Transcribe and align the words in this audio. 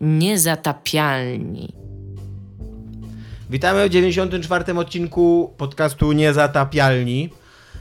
Niezatapialni. 0.00 1.72
Witamy 3.50 3.86
w 3.88 3.90
94. 3.90 4.78
odcinku 4.78 5.54
podcastu 5.58 6.12
Niezatapialni, 6.12 7.30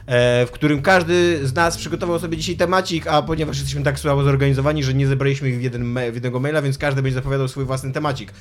e, 0.06 0.46
w 0.46 0.52
którym 0.52 0.82
każdy 0.82 1.48
z 1.48 1.54
nas 1.56 1.78
przygotował 1.78 2.20
sobie 2.20 2.38
dzisiaj 2.38 2.56
temacik, 2.56 3.08
a 3.08 3.22
ponieważ 3.22 3.58
jesteśmy 3.58 3.84
tak 3.84 4.00
słabo 4.00 4.24
zorganizowani, 4.24 4.84
że 4.84 4.94
nie 4.94 5.08
zebraliśmy 5.08 5.50
ich 5.50 5.58
w, 5.60 5.62
jeden 5.62 5.84
ma- 5.84 6.02
w 6.02 6.14
jednego 6.14 6.40
maila, 6.40 6.62
więc 6.62 6.78
każdy 6.78 7.02
będzie 7.02 7.16
zapowiadał 7.16 7.48
swój 7.48 7.66
własny 7.66 7.92
temacik. 7.92 8.34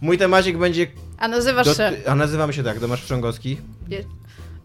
Mój 0.00 0.18
temacik 0.18 0.58
będzie... 0.58 0.86
A 1.18 1.28
nazywasz 1.28 1.66
doty- 1.66 1.76
się. 1.76 1.92
A 2.06 2.14
nazywam 2.14 2.52
się 2.52 2.62
tak, 2.62 2.78
Tomasz 2.80 3.00
Pstrzągowski. 3.00 3.56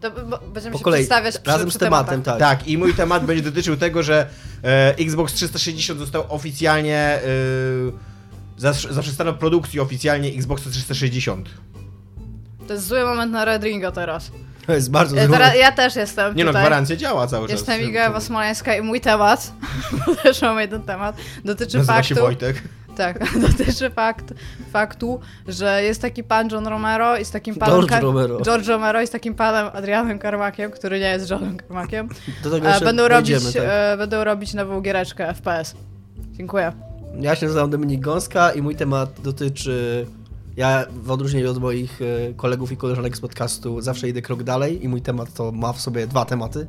To, 0.00 0.10
będziemy 0.54 0.72
Po 0.72 0.78
się 0.78 0.84
kolei, 0.84 1.00
przedstawiać 1.00 1.34
razem 1.44 1.68
przy 1.68 1.76
z 1.78 1.80
tematem, 1.80 2.22
tak. 2.22 2.38
Tak, 2.38 2.68
i 2.68 2.78
mój 2.78 2.94
temat 2.94 3.24
będzie 3.26 3.42
dotyczył 3.42 3.76
tego, 3.76 4.02
że 4.02 4.28
e, 4.64 4.94
Xbox 4.98 5.32
360 5.32 5.98
został 5.98 6.24
oficjalnie... 6.28 6.96
E, 6.96 8.11
zaprzestano 8.90 9.32
produkcji 9.32 9.80
oficjalnie 9.80 10.28
Xboxa 10.28 10.70
360. 10.70 11.48
To 12.66 12.74
jest 12.74 12.86
zły 12.86 13.04
moment 13.04 13.32
na 13.32 13.44
Red 13.44 13.62
Ringa 13.62 13.92
teraz. 13.92 14.30
To 14.66 14.72
jest 14.72 14.90
bardzo 14.90 15.16
zły. 15.16 15.28
teraz, 15.28 15.56
ja 15.56 15.72
też 15.72 15.96
jestem 15.96 16.36
Nie 16.36 16.44
no, 16.44 16.50
tutaj. 16.50 16.62
gwarancja 16.62 16.96
działa 16.96 17.26
cały 17.26 17.48
czas. 17.48 17.56
Jestem 17.58 17.80
Iga 17.80 18.00
Ewa 18.00 18.20
Smoleńska 18.20 18.76
i 18.76 18.80
mój 18.82 19.00
temat, 19.00 19.52
bo 20.06 20.14
też 20.16 20.42
mam 20.42 20.60
jeden 20.60 20.82
temat, 20.82 21.16
dotyczy 21.44 21.76
Nazywa 21.76 21.94
faktu... 21.94 22.08
się 22.08 22.14
Wojtek. 22.20 22.62
Tak, 22.96 23.18
dotyczy 23.48 23.90
fakt, 23.90 24.24
faktu, 24.72 25.20
że 25.48 25.82
jest 25.82 26.02
taki 26.02 26.24
pan 26.24 26.48
John 26.50 26.66
Romero 26.66 27.16
i 27.16 27.24
z 27.24 27.30
takim 27.30 27.54
panem... 27.54 27.76
George 27.76 28.02
Romero. 28.02 28.40
George 28.40 28.68
Romero 28.68 29.02
i 29.02 29.06
z 29.06 29.10
takim 29.10 29.34
panem 29.34 29.70
Adrianem 29.72 30.18
Karmakiem, 30.18 30.70
który 30.70 31.00
nie 31.00 31.06
jest 31.06 31.30
Johnem 31.30 31.56
Karmakiem. 31.56 32.08
Do 32.44 32.50
tego 32.50 32.68
E, 32.68 32.80
będą, 32.80 33.08
robić, 33.08 33.52
tak. 33.52 33.62
e, 33.66 33.96
będą 33.96 34.24
robić 34.24 34.54
nową 34.54 34.80
giereczkę 34.80 35.34
FPS. 35.34 35.74
Dziękuję. 36.32 36.91
Ja 37.20 37.36
się 37.36 37.46
nazywam 37.46 37.70
Dominik 37.70 38.00
Gąska 38.00 38.52
i 38.52 38.62
mój 38.62 38.76
temat 38.76 39.20
dotyczy... 39.24 40.06
Ja 40.56 40.86
w 41.02 41.10
odróżnieniu 41.10 41.50
od 41.50 41.58
moich 41.58 42.00
e, 42.02 42.34
kolegów 42.34 42.72
i 42.72 42.76
koleżanek 42.76 43.16
z 43.16 43.20
podcastu 43.20 43.80
zawsze 43.80 44.08
idę 44.08 44.22
krok 44.22 44.42
dalej 44.42 44.84
i 44.84 44.88
mój 44.88 45.02
temat 45.02 45.34
to 45.34 45.52
ma 45.52 45.72
w 45.72 45.80
sobie 45.80 46.06
dwa 46.06 46.24
tematy. 46.24 46.66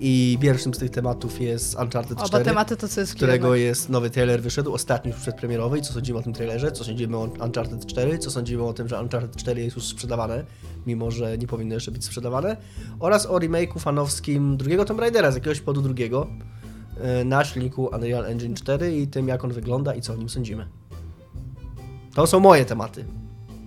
I 0.00 0.38
pierwszym 0.40 0.74
z 0.74 0.78
tych 0.78 0.90
tematów 0.90 1.40
jest 1.40 1.74
Uncharted 1.74 2.18
Oba 2.18 2.28
4, 2.28 2.44
tematy 2.44 2.76
to 2.76 2.88
cyski. 2.88 3.12
z 3.12 3.14
którego 3.14 3.54
jest 3.54 3.88
nowy 3.88 4.10
trailer 4.10 4.42
wyszedł, 4.42 4.72
ostatni 4.72 5.10
już 5.10 5.20
przedpremierowy. 5.20 5.78
I 5.78 5.82
Co 5.82 5.92
sądzimy 5.92 6.18
o 6.18 6.22
tym 6.22 6.32
trailerze? 6.32 6.72
Co 6.72 6.84
sądzimy 6.84 7.16
o 7.16 7.20
Uncharted 7.20 7.86
4? 7.86 8.18
Co 8.18 8.30
sądzimy 8.30 8.62
o 8.62 8.72
tym, 8.72 8.88
że 8.88 9.00
Uncharted 9.00 9.36
4 9.36 9.62
jest 9.62 9.76
już 9.76 9.84
sprzedawane, 9.84 10.44
mimo 10.86 11.10
że 11.10 11.38
nie 11.38 11.46
powinno 11.46 11.74
jeszcze 11.74 11.90
być 11.90 12.04
sprzedawane? 12.04 12.56
Oraz 13.00 13.26
o 13.26 13.38
remake'u 13.38 13.78
fanowskim 13.78 14.56
drugiego 14.56 14.84
Tomb 14.84 15.00
Raidera 15.00 15.30
z 15.30 15.34
jakiegoś 15.34 15.60
powodu 15.60 15.82
drugiego 15.82 16.26
na 17.24 17.44
silniku 17.44 17.86
Unreal 17.94 18.26
Engine 18.26 18.54
4 18.54 18.96
i 18.96 19.06
tym, 19.06 19.28
jak 19.28 19.44
on 19.44 19.52
wygląda 19.52 19.94
i 19.94 20.00
co 20.00 20.12
o 20.12 20.16
nim 20.16 20.28
sądzimy. 20.28 20.66
To 22.14 22.26
są 22.26 22.40
moje 22.40 22.64
tematy. 22.64 23.04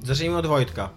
Zacznijmy 0.03 0.37
od 0.37 0.47
Wojtka. 0.47 0.89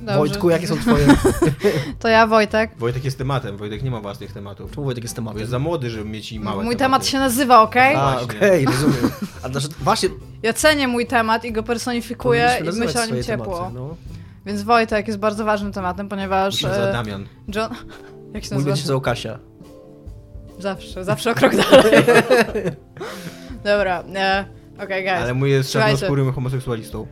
Dobrze. 0.00 0.18
Wojtku, 0.18 0.50
jakie 0.50 0.66
są 0.66 0.76
twoje... 0.76 1.06
To 1.98 2.08
ja, 2.08 2.26
Wojtek. 2.26 2.70
Wojtek 2.78 3.04
jest 3.04 3.18
tematem, 3.18 3.56
Wojtek 3.56 3.82
nie 3.82 3.90
ma 3.90 4.00
własnych 4.00 4.32
tematów. 4.32 4.70
Czemu 4.70 4.84
Wojtek 4.84 5.04
jest 5.04 5.14
Bo 5.14 5.16
tematem? 5.16 5.38
jest 5.38 5.50
za 5.50 5.58
młody, 5.58 5.90
żeby 5.90 6.04
mieć 6.10 6.32
i 6.32 6.40
małe 6.40 6.56
Mój 6.64 6.64
tematy. 6.64 6.78
temat 6.78 7.06
się 7.06 7.18
nazywa, 7.18 7.62
okej? 7.62 7.94
A, 7.96 8.12
Właśnie. 8.12 8.38
okej, 8.38 8.64
rozumiem. 8.64 9.10
A 9.42 9.48
znaczy, 9.48 9.68
właśnie... 9.80 10.08
Ja 10.42 10.52
cenię 10.52 10.88
mój 10.88 11.06
temat 11.06 11.44
i 11.44 11.52
go 11.52 11.62
personifikuję 11.62 12.50
i 12.60 12.78
myślę 12.78 13.02
o 13.02 13.06
nim 13.06 13.22
ciepło. 13.22 13.56
tematy, 13.56 13.74
no. 13.74 13.96
Więc 14.46 14.62
Wojtek 14.62 15.06
jest 15.06 15.18
bardzo 15.18 15.44
ważnym 15.44 15.72
tematem, 15.72 16.08
ponieważ 16.08 16.62
nazywa 16.62 16.86
e, 16.86 16.92
Damian. 16.92 17.26
John... 17.54 17.70
Jak 18.34 18.44
się 18.44 18.54
Mój 18.54 18.56
nazywa? 18.56 18.56
będzie 18.56 18.64
się 18.64 18.84
nazywał 18.84 19.00
Kasia. 19.00 19.38
Zawsze, 20.58 21.04
zawsze 21.04 21.30
o 21.30 21.34
krok 21.34 21.56
dalej. 21.56 21.92
Dobra, 23.64 24.04
e, 24.14 24.44
okej, 24.84 25.02
guys. 25.04 25.16
Ale 25.16 25.34
mój 25.34 25.50
jest 25.50 25.70
Słuchajcie. 25.70 25.98
czarnoskórym 25.98 26.32
homoseksualistą. 26.32 27.06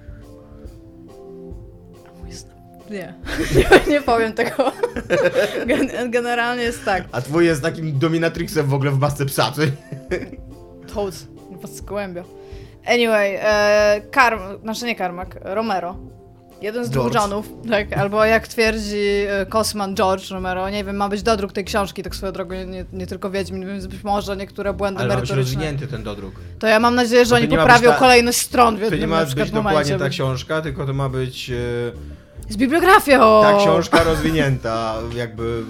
Nie. 2.91 3.15
nie, 3.57 3.65
nie 3.93 4.01
powiem 4.01 4.33
tego. 4.33 4.73
Gen- 5.67 6.11
generalnie 6.11 6.63
jest 6.63 6.85
tak. 6.85 7.05
A 7.13 7.21
twój 7.21 7.47
jest 7.47 7.63
takim 7.63 7.99
dominatrixem 7.99 8.67
w 8.67 8.75
ogóle 8.75 8.91
w 8.91 8.99
masce 8.99 9.27
psa, 9.27 9.53
co? 9.53 9.63
Toad, 10.95 11.15
was 11.63 11.81
gołębia. 11.81 12.25
Anyway, 12.87 13.39
e, 13.43 14.01
Karm, 14.11 14.41
znaczy 14.63 14.85
nie 14.85 14.95
Karmak, 14.97 15.39
Romero. 15.43 15.97
Jeden 16.63 16.85
z 16.85 16.91
dwóch 16.91 17.03
George. 17.03 17.15
Johnów, 17.15 17.49
tak, 17.71 17.93
albo 17.93 18.25
jak 18.25 18.49
twierdzi 18.49 18.97
e, 19.29 19.47
Kosman 19.47 19.95
George 19.97 20.31
Romero, 20.31 20.71
nie 20.71 20.85
wiem, 20.85 20.97
ma 20.97 21.09
być 21.09 21.23
dodruk 21.23 21.53
tej 21.53 21.65
książki, 21.65 22.03
tak 22.03 22.17
swoją 22.17 22.33
drogą, 22.33 22.55
nie, 22.55 22.67
nie, 22.67 22.85
nie 22.93 23.07
tylko 23.07 23.31
Wiedźmin, 23.31 23.67
więc 23.67 23.87
być 23.87 24.05
może 24.05 24.37
niektóre 24.37 24.73
błędy 24.73 25.01
Ale 25.01 25.09
merytoryczne. 25.09 25.37
rozwinięty 25.37 25.87
ten 25.87 26.03
dodruk. 26.03 26.35
To 26.59 26.67
ja 26.67 26.81
mam 26.81 26.95
nadzieję, 26.95 27.25
że 27.25 27.31
To 27.31 27.37
oni 27.37 27.49
nie 27.49 27.59
poprawią 27.59 27.91
ta- 27.91 27.97
kolejność 27.99 28.39
stron 28.39 28.75
w 28.77 28.79
To 28.79 28.85
jednym 28.85 29.01
nie 29.01 29.07
na 29.07 29.13
ma 29.17 29.25
być 29.27 29.35
momencie. 29.37 29.53
dokładnie 29.63 29.99
ta 29.99 30.09
książka, 30.09 30.61
tylko 30.63 30.87
to 30.87 30.93
ma 30.93 31.09
być 31.09 31.51
e, 31.51 31.55
Z 32.53 32.57
bibliografią! 32.57 33.19
ta 33.43 33.59
książka 33.59 34.03
rozwinięta, 34.05 34.95
jakby 35.17 35.63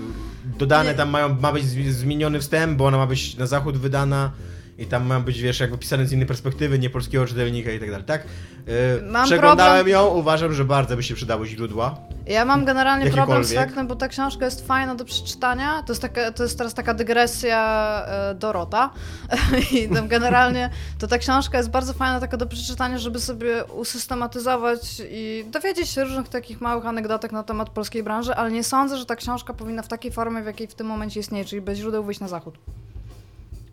dodane 0.58 0.90
Nie. 0.90 0.96
tam 0.96 1.10
mają, 1.10 1.36
ma 1.40 1.52
być 1.52 1.64
zmi- 1.64 1.90
zmieniony 1.90 2.40
wstęp, 2.40 2.78
bo 2.78 2.86
ona 2.86 2.96
ma 2.98 3.06
być 3.06 3.36
na 3.36 3.46
zachód 3.46 3.76
wydana 3.78 4.30
i 4.78 4.86
tam 4.86 5.06
ma 5.06 5.20
być, 5.20 5.40
wiesz, 5.40 5.60
jakby 5.60 5.78
pisane 5.78 6.06
z 6.06 6.12
innej 6.12 6.26
perspektywy, 6.26 6.78
nie 6.78 6.90
polskiego 6.90 7.26
czytelnika 7.26 7.70
i 7.70 7.80
tak 7.80 7.90
dalej, 7.90 8.06
tak? 8.06 8.22
E, 8.22 9.02
Mam 9.02 9.26
Przeglądałem 9.26 9.84
problem- 9.84 9.92
ją, 9.92 10.06
uważam, 10.06 10.52
że 10.52 10.64
bardzo 10.64 10.96
by 10.96 11.02
się 11.02 11.14
przydały 11.14 11.46
źródła. 11.46 11.96
Ja 12.26 12.44
mam 12.44 12.64
generalnie 12.64 13.10
problem 13.10 13.44
z 13.44 13.54
faktem, 13.54 13.86
bo 13.86 13.96
ta 13.96 14.08
książka 14.08 14.44
jest 14.44 14.66
fajna 14.66 14.94
do 14.94 15.04
przeczytania. 15.04 15.82
To 15.86 15.92
jest, 15.92 16.02
taka, 16.02 16.32
to 16.32 16.42
jest 16.42 16.58
teraz 16.58 16.74
taka 16.74 16.94
dygresja 16.94 17.58
e, 18.06 18.34
Dorota. 18.34 18.90
I 19.72 19.88
tam 19.88 20.08
generalnie 20.08 20.70
to 20.98 21.06
ta 21.06 21.18
książka 21.18 21.58
jest 21.58 21.70
bardzo 21.70 21.92
fajna 21.92 22.20
taka 22.20 22.36
do 22.36 22.46
przeczytania, 22.46 22.98
żeby 22.98 23.20
sobie 23.20 23.64
usystematyzować 23.64 25.02
i 25.10 25.44
dowiedzieć 25.50 25.88
się 25.88 26.04
różnych 26.04 26.28
takich 26.28 26.60
małych 26.60 26.86
anegdotek 26.86 27.32
na 27.32 27.42
temat 27.42 27.70
polskiej 27.70 28.02
branży, 28.02 28.34
ale 28.34 28.50
nie 28.50 28.64
sądzę, 28.64 28.98
że 28.98 29.06
ta 29.06 29.16
książka 29.16 29.54
powinna 29.54 29.82
w 29.82 29.88
takiej 29.88 30.12
formie, 30.12 30.42
w 30.42 30.46
jakiej 30.46 30.66
w 30.66 30.74
tym 30.74 30.86
momencie 30.86 31.20
istnieje, 31.20 31.44
czyli 31.44 31.62
bez 31.62 31.78
źródeł 31.78 32.04
wyjść 32.04 32.20
na 32.20 32.28
zachód. 32.28 32.58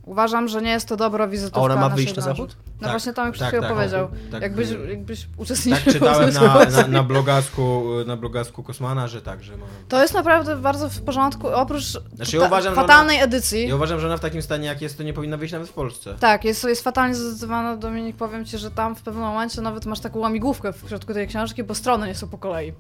Uważam, 0.10 0.48
że 0.48 0.62
nie 0.62 0.72
jest 0.72 0.88
to 0.88 0.98
dobra 0.98 1.28
wizytówka 1.28 1.60
A 1.60 1.64
ona 1.64 1.76
ma 1.76 1.90
wyjść 1.90 2.16
na 2.16 2.22
zachód? 2.22 2.56
No 2.66 2.82
Tak, 2.82 2.92
właśnie 2.92 3.14
Tomek 3.14 3.34
przed 3.34 3.40
tak, 3.42 3.50
chwilą 3.50 3.68
tak, 3.68 3.78
powiedział. 3.78 4.08
tak, 4.32 4.42
jakbyś, 4.42 4.70
jakbyś 4.90 5.22
Tak 5.22 5.30
uczestniczył 5.38 5.94
czytałem 5.94 6.32
w 6.32 6.34
na, 6.34 6.66
na, 6.66 6.88
na, 6.88 7.04
blogasku, 7.04 7.84
na 8.06 8.18
blogasku 8.18 8.64
Kosmana, 8.64 9.08
że 9.08 9.22
tak, 9.22 9.44
że 9.44 9.58
ma... 9.58 9.66
To 9.90 10.02
jest 10.02 10.14
naprawdę 10.14 10.56
bardzo 10.56 10.90
w 10.90 11.02
porządku, 11.02 11.48
oprócz 11.48 11.84
Znaczy, 12.16 12.38
ja 12.38 12.48
uważam, 12.48 12.76
fatalnej 12.76 13.22
edycji. 13.22 13.68
Ja 13.68 13.76
uważam, 13.76 14.00
że 14.00 14.08
ona 14.08 14.18
w 14.18 14.20
takim 14.20 14.42
stanie 14.42 14.68
jak 14.68 14.82
jest, 14.82 14.98
to 14.98 15.04
nie 15.04 15.14
powinna 15.14 15.38
wyjść 15.38 15.54
nawet 15.54 15.70
w 15.70 15.74
Polsce. 15.74 16.16
Tak, 16.20 16.44
jest, 16.44 16.64
jest 16.64 16.84
fatalnie 16.84 17.16
zdecydowana, 17.16 17.78
Dominik, 17.78 18.16
powiem 18.16 18.46
ci, 18.46 18.58
że 18.58 18.72
tam 18.72 18.96
w 18.96 19.02
pewnym 19.02 19.24
momencie 19.24 19.62
nawet 19.62 19.86
masz 19.86 20.00
taką 20.00 20.20
łamigłówkę 20.20 20.74
w 20.74 20.90
środku 20.90 21.14
tej 21.14 21.28
książki, 21.28 21.64
bo 21.64 21.76
strony 21.76 22.08
nie 22.08 22.16
są 22.16 22.28
po 22.28 22.38
kolei. 22.38 22.74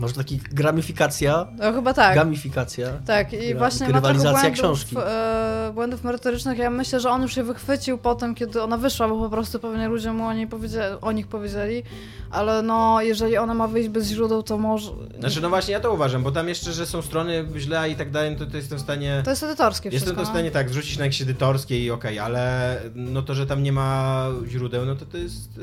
Może 0.00 0.14
taki 0.14 0.40
gramifikacja, 0.52 1.46
No 1.58 1.72
chyba 1.72 1.94
tak. 1.94 2.14
gamifikacja. 2.14 2.88
Tak, 3.06 3.32
i 3.32 3.36
Gra- 3.36 3.58
właśnie 3.58 3.88
ma 3.88 3.94
rywalizacja 3.94 4.40
błędów, 4.40 4.58
książki. 4.58 4.96
E, 5.06 5.70
błędów 5.74 6.04
merytorycznych. 6.04 6.58
Ja 6.58 6.70
myślę, 6.70 7.00
że 7.00 7.10
on 7.10 7.22
już 7.22 7.36
je 7.36 7.44
wychwycił 7.44 7.98
potem, 7.98 8.34
kiedy 8.34 8.62
ona 8.62 8.76
wyszła, 8.76 9.08
bo 9.08 9.18
po 9.18 9.30
prostu 9.30 9.58
pewnie 9.58 9.88
ludzie 9.88 10.12
mu 10.12 10.26
o, 10.26 10.32
niej 10.32 10.46
powiedzieli, 10.46 10.96
o 11.00 11.12
nich 11.12 11.26
powiedzieli, 11.26 11.82
ale 12.30 12.62
no, 12.62 13.02
jeżeli 13.02 13.36
ona 13.36 13.54
ma 13.54 13.68
wyjść 13.68 13.88
bez 13.88 14.08
źródeł, 14.08 14.42
to 14.42 14.58
może... 14.58 14.90
Znaczy, 15.18 15.40
no 15.40 15.48
właśnie 15.48 15.72
ja 15.72 15.80
to 15.80 15.92
uważam, 15.94 16.22
bo 16.22 16.32
tam 16.32 16.48
jeszcze, 16.48 16.72
że 16.72 16.86
są 16.86 17.02
strony 17.02 17.44
źle 17.56 17.90
i 17.90 17.94
tak 17.96 18.10
dalej, 18.10 18.30
no 18.32 18.38
to, 18.38 18.50
to 18.50 18.56
jestem 18.56 18.78
w 18.78 18.80
stanie... 18.80 19.22
To 19.24 19.30
jest 19.30 19.42
edytorskie 19.42 19.88
Jestem 19.88 19.98
wszystko. 20.06 20.20
to 20.20 20.24
w 20.24 20.28
no. 20.28 20.34
stanie 20.34 20.50
tak 20.50 20.68
zrzucić 20.68 20.98
na 20.98 21.04
jakieś 21.04 21.22
edytorskie 21.22 21.84
i 21.84 21.90
okej, 21.90 22.18
ale 22.18 22.76
no 22.94 23.22
to, 23.22 23.34
że 23.34 23.46
tam 23.46 23.62
nie 23.62 23.72
ma 23.72 24.26
źródeł, 24.48 24.86
no 24.86 24.96
to 24.96 25.06
to 25.06 25.16
jest. 25.16 25.60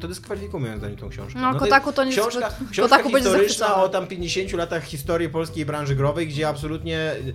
To 0.00 0.08
dyskwalifikuje 0.08 0.62
moim 0.66 0.78
zdaniem 0.78 0.96
tą 0.96 1.08
książkę. 1.08 1.40
No, 1.40 1.52
to 1.54 1.58
Kotaku 1.60 1.92
to 1.92 2.04
nie 2.04 2.12
książka, 2.12 2.48
zbyt- 2.50 2.70
książka 2.70 2.96
Kotaku 2.96 3.16
historyczna 3.16 3.74
o 3.74 3.88
tam 3.88 4.06
50 4.06 4.52
latach 4.52 4.84
historii 4.84 5.28
polskiej 5.28 5.66
branży 5.66 5.94
growej, 5.96 6.28
gdzie 6.28 6.48
absolutnie 6.48 7.12
y, 7.12 7.34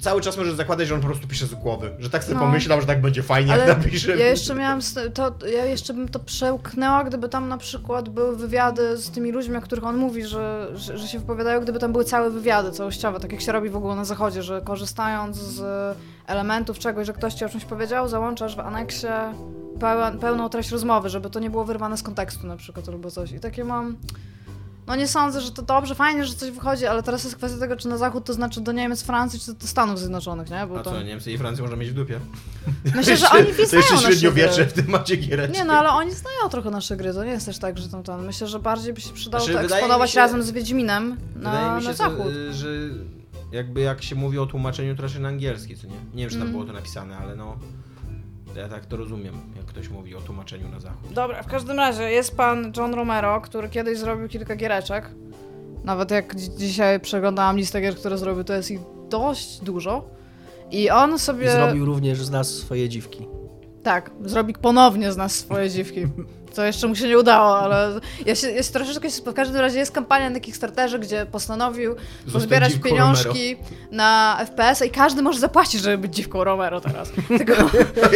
cały 0.00 0.20
czas 0.20 0.36
możesz 0.36 0.54
zakładać, 0.54 0.88
że 0.88 0.94
on 0.94 1.00
po 1.00 1.06
prostu 1.06 1.28
pisze 1.28 1.46
z 1.46 1.54
głowy. 1.54 1.90
Że 1.98 2.10
tak 2.10 2.24
sobie 2.24 2.34
No. 2.34 2.40
pomyślał, 2.40 2.80
że 2.80 2.86
tak 2.86 3.00
będzie 3.00 3.22
fajnie, 3.22 3.52
Ale 3.52 3.66
jak 3.68 3.78
napisze. 3.78 4.16
ja 4.16 4.26
jeszcze 4.26 4.54
miałam, 4.54 4.80
to, 5.14 5.32
ja 5.46 5.64
jeszcze 5.64 5.94
bym 5.94 6.08
to 6.08 6.18
przełknęła, 6.18 7.04
gdyby 7.04 7.28
tam 7.28 7.48
na 7.48 7.58
przykład 7.58 8.08
były 8.08 8.36
wywiady 8.36 8.96
z 8.96 9.10
tymi 9.10 9.32
ludźmi, 9.32 9.56
o 9.56 9.60
których 9.60 9.84
on 9.84 9.96
mówi, 9.96 10.24
że, 10.26 10.68
że, 10.74 10.98
że 10.98 11.08
się 11.08 11.18
wypowiadają, 11.18 11.60
gdyby 11.60 11.78
tam 11.78 11.92
były 11.92 12.04
całe 12.04 12.30
wywiady 12.30 12.70
całościowe, 12.72 13.20
tak 13.20 13.32
jak 13.32 13.40
się 13.40 13.52
robi 13.52 13.68
w 13.70 13.76
ogóle 13.76 13.96
na 13.96 14.04
zachodzie, 14.04 14.42
że 14.42 14.60
korzystając 14.60 15.36
z 15.36 15.62
elementów 16.26 16.78
czegoś, 16.78 17.06
że 17.06 17.12
ktoś 17.12 17.34
ci 17.34 17.44
o 17.44 17.48
czymś 17.48 17.64
powiedział, 17.64 18.08
załączasz 18.08 18.56
w 18.56 18.60
aneksie 18.60 19.06
pełen, 19.80 20.18
pełną 20.18 20.48
treść 20.48 20.70
rozmowy, 20.70 21.08
żeby 21.08 21.30
to 21.30 21.40
nie 21.40 21.50
było 21.50 21.64
wyrwane 21.64 21.96
z 21.96 22.02
kontekstu 22.02 22.46
na 22.46 22.56
przykład 22.56 22.88
albo 22.88 23.10
coś. 23.10 23.32
I 23.32 23.40
takie 23.40 23.64
mam... 23.64 23.96
No 24.86 24.96
nie 24.96 25.08
sądzę, 25.08 25.40
że 25.40 25.50
to 25.52 25.62
dobrze, 25.62 25.94
fajnie, 25.94 26.24
że 26.24 26.34
coś 26.34 26.50
wychodzi, 26.50 26.86
ale 26.86 27.02
teraz 27.02 27.24
jest 27.24 27.36
kwestia 27.36 27.58
tego, 27.58 27.76
czy 27.76 27.88
na 27.88 27.96
zachód 27.98 28.24
to 28.24 28.32
znaczy 28.32 28.60
do 28.60 28.72
Niemiec, 28.72 29.02
Francji, 29.02 29.40
czy 29.40 29.54
do 29.54 29.66
Stanów 29.66 29.98
Zjednoczonych, 29.98 30.50
nie? 30.50 30.66
Bo 30.66 30.78
A 30.78 30.82
to... 30.82 30.90
co, 30.90 31.02
Niemcy 31.02 31.32
i 31.32 31.38
Francję 31.38 31.62
można 31.62 31.76
mieć 31.76 31.90
w 31.90 31.94
dupie? 31.94 32.20
Myślę, 32.96 33.16
że 33.16 33.30
oni 33.30 33.46
To 33.46 33.52
pisają 33.52 33.80
jeszcze 33.80 33.94
nasze 33.94 34.06
średniowiecze 34.06 34.66
w 34.66 34.72
tym 34.72 34.88
macie 34.88 35.16
giereczki. 35.16 35.58
Nie 35.58 35.64
no, 35.64 35.72
ale 35.72 35.88
oni 35.90 36.10
znają 36.14 36.48
trochę 36.50 36.70
nasze 36.70 36.96
gry, 36.96 37.14
to 37.14 37.24
nie 37.24 37.30
jest 37.30 37.46
też 37.46 37.58
tak, 37.58 37.78
że 37.78 37.88
tam 37.88 38.02
ten. 38.02 38.22
Myślę, 38.26 38.46
że 38.46 38.58
bardziej 38.58 38.92
by 38.92 39.00
się 39.00 39.12
przydało 39.14 39.44
Znaczy, 39.44 39.56
to 39.56 39.62
wydaje 39.62 39.80
eksponować 39.82 40.10
się- 40.10 40.20
razem 40.20 40.42
z 40.42 40.50
Wiedźminem 40.50 41.16
Wydaje 41.36 41.66
na, 41.66 41.76
mi 41.76 41.82
się, 41.82 41.88
na 41.88 41.94
zachód. 41.94 42.26
y, 42.26 42.52
że 42.54 42.68
jakby 43.52 43.80
jak 43.80 44.02
się 44.02 44.14
mówi 44.16 44.38
o 44.38 44.46
tłumaczeniu, 44.46 44.96
to 44.96 45.02
raczej 45.02 45.20
na 45.20 45.28
angielski, 45.28 45.76
co 45.76 45.86
nie? 45.86 45.94
Nie 46.14 46.20
wiem, 46.22 46.28
czy 46.30 46.34
tam 46.36 46.42
Mm. 46.42 46.52
było 46.52 46.64
to 46.64 46.72
napisane, 46.72 47.16
ale 47.16 47.36
no... 47.36 47.56
Ja 48.56 48.68
tak 48.68 48.86
to 48.86 48.96
rozumiem, 48.96 49.34
jak 49.56 49.64
ktoś 49.66 49.88
mówi 49.88 50.14
o 50.14 50.20
tłumaczeniu 50.20 50.68
na 50.68 50.80
zachód. 50.80 51.12
Dobra, 51.12 51.42
w 51.42 51.46
każdym 51.46 51.76
razie 51.76 52.02
jest 52.10 52.36
pan 52.36 52.72
John 52.76 52.94
Romero, 52.94 53.40
który 53.40 53.68
kiedyś 53.68 53.98
zrobił 53.98 54.28
kilka 54.28 54.56
giereczek. 54.56 55.10
Nawet 55.84 56.10
jak 56.10 56.34
dzi- 56.36 56.56
dzisiaj 56.56 57.00
przeglądałam 57.00 57.56
listę 57.56 57.80
gier, 57.80 57.96
które 57.96 58.18
zrobił, 58.18 58.44
to 58.44 58.54
jest 58.54 58.70
ich 58.70 58.80
dość 59.08 59.60
dużo. 59.60 60.04
I 60.70 60.90
on 60.90 61.14
I 61.14 61.18
sobie. 61.18 61.50
zrobił 61.52 61.84
również 61.84 62.22
z 62.24 62.30
nas 62.30 62.48
swoje 62.54 62.88
dziwki. 62.88 63.26
Tak, 63.82 64.10
zrobi 64.24 64.52
ponownie 64.54 65.12
z 65.12 65.16
nas 65.16 65.34
swoje 65.34 65.70
dziwki. 65.70 66.00
Co 66.52 66.64
jeszcze 66.64 66.86
mu 66.86 66.94
się 66.96 67.08
nie 67.08 67.18
udało, 67.18 67.58
ale 67.58 68.00
ja 68.26 68.34
się, 68.34 68.50
ja 68.50 68.62
się 68.62 68.72
troszeczkę 68.72 69.10
się, 69.10 69.22
w 69.22 69.34
każdym 69.34 69.60
razie 69.60 69.78
jest 69.78 69.92
kampania 69.92 70.30
na 70.30 70.40
Kickstarterze, 70.40 70.98
gdzie 70.98 71.26
postanowił 71.26 71.94
Zostać 72.24 72.32
pozbierać 72.32 72.74
pieniążki 72.74 73.56
na 73.90 74.38
FPS 74.46 74.82
i 74.86 74.90
każdy 74.90 75.22
może 75.22 75.38
zapłacić, 75.40 75.82
żeby 75.82 75.98
być 75.98 76.14
dziwką 76.16 76.44
Romero 76.44 76.80
teraz. 76.80 77.10
Tylko, 77.38 77.52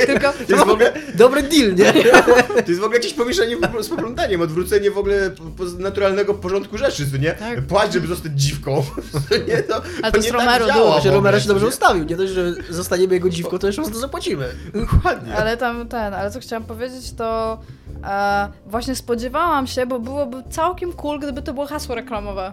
tylko 0.06 0.32
To 0.32 0.52
jest 0.54 0.64
w 0.66 0.70
ogóle, 0.70 0.92
Dobry 1.14 1.42
deal, 1.42 1.74
nie? 1.74 1.92
to 2.64 2.68
jest 2.68 2.80
w 2.80 2.84
ogóle 2.84 2.98
jakieś 2.98 3.14
pomieszanie 3.14 3.56
po- 3.56 3.82
z 3.82 3.88
poplątaniem, 3.88 4.40
odwrócenie 4.40 4.90
w 4.90 4.98
ogóle 4.98 5.30
naturalnego 5.78 6.34
porządku 6.34 6.78
rzeczy, 6.78 7.06
nie? 7.20 7.32
Tak. 7.32 7.62
Płać, 7.62 7.92
żeby 7.92 8.06
zostać 8.06 8.32
dziwką. 8.34 8.84
nie, 9.48 9.62
to, 9.62 9.74
Ale 10.02 10.12
to 10.12 10.18
nie 10.18 10.24
jest 10.26 10.36
tak 10.38 10.40
Romero 10.40 10.66
w 10.66 10.68
Właśnie 10.72 10.96
ogóle, 10.98 11.14
Romero 11.14 11.40
się 11.40 11.48
dobrze 11.48 11.64
nie? 11.64 11.68
ustawił. 11.68 12.04
Nie 12.04 12.16
dość, 12.16 12.32
że 12.32 12.52
zostaniemy 12.70 13.14
jego 13.14 13.28
dziwką, 13.30 13.58
to 13.58 13.66
jeszcze 13.66 13.84
za 13.84 13.90
to 13.90 13.98
zapłacimy. 13.98 14.48
Dokładnie. 14.74 15.36
Ale 15.36 15.56
tam 15.56 15.88
ten, 15.88 16.14
ale 16.14 16.30
co 16.30 16.40
chciałam 16.40 16.64
powiedzieć, 16.64 17.12
to 17.12 17.58
e, 18.06 18.48
właśnie 18.66 18.94
spodziewałam 18.94 19.66
się, 19.66 19.86
bo 19.86 19.98
byłoby 19.98 20.42
całkiem 20.50 20.92
cool, 20.92 21.18
gdyby 21.18 21.42
to 21.42 21.54
było 21.54 21.66
hasło 21.66 21.94
reklamowe 21.94 22.52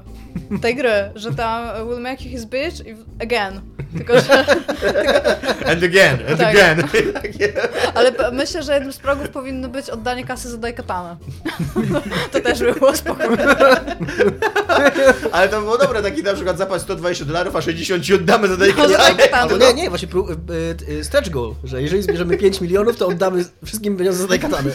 tej 0.62 0.76
gry, 0.76 1.12
że 1.16 1.36
tam 1.36 1.88
will 1.88 2.02
make 2.02 2.22
you 2.22 2.30
his 2.30 2.46
bitch 2.46 2.88
i 2.88 2.96
again. 3.24 3.62
Tylko, 3.98 4.14
że, 4.22 4.46
And 5.72 5.84
again, 5.84 6.18
and 6.30 6.40
Tak. 6.40 6.56
again. 6.56 6.84
Ale 7.96 8.12
myślę, 8.32 8.64
że 8.64 8.74
jednym 8.74 8.94
z 8.94 8.98
progów 8.98 9.30
powinno 9.30 9.70
być 9.70 9.90
oddanie 9.90 10.26
kasy 10.26 10.50
za 10.50 10.58
Daikatanę. 10.58 11.18
To 12.32 12.40
też 12.40 12.60
by 12.60 12.74
było 12.74 12.96
spokojne. 12.96 13.56
Ale 15.32 15.50
to 15.50 15.62
było 15.62 15.78
dobre, 15.78 16.02
taki 16.02 16.24
na 16.24 16.34
przykład 16.34 16.58
zapłać 16.58 16.82
120 16.82 17.26
dolarów, 17.26 17.56
a 17.56 17.62
60 17.62 18.04
ci 18.04 18.14
oddamy 18.14 18.48
za 18.48 18.54
No. 18.54 18.60
Daikatanę. 18.60 19.32
Albo 19.32 19.58
nie, 19.58 19.74
nie, 19.74 19.90
właśnie 19.90 20.08
pró- 20.08 20.36
y, 20.90 20.92
y, 20.92 21.04
stretch 21.04 21.30
goal, 21.30 21.54
że 21.64 21.82
jeżeli 21.82 22.02
zbierzemy 22.04 22.38
5 22.38 22.62
milionów, 22.62 22.98
to 22.98 23.08
oddamy 23.08 23.46
wszystkim 23.66 23.98
pieniądze 23.98 24.22
za 24.22 24.28
tej 24.28 24.40
katany. 24.40 24.72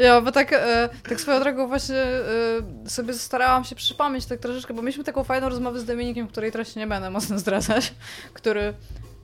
Ja, 0.00 0.20
bo 0.20 0.32
tak, 0.32 0.52
e, 0.52 0.88
tak 1.08 1.20
swoją 1.20 1.40
drogą 1.40 1.68
właśnie 1.68 1.96
e, 1.96 2.88
sobie 2.88 3.14
starałam 3.14 3.64
się 3.64 3.76
przypomnieć 3.76 4.26
tak 4.26 4.40
troszeczkę, 4.40 4.74
bo 4.74 4.82
mieliśmy 4.82 5.04
taką 5.04 5.24
fajną 5.24 5.48
rozmowę 5.48 5.80
z 5.80 5.84
Dominikiem, 5.84 6.28
której 6.28 6.52
treści 6.52 6.78
nie 6.78 6.86
będę 6.86 7.10
mocno 7.10 7.38
zdradzać, 7.38 7.94
który 8.32 8.74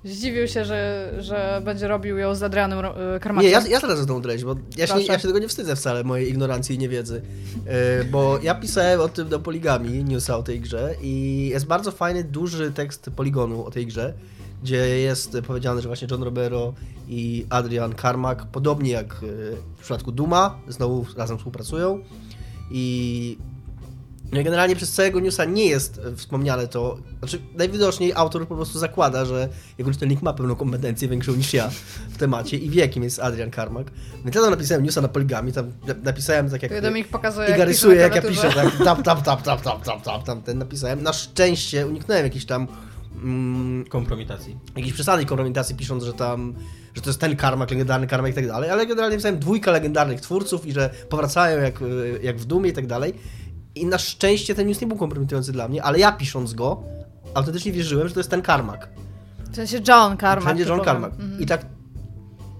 zdziwił 0.05 0.49
się, 0.49 0.65
że, 0.65 1.13
że 1.19 1.63
będzie 1.65 1.89
robił 1.89 2.19
ją 2.19 2.35
z 2.35 2.43
Adrianem 2.43 2.79
e, 2.79 3.21
Karmakiem. 3.21 3.51
Nie, 3.51 3.51
ja, 3.51 3.67
ja 3.69 3.81
teraz 3.81 4.07
tą 4.07 4.23
treść, 4.23 4.45
bo 4.45 4.57
ja 4.77 4.87
się, 4.87 4.93
Proszę. 4.93 5.13
ja 5.13 5.19
się 5.19 5.29
tego 5.29 5.39
nie 5.39 5.49
wstydzę 5.49 5.77
wcale, 5.77 6.05
mojej 6.05 6.31
ignorancji 6.31 6.77
i 6.77 6.79
niewiedzy. 6.79 7.23
E, 7.67 8.05
bo 8.05 8.39
ja 8.43 8.55
pisałem 8.55 9.01
o 9.01 9.09
tym 9.09 9.29
do 9.29 9.41
Poligami, 9.41 10.05
newsa 10.05 10.37
o 10.37 10.43
tej 10.43 10.61
grze 10.61 10.95
i 11.03 11.49
jest 11.53 11.67
bardzo 11.67 11.93
fajny, 11.93 12.25
duży 12.25 12.73
tekst 12.73 13.11
Poligonu 13.17 13.65
o 13.65 13.71
tej 13.71 13.87
grze, 13.87 14.15
gdzie 14.63 14.77
jest 14.99 15.37
powiedziane, 15.47 15.83
że 15.83 15.89
właśnie 15.89 16.09
John 16.11 16.23
Romero 16.23 16.75
i 17.09 17.47
Adrian 17.51 17.95
Carmack, 18.03 18.47
podobnie 18.47 18.91
jak 18.91 19.13
e, 19.13 19.17
w 19.77 19.81
przypadku 19.81 20.13
Duma, 20.13 20.59
znowu 20.69 21.07
razem 21.17 21.39
współpracują 21.39 22.01
i 22.71 23.39
no 24.33 24.43
generalnie 24.45 24.77
przez 24.77 24.93
całego 24.93 25.21
newsa 25.21 25.45
nie 25.45 25.67
jest 25.67 26.01
e, 26.13 26.17
wspomniane 26.17 26.69
to, 26.69 26.99
znaczy 27.19 27.39
najwidoczniej 27.55 28.13
autor 28.15 28.49
po 28.49 28.55
prostu 28.57 28.79
zakłada, 28.79 29.25
że 29.25 29.49
jego 29.79 29.93
czytelnik 29.93 30.23
ma 30.23 30.33
pewną 30.33 30.57
kompetencję 30.57 31.09
większą 31.09 31.37
niż 31.37 31.55
ja 31.55 31.71
w 32.11 32.17
temacie 32.19 32.57
i 32.57 32.71
wie 32.71 32.89
kim 32.89 33.03
jest 33.03 33.21
Adrian 33.21 33.51
Carmack. 33.51 33.91
Więc 34.25 34.37
ja 34.37 34.43
tam 34.43 34.51
napisałem 34.51 34.85
newsa 34.85 35.01
na 35.01 35.09
poligami, 35.09 35.53
tam 35.53 35.73
na- 35.87 35.95
napisałem 36.03 36.51
tak 36.51 36.63
jak... 36.63 36.73
Kiedy 36.73 36.83
Dominik 36.83 37.09
pokazuje, 37.09 37.49
Iga 37.49 37.57
jak 37.57 37.69
rysuje, 37.69 38.01
jak 38.01 38.15
ja 38.15 38.23
piszę, 38.23 38.53
tak, 38.53 38.77
tap, 38.85 39.03
tap, 39.03 39.23
tap, 39.23 39.43
tap, 39.43 39.63
tap, 39.63 39.85
tap, 39.85 40.03
tap, 40.03 40.25
tam 40.25 40.43
ten 40.43 40.59
napisałem. 40.59 41.03
Na 41.03 41.13
szczęście 41.13 41.87
uniknąłem 41.87 42.25
jakiejś 42.25 42.47
tam 42.47 42.67
mm, 43.23 43.85
Kompromitacji. 43.85 44.57
jakiejś 44.77 44.95
przesadnej 44.95 45.27
kompromitacji, 45.27 45.77
pisząc, 45.77 46.05
że 46.05 46.13
tam, 46.13 46.55
że 46.95 47.03
to 47.03 47.11
jest 47.11 47.21
ten 47.21 47.37
karmak, 47.37 47.71
legendarny 47.71 48.07
karmak 48.07 48.33
i 48.33 48.35
tak 48.35 48.47
dalej, 48.47 48.71
ale 48.71 48.87
generalnie 48.87 49.17
pisałem 49.17 49.39
dwójka 49.39 49.71
legendarnych 49.71 50.21
twórców 50.21 50.67
i 50.67 50.73
że 50.73 50.91
powracają 51.09 51.63
jak, 51.63 51.83
y, 51.83 52.21
jak 52.23 52.37
w 52.37 52.45
Dumie 52.45 52.71
i 52.71 52.73
tak 52.73 52.87
dalej. 52.87 53.15
I 53.75 53.87
na 53.87 53.99
szczęście 53.99 54.55
ten 54.55 54.67
news 54.67 54.81
nie 54.81 54.87
był 54.87 54.97
kompromitujący 54.97 55.53
dla 55.53 55.69
mnie, 55.69 55.83
ale 55.83 55.99
ja 55.99 56.13
pisząc 56.13 56.55
go, 56.55 56.83
autentycznie 57.35 57.73
wierzyłem, 57.73 58.09
że 58.09 58.15
to 58.15 58.21
jest 58.21 58.31
ten 58.31 58.43
karmak. 58.43 58.89
W 59.53 59.57
sensie 59.57 59.77
John 59.89 60.17
Carmack. 60.17 60.47
Wszędzie 60.47 60.65
John 60.65 60.81
typowo. 60.81 60.85
Carmack. 60.85 61.21
Mhm. 61.21 61.41
I 61.41 61.47
tak 61.47 61.67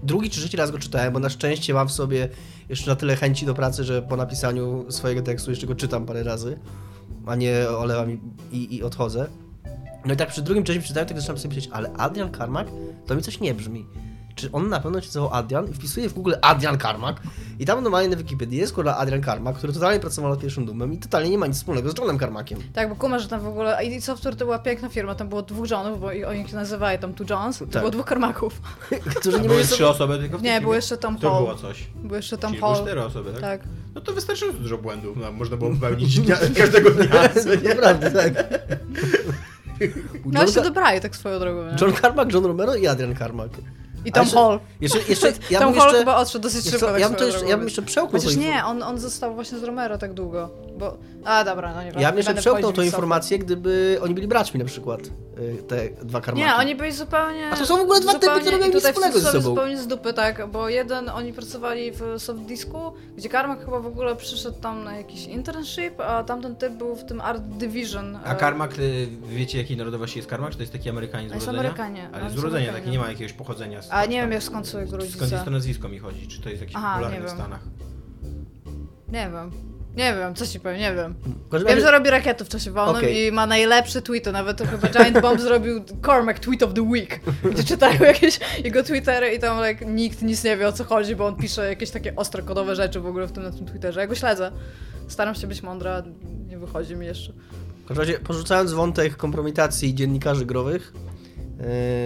drugi 0.03 0.29
czy 0.29 0.39
trzeci 0.39 0.57
raz 0.57 0.71
go 0.71 0.79
czytałem, 0.79 1.13
bo 1.13 1.19
na 1.19 1.29
szczęście 1.29 1.73
mam 1.73 1.87
w 1.87 1.91
sobie 1.91 2.29
jeszcze 2.69 2.89
na 2.89 2.95
tyle 2.95 3.15
chęci 3.15 3.45
do 3.45 3.53
pracy, 3.53 3.83
że 3.83 4.01
po 4.01 4.17
napisaniu 4.17 4.85
swojego 4.91 5.21
tekstu 5.21 5.51
jeszcze 5.51 5.67
go 5.67 5.75
czytam 5.75 6.05
parę 6.05 6.23
razy, 6.23 6.59
a 7.25 7.35
nie 7.35 7.69
olewam 7.69 8.11
i, 8.11 8.19
i, 8.51 8.75
i 8.75 8.83
odchodzę. 8.83 9.27
No 10.05 10.13
i 10.13 10.17
tak 10.17 10.29
przy 10.29 10.41
drugim 10.41 10.63
czasie 10.63 10.81
czytałem, 10.81 11.07
tak 11.09 11.17
zaczynam 11.17 11.37
sobie 11.37 11.55
myśleć, 11.55 11.69
ale 11.73 11.91
Adrian 11.93 12.31
Carmack 12.33 12.69
to 13.07 13.15
mi 13.15 13.21
coś 13.21 13.39
nie 13.39 13.53
brzmi. 13.53 13.85
Czy 14.35 14.51
on 14.51 14.69
na 14.69 14.79
pewno 14.79 15.01
się 15.01 15.07
nazywał 15.07 15.33
Adrian? 15.33 15.67
I 15.69 15.73
wpisuję 15.73 16.09
w 16.09 16.13
Google 16.13 16.33
Adrian 16.41 16.79
Carmack 16.79 17.21
i 17.59 17.65
tam 17.65 17.83
normalnie 17.83 18.09
na 18.09 18.15
Wikipedii 18.15 18.59
jest 18.59 18.73
kurwa 18.73 18.97
Adrian 18.97 19.23
Carmack, 19.23 19.57
który 19.57 19.73
totalnie 19.73 19.99
pracował 19.99 20.31
nad 20.31 20.39
pierwszym 20.39 20.65
Dumem 20.65 20.93
i 20.93 20.97
totalnie 20.97 21.29
nie 21.29 21.37
ma 21.37 21.47
nic 21.47 21.55
wspólnego 21.57 21.91
z 21.91 21.97
Johnem 21.97 22.19
Carmackiem. 22.19 22.59
Tak, 22.73 22.89
bo 22.89 22.95
kumasz, 22.95 23.21
że 23.21 23.27
tam 23.27 23.41
w 23.41 23.47
ogóle 23.47 23.85
ID 23.85 24.03
Software 24.03 24.35
to 24.35 24.45
była 24.45 24.59
piękna 24.59 24.89
firma, 24.89 25.15
tam 25.15 25.29
było 25.29 25.41
dwóch 25.41 25.69
Johnów, 25.71 25.99
bo 26.01 26.11
i 26.11 26.23
oni 26.25 26.47
się 26.49 26.55
nazywali 26.55 26.99
tam 26.99 27.13
Johns, 27.29 27.57
to 27.59 27.65
Tak. 27.65 27.79
było 27.81 27.91
dwóch 27.91 28.05
Carmacków. 28.09 28.61
Którzy 29.19 29.41
nie 29.41 29.47
Były 29.49 29.63
trzy 29.63 29.87
osoby 29.87 30.17
tylko 30.17 30.37
w 30.37 30.41
Nie, 30.41 30.61
było 30.61 30.75
jeszcze 30.75 30.97
Tom 30.97 31.17
To 31.17 31.31
Hall. 31.31 31.43
było 31.43 31.55
coś. 31.55 31.87
Był 31.95 32.15
jeszcze 32.15 32.37
Tom 32.37 32.51
Czyli 32.51 32.61
były 32.61 32.73
Hall. 32.75 32.83
cztery 32.83 33.03
osoby, 33.03 33.31
tak? 33.31 33.41
Tak. 33.41 33.61
No 33.95 34.01
to 34.01 34.13
wystarczająco 34.13 34.59
dużo 34.59 34.77
błędów. 34.77 35.17
No, 35.21 35.31
można 35.31 35.57
było 35.57 35.71
popełnić 35.71 36.19
dnia, 36.19 36.35
każdego 36.57 36.91
dnia. 36.91 37.05
Naprawdę, 37.69 38.11
tak. 38.11 38.33
U 40.25 40.31
No 40.31 40.39
John, 40.39 40.51
się 40.51 40.61
dobrali 40.61 41.01
tak 41.01 41.15
swoją 41.15 41.39
drogą, 41.39 41.65
nie? 41.65 41.75
John 41.81 41.93
Carmack, 41.93 42.33
John 42.33 42.45
Romero 42.45 42.75
i 42.75 42.87
Adrian 42.87 43.15
Carmack. 43.15 43.53
I 44.07 44.11
Tom 44.11 44.27
Ale 44.31 44.31
Hall. 44.31 44.59
Jeszcze, 44.81 44.99
jeszcze, 45.09 45.33
ja 45.49 45.59
Tom 45.59 45.73
Hall 45.73 45.83
jeszcze, 45.83 45.99
chyba 45.99 46.15
odszedł 46.15 46.43
dosyć 46.43 46.63
wiesz 46.63 46.73
szybko. 46.73 46.87
tak 46.87 46.99
ja 46.99 47.09
bym 47.09 47.17
to 47.17 47.25
jeszcze, 47.25 47.45
ja 47.45 47.57
bym 47.57 47.65
jeszcze 47.65 47.81
przełknął 47.81 48.21
Chociaż 48.21 48.35
nie, 48.35 48.65
on, 48.65 48.83
on 48.83 48.99
został 48.99 49.35
właśnie 49.35 49.57
z 49.57 49.63
Romero 49.63 49.97
tak 49.97 50.13
długo, 50.13 50.49
bo... 50.77 50.97
A, 51.25 51.43
dobra, 51.43 51.73
no 51.73 51.83
nie 51.83 51.91
wiem. 51.91 52.01
Ja 52.01 52.09
bym 52.09 52.17
jeszcze 52.17 52.33
przełknął 52.33 52.73
tą 52.73 52.81
informację, 52.81 53.39
gdyby 53.39 53.99
oni 54.03 54.13
byli 54.13 54.27
braćmi 54.27 54.59
na 54.59 54.65
przykład, 54.65 55.01
y, 55.01 55.63
te 55.67 55.89
dwa 56.03 56.21
karmaki. 56.21 56.47
Nie, 56.47 56.55
oni 56.55 56.75
byli 56.75 56.91
zupełnie... 56.91 57.49
A 57.49 57.55
to 57.55 57.65
są 57.65 57.77
w 57.77 57.81
ogóle 57.81 57.99
dwa 57.99 58.13
typy, 58.13 58.41
które 58.41 58.57
mają 58.57 58.73
nic 58.73 58.83
wspólnego 58.83 59.19
ze 59.19 59.25
sobie 59.25 59.41
sobą. 59.41 59.55
zupełnie 59.55 59.77
z 59.77 59.87
dupy, 59.87 60.13
tak, 60.13 60.47
bo 60.47 60.69
jeden, 60.69 61.09
oni 61.09 61.33
pracowali 61.33 61.91
w 61.91 62.01
Softdisku, 62.17 62.93
gdzie 63.17 63.29
Karmak 63.29 63.65
chyba 63.65 63.79
w 63.79 63.85
ogóle 63.85 64.15
przyszedł 64.15 64.59
tam 64.61 64.83
na 64.83 64.97
jakiś 64.97 65.25
internship, 65.25 66.01
a 66.01 66.23
tamten 66.23 66.55
typ 66.55 66.73
był 66.73 66.95
w 66.95 67.03
tym 67.03 67.21
Art 67.21 67.41
Division. 67.41 68.19
A 68.25 68.33
e, 68.33 68.35
Karmak, 68.35 68.79
y, 68.79 69.07
wiecie 69.27 69.57
jakiej 69.57 69.77
narodowości 69.77 70.19
jest 70.19 70.29
Karmak? 70.29 70.51
Czy 70.51 70.57
to 70.57 70.63
jest 70.63 70.73
taki 70.73 70.89
Amerykanin 70.89 71.29
z 71.29 71.31
A 71.31 71.35
jest 71.35 71.47
urodzenia? 71.47 71.69
Amerykanie, 71.69 72.09
Ale 72.13 72.29
z 72.29 72.37
urodzenia, 72.37 72.73
taki 72.73 72.89
nie 72.89 72.99
ma 72.99 73.09
jakiegoś 73.09 73.33
pochodzenia. 73.33 73.81
Z, 73.81 73.91
A 73.97 74.05
nie 74.05 74.21
wiem 74.21 74.31
jak 74.31 74.43
skąd 74.43 74.67
są 74.67 74.77
jego 74.77 74.89
Skąd 74.89 75.03
jest 75.03 75.19
rodzice. 75.21 75.41
to 75.45 75.51
nazwisko 75.51 75.89
mi 75.89 75.99
chodzi? 75.99 76.27
Czy 76.27 76.41
to 76.41 76.49
jest 76.49 76.61
jakieś 76.61 76.75
Aha, 76.75 76.89
popularne 76.93 77.17
nie 77.17 77.23
w 77.23 77.27
wiem. 77.27 77.35
Stanach? 77.37 77.59
Nie 79.07 79.29
wiem. 79.33 79.51
Nie 79.95 80.13
wiem, 80.15 80.35
co 80.35 80.47
ci 80.47 80.59
powiem, 80.59 80.79
nie 80.79 80.93
wiem. 80.95 81.15
Każdym 81.51 81.67
Wiem, 81.67 81.75
razie- 81.77 81.81
że 81.87 81.91
robi 81.91 82.09
rakiety 82.09 82.45
w 82.45 82.49
czasie 82.49 82.71
wolnym 82.71 82.95
Okej. 82.95 83.27
i 83.27 83.31
ma 83.31 83.45
najlepsze 83.47 84.01
tweety, 84.01 84.31
nawet 84.31 84.57
to 84.57 84.65
chyba 84.65 84.87
Giant 84.89 85.21
Bomb 85.21 85.41
zrobił 85.41 85.83
Cormac 86.05 86.39
Tweet 86.39 86.63
of 86.63 86.73
the 86.73 86.81
Week, 86.81 87.19
gdzie 87.51 87.63
czytają 87.63 88.01
jakieś 88.01 88.39
jego 88.63 88.83
twittery 88.83 89.33
i 89.35 89.39
tam 89.39 89.67
like, 89.67 89.85
nikt 89.85 90.21
nic 90.21 90.43
nie 90.43 90.57
wie 90.57 90.67
o 90.67 90.71
co 90.71 90.83
chodzi, 90.83 91.15
bo 91.15 91.25
on 91.27 91.35
pisze 91.35 91.69
jakieś 91.69 91.89
takie 91.89 92.15
ostre 92.15 92.43
kodowe 92.43 92.75
rzeczy 92.75 92.99
w 92.99 93.05
ogóle 93.05 93.27
w 93.27 93.31
tym 93.31 93.43
na 93.43 93.51
tym 93.51 93.65
Twitterze. 93.65 93.99
Ja 93.99 94.07
go 94.07 94.15
śledzę. 94.15 94.51
Staram 95.07 95.35
się 95.35 95.47
być 95.47 95.63
mądra, 95.63 96.03
nie 96.47 96.57
wychodzi 96.57 96.95
mi 96.95 97.05
jeszcze. 97.05 97.33
W 97.85 97.87
każdym 97.87 98.05
razie, 98.05 98.19
porzucając 98.19 98.71
wątek 98.73 99.17
kompromitacji 99.17 99.95
dziennikarzy 99.95 100.45
growych, 100.45 100.93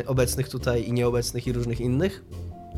obecnych 0.07 0.49
tutaj 0.49 0.87
i 0.87 0.93
nieobecnych 0.93 1.47
i 1.47 1.53
różnych 1.53 1.81
innych, 1.81 2.23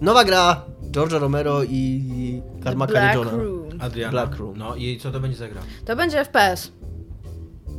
nowa 0.01 0.23
gra 0.23 0.61
George'a 0.91 1.19
Romero 1.19 1.63
i 1.63 2.41
Carmacka 2.63 2.93
Black 2.93 3.15
Johna. 3.15 3.31
Room. 3.31 3.69
Adriana. 3.79 4.11
Black 4.11 4.35
Room. 4.35 4.57
No 4.57 4.75
i 4.75 4.97
co 4.97 5.11
to 5.11 5.19
będzie 5.19 5.37
za 5.37 5.47
gra? 5.47 5.61
To 5.85 5.95
będzie 5.95 6.25
FPS. 6.25 6.71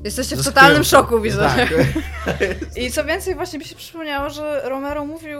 Jesteście 0.05 0.37
w 0.37 0.45
totalnym 0.45 0.85
szoku, 0.85 1.21
widzę. 1.21 1.39
Tak. 1.39 1.75
I 2.83 2.91
co 2.91 3.05
więcej, 3.05 3.35
właśnie 3.35 3.59
mi 3.59 3.65
się 3.65 3.77
przypomniało, 3.77 4.31
że 4.31 4.61
Romero 4.65 5.05
mówił 5.05 5.39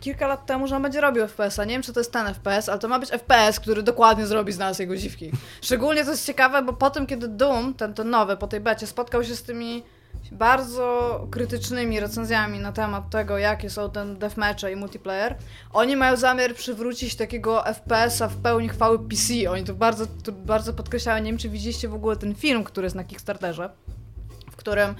kilka 0.00 0.26
lat 0.26 0.46
temu, 0.46 0.66
że 0.66 0.76
on 0.76 0.82
będzie 0.82 1.00
robił 1.00 1.26
FPS-a. 1.26 1.64
Nie 1.64 1.72
wiem, 1.72 1.82
czy 1.82 1.92
to 1.92 2.00
jest 2.00 2.12
ten 2.12 2.34
FPS, 2.34 2.68
ale 2.68 2.78
to 2.78 2.88
ma 2.88 2.98
być 2.98 3.10
FPS, 3.10 3.60
który 3.60 3.82
dokładnie 3.82 4.26
zrobi 4.26 4.52
z 4.52 4.58
nas 4.58 4.78
jego 4.78 4.96
dziwki. 4.96 5.30
Szczególnie 5.62 6.04
to 6.04 6.10
jest 6.10 6.26
ciekawe, 6.26 6.62
bo 6.62 6.72
po 6.72 6.90
tym, 6.90 7.06
kiedy 7.06 7.28
Doom, 7.28 7.74
ten, 7.74 7.94
ten 7.94 8.10
nowy, 8.10 8.36
po 8.36 8.46
tej 8.46 8.60
becie, 8.60 8.86
spotkał 8.86 9.24
się 9.24 9.36
z 9.36 9.42
tymi 9.42 9.82
bardzo 10.32 11.26
krytycznymi 11.30 12.00
recenzjami 12.00 12.58
na 12.58 12.72
temat 12.72 13.10
tego, 13.10 13.38
jakie 13.38 13.70
są 13.70 13.90
ten 13.90 14.18
deathmatche 14.18 14.72
i 14.72 14.76
multiplayer, 14.76 15.36
oni 15.72 15.96
mają 15.96 16.16
zamiar 16.16 16.54
przywrócić 16.54 17.14
takiego 17.14 17.64
FPS-a 17.74 18.28
w 18.28 18.36
pełni 18.36 18.68
chwały 18.68 18.98
PC. 18.98 19.50
Oni 19.50 19.64
to 19.64 19.74
bardzo, 19.74 20.06
to 20.06 20.32
bardzo 20.32 20.72
podkreślają. 20.72 21.24
Nie 21.24 21.30
wiem, 21.30 21.38
czy 21.38 21.48
widzieliście 21.48 21.88
w 21.88 21.94
ogóle 21.94 22.16
ten 22.16 22.34
film, 22.34 22.64
który 22.64 22.86
jest 22.86 22.96
na 22.96 23.04
Kickstarterze, 23.04 23.70
w 24.50 24.56
którym 24.56 24.94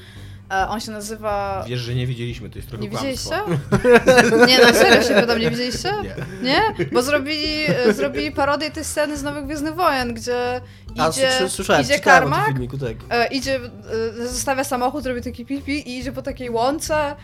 on 0.69 0.80
się 0.80 0.92
nazywa... 0.92 1.64
Wiesz, 1.69 1.80
że 1.80 1.95
nie 1.95 2.07
widzieliśmy, 2.07 2.50
to 2.50 2.59
jest 2.59 2.69
trochę 2.69 2.85
Nie 2.85 2.90
widzieliście? 2.90 3.30
Nie, 4.49 4.59
no 4.59 4.75
serio 4.75 5.02
się 5.02 5.14
pytam, 5.14 5.38
nie 5.38 5.50
widzieliście? 5.50 5.92
Nie. 6.02 6.50
Nie? 6.50 6.87
Bo 6.92 7.02
zrobili, 7.02 7.64
e, 7.87 7.92
zrobili 7.92 8.33
parodię 8.33 8.71
tej 8.71 8.85
sceny 8.85 9.16
z 9.16 9.23
Nowych 9.23 9.45
Gwiezdnych 9.45 9.75
Wojen, 9.75 10.14
gdzie 10.14 10.61
A, 10.99 11.09
idzie, 11.09 11.30
słyszałem, 11.49 11.83
idzie 11.83 12.00
Karmak, 12.00 12.47
filmiku, 12.47 12.78
tak. 12.78 12.97
e, 13.11 13.26
idzie, 13.26 13.61
e, 14.23 14.26
zostawia 14.26 14.64
samochód, 14.64 15.07
robi 15.07 15.23
taki 15.23 15.47
pipi 15.47 15.73
i 15.73 15.99
idzie 15.99 16.12
po 16.12 16.23
takiej 16.23 16.50
łące 16.50 17.16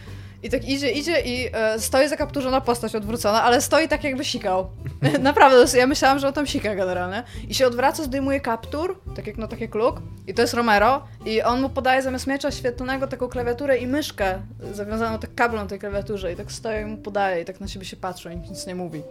i 0.42 0.50
tak 0.50 0.68
idzie, 0.68 0.90
idzie 0.90 1.20
i 1.20 1.48
e, 1.52 1.80
stoi 1.80 2.08
zakapturzona 2.08 2.60
postać 2.60 2.94
odwrócona, 2.94 3.42
ale 3.42 3.60
stoi 3.60 3.88
tak 3.88 4.04
jakby 4.04 4.24
sikał. 4.24 4.70
Naprawdę, 5.20 5.78
ja 5.78 5.86
myślałam, 5.86 6.18
że 6.18 6.28
on 6.28 6.32
tam 6.32 6.46
sika 6.46 6.74
generalnie. 6.74 7.22
I 7.48 7.54
się 7.54 7.66
odwraca, 7.66 8.04
zdejmuje 8.04 8.40
kaptur, 8.40 9.00
tak 9.16 9.26
jak 9.26 9.36
na 9.38 9.48
taki 9.48 9.68
kluk 9.68 10.02
i 10.26 10.34
to 10.34 10.42
jest 10.42 10.54
Romero 10.54 11.04
i 11.24 11.42
on 11.42 11.60
mu 11.60 11.68
podaje 11.68 12.02
zamiast 12.02 12.26
miecza 12.26 12.50
świetlnego 12.50 13.06
taką 13.06 13.28
klawiaturę 13.28 13.76
i 13.76 13.86
myszkę 13.86 14.42
zawiązaną 14.72 15.18
tak 15.18 15.34
kablem 15.34 15.68
tej 15.68 15.78
klawiaturze 15.78 16.32
i 16.32 16.36
tak 16.36 16.52
stoi 16.52 16.82
i 16.82 16.84
mu 16.84 16.96
podaje 16.96 17.42
i 17.42 17.44
tak 17.44 17.60
na 17.60 17.68
siebie 17.68 17.84
się 17.84 17.96
patrzy 17.96 18.32
i 18.32 18.36
nic 18.36 18.66
nie 18.66 18.74
mówi. 18.74 19.02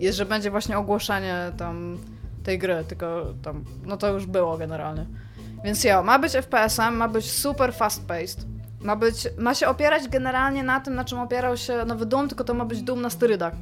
I 0.00 0.04
jest, 0.04 0.18
że 0.18 0.26
będzie 0.26 0.50
właśnie 0.50 0.78
ogłoszenie 0.78 1.36
tam 1.58 1.98
tej 2.44 2.58
gry, 2.58 2.84
tylko 2.88 3.34
tam, 3.42 3.64
no 3.84 3.96
to 3.96 4.08
już 4.08 4.26
było 4.26 4.58
generalnie. 4.58 5.06
Więc 5.64 5.84
jo, 5.84 6.02
ma 6.02 6.18
być 6.18 6.32
FPS-em, 6.32 6.96
ma 6.96 7.08
być 7.08 7.30
super 7.30 7.72
fast-paced. 7.72 8.51
Ma 8.84 8.96
być, 8.96 9.28
ma 9.38 9.54
się 9.54 9.68
opierać 9.68 10.08
generalnie 10.08 10.62
na 10.62 10.80
tym, 10.80 10.94
na 10.94 11.04
czym 11.04 11.18
opierał 11.18 11.56
się 11.56 11.84
nowy 11.84 12.06
Doom, 12.06 12.28
tylko 12.28 12.44
to 12.44 12.54
ma 12.54 12.64
być 12.64 12.82
Doom 12.82 13.02
na 13.02 13.10
sterydach. 13.10 13.52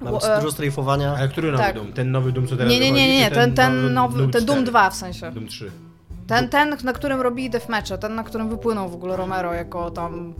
Ma 0.00 0.12
być 0.12 0.24
E, 0.24 0.36
dużo 0.40 0.52
strajfowania. 0.52 1.14
Ale 1.18 1.28
który 1.28 1.52
nowy 1.52 1.64
Tak. 1.64 1.74
Doom? 1.74 1.92
Ten 1.92 2.10
nowy 2.10 2.32
Doom, 2.32 2.46
co 2.46 2.56
teraz 2.56 2.72
Nie, 2.72 2.80
nie, 2.80 2.92
nie, 2.92 3.18
nie, 3.18 3.30
ten, 3.30 3.54
ten 3.54 3.94
nowy, 3.94 4.28
ten 4.28 4.44
Doom 4.44 4.58
4? 4.58 4.62
2 4.62 4.90
w 4.90 4.94
sensie. 4.96 5.32
Doom 5.32 5.48
3. 5.48 5.70
Ten, 6.26 6.48
ten, 6.48 6.76
na 6.84 6.92
którym 6.92 7.20
robili 7.20 7.50
deathmatche, 7.50 7.98
ten, 7.98 8.14
na 8.14 8.24
którym 8.24 8.48
wypłynął 8.48 8.88
w 8.88 8.94
ogóle 8.94 9.16
Romero 9.16 9.54
jako 9.54 9.90
tam, 9.90 10.34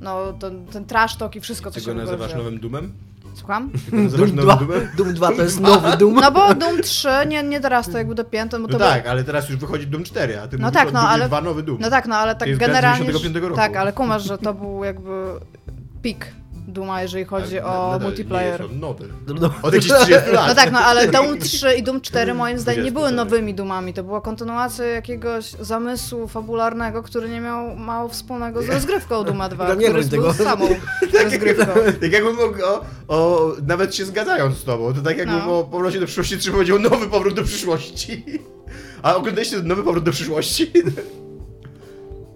no, 0.00 0.32
ten, 0.32 0.66
ten 0.66 0.84
trash 0.84 1.16
talk 1.16 1.36
i 1.36 1.40
wszystko, 1.40 1.70
co 1.70 1.74
Ty 1.74 1.80
się 1.80 1.94
go 1.94 2.00
nazywasz 2.00 2.34
nowym 2.34 2.60
Doomem? 2.60 2.92
Słucham? 3.34 3.70
Doom 3.92 4.06
nowym 4.10 4.36
2, 4.36 4.56
Doomem? 4.56 4.88
Doom 4.96 5.14
2 5.14 5.28
to 5.28 5.42
jest 5.42 5.60
nowy 5.60 5.96
Doom. 5.96 6.14
No 6.14 6.30
bo 6.32 6.54
Doom 6.54 6.82
3 6.82 7.08
nie, 7.28 7.42
nie 7.42 7.60
dorasta 7.60 7.98
jakby 7.98 8.14
dopięty, 8.14 8.56
bo 8.58 8.62
No 8.62 8.68
to 8.68 8.78
tak, 8.78 9.02
był- 9.02 9.10
ale 9.12 9.24
teraz 9.24 9.48
już 9.48 9.58
wychodzi 9.58 9.86
Doom 9.86 10.04
4, 10.04 10.40
a 10.40 10.48
ty 10.48 10.58
No 10.58 10.70
tak, 10.70 10.92
no, 10.92 11.00
ale- 11.00 11.26
2 11.28 11.40
nowy 11.40 11.62
Doom. 11.62 11.78
No 11.80 11.90
tak, 11.90 12.06
no 12.06 12.16
ale 12.16 12.34
tak 12.36 12.56
generalnie. 12.56 12.98
95 13.06 13.36
roku. 13.44 13.56
Tak, 13.56 13.76
ale 13.76 13.92
kumasz, 13.92 14.22
że 14.24 14.38
to 14.38 14.54
był 14.54 14.84
jakby 14.84 15.10
pik 16.02 16.26
Duma, 16.68 17.02
jeżeli 17.02 17.24
chodzi 17.24 17.58
Ale 17.60 17.70
o 17.78 17.84
nadal 17.92 18.00
multiplayer. 18.08 18.60
Nie 18.60 18.66
jest 18.66 18.74
on 18.74 18.80
nowy. 18.80 19.08
No, 19.40 19.50
Od 19.62 19.74
jakichś 19.74 19.92
30 19.94 20.30
lat. 20.32 20.48
No 20.48 20.54
tak, 20.54 20.72
no 20.72 20.78
ale 20.78 21.08
Doom 21.08 21.38
3 21.38 21.74
i 21.78 21.82
Doom 21.82 22.00
4 22.00 22.34
moim 22.34 22.58
zdaniem 22.58 22.84
nie 22.84 22.90
20 22.90 23.00
były 23.14 23.24
nowymi 23.24 23.54
Doomami, 23.54 23.94
to 23.94 24.04
była 24.04 24.20
kontynuacja 24.20 24.84
jakiegoś 24.86 25.50
zamysłu 25.50 26.28
fabularnego, 26.28 27.02
który 27.02 27.28
nie 27.28 27.40
miał 27.40 27.76
mało 27.76 28.08
wspólnego 28.08 28.62
z 28.62 28.68
rozgrywką 28.68 29.24
Duma 29.24 29.48
2, 29.48 29.66
Dobra, 29.66 29.74
nie 29.82 29.86
który 29.88 30.02
był 30.04 30.10
tego. 30.32 30.34
samą 30.44 30.68
rozgrywką. 31.22 31.66
Tak 32.00 32.12
jakbym 32.12 32.36
mógł, 32.36 32.58
o, 32.64 32.84
o, 33.08 33.52
nawet 33.66 33.94
się 33.94 34.04
zgadzając 34.04 34.56
z 34.58 34.64
tobą, 34.64 34.94
to 34.94 35.00
tak 35.00 35.18
jakbym 35.18 35.38
No. 35.38 35.58
o 35.58 35.64
powrocie 35.64 36.00
do 36.00 36.06
przyszłości 36.06 36.38
3 36.38 36.50
powiedział 36.52 36.78
nowy 36.78 37.06
powrót 37.06 37.34
do 37.34 37.44
przyszłości. 37.44 38.24
A 39.02 39.14
oglądaliście 39.16 39.62
nowy 39.62 39.82
powrót 39.82 40.04
do 40.04 40.12
przyszłości? 40.12 40.72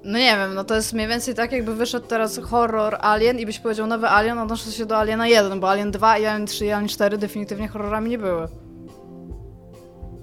No 0.08 0.18
nie 0.18 0.36
wiem, 0.36 0.54
no 0.54 0.64
to 0.64 0.74
jest 0.74 0.92
mniej 0.92 1.08
więcej 1.08 1.34
tak, 1.34 1.52
jakby 1.52 1.74
wyszedł 1.74 2.06
teraz 2.06 2.40
horror 2.42 2.96
Alien 3.00 3.38
i 3.38 3.46
byś 3.46 3.58
powiedział 3.58 3.86
nowy 3.86 4.08
Alien, 4.08 4.38
odnoszę 4.38 4.72
się 4.72 4.86
do 4.86 4.98
Aliena 4.98 5.26
1, 5.28 5.60
bo 5.60 5.70
Alien 5.70 5.90
2 5.90 6.18
i 6.18 6.26
Alien 6.26 6.46
3 6.46 6.66
i 6.66 6.72
Alien 6.72 6.88
4 6.88 7.18
definitywnie 7.18 7.68
horrorami 7.68 8.10
nie 8.10 8.18
były. 8.18 8.48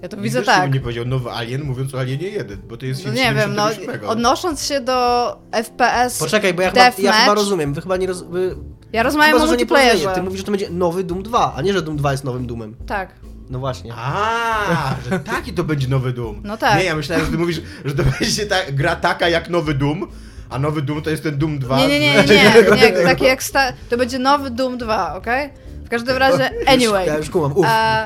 Ja 0.02 0.08
to 0.08 0.16
widzę 0.16 0.38
Wiesz, 0.38 0.46
czemu 0.46 0.58
tak. 0.58 0.74
nie 0.74 0.80
powiedział 0.80 1.04
nowy 1.04 1.30
Alien, 1.30 1.64
mówiąc 1.64 1.94
o 1.94 1.98
Alienie 1.98 2.28
1, 2.28 2.62
bo 2.68 2.76
to 2.76 2.86
jest 2.86 3.04
No 3.04 3.12
film 3.12 3.24
nie 3.24 3.34
wiem, 3.34 3.54
no 3.54 3.68
77. 3.68 4.10
odnosząc 4.10 4.66
się 4.66 4.80
do 4.80 5.28
FPS 5.52 6.18
Poczekaj, 6.18 6.54
bo 6.54 6.62
ja 6.62 6.70
chyba, 6.70 6.90
ja 6.98 7.12
chyba 7.12 7.34
rozumiem. 7.34 7.74
Wy 7.74 7.80
chyba 7.80 7.96
nie 7.96 8.06
roz... 8.06 8.22
Wy... 8.22 8.56
ja 8.92 9.02
rozmawiam 9.02 9.32
chyba, 9.32 9.44
o 9.44 9.48
multiplayerze. 9.48 10.08
Ty 10.14 10.22
mówisz, 10.22 10.38
że 10.38 10.44
to 10.44 10.50
będzie 10.50 10.70
nowy 10.70 11.04
Doom 11.04 11.22
2, 11.22 11.54
a 11.56 11.62
nie, 11.62 11.72
że 11.72 11.82
Doom 11.82 11.96
2 11.96 12.12
jest 12.12 12.24
nowym 12.24 12.46
Doomem. 12.46 12.76
Tak. 12.86 13.14
No 13.50 13.58
właśnie. 13.58 13.92
A, 13.96 14.94
że 15.10 15.18
taki 15.20 15.52
to 15.52 15.64
będzie 15.64 15.88
nowy 15.88 16.12
Doom. 16.12 16.40
No 16.44 16.56
tak. 16.56 16.78
Nie, 16.78 16.84
ja 16.84 16.96
myślałem, 16.96 17.24
że 17.24 17.30
ty 17.30 17.38
mówisz, 17.38 17.60
że 17.84 17.94
to 17.94 18.02
będzie 18.20 18.46
ta, 18.46 18.56
gra 18.72 18.96
taka 18.96 19.28
jak 19.28 19.50
nowy 19.50 19.74
Doom, 19.74 20.06
a 20.50 20.58
nowy 20.58 20.82
Doom 20.82 21.02
to 21.02 21.10
jest 21.10 21.22
ten 21.22 21.38
Doom 21.38 21.58
2. 21.58 21.78
Nie, 21.78 21.88
nie, 21.88 22.00
nie, 22.00 22.14
nie, 22.14 22.24
nie, 22.26 22.76
nie 22.98 23.04
taki 23.04 23.24
jak 23.24 23.42
sta- 23.42 23.72
to 23.90 23.96
będzie 23.96 24.18
nowy 24.18 24.50
Doom 24.50 24.78
2, 24.78 25.14
okej? 25.14 25.50
W 25.84 25.88
każdym 25.88 26.16
razie, 26.16 26.50
anyway. 26.66 27.06
Ja 27.06 27.16
już 27.16 27.30
kumam. 27.30 27.54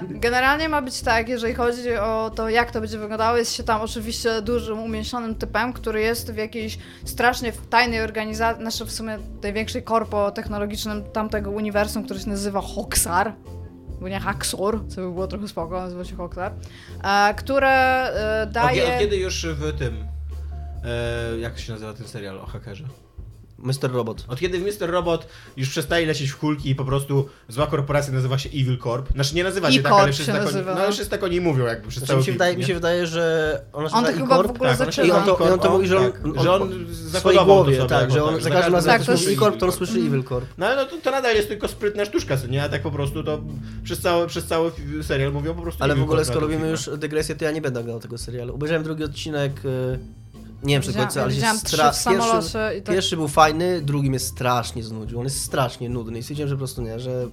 Generalnie 0.03 0.69
ma 0.69 0.83
być 0.83 1.01
tak, 1.01 1.29
jeżeli 1.29 1.55
chodzi 1.55 1.97
o 1.97 2.31
to, 2.35 2.49
jak 2.49 2.71
to 2.71 2.81
będzie 2.81 2.99
wyglądało, 2.99 3.37
jest 3.37 3.55
się 3.55 3.63
tam 3.63 3.81
oczywiście 3.81 4.43
dużym, 4.43 4.79
umięśnionym 4.79 5.35
typem, 5.35 5.73
który 5.73 6.01
jest 6.01 6.33
w 6.33 6.37
jakiejś 6.37 6.79
strasznie 7.05 7.53
tajnej 7.71 8.01
organizacji, 8.01 8.63
znaczy 8.63 8.85
w 8.85 8.93
sumie 8.93 9.19
największej 9.43 9.83
korpo 9.83 10.31
technologicznym 10.31 11.05
tamtego 11.13 11.51
uniwersum, 11.51 12.05
który 12.05 12.21
się 12.21 12.29
nazywa 12.29 12.61
Hoxar, 12.61 13.33
bo 14.01 14.09
nie 14.09 14.21
Haxor, 14.21 14.89
co 14.89 14.97
by 15.01 15.13
było 15.13 15.27
trochę 15.27 15.49
spoko, 15.49 15.81
nazywa 15.81 16.05
się 16.05 16.17
Hoxar, 16.17 16.53
e, 17.05 17.35
które 17.35 17.69
e, 17.71 18.43
Od, 18.43 18.51
daje... 18.51 18.95
od 18.95 19.01
kiedy 19.01 19.17
już 19.17 19.47
w 19.47 19.79
tym... 19.79 20.05
E, 20.85 21.39
jak 21.39 21.59
się 21.59 21.73
nazywa 21.73 21.93
ten 21.93 22.09
serial 22.09 22.39
o 22.39 22.47
hakerze? 22.47 22.85
Mr. 23.61 23.93
Robot. 23.93 24.25
Od 24.29 24.41
kiedy 24.41 24.59
w 24.59 24.63
Mr. 24.63 24.91
Robot 24.91 25.27
już 25.57 25.69
przestaje 25.69 26.07
lecieć 26.07 26.31
w 26.31 26.37
kulki 26.37 26.71
i 26.71 26.75
po 26.75 26.85
prostu 26.85 27.29
zła 27.49 27.67
korporacja 27.67 28.13
nazywa 28.13 28.39
się 28.39 28.49
Evil 28.49 28.79
Corp. 28.79 29.13
Znaczy 29.13 29.35
nie 29.35 29.45
nazywa 29.45 29.73
się 29.73 29.83
tak, 29.83 29.93
ale 29.93 30.13
wszyscy 30.13 30.33
się 30.33 30.33
tak, 30.33 30.47
oni, 30.47 30.53
nazywa, 30.53 30.71
no, 30.71 30.77
no. 30.77 30.83
ale 30.83 30.93
wszyscy 30.93 31.11
tak 31.11 31.23
o 31.23 31.29
niej 31.29 31.41
mówią 31.41 31.65
jakby 31.65 31.89
przez 31.89 32.05
Znaczy, 32.05 32.09
cały 32.09 32.19
mi, 32.19 32.25
się 32.25 32.27
film, 32.27 32.35
wydaje, 32.35 32.57
mi 32.57 32.65
się 32.65 32.75
wydaje, 32.75 33.07
że 33.07 33.63
ona 33.73 33.89
się 33.89 33.95
On 33.95 34.05
to 34.05 34.11
nazywa 34.11 34.27
chyba 34.27 34.43
w 34.43 34.51
ogóle 34.51 34.71
Tak, 34.71 34.79
zaczyna. 34.79 35.07
I 35.07 35.11
on 35.11 35.25
to, 35.25 35.39
on 35.39 35.59
to 35.59 35.69
o, 35.69 35.73
mówi, 35.73 35.87
że 35.87 35.99
on, 35.99 36.13
tak, 36.13 36.25
on, 36.25 36.43
że 36.43 36.53
on 36.53 36.69
w 36.69 36.97
swojej 36.97 37.11
zakodował 37.11 37.47
głowie, 37.47 37.77
to 37.77 37.83
sobie, 37.83 37.89
tak, 37.89 38.11
że 38.11 38.25
on 38.25 38.35
tak, 38.35 38.43
za 38.43 38.51
każdym 38.51 38.75
razem 38.75 38.93
Tak, 38.93 39.09
jak 39.41 39.57
to 39.59 39.67
on 39.67 39.73
słyszy 39.73 39.99
Evil 39.99 40.25
Corp. 40.25 40.47
No 40.59 40.67
ale 40.67 40.77
no 40.77 40.85
to, 40.85 40.97
to 40.97 41.11
nadal 41.11 41.35
jest 41.35 41.49
tylko 41.49 41.69
sprytna 41.69 42.05
sztuczka, 42.05 42.37
co 42.37 42.47
nie? 42.47 42.63
A 42.63 42.69
tak 42.69 42.83
po 42.83 42.91
prostu 42.91 43.25
to 43.25 43.41
przez 43.85 44.01
cały, 44.01 44.27
przez 44.27 44.47
cały 44.47 44.73
serial 45.03 45.33
mówią 45.33 45.55
po 45.55 45.63
prostu 45.63 45.85
Ale 45.85 45.95
w 45.95 46.03
ogóle, 46.03 46.19
Corp 46.19 46.31
skoro 46.31 46.47
tym 46.47 46.51
robimy 46.51 46.71
już 46.71 46.91
dygresję, 46.99 47.37
to 47.37 47.45
ja 47.45 47.51
nie 47.51 47.61
będę 47.61 47.81
oglądał 47.81 48.01
tego 48.01 48.19
serialu. 48.19 48.55
Obejrzałem 48.55 48.85
drugi 48.85 49.05
odcinek, 49.05 49.53
y, 49.65 49.99
nie 50.63 50.75
wiem 50.75 50.83
czy 50.83 50.93
końca, 50.95 51.23
ale 51.23 51.33
trzy 51.33 51.67
stra... 51.67 51.93
pierwszy, 52.11 52.53
tak... 52.85 52.95
pierwszy 52.95 53.17
był 53.17 53.29
fajny, 53.29 53.83
drugi 53.83 54.11
mnie 54.11 54.19
strasznie 54.19 54.83
znudził. 54.83 55.19
On 55.19 55.25
jest 55.25 55.43
strasznie 55.43 55.89
nudny 55.89 56.19
i 56.19 56.23
stwierdziłem, 56.23 56.49
że 56.49 56.55
po 56.55 56.59
prostu 56.59 56.83
nie, 56.83 57.01
że 57.01 57.29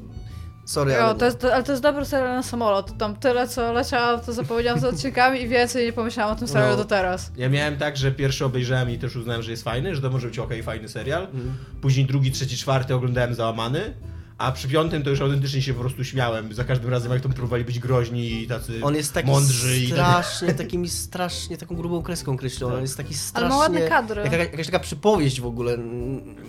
sorry, 0.65 0.91
Jo, 0.91 1.00
ale 1.00 1.15
to 1.15 1.25
jest, 1.25 1.46
ale 1.46 1.63
to 1.63 1.72
jest 1.72 1.84
dobry 1.84 2.05
serial 2.05 2.36
na 2.36 2.43
samolot. 2.43 2.98
Tam 2.98 3.15
tyle, 3.15 3.48
co 3.48 3.74
leciałam, 3.74 4.19
to 4.22 4.34
zapomniałam 4.34 4.79
z 4.79 4.84
odcinkami 4.93 5.41
i 5.41 5.48
więcej 5.48 5.86
nie 5.86 5.93
pomyślałam 5.93 6.36
o 6.36 6.39
tym 6.39 6.48
serialu 6.48 6.72
No. 6.72 6.77
do 6.77 6.86
teraz. 6.86 7.31
Ja 7.38 7.50
miałem 7.50 7.77
tak, 7.77 7.98
że 7.98 8.12
pierwszy 8.12 8.46
obejrzałem 8.46 8.89
i 8.89 8.98
też 8.98 9.15
uznałem, 9.15 9.43
że 9.43 9.51
jest 9.51 9.63
fajny, 9.63 9.96
że 9.96 10.01
to 10.01 10.10
może 10.10 10.27
być 10.27 10.39
okej, 10.39 10.63
fajny 10.63 10.89
serial. 10.89 11.24
Mhm. 11.24 11.57
Później 11.81 12.05
drugi, 12.05 12.31
trzeci, 12.31 12.57
czwarty 12.57 12.96
oglądałem 12.96 13.36
załamany. 13.36 13.93
A 14.38 14.51
przy 14.51 14.67
piątym 14.67 15.03
to 15.03 15.10
już 15.10 15.22
autentycznie 15.22 15.62
się 15.62 15.74
po 15.74 15.79
prostu 15.79 16.03
śmiałem. 16.03 16.53
Za 16.53 16.63
każdym 16.63 16.89
razem 16.89 17.12
jak 17.12 17.22
tam 17.22 17.34
próbowali 17.34 17.65
być 17.65 17.79
groźni 17.79 18.44
i 18.44 18.48
tacy 18.48 18.79
On 18.84 18.96
jest 18.96 19.13
taki 19.13 19.27
mądrzy 19.27 19.77
i 19.79 19.89
tak. 19.89 19.98
strasznie, 19.98 20.53
takimi 20.63 20.89
strasznie, 20.89 21.58
taką 21.58 21.75
grubą 21.75 22.01
kreską 22.01 22.38
kreślony. 22.38 22.75
On 22.75 22.82
jest 22.82 22.98
taki 22.98 23.13
strasznie... 23.13 23.46
Ale 23.46 23.50
ma 23.50 23.58
ładne 23.58 23.88
kadry. 23.88 24.22
Jaka, 24.24 24.38
jakaś 24.38 24.65
taka 24.65 24.79
przypowieść 24.79 25.41
w 25.41 25.46
ogóle. 25.46 25.77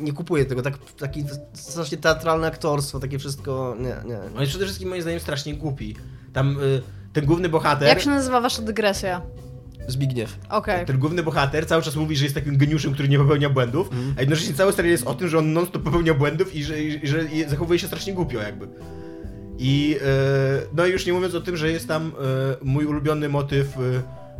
Nie 0.00 0.12
kupuję 0.12 0.44
tego. 0.44 0.62
Tak, 0.62 0.78
taki 0.98 1.24
strasznie 1.52 1.98
teatralne 1.98 2.46
aktorstwo, 2.46 3.00
takie 3.00 3.18
wszystko. 3.18 3.76
Nie, 3.78 3.96
nie. 4.10 4.18
On 4.34 4.40
jest 4.40 4.50
przede 4.50 4.64
wszystkim 4.64 4.88
moim 4.88 5.02
zdaniem 5.02 5.20
strasznie 5.20 5.54
głupi. 5.54 5.96
Tam 6.32 6.60
y, 6.60 6.82
ten 7.12 7.26
główny 7.26 7.48
bohater... 7.48 7.88
Jak 7.88 8.00
się 8.00 8.10
nazywa 8.10 8.40
wasza 8.40 8.62
dygresja? 8.62 9.22
Zbigniew. 9.88 10.38
Okej. 10.50 10.86
Ten 10.86 10.98
główny 10.98 11.22
bohater 11.22 11.66
cały 11.66 11.82
czas 11.82 11.96
mówi, 11.96 12.16
że 12.16 12.24
jest 12.24 12.34
takim 12.34 12.56
geniuszem, 12.56 12.92
który 12.94 13.08
nie 13.08 13.18
popełnia 13.18 13.50
błędów, 13.50 13.92
Mhm. 13.92 14.14
a 14.16 14.20
jednocześnie 14.20 14.54
cały 14.54 14.72
serial 14.72 14.92
jest 14.92 15.06
o 15.06 15.14
tym, 15.14 15.28
że 15.28 15.38
on 15.38 15.52
non-stop 15.52 15.82
popełnia 15.82 16.14
błędów 16.14 16.54
i 16.54 16.64
że, 16.64 16.82
i, 16.82 17.06
że 17.06 17.24
zachowuje 17.48 17.78
się 17.78 17.86
strasznie 17.86 18.12
głupio 18.14 18.38
jakby. 18.42 18.68
I 19.58 19.96
e, 20.02 20.06
no 20.72 20.86
i 20.86 20.90
już 20.90 21.06
nie 21.06 21.12
mówiąc 21.12 21.34
o 21.34 21.40
tym, 21.40 21.56
że 21.56 21.70
jest 21.70 21.88
tam 21.88 22.12
e, 22.60 22.64
mój 22.64 22.84
ulubiony 22.86 23.28
motyw 23.28 23.66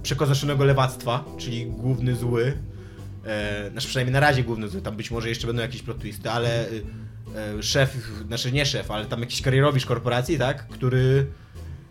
przekozaczonego 0.03 0.65
lewactwa, 0.65 1.25
czyli 1.39 1.67
główny 1.67 2.15
zły. 2.17 2.53
E, 3.27 3.71
znaczy 3.73 3.89
przynajmniej 3.89 4.13
na 4.13 4.21
razie 4.21 4.45
główny 4.45 4.69
zły, 4.69 4.81
tam 4.83 4.97
być 4.97 5.11
może 5.11 5.29
jeszcze 5.29 5.47
będą 5.47 5.63
jakieś 5.63 5.83
plot 5.83 5.99
twisty, 5.99 6.31
ale 6.31 6.69
e, 6.69 7.63
szef, 7.63 7.97
znaczy 8.27 8.53
nie 8.53 8.67
szef, 8.67 8.91
ale 8.91 9.07
tam 9.07 9.21
jakiś 9.21 9.43
karierowicz 9.43 9.87
korporacji, 9.87 10.39
tak, 10.39 10.67
który 10.69 11.27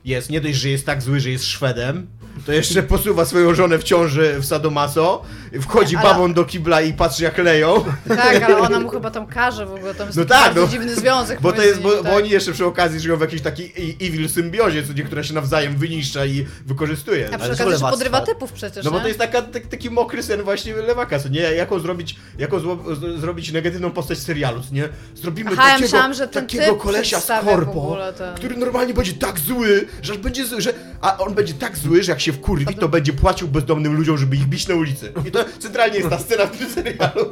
jest, 0.05 0.29
nie 0.29 0.41
dość, 0.41 0.57
że 0.57 0.69
jest 0.69 0.85
tak 0.85 1.01
zły, 1.01 1.19
że 1.19 1.29
jest 1.29 1.45
Szwedem, 1.45 2.07
to 2.45 2.53
jeszcze 2.53 2.83
posuwa 2.83 3.25
swoją 3.25 3.55
żonę 3.55 3.77
w 3.79 3.83
ciąży 3.83 4.35
w 4.39 4.45
Sadomaso, 4.45 5.23
wchodzi 5.61 5.95
Ale- 5.95 6.07
babą 6.09 6.33
do 6.33 6.45
kibla 6.45 6.81
i 6.81 6.93
patrzy 6.93 7.23
jak 7.23 7.37
leją, 7.37 7.83
Tak, 8.07 8.43
ale 8.43 8.57
ona 8.57 8.79
mu 8.79 8.89
chyba 8.89 9.11
tam 9.11 9.27
każe 9.27 9.65
w 9.65 9.73
ogóle, 9.73 9.95
tam 9.95 10.07
jest 10.07 10.17
No 10.17 10.25
taki 10.25 10.43
tak, 10.43 10.55
no. 10.55 10.67
dziwny 10.67 10.95
związek 10.95 11.41
bo 11.41 11.51
to 11.53 11.61
jest, 11.63 11.81
bo, 11.81 11.89
nimi, 11.89 12.03
bo 12.03 12.09
tak. 12.09 12.17
oni 12.17 12.29
jeszcze 12.29 12.51
przy 12.51 12.65
okazji 12.65 12.99
żyją 12.99 13.17
w 13.17 13.21
jakiejś 13.21 13.41
takiej 13.41 13.97
evil 14.01 14.29
symbiozie, 14.29 14.83
co 14.87 14.93
niektóra 14.93 15.23
się 15.23 15.33
nawzajem 15.33 15.77
wyniszcza 15.77 16.25
i 16.25 16.45
wykorzystuje. 16.65 17.25
A 17.33 17.37
przy 17.37 17.47
okazji 17.47 17.65
lewactwa. 17.65 17.91
podrywa 17.91 18.21
typów 18.21 18.51
przecież, 18.53 18.85
No 18.85 18.91
bo 18.91 18.97
nie? 18.97 19.01
to 19.01 19.07
jest 19.07 19.19
taka, 19.19 19.41
tak, 19.41 19.65
taki 19.67 19.89
mokry 19.89 20.23
sen 20.23 20.43
właśnie 20.43 20.73
lewaka, 20.75 21.19
co 21.19 21.29
nie? 21.29 21.39
Jaką 21.41 21.79
zrobić, 21.79 22.15
jaką 22.39 22.59
zło, 22.59 22.77
z, 22.95 23.19
zrobić 23.19 23.51
negatywną 23.51 23.91
postać 23.91 24.17
serialu, 24.17 24.61
co 24.69 24.75
nie? 24.75 24.89
Zrobimy 25.15 25.49
Aha, 25.53 25.61
ja 25.63 25.67
takiego, 25.69 25.81
myślałam, 25.85 26.13
że 26.13 26.27
ten 26.27 26.43
takiego 26.43 26.75
kolesia 26.75 27.19
z 27.19 27.27
korpo, 27.45 27.71
ogóle 27.71 28.13
ten- 28.13 28.35
który 28.35 28.57
normalnie 28.57 28.93
będzie 28.93 29.13
tak 29.13 29.39
zły, 29.39 29.87
że 30.01 30.13
aż 30.13 30.19
będzie 30.19 30.45
zły, 30.45 30.61
że, 30.61 30.73
a 31.01 31.17
on 31.17 31.33
będzie 31.33 31.53
tak 31.53 31.77
zły, 31.77 32.03
że 32.03 32.11
jak 32.11 32.21
się 32.21 32.26
wkurwi, 32.33 32.75
to 32.75 32.89
będzie 32.89 33.13
płacił 33.13 33.47
bezdomnym 33.47 33.95
ludziom, 33.97 34.17
żeby 34.17 34.35
ich 34.35 34.45
bić 34.47 34.67
na 34.67 34.75
ulicy. 34.75 35.13
I 35.27 35.31
to 35.31 35.39
centralnie 35.59 35.97
jest 35.97 36.09
ta 36.09 36.17
scena 36.19 36.45
w 36.45 36.57
tym 36.57 36.69
serialu. 36.69 37.25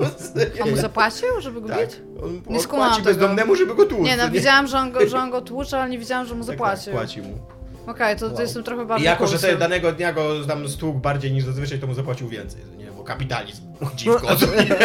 On 0.63 0.69
mu 0.69 0.75
zapłacił, 0.77 1.27
żeby 1.39 1.61
go 1.61 1.67
Tak. 1.69 1.79
bić? 1.87 1.95
On, 2.23 2.41
Nie 2.49 2.59
on 2.59 2.65
płaci 2.67 2.95
tego. 2.95 3.05
bezdomnemu, 3.05 3.55
żeby 3.55 3.75
go 3.75 3.85
tłuc. 3.85 4.01
Nie, 4.05 4.17
no 4.17 4.23
to 4.25 4.31
widziałam, 4.31 4.67
że 4.67 4.77
on 4.77 4.91
go, 4.91 5.07
że 5.09 5.17
on 5.17 5.29
go 5.31 5.41
tłucze, 5.41 5.79
ale 5.81 5.89
nie 5.89 5.99
widziałam, 5.99 6.27
że 6.27 6.35
mu 6.35 6.39
Tak, 6.45 6.47
zapłacił. 6.47 6.93
Tak, 6.93 7.01
płaci 7.01 7.21
mu. 7.21 7.39
Okej, 7.87 8.15
to, 8.15 8.27
to 8.27 8.33
Wow. 8.33 8.41
jestem 8.41 8.63
trochę 8.63 8.83
I 8.83 8.85
bardziej 8.85 9.05
jako, 9.05 9.27
że 9.27 9.37
sobie 9.37 9.57
danego 9.57 9.91
dnia 9.91 10.13
go 10.13 10.45
tam 10.47 10.69
stłukł 10.69 10.99
bardziej 10.99 11.31
niż 11.31 11.43
zazwyczaj, 11.43 11.79
to 11.79 11.87
mu 11.87 11.93
zapłacił 11.93 12.27
więcej. 12.29 12.61
Nie, 12.77 12.85
bo 12.91 13.03
kapitalizm. 13.03 13.61
Dziwko. 13.95 14.27
nie? 14.29 14.75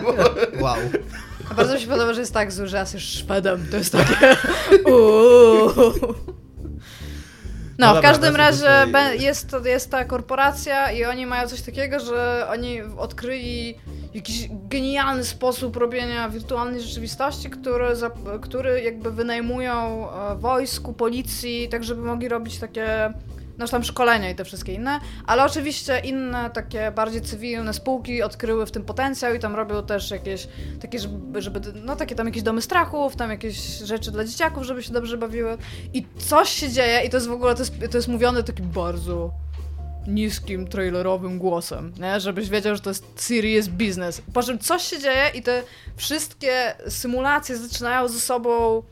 Wow. 0.62 0.76
A 1.50 1.54
bardzo 1.54 1.74
mi 1.74 1.80
się 1.80 1.86
podoba, 1.86 2.14
że 2.14 2.20
jest 2.20 2.34
tak 2.34 2.52
zły, 2.52 2.66
że 2.66 2.78
jesteś 2.78 3.02
Szwedem. 3.02 3.66
To 3.70 3.76
jest 3.76 3.92
takie... 3.92 4.36
Uuu. 4.92 6.33
No, 7.78 7.94
No 7.94 8.00
w 8.00 8.02
każdym 8.02 8.36
razie 8.36 8.86
jest, 9.18 9.56
jest 9.64 9.90
ta 9.90 10.04
korporacja 10.04 10.92
i 10.92 11.04
oni 11.04 11.26
mają 11.26 11.48
coś 11.48 11.62
takiego, 11.62 12.00
że 12.00 12.46
oni 12.50 12.82
odkryli 12.82 13.74
jakiś 14.14 14.48
genialny 14.50 15.24
sposób 15.24 15.76
robienia 15.76 16.28
wirtualnej 16.28 16.80
rzeczywistości, 16.80 17.50
który, 17.50 17.86
który 18.40 18.82
jakby 18.82 19.10
wynajmują 19.10 20.08
e, 20.10 20.36
wojsku, 20.36 20.92
policji, 20.92 21.68
tak 21.68 21.84
żeby 21.84 22.02
mogli 22.02 22.28
robić 22.28 22.58
takie 22.58 23.12
no 23.58 23.68
tam 23.68 23.84
szkolenia 23.84 24.30
i 24.30 24.34
te 24.34 24.44
wszystkie 24.44 24.72
inne, 24.72 25.00
ale 25.26 25.44
oczywiście 25.44 25.98
inne 25.98 26.50
takie 26.50 26.90
bardziej 26.90 27.22
cywilne 27.22 27.74
spółki 27.74 28.22
odkryły 28.22 28.66
w 28.66 28.70
tym 28.70 28.84
potencjał 28.84 29.34
i 29.34 29.38
tam 29.38 29.54
robią 29.54 29.86
też 29.86 30.10
jakieś 30.10 30.48
takie, 30.80 30.98
żeby, 30.98 31.42
żeby 31.42 31.60
no 31.74 31.96
takie 31.96 32.14
tam 32.14 32.26
jakieś 32.26 32.42
domy 32.42 32.62
strachów, 32.62 33.16
tam 33.16 33.30
jakieś 33.30 33.56
rzeczy 33.78 34.10
dla 34.10 34.24
dzieciaków, 34.24 34.64
żeby 34.64 34.82
się 34.82 34.92
dobrze 34.92 35.18
bawiły 35.18 35.58
i 35.92 36.06
coś 36.18 36.48
się 36.48 36.70
dzieje 36.70 37.00
i 37.06 37.10
to 37.10 37.16
jest 37.16 37.28
w 37.28 37.32
ogóle, 37.32 37.54
to 37.54 37.60
jest, 37.60 37.74
to 37.90 37.98
jest 37.98 38.08
mówione 38.08 38.42
takim 38.42 38.70
bardzo 38.70 39.30
niskim, 40.06 40.68
trailerowym 40.68 41.38
głosem, 41.38 41.92
nie? 42.00 42.20
żebyś 42.20 42.48
wiedział, 42.48 42.74
że 42.74 42.80
to 42.80 42.90
jest 42.90 43.04
serious 43.16 43.68
business. 43.68 44.22
Po 44.34 44.42
czym 44.42 44.58
coś 44.58 44.82
się 44.82 44.98
dzieje 44.98 45.30
i 45.34 45.42
te 45.42 45.62
wszystkie 45.96 46.74
symulacje 46.88 47.56
zaczynają 47.56 48.08
ze 48.08 48.20
sobą 48.20 48.82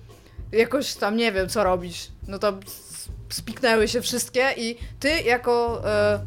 jakoś 0.52 0.94
tam, 0.94 1.16
nie 1.16 1.32
wiem, 1.32 1.48
co 1.48 1.64
robić. 1.64 2.10
No 2.28 2.38
to 2.38 2.52
spiknęły 3.28 3.88
się 3.88 4.00
wszystkie 4.02 4.44
i 4.56 4.76
ty 5.00 5.20
jako 5.20 5.82
e, 5.86 6.20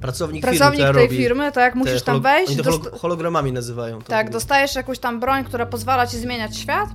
Pracownik, 0.00 0.42
pracownik 0.42 0.80
firmy, 0.80 0.94
tej 0.94 1.08
firmy, 1.08 1.52
tak, 1.52 1.74
musisz 1.74 2.02
tam 2.02 2.20
wejść, 2.22 2.52
Oni 2.52 2.62
to 2.62 2.70
dost- 2.70 2.90
hologramami 3.00 3.52
nazywają. 3.52 3.98
to 4.02 4.08
tak, 4.08 4.30
dostajesz 4.30 4.74
jakąś 4.74 4.98
tam 4.98 5.20
broń, 5.20 5.44
która 5.44 5.66
pozwala 5.66 6.06
ci 6.06 6.18
zmieniać 6.18 6.56
świat 6.56 6.88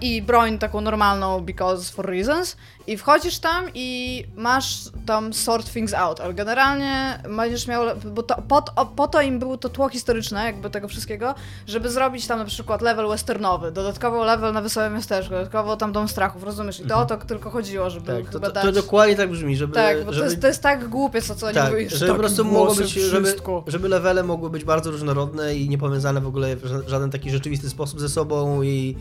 i 0.00 0.22
broń 0.22 0.58
taką 0.58 0.80
normalną 0.80 1.40
because 1.40 1.92
for 1.92 2.06
reasons 2.06 2.56
i 2.86 2.96
wchodzisz 2.96 3.38
tam 3.38 3.64
i 3.74 4.24
masz 4.36 4.78
tam 5.06 5.32
sort 5.32 5.72
things 5.72 5.94
out, 5.94 6.20
ale 6.20 6.34
generalnie 6.34 7.22
będziesz 7.36 7.66
miał, 7.66 7.84
bo 8.14 8.22
to, 8.22 8.42
po, 8.48 8.62
to- 8.62 8.86
po 8.96 9.08
to 9.08 9.20
im 9.22 9.38
było 9.38 9.56
to 9.56 9.68
tło 9.68 9.88
historyczne 9.88 10.44
jakby 10.44 10.70
tego 10.70 10.88
wszystkiego, 10.88 11.34
żeby 11.66 11.90
zrobić 11.90 12.26
tam 12.26 12.38
na 12.38 12.44
przykład 12.44 12.82
level 12.82 13.08
westernowy, 13.08 13.72
dodatkowo 13.72 14.24
level 14.24 14.52
na 14.52 14.62
Wesołe 14.62 14.90
Miasteczko, 14.90 15.34
dodatkowo 15.34 15.76
tam 15.76 15.92
Dom 15.92 16.08
Strachów, 16.08 16.42
rozumiesz? 16.42 16.80
I 16.80 16.86
to 16.86 16.98
o 16.98 17.06
to 17.06 17.16
tylko 17.16 17.50
chodziło, 17.50 17.90
żeby 17.90 18.06
Tak, 18.06 18.24
to, 18.24 18.32
chyba 18.32 18.46
to, 18.46 18.52
dać... 18.54 18.64
to 18.64 18.72
dokładnie 18.72 19.16
tak 19.16 19.30
brzmi, 19.30 19.56
żeby... 19.56 19.74
tak, 19.74 20.04
bo 20.04 20.12
żeby... 20.12 20.24
to, 20.26 20.30
jest, 20.30 20.40
to 20.42 20.46
jest 20.48 20.62
tak 20.62 20.88
głupie, 20.88 21.22
co, 21.22 21.34
co 21.34 21.46
oni 21.46 21.54
tak, 21.54 21.72
mówią, 21.72 21.88
że 21.88 21.96
żeby 21.96 22.12
po 22.12 22.18
prostu 22.18 22.44
mogło 22.44 22.74
być, 22.74 22.90
żeby, 22.90 23.34
żeby 23.66 23.88
levele 23.88 24.22
mogły 24.22 24.50
być 24.50 24.64
bardzo 24.64 24.90
różnorodne 24.90 25.56
i 25.56 25.68
niepowiązane 25.68 26.20
w 26.20 26.26
ogóle 26.26 26.56
w 26.56 26.64
ża- 26.64 26.88
żaden 26.88 27.10
taki 27.10 27.30
rzeczywisty 27.30 27.70
sposób 27.70 28.00
ze 28.00 28.08
sobą 28.08 28.62
i, 28.62 28.96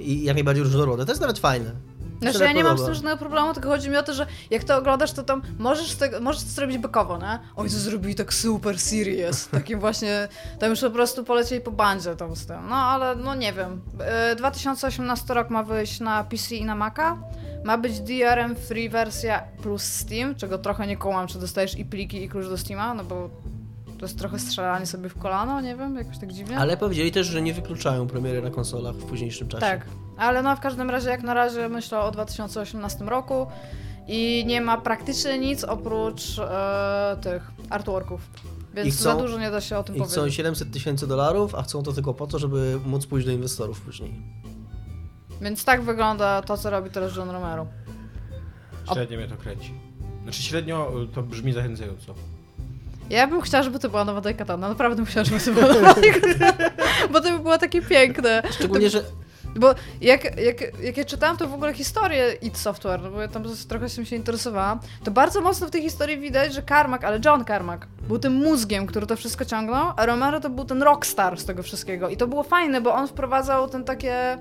i 0.00 0.24
jak 0.24 0.36
najbardziej 0.36 0.64
różnorodne. 0.64 1.06
To 1.06 1.12
jest 1.12 1.20
nawet 1.20 1.38
fajne. 1.38 1.70
Znaczy 2.20 2.38
tak 2.38 2.48
ja 2.48 2.54
nie 2.54 2.64
mam 2.64 2.78
z 2.78 2.84
tym 2.84 2.94
żadnego 2.94 3.16
problemu, 3.16 3.54
tylko 3.54 3.68
chodzi 3.68 3.90
mi 3.90 3.96
o 3.96 4.02
to, 4.02 4.14
że 4.14 4.26
jak 4.50 4.64
to 4.64 4.76
oglądasz, 4.76 5.12
to 5.12 5.22
tam 5.22 5.42
możesz, 5.58 5.94
tego, 5.94 6.20
możesz 6.20 6.42
to 6.42 6.48
zrobić 6.48 6.78
bekowo, 6.78 7.18
nie? 7.18 7.38
Oni 7.56 7.70
to 7.70 7.76
zrobili 7.76 8.14
tak 8.14 8.34
super 8.34 8.78
serious, 8.78 9.48
takim 9.58 9.80
właśnie, 9.80 10.28
tam 10.58 10.70
już 10.70 10.80
po 10.80 10.90
prostu 10.90 11.24
polecieli 11.24 11.60
po 11.60 11.70
bandzie 11.70 12.16
tam 12.16 12.36
z 12.36 12.46
tym, 12.46 12.68
no 12.68 12.76
ale 12.76 13.16
no 13.16 13.34
nie 13.34 13.52
wiem. 13.52 13.80
E, 14.00 14.36
2018 14.36 15.34
rok 15.34 15.50
ma 15.50 15.62
wyjść 15.62 16.00
na 16.00 16.24
PC 16.24 16.54
i 16.54 16.64
na 16.64 16.74
Maca, 16.74 17.16
ma 17.64 17.78
być 17.78 18.00
DRM 18.00 18.56
free 18.56 18.88
wersja 18.88 19.42
plus 19.62 19.82
Steam, 19.82 20.34
czego 20.34 20.58
trochę 20.58 20.86
nie 20.86 20.96
kołam, 20.96 21.26
czy 21.26 21.38
dostajesz 21.38 21.78
i 21.78 21.84
pliki 21.84 22.24
i 22.24 22.28
klucz 22.28 22.46
do 22.46 22.58
Steama, 22.58 22.94
no 22.94 23.04
bo 23.04 23.30
to 24.00 24.06
jest 24.06 24.18
trochę 24.18 24.38
strzelanie 24.38 24.86
sobie 24.86 25.08
w 25.08 25.18
kolano, 25.18 25.60
nie 25.60 25.76
wiem, 25.76 25.96
jakoś 25.96 26.18
tak 26.18 26.32
dziwnie. 26.32 26.58
Ale 26.58 26.76
powiedzieli 26.76 27.12
też, 27.12 27.26
że 27.26 27.42
nie 27.42 27.54
wykluczają 27.54 28.06
premiery 28.06 28.42
na 28.42 28.50
konsolach 28.50 28.94
w 28.94 29.04
późniejszym 29.04 29.48
czasie. 29.48 29.60
Tak, 29.60 29.86
ale 30.16 30.42
no 30.42 30.56
w 30.56 30.60
każdym 30.60 30.90
razie 30.90 31.10
jak 31.10 31.22
na 31.22 31.34
razie 31.34 31.68
myślę 31.68 32.00
o 32.00 32.10
2018 32.10 33.04
roku 33.04 33.46
i 34.08 34.44
nie 34.46 34.60
ma 34.60 34.78
praktycznie 34.78 35.38
nic 35.38 35.64
oprócz 35.64 36.38
e, 36.38 37.16
tych 37.22 37.50
artworków. 37.70 38.30
Więc 38.74 38.88
I 38.88 38.90
chcą- 38.90 39.02
za 39.04 39.14
dużo 39.14 39.38
nie 39.38 39.50
da 39.50 39.60
się 39.60 39.78
o 39.78 39.82
tym 39.82 39.96
I 39.96 40.00
chcą 40.00 40.14
powiedzieć. 40.14 40.36
700 40.36 40.72
tysięcy 40.72 41.06
dolarów, 41.06 41.54
a 41.54 41.62
chcą 41.62 41.82
to 41.82 41.92
tylko 41.92 42.14
po 42.14 42.26
to, 42.26 42.38
żeby 42.38 42.80
móc 42.86 43.06
pójść 43.06 43.26
do 43.26 43.32
inwestorów 43.32 43.80
później. 43.80 44.22
Więc 45.40 45.64
tak 45.64 45.82
wygląda 45.82 46.42
to, 46.42 46.56
co 46.56 46.70
robi 46.70 46.90
teraz 46.90 47.16
John 47.16 47.30
Romero. 47.30 47.66
Średnio 48.92 49.18
mnie 49.18 49.28
to 49.28 49.36
kręci. 49.36 49.74
Znaczy 50.22 50.42
średnio 50.42 51.02
y, 51.02 51.08
to 51.08 51.22
brzmi 51.22 51.52
zachęcająco. 51.52 52.14
Ja 53.10 53.26
bym 53.26 53.40
chciała, 53.40 53.62
żeby 53.62 53.78
to 53.78 53.88
była 53.88 54.04
nowa 54.04 54.20
Daikatana. 54.20 54.68
Naprawdę 54.68 54.96
bym 54.96 55.06
chciała, 55.06 55.24
żeby 55.24 55.40
to 55.40 55.52
była 55.52 55.66
nowa. 55.66 55.94
Bo 57.12 57.20
to 57.20 57.30
by 57.30 57.38
było 57.38 57.58
takie 57.58 57.82
piękne. 57.82 58.42
Szczególnie, 58.50 58.90
że 58.90 59.02
Bo 59.56 59.74
jak, 60.00 60.24
jak, 60.24 60.80
jak 60.82 60.96
ja 60.96 61.04
czytałam 61.04 61.36
to 61.36 61.48
w 61.48 61.54
ogóle 61.54 61.74
historię 61.74 62.32
id 62.42 62.58
Software, 62.58 63.02
no 63.02 63.10
bo 63.10 63.20
ja 63.20 63.28
tam 63.28 63.44
trochę 63.68 63.88
się 63.88 64.06
się 64.06 64.16
interesowałam, 64.16 64.80
to 65.04 65.10
bardzo 65.10 65.40
mocno 65.40 65.66
w 65.66 65.70
tej 65.70 65.82
historii 65.82 66.18
widać, 66.18 66.54
że 66.54 66.62
Carmack, 66.62 67.04
ale 67.04 67.20
John 67.24 67.44
Carmack, 67.44 67.86
był 68.08 68.18
tym 68.18 68.32
mózgiem, 68.32 68.86
który 68.86 69.06
to 69.06 69.16
wszystko 69.16 69.44
ciągnął, 69.44 69.92
a 69.96 70.06
Romero 70.06 70.40
to 70.40 70.50
był 70.50 70.64
ten 70.64 70.82
rockstar 70.82 71.40
z 71.40 71.44
tego 71.44 71.62
wszystkiego. 71.62 72.08
I 72.08 72.16
to 72.16 72.26
było 72.26 72.42
fajne, 72.42 72.80
bo 72.80 72.94
on 72.94 73.08
wprowadzał 73.08 73.68
ten 73.68 73.84
takie 73.84 74.38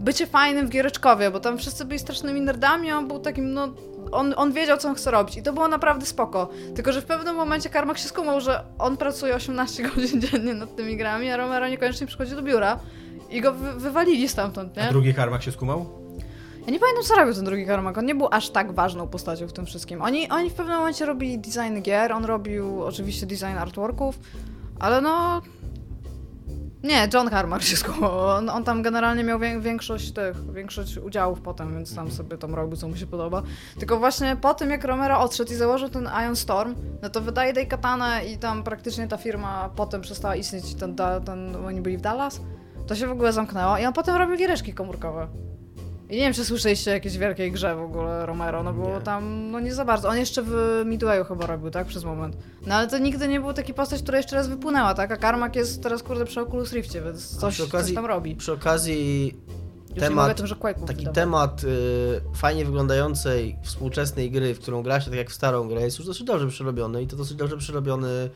bycie 0.00 0.26
fajnym 0.26 0.66
w 0.66 0.70
giereczkowie, 0.70 1.30
bo 1.30 1.40
tam 1.40 1.58
wszyscy 1.58 1.84
byli 1.84 1.98
strasznymi 1.98 2.40
nerdami, 2.40 2.90
a 2.90 2.98
on 2.98 3.08
był 3.08 3.18
takim, 3.18 3.52
no... 3.52 3.68
On, 4.14 4.34
on 4.36 4.52
wiedział, 4.52 4.78
co 4.78 4.88
on 4.88 4.94
chce 4.94 5.10
robić 5.10 5.36
i 5.36 5.42
to 5.42 5.52
było 5.52 5.68
naprawdę 5.68 6.06
spoko. 6.06 6.48
Tylko, 6.74 6.92
że 6.92 7.00
w 7.00 7.04
pewnym 7.04 7.36
momencie 7.36 7.70
Carmack 7.70 7.98
się 8.00 8.08
skumał, 8.08 8.40
że 8.40 8.64
on 8.78 8.96
pracuje 8.96 9.34
18 9.34 9.82
godzin 9.88 10.20
dziennie 10.20 10.54
nad 10.54 10.76
tymi 10.76 10.96
grami, 10.96 11.30
a 11.30 11.36
Romero 11.36 11.68
niekoniecznie 11.68 12.06
przychodzi 12.06 12.34
do 12.34 12.42
biura. 12.42 12.78
I 13.30 13.40
go 13.40 13.52
wy 13.52 13.72
wywalili 13.72 14.28
stamtąd, 14.28 14.78
A 14.78 14.82
nie? 14.82 14.88
drugi 14.88 15.14
Karmak 15.14 15.42
się 15.42 15.52
skumał? 15.52 15.86
Ja 16.66 16.72
nie 16.72 16.80
pamiętam, 16.80 17.04
co 17.04 17.14
robił 17.14 17.34
ten 17.34 17.44
drugi 17.44 17.66
Carmack. 17.66 17.98
On 17.98 18.06
nie 18.06 18.14
był 18.14 18.28
aż 18.30 18.50
tak 18.50 18.72
ważną 18.72 19.08
postacią 19.08 19.48
w 19.48 19.52
tym 19.52 19.66
wszystkim. 19.66 20.02
Oni, 20.02 20.30
oni 20.30 20.50
w 20.50 20.54
pewnym 20.54 20.76
momencie 20.76 21.06
robili 21.06 21.38
design 21.38 21.82
gier, 21.82 22.12
on 22.12 22.24
robił 22.24 22.82
oczywiście 22.84 23.26
design 23.26 23.58
artworków, 23.58 24.18
ale 24.80 25.00
no... 25.00 25.42
Nie, 26.84 27.08
John 27.14 27.30
się 27.60 27.76
skumał. 27.76 28.20
On, 28.20 28.48
on 28.50 28.64
tam 28.64 28.82
generalnie 28.82 29.24
miał 29.24 29.38
wię- 29.38 29.60
większość 29.60 30.12
tych, 30.12 30.52
większość 30.52 30.98
udziałów 30.98 31.40
potem, 31.40 31.74
więc 31.74 31.94
tam 31.94 32.10
sobie 32.10 32.38
tam 32.38 32.54
robił, 32.54 32.76
co 32.76 32.88
mu 32.88 32.96
się 32.96 33.06
podoba. 33.06 33.42
Tylko 33.78 33.98
właśnie 33.98 34.36
po 34.36 34.54
tym, 34.54 34.70
jak 34.70 34.84
Romero 34.84 35.20
odszedł 35.20 35.52
i 35.52 35.54
założył 35.54 35.88
ten 35.88 36.08
Ion 36.24 36.36
Storm, 36.36 36.74
no 37.02 37.10
to 37.10 37.20
wydaje 37.20 37.52
Daikatana 37.52 38.22
i 38.22 38.38
tam 38.38 38.62
praktycznie 38.62 39.08
ta 39.08 39.16
firma 39.16 39.70
potem 39.76 40.00
przestała 40.00 40.36
istnieć, 40.36 40.74
ten, 40.74 40.94
da- 40.94 41.20
ten, 41.20 41.56
oni 41.66 41.80
byli 41.80 41.96
w 41.98 42.00
Dallas, 42.00 42.40
to 42.86 42.94
się 42.94 43.06
w 43.06 43.10
ogóle 43.12 43.32
zamknęło 43.32 43.78
i 43.78 43.86
on 43.86 43.92
potem 43.92 44.16
robił 44.16 44.36
giereczki 44.36 44.74
komórkowe. 44.74 45.28
I 46.10 46.12
nie 46.16 46.20
wiem, 46.20 46.32
czy 46.32 46.44
słyszeliście 46.44 46.90
o 46.90 46.94
jakiejś 46.94 47.18
wielkiej 47.18 47.52
grze 47.52 47.76
w 47.76 47.80
ogóle 47.80 48.26
Romero, 48.26 48.62
no 48.62 48.72
bo 48.72 48.94
Nie. 48.94 49.00
tam, 49.00 49.50
no 49.50 49.60
nie 49.60 49.74
za 49.74 49.84
bardzo. 49.84 50.08
On 50.08 50.16
jeszcze 50.18 50.42
w 50.46 50.82
Midwayu 50.86 51.24
chyba 51.24 51.46
robił, 51.46 51.70
tak, 51.70 51.86
przez 51.86 52.04
moment. 52.04 52.36
No 52.66 52.74
ale 52.74 52.88
to 52.88 52.98
nigdy 52.98 53.28
nie 53.28 53.40
był 53.40 53.52
taki 53.52 53.74
postać, 53.74 54.02
która 54.02 54.18
jeszcze 54.18 54.36
raz 54.36 54.48
wypłynęła, 54.48 54.94
tak? 54.94 55.12
A 55.12 55.16
Karmak 55.16 55.56
jest 55.56 55.82
teraz, 55.82 56.02
kurde, 56.02 56.24
przy 56.24 56.40
Oculus 56.40 56.72
Riftie, 56.72 57.00
więc 57.02 57.36
coś, 57.36 57.60
okazji- 57.60 57.70
coś 57.86 57.94
tam 57.94 58.06
robi. 58.06 58.36
przy 58.36 58.52
okazji 58.52 59.34
temat- 59.98 60.34
tym, 60.36 60.46
taki 60.86 60.98
wydawał. 60.98 61.14
temat 61.14 61.64
y, 61.64 62.20
fajnie 62.36 62.64
wyglądającej 62.64 63.56
współczesnej 63.62 64.30
gry, 64.30 64.54
w 64.54 64.60
którą 64.60 64.82
gra 64.82 65.00
się 65.00 65.10
tak 65.10 65.18
jak 65.18 65.30
w 65.30 65.34
starą 65.34 65.68
grę, 65.68 65.80
jest 65.82 65.98
już 65.98 66.06
dosyć 66.06 66.24
dobrze 66.24 66.48
przerobiony 66.48 67.02
i 67.02 67.06
to 67.06 67.16
dosyć 67.16 67.36
dobrze 67.36 67.56
przerobiony 67.56 68.30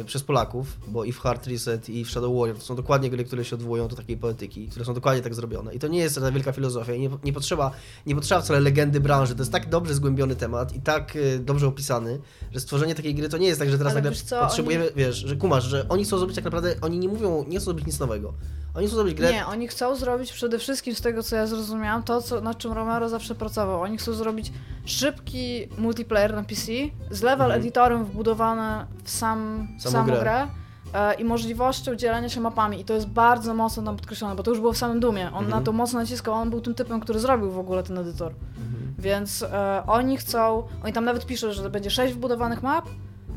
y, 0.00 0.04
przez 0.04 0.22
Polaków, 0.22 0.78
bo 0.88 1.04
i 1.04 1.12
w 1.12 1.18
Hard 1.18 1.46
Reset 1.46 1.88
i 1.88 2.04
w 2.04 2.10
Shadow 2.10 2.38
Warrior 2.38 2.58
to 2.58 2.64
są 2.64 2.76
dokładnie 2.76 3.10
gry, 3.10 3.24
które 3.24 3.44
się 3.44 3.56
odwołują 3.56 3.88
do 3.88 3.96
takiej 3.96 4.16
poetyki, 4.16 4.68
które 4.68 4.84
są 4.84 4.94
dokładnie 4.94 5.22
tak 5.22 5.34
zrobione. 5.34 5.74
I 5.74 5.78
to 5.78 5.88
nie 5.88 5.98
jest 5.98 6.14
żadna 6.14 6.32
wielka 6.32 6.52
filozofia 6.52 6.94
i 6.94 7.00
nie, 7.00 7.10
nie, 7.24 7.32
potrzeba, 7.32 7.70
nie 8.06 8.14
potrzeba 8.14 8.40
wcale 8.40 8.60
legendy 8.60 9.00
branży, 9.00 9.34
to 9.34 9.42
jest 9.42 9.52
tak 9.52 9.68
dobrze 9.68 9.94
zgłębiony 9.94 10.36
temat 10.36 10.76
i 10.76 10.80
tak 10.80 11.16
y, 11.16 11.38
dobrze 11.38 11.66
opisany, 11.66 12.20
że 12.52 12.60
stworzenie 12.60 12.94
takiej 12.94 13.14
gry 13.14 13.28
to 13.28 13.38
nie 13.38 13.46
jest 13.46 13.60
tak, 13.60 13.70
że 13.70 13.78
teraz 13.78 13.94
nagle 13.94 14.12
co, 14.12 14.40
potrzebujemy, 14.40 14.90
wiesz, 14.96 15.16
że 15.16 15.36
kumasz, 15.36 15.64
że 15.64 15.88
oni 15.88 16.04
chcą 16.04 16.18
zrobić 16.18 16.36
tak 16.36 16.44
naprawdę, 16.44 16.74
oni 16.80 16.98
nie 16.98 17.08
mówią, 17.08 17.44
nie 17.48 17.56
chcą 17.58 17.64
zrobić 17.64 17.86
nic 17.86 17.98
nowego. 17.98 18.34
Oni 18.74 18.86
chcą 18.86 18.96
zrobić 18.96 19.14
grę 19.14 19.32
Nie, 19.32 19.46
oni 19.46 19.68
chcą 19.68 19.96
zrobić 19.96 20.32
przede 20.32 20.58
wszystkim 20.58 20.94
z 20.94 21.00
tego, 21.00 21.22
co 21.22 21.36
ja 21.36 21.46
zrozumiałam, 21.46 22.02
to, 22.02 22.22
co, 22.22 22.40
nad 22.40 22.58
czym 22.58 22.72
Romero 22.72 23.08
zawsze 23.08 23.34
pracował. 23.34 23.82
Oni 23.82 23.98
chcą 23.98 24.12
zrobić 24.12 24.52
szybki 24.84 25.68
multiplayer 25.78 26.34
na 26.34 26.44
PC 26.44 26.72
z 27.10 27.22
level 27.22 27.46
Mhm. 27.46 27.60
editorem 27.60 28.04
wbudowany 28.04 28.86
w 29.04 29.10
sam, 29.14 29.68
Samą 29.78 29.92
samą 29.92 30.04
grę. 30.06 30.20
grę. 30.20 30.46
e, 30.94 31.14
I 31.14 31.24
możliwością 31.24 31.94
dzielenia 31.96 32.28
się 32.28 32.40
mapami. 32.40 32.80
I 32.80 32.84
to 32.84 32.94
jest 32.94 33.08
bardzo 33.08 33.54
mocno 33.54 33.82
tam 33.82 33.96
podkreślone, 33.96 34.34
bo 34.36 34.42
to 34.42 34.50
już 34.50 34.60
było 34.60 34.72
w 34.72 34.76
samym 34.76 35.00
Dumie. 35.00 35.26
On 35.32 35.44
Mhm. 35.44 35.50
na 35.50 35.60
to 35.60 35.72
mocno 35.72 36.00
naciskał, 36.00 36.34
on 36.34 36.50
był 36.50 36.60
tym 36.60 36.74
typem, 36.74 37.00
który 37.00 37.18
zrobił 37.20 37.50
w 37.50 37.58
ogóle 37.58 37.82
ten 37.82 37.98
edytor. 37.98 38.32
Mhm. 38.32 38.94
Więc 38.98 39.42
e, 39.42 39.82
oni 39.86 40.16
chcą, 40.16 40.62
oni 40.84 40.92
tam 40.92 41.04
nawet 41.04 41.26
piszą, 41.26 41.52
że 41.52 41.70
będzie 41.70 41.90
sześć 41.90 42.14
wbudowanych 42.14 42.62
map, 42.62 42.84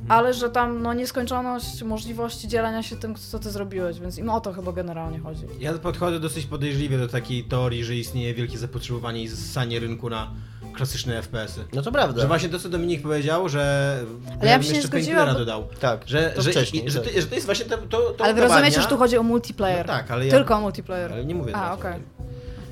ale 0.09 0.33
że 0.33 0.49
tam 0.49 0.81
no, 0.81 0.93
nieskończoność 0.93 1.83
możliwości 1.83 2.47
dzielenia 2.47 2.83
się 2.83 2.95
tym, 2.95 3.15
co 3.15 3.39
ty 3.39 3.51
zrobiłeś, 3.51 3.99
więc 3.99 4.17
im 4.17 4.29
o 4.29 4.41
to 4.41 4.53
chyba 4.53 4.71
generalnie 4.71 5.19
chodzi. 5.19 5.41
Ja 5.59 5.73
podchodzę 5.73 6.19
dosyć 6.19 6.45
podejrzliwie 6.45 6.97
do 6.97 7.07
takiej 7.07 7.43
teorii, 7.43 7.83
że 7.83 7.95
istnieje 7.95 8.33
wielkie 8.33 8.57
zapotrzebowanie 8.57 9.23
i 9.23 9.29
ssanie 9.29 9.79
rynku 9.79 10.09
na 10.09 10.31
klasyczne 10.73 11.21
FPS-y. 11.21 11.65
No 11.73 11.81
to 11.81 11.91
prawda. 11.91 12.21
Że 12.21 12.27
właśnie 12.27 12.49
to, 12.49 12.59
co 12.59 12.69
Dominik 12.69 13.01
powiedział, 13.01 13.49
że... 13.49 13.97
Ale 14.41 14.49
ja 14.49 14.57
bym 14.57 14.63
się 14.63 14.69
nie 14.69 14.75
jeszcze 14.75 14.87
zgodziła, 14.87 15.15
Painkillera 15.15 15.33
bo- 15.33 15.39
dodał. 15.39 15.67
Tak, 15.79 16.01
Że, 16.05 16.31
to 16.35 16.41
że, 16.41 16.51
wcześniej, 16.51 16.85
i, 16.85 16.89
że, 16.89 16.99
tak. 16.99 17.13
to, 17.13 17.21
że 17.21 17.27
to 17.27 17.35
jest 17.35 17.45
właśnie 17.45 17.65
to, 17.65 17.77
to, 17.77 17.99
to 18.11 18.23
ale 18.23 18.33
wy 18.33 18.41
rozumiecie, 18.41 18.81
że 18.81 18.87
tu 18.87 18.97
chodzi 18.97 19.17
o 19.17 19.23
multiplayer. 19.23 19.87
No 19.87 19.93
tak, 19.93 20.11
ale 20.11 20.25
ja... 20.25 20.31
Tylko 20.31 20.55
o 20.55 20.61
multiplayer. 20.61 21.13
Ale 21.13 21.25
nie 21.25 21.35
mówię 21.35 21.55
A, 21.55 21.73
okej. 21.73 21.93
tym. 21.93 22.03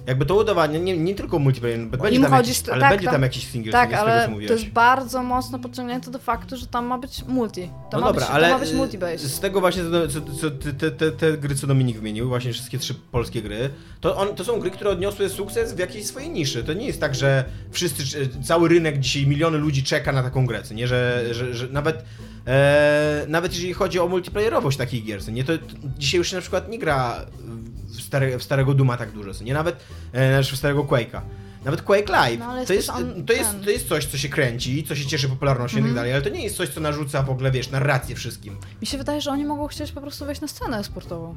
Jakby 0.08 0.26
to 0.26 0.36
udowadnia, 0.36 0.80
nie, 0.80 0.98
nie 0.98 1.16
tylko 1.16 1.40
multiplayer, 1.40 1.80
bo 1.80 1.98
będzie 1.98 2.22
tam, 2.22 2.32
chodzi 2.32 2.50
jakiś, 2.50 2.70
ale 2.70 2.82
tak, 2.82 2.90
będzie 2.90 3.06
tam, 3.06 3.14
tam- 3.14 3.24
jakiś 3.24 3.48
single, 3.48 3.72
Tak, 3.72 3.94
ale 3.94 4.30
to 4.48 4.54
jest 4.54 4.70
bardzo 4.70 5.24
mocno 5.24 5.60
podciągnięte 5.60 6.12
do 6.12 6.20
faktu, 6.20 6.58
że 6.58 6.68
tam 6.68 6.86
ma 6.86 6.98
być 6.98 7.24
multi. 7.28 7.70
To, 7.92 7.98
No 7.98 8.00
ma, 8.00 8.08
dobra, 8.08 8.26
być, 8.26 8.36
ale 8.36 8.50
to 8.50 8.64
y, 8.64 8.78
multi-based. 8.78 9.18
z 9.18 9.40
tego 9.40 9.60
właśnie, 9.60 9.84
co, 10.10 10.22
co, 10.22 10.52
te, 10.52 10.92
te, 10.92 11.12
te 11.12 11.38
gry, 11.38 11.56
co 11.56 11.68
Dominik 11.68 11.98
wymienił, 11.98 12.28
właśnie 12.28 12.54
wszystkie 12.54 12.78
trzy 12.78 12.96
polskie 13.12 13.42
gry, 13.42 13.70
to, 14.02 14.18
on, 14.18 14.36
to 14.36 14.44
są 14.44 14.60
gry, 14.60 14.72
które 14.72 14.90
odniosły 14.90 15.30
sukces 15.30 15.74
w 15.74 15.80
jakiejś 15.80 16.06
swojej 16.06 16.30
niszy. 16.30 16.64
To 16.64 16.74
nie 16.74 16.88
jest 16.88 17.00
tak, 17.00 17.16
że 17.16 17.46
wszyscy, 17.72 18.04
cały 18.44 18.70
rynek 18.70 19.00
dzisiaj, 19.00 19.28
miliony 19.28 19.58
ludzi 19.58 19.84
czeka 19.84 20.12
na 20.12 20.24
taką 20.24 20.46
grę, 20.46 20.62
nie, 20.72 20.88
że, 20.88 21.26
że, 21.32 21.54
że 21.54 21.68
nawet 21.68 22.04
e, 22.48 23.26
nawet 23.28 23.54
jeżeli 23.54 23.74
chodzi 23.74 24.00
o 24.00 24.08
multiplayerowość 24.08 24.78
takich 24.78 25.06
gier, 25.06 25.32
nie, 25.32 25.44
to, 25.44 25.58
to 25.58 25.64
dzisiaj 25.98 26.18
już 26.18 26.30
się 26.30 26.36
na 26.36 26.42
przykład 26.42 26.70
nie 26.70 26.80
gra 26.80 27.26
w, 27.96 28.02
stare, 28.02 28.38
w 28.40 28.44
starego 28.44 28.74
Duma 28.74 28.98
tak 28.98 29.12
dużo, 29.12 29.34
co 29.34 29.44
nie, 29.44 29.54
nawet 29.54 29.76
e, 30.14 30.34
znaczy 30.34 30.56
w 30.56 30.60
starego 30.60 30.84
Quake'a. 30.84 31.22
Nawet 31.66 31.82
Quake 31.82 32.10
Live. 32.12 32.40
No, 32.40 32.66
to, 32.66 32.74
jest, 32.74 32.90
on- 32.90 33.26
to, 33.26 33.34
jest, 33.34 33.52
ten. 33.52 33.64
to 33.64 33.70
jest 33.70 33.88
coś, 33.88 34.06
co 34.06 34.18
się 34.18 34.30
kręci, 34.30 34.84
co 34.84 34.96
się 34.96 35.06
cieszy 35.06 35.30
popularnością 35.30 35.78
i 35.78 35.80
Mhm. 35.80 35.96
tak 35.96 36.00
dalej, 36.00 36.14
ale 36.14 36.22
to 36.22 36.30
nie 36.30 36.44
jest 36.44 36.56
coś, 36.58 36.70
co 36.70 36.82
narzuca 36.82 37.24
w 37.24 37.30
ogóle, 37.30 37.52
wiesz, 37.52 37.70
narrację 37.70 38.16
wszystkim. 38.16 38.58
Mi 38.82 38.88
się 38.88 38.98
wydaje, 38.98 39.22
że 39.22 39.32
oni 39.32 39.46
mogą 39.46 39.68
chcieć 39.68 39.92
po 39.92 40.02
prostu 40.02 40.26
wejść 40.26 40.42
na 40.42 40.48
scenę 40.48 40.84
sportową. 40.84 41.36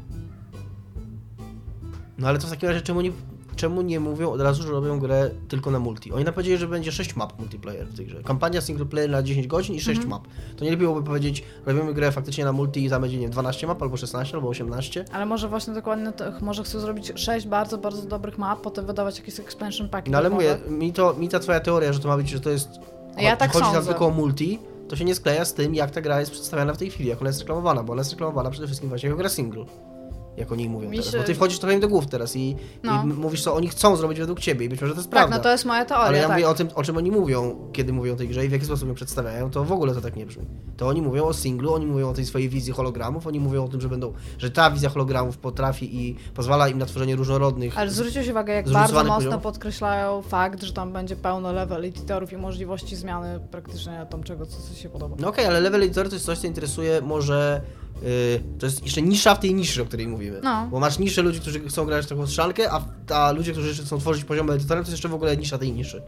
No 2.18 2.28
ale 2.28 2.38
to 2.38 2.46
w 2.46 2.50
takim 2.50 2.68
razie 2.68 2.80
czemu 2.80 3.00
nie, 3.00 3.12
czemu 3.58 3.82
nie 3.82 4.00
mówią 4.00 4.30
od 4.30 4.40
razu, 4.40 4.62
że 4.62 4.70
robią 4.70 4.98
grę 4.98 5.30
tylko 5.48 5.70
na 5.70 5.78
multi? 5.78 6.12
Oni 6.12 6.24
nam 6.24 6.34
powiedzieli, 6.34 6.58
że 6.58 6.68
będzie 6.68 6.92
6 6.92 7.16
map 7.16 7.38
multiplayer 7.38 7.86
w 7.86 7.96
tej 7.96 8.06
grze. 8.06 8.22
Kampania 8.22 8.60
single 8.60 8.86
player 8.86 9.10
na 9.10 9.22
10 9.22 9.46
godzin 9.46 9.74
i 9.74 9.80
6 9.80 10.04
map. 10.04 10.22
To 10.56 10.64
nie 10.64 10.70
lepiej 10.70 10.86
byłoby 10.86 11.06
powiedzieć, 11.06 11.44
robimy 11.66 11.94
grę 11.94 12.12
faktycznie 12.12 12.44
na 12.44 12.52
multi 12.52 12.84
i 12.84 12.90
tam 12.90 13.02
będzie 13.02 13.16
nie 13.16 13.22
wiem, 13.22 13.30
12 13.30 13.66
map, 13.66 13.82
albo 13.82 13.96
16, 13.96 14.36
albo 14.36 14.48
18. 14.48 15.04
Ale 15.12 15.26
może 15.26 15.48
właśnie 15.48 15.74
dokładnie 15.74 16.12
to, 16.12 16.24
może 16.40 16.64
chcą 16.64 16.80
zrobić 16.80 17.12
sześć 17.14 17.46
bardzo, 17.46 17.78
bardzo 17.78 18.02
dobrych 18.02 18.38
map, 18.38 18.60
potem 18.60 18.86
wydawać 18.86 19.18
jakiś 19.18 19.40
expansion 19.40 19.88
pack. 19.88 20.08
No 20.08 20.18
ale 20.18 20.30
mówię, 20.30 20.58
mi, 20.68 20.92
to, 20.92 21.14
mi 21.14 21.28
ta 21.28 21.38
twoja 21.38 21.60
teoria, 21.60 21.92
że 21.92 22.00
to 22.00 22.08
ma 22.08 22.16
być, 22.16 22.28
że 22.28 22.40
to 22.40 22.50
jest... 22.50 22.68
Ja 23.16 23.36
tak 23.36 23.52
chodzi 23.52 23.64
sądzę. 23.64 23.88
tylko 23.88 24.06
o 24.06 24.10
multi, 24.10 24.58
to 24.88 24.96
się 24.96 25.04
nie 25.04 25.14
skleja 25.14 25.44
z 25.44 25.54
tym, 25.54 25.74
jak 25.74 25.90
ta 25.90 26.00
gra 26.00 26.20
jest 26.20 26.32
przedstawiana 26.32 26.74
w 26.74 26.78
tej 26.78 26.90
chwili, 26.90 27.08
jak 27.08 27.20
ona 27.20 27.28
jest 27.28 27.40
reklamowana, 27.40 27.82
bo 27.82 27.92
ona 27.92 28.00
jest 28.00 28.10
reklamowana 28.10 28.50
przede 28.50 28.66
wszystkim 28.66 28.88
właśnie 28.88 29.08
jako 29.08 29.18
gra 29.18 29.28
single. 29.28 29.64
Jak 30.38 30.52
oni 30.52 30.68
mówią 30.68 30.90
Mi 30.90 30.98
teraz. 30.98 31.16
Bo 31.16 31.22
ty 31.22 31.34
wchodzisz 31.34 31.58
trochę 31.58 31.74
im 31.74 31.80
do 31.80 31.88
głów 31.88 32.06
teraz 32.06 32.36
i, 32.36 32.56
No. 32.82 33.02
i 33.04 33.06
mówisz, 33.06 33.42
co 33.42 33.54
oni 33.54 33.68
chcą 33.68 33.96
zrobić 33.96 34.18
według 34.18 34.40
ciebie 34.40 34.66
i 34.66 34.68
być 34.68 34.80
może 34.80 34.92
to 34.94 34.98
jest 35.00 35.10
Tak, 35.10 35.18
prawda. 35.18 35.36
no 35.36 35.42
to 35.42 35.50
jest 35.52 35.64
moja 35.64 35.84
teoria, 35.84 36.06
Ale 36.06 36.18
ja 36.18 36.26
tak. 36.28 36.32
mówię 36.36 36.48
o 36.48 36.54
tym, 36.54 36.68
o 36.74 36.82
czym 36.82 36.96
oni 36.96 37.10
mówią, 37.10 37.56
kiedy 37.72 37.92
mówią 37.92 38.12
o 38.12 38.16
tej 38.16 38.28
grze 38.28 38.44
i 38.44 38.48
w 38.48 38.52
jaki 38.52 38.64
sposób 38.64 38.88
ją 38.88 38.94
przedstawiają, 38.94 39.50
to 39.50 39.64
w 39.64 39.72
ogóle 39.72 39.94
to 39.94 40.00
tak 40.00 40.16
nie 40.16 40.26
brzmi. 40.26 40.46
To 40.76 40.88
oni 40.88 41.02
mówią 41.02 41.24
o 41.24 41.32
singlu, 41.34 41.74
oni 41.74 41.86
mówią 41.86 42.08
o 42.10 42.12
tej 42.14 42.26
swojej 42.26 42.48
wizji 42.48 42.72
hologramów, 42.72 43.26
oni 43.26 43.40
mówią 43.40 43.64
o 43.64 43.68
tym, 43.68 43.80
że 43.80 43.88
będą, 43.88 44.12
że 44.38 44.50
ta 44.50 44.70
wizja 44.70 44.88
hologramów 44.88 45.38
potrafi 45.38 45.96
i 46.06 46.16
pozwala 46.34 46.68
im 46.68 46.78
na 46.78 46.86
tworzenie 46.86 47.16
różnorodnych. 47.16 47.78
Ale 47.78 47.90
zwróćcie 47.90 48.30
uwagę, 48.30 48.52
jak 48.54 48.68
bardzo 48.68 48.94
mocno 48.96 49.14
poziomów. 49.14 49.42
podkreślają 49.42 50.22
fakt, 50.22 50.62
że 50.62 50.72
tam 50.72 50.92
będzie 50.92 51.16
pełno 51.16 51.52
level 51.52 51.84
editorów 51.84 52.32
i 52.32 52.36
możliwości 52.36 52.96
zmiany 52.96 53.40
praktycznie 53.50 54.06
tam 54.10 54.22
czego, 54.22 54.46
co, 54.46 54.56
co 54.62 54.74
się 54.74 54.88
podoba. 54.88 55.16
No 55.18 55.28
okej, 55.28 55.46
ale 55.46 55.60
level 55.60 55.82
editor 55.82 56.08
to 56.08 56.14
jest 56.14 56.26
coś, 56.26 56.38
co 56.38 56.46
interesuje 56.46 57.00
może. 57.02 57.60
Yy, 58.02 58.08
to 58.58 58.66
jest 58.66 58.82
jeszcze 58.82 59.02
nisza 59.02 59.34
w 59.34 59.40
tej 59.40 59.54
niszy, 59.54 59.82
o 59.82 59.84
której 59.84 60.08
mówimy. 60.08 60.40
No. 60.42 60.68
Bo 60.70 60.80
masz 60.80 60.98
niszę 60.98 61.22
ludzi, 61.22 61.40
którzy 61.40 61.60
chcą 61.68 61.84
grać 61.84 62.06
w 62.06 62.08
taką 62.08 62.26
strzelankę, 62.26 62.70
a, 62.72 62.80
a 63.14 63.32
ludzie, 63.32 63.52
którzy 63.52 63.82
chcą 63.84 63.98
tworzyć 63.98 64.24
poziomy 64.24 64.52
edytorem, 64.52 64.84
to 64.84 64.88
jest 64.90 64.98
jeszcze 64.98 65.08
w 65.08 65.14
ogóle 65.14 65.36
nisza 65.36 65.58
tej 65.58 65.72
niszy. 65.72 66.02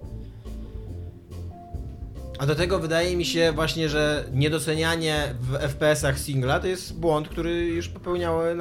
A 2.38 2.46
do 2.46 2.54
tego 2.54 2.78
wydaje 2.78 3.16
mi 3.16 3.24
się 3.24 3.52
właśnie, 3.54 3.88
że 3.88 4.24
niedocenianie 4.32 5.34
w 5.40 5.52
FPS-ach 5.54 6.18
singla 6.18 6.60
to 6.60 6.66
jest 6.66 6.98
błąd, 6.98 7.28
który 7.28 7.66
już 7.66 7.88
popełniały 7.88 8.56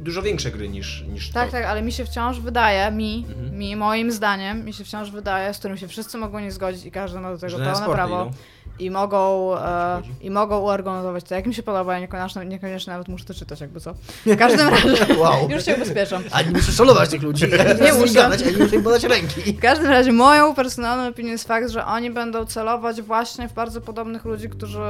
dużo 0.00 0.22
większe 0.22 0.50
gry 0.50 0.68
niż, 0.68 1.04
niż 1.08 1.30
Tak, 1.30 1.46
to. 1.46 1.52
tak, 1.52 1.64
ale 1.64 1.82
mi 1.82 1.92
się 1.92 2.04
wciąż 2.04 2.40
wydaje, 2.40 2.90
mi, 2.90 3.26
Mhm. 3.28 3.58
mi, 3.58 3.76
moim 3.76 4.12
zdaniem, 4.12 4.64
mi 4.64 4.72
się 4.72 4.84
wciąż 4.84 5.10
wydaje, 5.10 5.54
z 5.54 5.58
którym 5.58 5.76
się 5.76 5.88
wszyscy 5.88 6.18
mogą 6.18 6.38
nie 6.38 6.52
zgodzić 6.52 6.84
i 6.84 6.90
każdy 6.90 7.20
ma 7.20 7.30
do 7.32 7.38
tego 7.38 7.56
pełne 7.58 7.86
prawo. 7.94 8.22
idą. 8.24 8.32
I 8.78 8.90
mogą, 8.90 9.54
e. 9.58 10.02
I 10.20 10.30
mogą 10.30 10.58
uargumentować 10.60 11.24
to, 11.24 11.34
jak 11.34 11.46
mi 11.46 11.54
się 11.54 11.62
podoba, 11.62 11.92
ja 11.94 12.00
niekoniecznie, 12.00 12.44
niekoniecznie 12.44 12.92
nawet 12.92 13.08
muszę 13.08 13.24
to 13.24 13.34
czytać, 13.34 13.60
jakby 13.60 13.80
co. 13.80 13.94
W 14.26 14.36
każdym 14.36 14.68
razie, 14.68 15.14
Wow. 15.18 15.50
już 15.50 15.64
się 15.64 15.76
ubezpieczam. 15.76 16.22
Ani 16.32 16.48
nie 16.48 16.54
musisz 16.54 16.76
szanować 16.76 17.10
tych 17.10 17.22
ludzi, 17.22 17.44
ani 17.70 17.80
Nie 17.80 17.92
muszę. 17.92 18.14
gadać, 18.14 18.42
ani 18.42 18.56
musisz 18.56 18.72
im 18.72 18.82
podać 18.82 19.04
ręki. 19.04 19.40
W 19.52 19.60
każdym 19.60 19.86
razie 19.90 20.12
moją 20.12 20.54
personalną 20.54 21.08
opinią 21.08 21.28
jest 21.28 21.48
fakt, 21.48 21.70
że 21.70 21.84
oni 21.86 22.10
będą 22.10 22.46
celować 22.46 23.02
właśnie 23.02 23.48
w 23.48 23.52
bardzo 23.52 23.80
podobnych 23.80 24.24
ludzi, 24.24 24.48
którzy, 24.48 24.80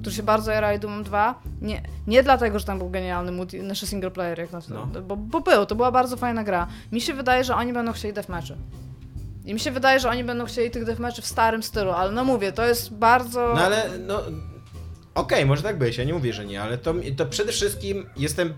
którzy 0.00 0.16
się 0.16 0.22
bardzo 0.22 0.50
jarali 0.50 0.78
Doom 0.78 1.02
2. 1.02 1.34
Nie, 1.62 1.82
nie 2.06 2.22
dlatego, 2.22 2.58
że 2.58 2.64
tam 2.64 2.78
był 2.78 2.90
genialny 2.90 3.32
multi, 3.32 3.62
nasz 3.62 3.80
single 3.80 4.10
player, 4.10 4.38
jak 4.38 4.52
na 4.52 4.60
No. 4.68 4.86
bo, 5.02 5.16
bo 5.16 5.40
był, 5.40 5.66
to 5.66 5.74
była 5.74 5.92
bardzo 5.92 6.16
fajna 6.16 6.44
gra. 6.44 6.66
Mi 6.92 7.00
się 7.00 7.14
wydaje, 7.14 7.44
że 7.44 7.54
oni 7.56 7.72
będą 7.72 7.92
chcieli 7.92 8.14
deathmatchy. 8.14 8.54
I 9.50 9.54
mi 9.54 9.60
się 9.60 9.70
wydaje, 9.70 10.00
że 10.00 10.08
oni 10.08 10.24
będą 10.24 10.46
chcieli 10.46 10.70
tych 10.70 10.84
deathmatchy 10.84 11.22
w 11.22 11.26
starym 11.26 11.62
stylu, 11.62 11.90
ale 11.90 12.12
no 12.12 12.24
mówię, 12.24 12.52
to 12.52 12.66
jest 12.66 12.94
bardzo... 12.94 13.52
No 13.54 13.60
ale 13.60 13.90
no. 14.06 14.22
Okej, 15.14 15.46
może 15.46 15.62
tak 15.62 15.78
być, 15.78 15.96
ja 15.98 16.04
nie 16.04 16.12
mówię, 16.12 16.32
że 16.32 16.44
nie, 16.44 16.62
ale 16.62 16.78
to, 16.78 16.94
to 17.16 17.26
przede 17.26 17.52
wszystkim 17.52 18.06
jestem 18.16 18.52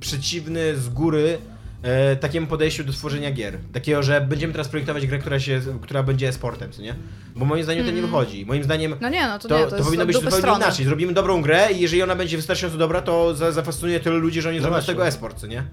przeciwny 0.00 0.76
z 0.76 0.88
góry 0.88 1.38
e, 1.82 2.16
takiemu 2.16 2.46
podejściu 2.46 2.84
do 2.84 2.92
tworzenia 2.92 3.32
gier. 3.32 3.58
Takiego, 3.72 4.02
że 4.02 4.20
będziemy 4.20 4.52
teraz 4.52 4.68
projektować 4.68 5.06
grę, 5.06 5.18
która, 5.18 5.40
się, 5.40 5.60
która 5.82 6.02
będzie 6.02 6.28
e-sportem, 6.28 6.72
co 6.72 6.82
nie? 6.82 6.94
Bo 7.36 7.44
moim 7.44 7.64
zdaniem 7.64 7.86
to 7.86 7.90
nie 7.92 8.02
wychodzi. 8.02 8.46
Moim 8.46 8.64
zdaniem 8.64 8.94
No 9.00 9.08
nie, 9.08 9.26
no 9.26 9.38
to, 9.38 9.48
to, 9.48 9.58
nie, 9.58 9.64
to, 9.64 9.70
to, 9.70 9.76
jest 9.76 9.88
powinno 9.88 10.06
być 10.06 10.16
zupełnie 10.16 10.38
strony. 10.38 10.64
inaczej. 10.64 10.84
Zrobimy 10.86 11.12
dobrą 11.12 11.42
grę 11.42 11.68
i 11.72 11.80
jeżeli 11.80 12.02
ona 12.02 12.14
będzie 12.16 12.36
wystarczająco 12.36 12.78
dobra, 12.78 13.02
to 13.02 13.34
za, 13.34 13.52
zafascynuje 13.52 14.00
tylu 14.00 14.18
ludzi, 14.18 14.42
że 14.42 14.48
oni 14.48 14.58
No 14.58 14.62
zrobią 14.62 14.82
z 14.82 14.86
tego 14.86 15.06
e-sport, 15.06 15.38
co 15.38 15.46
nie? 15.46 15.64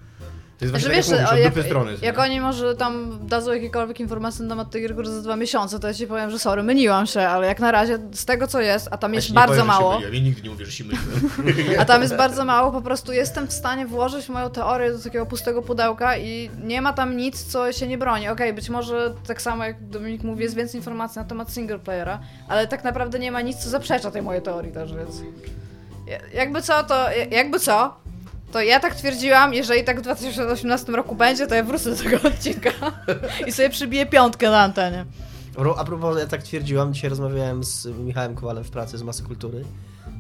To 0.60 0.66
jest 0.66 0.72
Znaczy, 0.72 0.94
właśnie 0.94 1.16
wiesz, 1.16 1.24
tak 1.24 1.34
o, 1.34 1.38
jak 1.38 1.50
mówisz, 1.50 1.58
jak, 1.58 1.66
strony. 1.66 1.92
jak 2.02 2.18
nie? 2.18 2.24
oni 2.24 2.42
może 2.42 2.76
tam 2.76 3.20
dadzą 3.28 3.54
jakiekolwiek 3.54 4.00
informacje 4.00 4.46
na 4.46 4.50
temat 4.50 4.72
tej 4.72 4.84
gry 4.84 5.10
za 5.10 5.22
dwa 5.22 5.36
miesiące, 5.36 5.80
to 5.80 5.88
ja 5.88 5.94
ci 5.94 6.08
powiem, 6.08 6.32
że 6.32 6.40
sorry, 6.40 6.64
myliłam 6.64 7.08
się, 7.08 7.22
ale 7.22 7.48
jak 7.48 7.60
na 7.60 7.72
razie 7.72 8.00
z 8.12 8.26
tego 8.26 8.48
co 8.48 8.62
jest, 8.62 8.88
a 8.92 8.98
tam 8.98 9.14
Ja 9.14 9.16
jest 9.16 9.34
bardzo 9.34 9.54
powiem, 9.54 9.68
mało. 9.68 10.00
Ja 10.02 10.10
nigdy 10.10 10.42
nie 10.42 10.50
mówię, 10.50 10.66
że 10.66 10.72
się 10.72 10.84
myliłem. 10.84 11.80
a 11.82 11.86
tam 11.86 12.02
jest 12.02 12.16
bardzo 12.16 12.46
mało, 12.46 12.72
po 12.72 12.82
prostu 12.82 13.14
jestem 13.14 13.48
w 13.48 13.54
stanie 13.54 13.86
włożyć 13.86 14.30
moją 14.30 14.50
teorię 14.50 14.92
do 14.92 15.00
takiego 15.00 15.26
pustego 15.26 15.62
pudełka 15.62 16.18
i 16.18 16.50
nie 16.64 16.82
ma 16.82 16.94
tam 16.94 17.18
nic, 17.18 17.44
co 17.44 17.72
się 17.72 17.88
nie 17.88 17.98
broni. 17.98 18.28
Okej, 18.28 18.54
być 18.54 18.70
może 18.70 19.14
tak 19.28 19.42
samo 19.42 19.64
jak 19.66 19.90
Dominik 19.90 20.24
mówi, 20.24 20.44
jest 20.44 20.56
więcej 20.56 20.78
informacji 20.80 21.20
na 21.20 21.26
temat 21.26 21.52
single 21.54 21.80
playera, 21.80 22.20
ale 22.48 22.68
tak 22.68 22.84
naprawdę 22.84 23.20
nie 23.20 23.32
ma 23.32 23.42
nic, 23.42 23.58
co 23.58 23.70
zaprzecza 23.70 24.12
tej 24.12 24.22
mojej 24.22 24.42
teorii 24.42 24.72
też, 24.72 24.94
więc... 24.94 25.22
Ja- 26.08 26.40
Jakby 26.40 26.62
co, 26.62 26.84
to... 26.84 27.06
Jakby 27.32 27.60
co, 27.60 27.96
to 28.52 28.62
ja 28.62 28.80
tak 28.80 28.96
twierdziłam, 28.96 29.54
jeżeli 29.54 29.84
tak 29.84 30.00
w 30.00 30.02
2018 30.02 30.92
roku 30.92 31.16
będzie, 31.16 31.48
to 31.48 31.56
ja 31.56 31.64
wrócę 31.64 31.96
do 31.96 32.04
tego 32.04 32.18
odcinka. 32.30 32.70
I 33.48 33.52
sobie 33.52 33.70
przybiję 33.70 34.06
piątkę 34.06 34.50
na 34.50 34.60
antenie. 34.60 35.06
A 35.78 35.84
propos, 35.84 36.20
ja 36.20 36.28
tak 36.28 36.44
twierdziłam, 36.44 36.94
dzisiaj 36.94 37.10
rozmawiałem 37.10 37.64
z 37.64 37.86
Michałem 37.86 38.36
Kowalem 38.36 38.64
w 38.64 38.70
pracy 38.70 38.98
z 38.98 39.04
Masy 39.04 39.24
Kultury, 39.24 39.64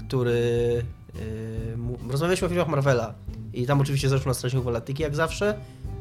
który... 0.07 0.83
Yy, 1.15 2.11
rozmawialiśmy 2.11 2.45
o 2.45 2.49
filmach 2.49 2.67
Marvela. 2.67 3.13
I 3.53 3.65
tam 3.65 3.81
oczywiście 3.81 4.09
zeszło 4.09 4.29
na 4.29 4.33
Strażników 4.33 4.65
Galaktyki, 4.65 5.03
jak 5.03 5.15
zawsze. 5.15 5.55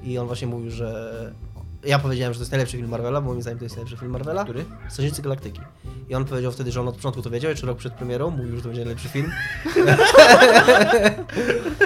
I 0.04 0.18
on 0.18 0.26
właśnie 0.26 0.46
mówił, 0.46 0.70
że... 0.70 1.32
Ja 1.84 1.98
powiedziałem, 1.98 2.32
że 2.34 2.38
to 2.38 2.42
jest 2.42 2.52
najlepszy 2.52 2.76
film 2.76 2.88
Marvela, 2.88 3.20
bo 3.20 3.28
moim 3.30 3.42
zdaniem 3.42 3.58
to 3.58 3.64
jest 3.64 3.76
najlepszy 3.76 3.96
film 3.96 4.10
Marvela. 4.12 4.44
Który? 4.44 4.64
Strażnicy 4.88 5.22
Galaktyki. 5.22 5.60
I 6.08 6.14
on 6.14 6.24
powiedział 6.24 6.52
wtedy, 6.52 6.72
że 6.72 6.80
on 6.80 6.88
od 6.88 6.96
początku 6.96 7.22
to 7.22 7.30
wiedział, 7.30 7.50
jeszcze 7.50 7.66
rok 7.66 7.78
przed 7.78 7.92
premierą, 7.94 8.30
mówił, 8.30 8.56
że 8.56 8.62
to 8.62 8.68
będzie 8.68 8.84
najlepszy 8.84 9.08
film. 9.08 9.30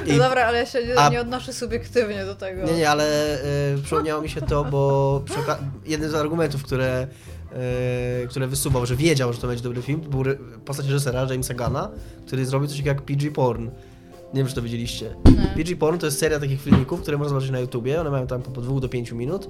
No 0.07 0.19
dobra, 0.19 0.45
ale 0.47 0.59
ja 0.59 0.67
się 0.67 0.87
nie, 0.87 0.99
A- 0.99 1.09
nie 1.09 1.21
odnoszę 1.21 1.53
subiektywnie 1.53 2.25
do 2.25 2.35
tego. 2.35 2.65
Nie, 2.65 2.73
nie, 2.73 2.91
ale 2.91 3.37
y, 3.75 3.83
przypomniało 3.83 4.23
mi 4.23 4.29
się 4.29 4.41
to, 4.43 4.65
bo 4.65 5.23
przy 5.25 5.35
oka- 5.39 5.59
jeden 5.87 6.11
z 6.11 6.15
argumentów, 6.15 6.63
które, 6.63 7.07
y, 8.25 8.29
które 8.29 8.47
wysuwał, 8.47 8.87
że 8.87 8.97
wiedział, 8.97 9.33
że 9.33 9.39
to 9.41 9.47
będzie 9.47 9.63
dobry 9.63 9.83
film, 9.83 10.01
to 10.01 10.09
był 10.09 10.23
postać 10.65 10.87
reżysera 10.87 11.27
Jamesa 11.31 11.55
Gana, 11.55 11.91
który 12.27 12.47
zrobił 12.47 12.69
coś 12.69 12.77
takiego 12.77 12.89
jak 12.95 13.03
PG 13.03 13.31
Porn. 13.31 13.69
Nie 14.35 14.39
wiem, 14.39 14.47
czy 14.47 14.55
to 14.55 14.63
widzieliście. 14.63 15.15
Nie. 15.25 15.53
PG 15.57 15.77
Porn 15.77 15.99
to 15.99 16.07
jest 16.07 16.19
seria 16.19 16.41
takich 16.41 16.63
filmików, 16.63 17.03
które 17.03 17.19
można 17.19 17.29
zobaczyć 17.29 17.51
na 17.51 17.61
YouTubie. 17.61 18.01
One 18.01 18.11
mają 18.11 18.27
tam 18.27 18.43
po 18.43 18.61
2 18.61 18.81
do 18.81 18.89
5 18.89 19.13
minut, 19.13 19.45
y, 19.45 19.49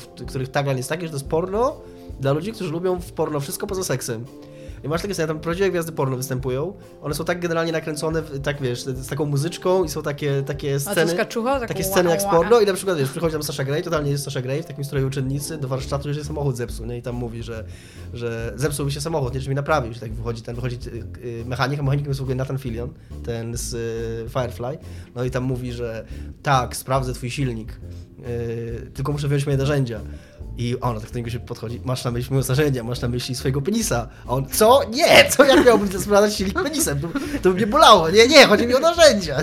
w 0.00 0.06
których 0.26 0.48
tagline 0.48 0.76
jest 0.76 0.88
taki, 0.88 1.02
że 1.02 1.08
to 1.08 1.16
jest 1.16 1.28
porno 1.28 1.76
dla 2.20 2.32
ludzi, 2.32 2.52
którzy 2.52 2.70
lubią 2.70 3.00
w 3.00 3.12
porno 3.12 3.40
wszystko 3.40 3.66
poza 3.66 3.84
seksem. 3.84 4.24
I 4.86 4.88
masz 4.88 5.02
takie 5.02 5.14
sceny, 5.14 5.28
tam 5.28 5.40
prawdziwe 5.40 5.70
gwiazdy 5.70 5.92
porno 5.92 6.16
występują. 6.16 6.72
One 7.02 7.14
są 7.14 7.24
tak 7.24 7.40
generalnie 7.40 7.72
nakręcone, 7.72 8.22
tak 8.22 8.62
wiesz, 8.62 8.82
z 8.82 9.08
taką 9.08 9.24
muzyczką 9.24 9.84
i 9.84 9.88
są 9.88 10.02
takie, 10.02 10.42
takie 10.42 10.80
sceny. 10.80 11.14
kaczucha? 11.14 11.60
Tak 11.60 11.68
Takie 11.68 11.84
sceny 11.84 12.10
jak 12.10 12.22
z 12.22 12.24
porno 12.24 12.60
i 12.60 12.66
na 12.66 12.74
przykład 12.74 12.98
wiesz, 12.98 13.10
przychodzi 13.10 13.32
tam 13.32 13.42
Sasha 13.42 13.64
Grey, 13.64 13.82
totalnie 13.82 14.10
jest 14.10 14.24
Sasha 14.24 14.40
Grey 14.40 14.62
w 14.62 14.66
takim 14.66 14.84
stroju 14.84 15.06
uczennicy 15.06 15.58
do 15.58 15.68
warsztatu, 15.68 16.14
że 16.14 16.24
samochód 16.24 16.56
zepsuł, 16.56 16.86
nie? 16.86 16.98
I 16.98 17.02
tam 17.02 17.14
mówi, 17.14 17.42
że, 17.42 17.64
że 18.14 18.52
zepsuł 18.56 18.86
mi 18.86 18.92
się 18.92 19.00
samochód, 19.00 19.34
nie, 19.34 19.40
że 19.40 19.50
mi 19.50 19.56
naprawił, 19.56 19.92
że 19.92 20.00
tak 20.00 20.12
wychodzi 20.12 20.42
ten, 20.42 20.54
wychodzi 20.54 20.78
y, 20.86 21.26
y, 21.26 21.44
mechanik, 21.44 21.80
a 21.80 21.82
mechanikiem 21.82 22.10
jest 22.10 22.20
w 22.20 22.22
ogóle 22.22 22.36
Nathan 22.36 22.58
Fillion, 22.58 22.90
ten 23.24 23.56
z 23.56 23.74
y, 23.74 24.30
Firefly, 24.30 24.78
no 25.14 25.24
i 25.24 25.30
tam 25.30 25.44
mówi, 25.44 25.72
że 25.72 26.04
tak, 26.42 26.76
sprawdzę 26.76 27.12
twój 27.12 27.30
silnik, 27.30 27.80
tylko 28.94 29.12
muszę 29.12 29.28
wziąć 29.28 29.46
moje 29.46 29.58
narzędzia. 29.58 30.00
I 30.58 30.76
ona 30.80 31.00
tak 31.00 31.10
do 31.10 31.18
niego 31.18 31.30
się 31.30 31.40
podchodzi, 31.40 31.80
masz 31.84 32.04
na 32.04 32.10
myśli 32.10 32.34
moje 32.34 32.46
narzędzia, 32.48 32.84
masz 32.84 33.00
na 33.00 33.08
myśli 33.08 33.34
swojego 33.34 33.62
penisa. 33.62 34.08
A 34.26 34.30
on, 34.30 34.46
co? 34.48 34.80
Nie, 34.90 35.30
co? 35.30 35.44
Jak 35.44 35.66
miałbym 35.66 36.00
sprawdzać 36.00 36.34
silnik 36.34 36.62
penisem? 36.62 37.00
To, 37.00 37.08
to 37.42 37.48
by 37.50 37.54
mnie 37.54 37.66
bolało. 37.66 38.10
Nie, 38.10 38.28
nie, 38.28 38.46
chodzi 38.46 38.66
mi 38.66 38.74
o 38.74 38.78
narzędzia. 38.78 39.36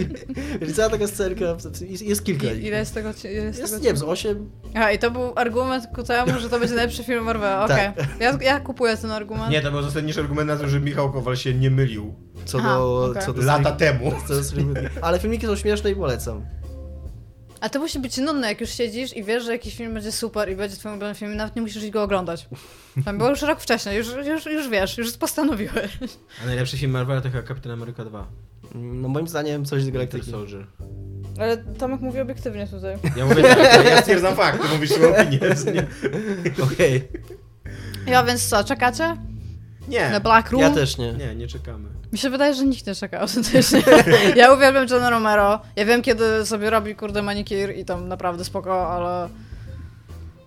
Więc 0.60 0.76
cała 0.76 0.88
taka 0.90 1.06
scenka, 1.06 1.44
jest, 1.88 2.02
jest 2.02 2.24
kilka. 2.24 2.46
I- 2.52 2.64
Ile 2.64 2.78
jest 2.78 2.94
tego? 2.94 3.10
Ile 3.24 3.32
jest 3.32 3.58
Jest, 3.58 3.72
tego 3.72 3.84
nie 3.84 3.88
wiem, 3.90 3.96
z 3.96 4.02
8. 4.02 4.50
A, 4.74 4.90
i 4.92 4.98
to 4.98 5.10
był 5.10 5.32
argument 5.36 5.84
ku 5.94 6.02
temu, 6.02 6.40
że 6.40 6.48
to 6.50 6.58
będzie 6.60 6.74
najlepszy 6.74 7.04
film 7.04 7.24
Marvela. 7.24 7.64
Okej. 7.64 7.76
Tak. 7.96 8.06
Ja, 8.20 8.38
ja 8.40 8.60
kupuję 8.60 8.96
ten 8.96 9.10
argument. 9.10 9.50
Nie, 9.50 9.60
to 9.62 9.70
był 9.70 9.82
zasadniczy 9.82 10.20
argument 10.20 10.48
na 10.48 10.56
to, 10.56 10.68
że 10.68 10.80
Michał 10.80 11.12
Kowal 11.12 11.36
się 11.36 11.54
nie 11.54 11.70
mylił 11.70 12.14
Co 12.44 12.58
Aha, 12.58 12.74
do, 12.78 13.04
okej. 13.10 13.22
co 13.22 13.32
do 13.32 13.42
lata 13.42 13.72
temu. 13.72 14.12
co 14.28 14.34
do 14.34 14.40
Ale 15.02 15.18
filmiki 15.18 15.46
są 15.46 15.56
śmieszne 15.56 15.90
i 15.90 15.94
polecam. 15.96 16.42
A 17.60 17.68
to 17.68 17.78
musi 17.78 17.98
być 17.98 18.16
nudne, 18.16 18.48
jak 18.48 18.60
już 18.60 18.70
siedzisz 18.70 19.16
i 19.16 19.24
wiesz, 19.24 19.44
że 19.44 19.52
jakiś 19.52 19.76
film 19.76 19.94
będzie 19.94 20.12
super 20.12 20.50
i 20.50 20.56
będzie 20.56 20.76
twoim 20.76 20.92
ulubionym 20.92 21.14
filmem, 21.14 21.36
nawet 21.36 21.56
nie 21.56 21.62
musisz 21.62 21.90
go 21.90 22.02
oglądać. 22.02 22.48
Tam 23.04 23.18
było 23.18 23.30
już 23.30 23.42
rok 23.42 23.60
wcześniej, 23.60 23.96
już, 23.96 24.08
już, 24.26 24.46
już 24.46 24.68
wiesz, 24.68 24.98
już 24.98 25.12
postanowiłeś. 25.12 25.98
A 26.42 26.46
najlepszy 26.46 26.78
film 26.78 26.92
Marvela 26.92 27.20
to 27.20 27.30
chyba 27.30 27.42
Kapitan 27.42 27.72
Ameryka 27.72 28.04
2. 28.04 28.26
No 28.74 29.08
moim 29.08 29.28
zdaniem 29.28 29.64
coś 29.64 29.82
z 29.82 29.90
galaktyki. 29.90 30.30
Soldier. 30.30 30.66
Ale 31.40 31.56
Tomek 31.56 32.00
mówi 32.00 32.20
obiektywnie 32.20 32.66
tutaj. 32.66 32.96
Ja 33.16 33.26
mówię 33.26 33.42
ja 33.84 34.00
stwierdzam 34.00 34.36
fakt, 34.44 34.62
ty 34.62 34.68
mówisz 34.68 34.92
opinię. 34.92 35.40
Okej. 36.72 37.08
Ja 38.06 38.24
więc 38.24 38.48
co, 38.48 38.64
czekacie? 38.64 39.16
Nie. 39.88 40.10
Na 40.10 40.20
Black 40.20 40.50
Room? 40.50 40.62
Ja 40.62 40.70
też 40.70 40.98
nie. 40.98 41.12
Nie, 41.12 41.34
nie 41.34 41.46
czekamy. 41.48 41.88
Mi 42.12 42.18
się 42.18 42.30
wydaje, 42.30 42.54
że 42.54 42.64
nikt 42.64 42.86
nie 42.86 42.94
czeka 42.94 43.20
autentycznie. 43.22 43.82
ja 44.36 44.52
uwielbiam 44.52 44.86
Johna 44.90 45.10
Romero. 45.10 45.60
Ja 45.76 45.84
wiem, 45.84 46.02
kiedy 46.02 46.46
sobie 46.46 46.70
robi, 46.70 46.94
kurde, 46.96 47.22
manikir 47.22 47.76
i 47.76 47.84
tam 47.84 48.08
naprawdę 48.08 48.44
spoko, 48.44 48.88
ale... 48.92 49.28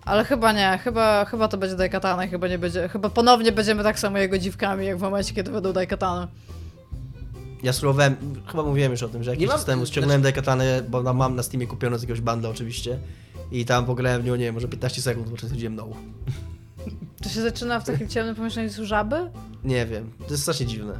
Ale 0.04 0.24
chyba 0.24 0.52
nie, 0.52 0.78
chyba, 0.84 1.24
chyba 1.24 1.48
to 1.48 1.58
będzie 1.58 1.76
Daikatana 1.76 2.26
chyba 2.26 2.48
nie 2.48 2.58
będzie, 2.58 2.88
chyba 2.88 3.10
ponownie 3.10 3.52
będziemy 3.52 3.82
tak 3.82 3.98
samo 3.98 4.18
jego 4.18 4.38
dziwkami, 4.38 4.86
jak 4.86 4.98
w 4.98 5.00
momencie, 5.00 5.34
kiedy 5.34 5.50
będą 5.50 5.72
Daikatany. 5.72 6.26
Ja 7.62 7.72
spróbowałem, 7.72 8.16
chyba 8.46 8.62
mówiłem 8.62 8.92
już 8.92 9.02
o 9.02 9.08
tym, 9.08 9.22
że 9.22 9.30
jakiś 9.30 9.48
czas 9.48 9.64
temu 9.64 9.86
ściągnąłem 9.86 10.22
Daikatanę, 10.22 10.82
bo 10.88 11.02
na- 11.02 11.12
mam 11.12 11.36
na 11.36 11.42
Steamie 11.42 11.66
kupione 11.66 11.98
z 11.98 12.02
jakiegoś 12.02 12.20
banda 12.20 12.48
oczywiście. 12.48 12.98
I 13.52 13.64
tam 13.64 13.86
pograłem 13.86 14.22
w 14.22 14.24
nią, 14.24 14.36
nie 14.36 14.44
wiem, 14.44 14.54
może 14.54 14.68
15 14.68 15.02
sekund, 15.02 15.26
po 15.28 15.36
czym 15.36 15.48
stwierdziłem 15.48 15.74
no. 15.76 15.88
To 17.22 17.28
się 17.28 17.42
zaczyna 17.42 17.80
w 17.80 17.84
takim 17.84 18.08
ciemnym 18.08 18.34
pomieszczeniu 18.34 18.68
z 18.68 18.76
żaby? 18.76 19.16
Nie 19.64 19.86
wiem, 19.86 20.10
to 20.26 20.30
jest 20.30 20.42
strasznie 20.42 20.66
dziwne. 20.66 20.94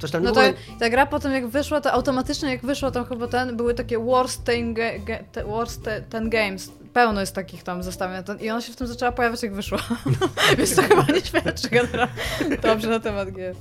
Coś 0.00 0.10
tam 0.10 0.22
No 0.22 0.32
to 0.32 0.40
ogóle... 0.40 0.54
ta 0.78 0.90
gra 0.90 1.06
potem 1.06 1.32
jak 1.32 1.48
wyszła, 1.48 1.80
to 1.80 1.92
automatycznie 1.92 2.50
jak 2.50 2.60
wyszła 2.60 2.90
tam 2.90 3.04
chyba 3.04 3.28
ten, 3.28 3.56
były 3.56 3.74
takie 3.74 3.98
worst 3.98 4.44
ten, 4.44 4.74
ga, 4.74 4.98
ga, 4.98 5.18
te, 5.32 5.44
worst 5.44 5.84
te, 5.84 6.02
ten 6.02 6.30
games. 6.30 6.72
Pełno 6.92 7.20
jest 7.20 7.34
takich 7.34 7.62
tam 7.62 7.82
zestawień 7.82 8.22
i 8.40 8.50
ona 8.50 8.60
się 8.60 8.72
w 8.72 8.76
tym 8.76 8.86
zaczęła 8.86 9.12
pojawiać 9.12 9.42
jak 9.42 9.54
wyszła. 9.54 9.78
Więc 10.58 10.76
to 10.76 10.82
chyba 10.82 11.02
nie 11.02 11.20
świadczy 11.20 11.68
generalnie 11.68 12.56
dobrze 12.62 12.88
na 12.88 13.00
temat 13.00 13.32
gier. 13.32 13.54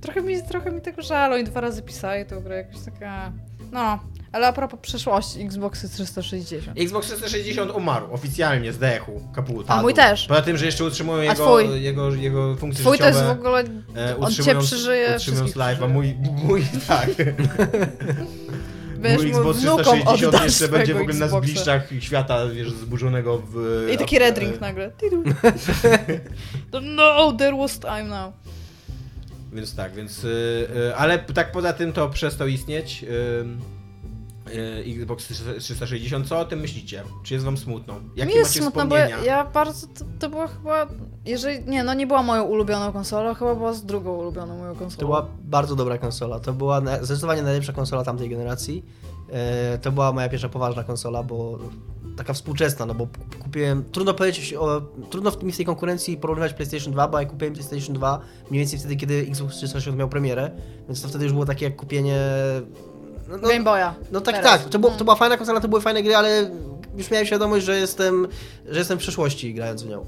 Trochę 0.00 0.22
mi, 0.22 0.42
trochę 0.42 0.70
mi 0.70 0.80
tego 0.80 1.02
żal, 1.02 1.32
oni 1.32 1.44
dwa 1.44 1.60
razy 1.60 1.82
pisali 1.82 2.24
tą 2.24 2.40
grę, 2.40 2.56
jakoś 2.56 2.80
taka... 2.84 3.32
No, 3.72 3.98
ale 4.32 4.46
a 4.46 4.52
propos 4.52 4.80
przeszłości, 4.80 5.42
Xboxy 5.42 5.88
360. 5.88 6.78
Xbox 6.80 7.06
360 7.06 7.70
umarł 7.70 8.12
oficjalnie, 8.12 8.72
zdechł, 8.72 9.12
kaput. 9.34 9.66
A 9.68 9.82
mój 9.82 9.94
też. 9.94 10.26
Poza 10.26 10.42
tym, 10.42 10.56
że 10.56 10.66
jeszcze 10.66 10.84
utrzymują 10.84 11.22
jego, 11.22 11.34
twój? 11.34 11.82
jego, 11.82 12.14
jego 12.14 12.56
funkcje 12.56 12.84
Twój 12.84 12.98
to 12.98 13.04
życiowe. 13.04 13.26
jest 13.26 13.36
w 13.36 13.40
ogóle... 13.40 13.64
e, 13.96 14.16
on 14.18 14.32
cię 14.32 14.58
przeżyje, 14.58 15.14
Utrzymując 15.16 15.56
live, 15.56 15.82
a 15.82 15.88
mój, 15.88 16.16
mój 16.44 16.64
tak. 16.88 17.08
Wiesz, 19.02 19.16
mój 19.16 19.28
Xbox 19.28 19.58
wnukom 19.58 19.84
360 19.84 20.34
oddasz 20.34 20.44
jeszcze 20.44 20.68
będzie 20.68 20.94
w 20.94 21.00
ogóle 21.00 21.14
na 21.14 21.24
Xboxa. 21.24 21.46
zgliszczach 21.46 21.82
świata, 22.00 22.46
wiesz, 22.46 22.70
zburzonego 22.70 23.42
w... 23.52 23.86
I 23.94 23.98
taki 23.98 24.16
e, 24.16 24.18
red 24.18 24.38
ring 24.38 24.60
nagle. 24.68 24.90
To 26.70 26.80
no, 26.96 27.32
there 27.32 27.56
was 27.56 27.78
time 27.78 28.04
now. 28.04 28.32
Więc 29.52 29.74
tak, 29.74 29.94
więc. 29.94 30.24
y, 30.24 30.28
y, 30.76 30.96
ale 30.96 31.18
tak 31.18 31.52
poza 31.52 31.72
tym 31.72 31.92
to 31.92 32.08
przestał 32.08 32.48
istnieć. 32.48 33.04
Y, 34.54 34.84
Xbox 34.96 35.24
360. 35.58 36.28
Co 36.28 36.38
o 36.38 36.44
tym 36.44 36.60
myślicie? 36.60 37.02
Czy 37.22 37.34
jest 37.34 37.46
wam 37.46 37.56
smutno? 37.56 37.94
Jakie 38.16 38.32
Mi 38.32 38.38
jest 38.38 38.50
macie 38.50 38.60
smutno, 38.62 38.86
bo 38.86 38.96
ja, 38.96 39.24
ja 39.24 39.44
bardzo, 39.44 39.86
to, 39.86 40.04
to 40.18 40.30
była 40.30 40.46
chyba, 40.48 40.86
jeżeli, 41.26 41.64
nie, 41.64 41.84
no 41.84 41.94
nie 41.94 42.06
była 42.06 42.22
moją 42.22 42.42
ulubioną 42.44 42.92
konsolą, 42.92 43.34
chyba 43.34 43.54
była 43.54 43.72
z 43.72 43.84
drugą 43.84 44.16
ulubioną 44.16 44.58
moją 44.58 44.74
konsolą. 44.74 45.00
To 45.00 45.06
była 45.06 45.26
bardzo 45.44 45.76
dobra 45.76 45.98
konsola. 45.98 46.40
To 46.40 46.52
była 46.52 46.80
na- 46.80 47.04
zdecydowanie 47.04 47.42
najlepsza 47.42 47.72
konsola 47.72 48.04
tamtej 48.04 48.28
generacji. 48.28 48.84
E, 49.32 49.78
to 49.78 49.92
była 49.92 50.12
moja 50.12 50.28
pierwsza 50.28 50.48
poważna 50.48 50.84
konsola, 50.84 51.22
bo 51.22 51.58
taka 52.16 52.32
współczesna, 52.32 52.86
no 52.86 52.94
bo 52.94 53.08
kupiłem. 53.42 53.84
Trudno 53.92 54.14
powiedzieć, 54.14 54.54
o, 54.54 54.80
trudno 55.10 55.32
mi 55.42 55.52
w 55.52 55.56
tej 55.56 55.66
konkurencji 55.66 56.16
porównywać 56.16 56.52
PlayStation 56.54 56.92
2, 56.92 57.08
bo 57.08 57.20
ja 57.20 57.26
kupiłem 57.26 57.54
PlayStation 57.54 57.94
2 57.94 58.20
mniej 58.50 58.60
więcej 58.60 58.78
wtedy, 58.78 58.96
kiedy 58.96 59.14
Xbox 59.30 59.56
360 59.56 59.96
miał 59.98 60.08
premierę, 60.08 60.50
więc 60.86 61.02
to 61.02 61.08
wtedy 61.08 61.24
już 61.24 61.32
było 61.32 61.46
takie 61.46 61.64
jak 61.64 61.76
kupienie. 61.76 62.16
No, 63.28 63.36
no, 63.36 63.48
Game 63.48 63.64
Boya. 63.64 63.94
no 64.12 64.20
tak, 64.20 64.34
Teraz. 64.34 64.62
tak. 64.62 64.68
To, 64.70 64.78
było, 64.78 64.92
to 64.92 65.04
była 65.04 65.16
fajna 65.16 65.36
konsola, 65.36 65.60
to 65.60 65.68
były 65.68 65.80
fajne 65.80 66.02
gry, 66.02 66.16
ale 66.16 66.50
już 66.96 67.10
miałem 67.10 67.26
świadomość, 67.26 67.66
że 67.66 67.78
jestem, 67.78 68.28
że 68.68 68.78
jestem 68.78 68.98
w 68.98 69.00
przeszłości 69.00 69.54
grając 69.54 69.82
w 69.82 69.88
nią. 69.88 70.06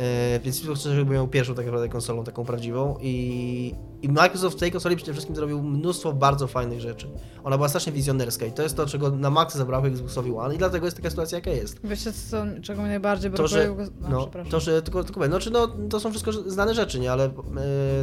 E, 0.00 0.40
więc 0.44 0.58
Xbox 0.58 0.80
360 0.80 1.08
był 1.08 1.28
pierwszą 1.28 1.54
tak 1.54 1.66
naprawdę 1.66 1.88
konsolą 1.88 2.24
taką 2.24 2.44
prawdziwą 2.44 2.96
i, 3.00 3.74
i 4.02 4.08
Microsoft 4.08 4.56
w 4.56 4.60
tej 4.60 4.72
konsoli 4.72 4.96
przede 4.96 5.12
wszystkim 5.12 5.36
zrobił 5.36 5.62
mnóstwo 5.62 6.12
bardzo 6.12 6.46
fajnych 6.46 6.80
rzeczy. 6.80 7.06
Ona 7.44 7.56
była 7.56 7.68
strasznie 7.68 7.92
wizjonerska 7.92 8.46
i 8.46 8.52
to 8.52 8.62
jest 8.62 8.76
to, 8.76 8.86
czego 8.86 9.10
na 9.10 9.30
maksa 9.30 9.58
zabrakło 9.58 9.88
Xboxowi 9.88 10.32
One 10.32 10.54
i 10.54 10.58
dlatego 10.58 10.86
jest 10.86 10.96
taka 10.96 11.10
sytuacja, 11.10 11.38
jaka 11.38 11.50
jest. 11.50 11.80
Wiecie, 11.84 12.12
co, 12.12 12.44
czego 12.62 12.82
mi 12.82 12.88
najbardziej 12.88 13.30
To, 13.30 13.36
brakuje? 13.36 13.62
że, 13.62 13.90
No, 14.00 14.08
no, 14.10 14.44
to, 14.50 14.60
że 14.60 14.82
tylko, 14.82 15.04
tylko 15.04 15.20
powiem, 15.20 15.32
znaczy, 15.32 15.50
no, 15.50 15.68
to 15.90 16.00
są 16.00 16.10
wszystko 16.10 16.32
znane 16.32 16.74
rzeczy, 16.74 17.00
nie? 17.00 17.12
Ale 17.12 17.24
e, 17.24 17.30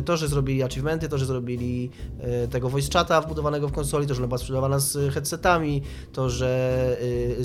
to, 0.06 0.18
że 0.18 0.28
zrobili 0.28 0.64
achievementy, 0.64 1.10
to, 1.10 1.18
że 1.18 1.26
zrobili 1.26 1.90
e, 2.20 2.48
tego 2.48 2.70
voice 2.70 2.90
chata 2.94 3.22
wbudowanego 3.22 3.68
w 3.68 3.72
konsoli, 3.72 4.08
to, 4.08 4.14
że 4.14 4.22
ona 4.22 4.28
była 4.28 4.38
sprzedawana 4.38 4.80
z 4.80 5.14
headsetami, 5.14 5.82
to, 6.14 6.30
że 6.30 6.98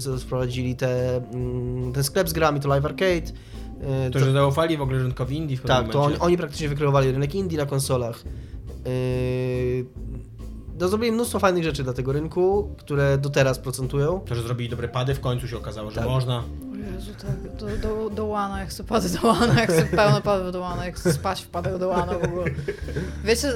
e, 0.07 0.19
wprowadzili 0.19 0.77
te, 0.77 1.17
mm, 1.17 1.93
ten 1.93 2.05
sklep 2.05 2.29
z 2.29 2.33
grami, 2.33 2.61
to 2.61 2.69
Live 2.69 2.85
Arcade. 2.85 3.33
E, 3.83 4.11
To, 4.11 4.19
że 4.19 4.33
zaufali 4.33 4.77
w 4.77 4.83
ogóle 4.83 4.99
rynkowi 4.99 5.37
indie 5.37 5.57
w 5.57 5.61
pewnym 5.61 5.85
tak, 5.85 5.93
to 5.93 5.99
oni, 5.99 6.05
momencie. 6.05 6.25
oni 6.25 6.37
praktycznie 6.37 6.69
wykreowali 6.69 7.13
rynek 7.13 7.35
indie 7.35 7.59
na 7.59 7.67
konsolach. 7.67 8.25
Yy, 8.85 9.85
no, 10.81 10.89
zrobili 10.89 11.13
mnóstwo 11.13 11.39
fajnych 11.39 11.65
rzeczy 11.65 11.85
dla 11.85 11.93
tego 11.93 12.13
rynku, 12.13 12.75
które 12.79 13.19
do 13.19 13.31
teraz 13.31 13.59
procentują. 13.59 14.21
To, 14.21 14.35
że 14.35 14.43
zrobili 14.43 14.71
dobre 14.71 14.89
pady, 14.89 15.15
w 15.15 15.21
końcu 15.21 15.49
się 15.49 15.57
okazało, 15.57 15.91
że 15.91 15.97
Tak. 15.97 16.09
można. 16.09 16.39
O 16.39 16.77
Jezu, 16.95 17.13
tak, 17.23 17.57
do, 17.57 17.89
do, 17.89 18.11
do 18.11 18.27
łana, 18.27 18.61
jak 18.61 18.69
chcę 18.69 18.85
pady 18.85 19.09
do 19.09 19.29
łana, 19.29 19.61
jak 19.61 19.73
chcę 19.73 19.85
pełno 19.85 20.21
padów 20.21 20.53
do 20.53 20.61
łana, 20.61 20.85
jak 20.87 20.97
chcę 20.97 21.13
spać 21.13 21.43
w 21.43 21.49
padach 21.49 21.79
do 21.79 21.89
łana 21.89 22.13
w 22.19 22.25
ogóle. 22.25 22.45
Wiecie, 23.25 23.53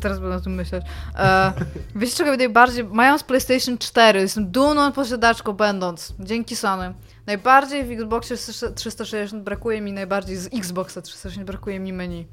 teraz 0.00 0.18
będę 0.18 0.36
o 0.36 0.40
tym 0.40 0.54
myśleć. 0.54 0.84
E, 1.16 1.52
wiecie 1.96 2.16
czego 2.16 2.36
najbardziej, 2.36 2.84
mając 2.84 3.22
PlayStation 3.22 3.78
4, 3.78 4.20
jestem 4.20 4.50
dumną 4.50 4.92
posiadaczką 4.92 5.52
będąc, 5.52 6.14
dzięki 6.20 6.56
Sony, 6.56 6.94
najbardziej 7.26 7.84
w 7.84 7.90
Xboxie 7.90 8.36
360 8.74 9.42
brakuje 9.42 9.80
mi, 9.80 9.92
najbardziej 9.92 10.36
z 10.36 10.46
Xboxa 10.46 11.02
360 11.02 11.46
brakuje 11.46 11.80
mi 11.80 11.92
menu. 11.92 12.26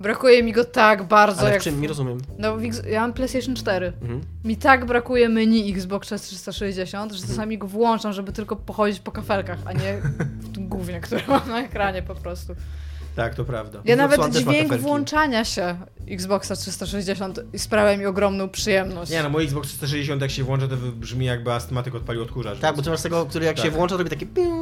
Brakuje 0.00 0.42
mi 0.42 0.52
go 0.52 0.64
tak 0.64 1.02
bardzo, 1.02 1.40
Ale 1.40 1.50
jak... 1.52 1.62
czym? 1.62 1.80
Nie 1.80 1.88
rozumiem. 1.88 2.18
No, 2.38 2.56
ja 2.90 3.00
mam 3.00 3.12
PlayStation 3.12 3.54
4. 3.54 3.92
Mhm. 4.02 4.20
Mi 4.44 4.56
tak 4.56 4.84
brakuje 4.86 5.28
menu 5.28 5.72
Xboxa 5.72 6.18
360, 6.18 7.12
że 7.12 7.26
czasami 7.26 7.58
go 7.58 7.66
włączam, 7.66 8.12
żeby 8.12 8.32
tylko 8.32 8.56
pochodzić 8.56 9.00
po 9.00 9.12
kafelkach, 9.12 9.58
a 9.64 9.72
nie 9.72 9.98
w 10.40 10.54
tym 10.54 10.68
głównie, 10.68 11.00
które 11.00 11.22
mam 11.28 11.48
na 11.48 11.60
ekranie 11.60 12.02
po 12.02 12.14
prostu. 12.14 12.54
Tak, 13.16 13.34
to 13.34 13.44
prawda. 13.44 13.82
Ja 13.84 13.96
nawet 13.96 14.30
dźwięk 14.30 14.74
włączania 14.74 15.44
się 15.44 15.76
Xboxa 16.08 16.56
360 16.56 17.40
sprawia 17.56 17.96
mi 17.96 18.06
ogromną 18.06 18.48
przyjemność. 18.48 19.10
Nie 19.10 19.22
no, 19.22 19.28
mój 19.28 19.44
Xbox 19.44 19.68
360 19.68 20.22
jak 20.22 20.30
się 20.30 20.44
włącza, 20.44 20.68
to 20.68 20.76
brzmi 20.76 21.26
jakby 21.26 21.52
astmatyk 21.52 21.94
odpalił 21.94 22.22
odkurzacz. 22.22 22.58
Tak, 22.58 22.76
bo 22.76 22.82
ty 22.82 22.90
masz 22.90 23.02
tego, 23.02 23.26
który 23.26 23.44
jak 23.44 23.56
Tak. 23.56 23.64
się 23.64 23.70
włącza, 23.70 23.96
robi 23.96 24.10
takie 24.10 24.26
piu, 24.26 24.52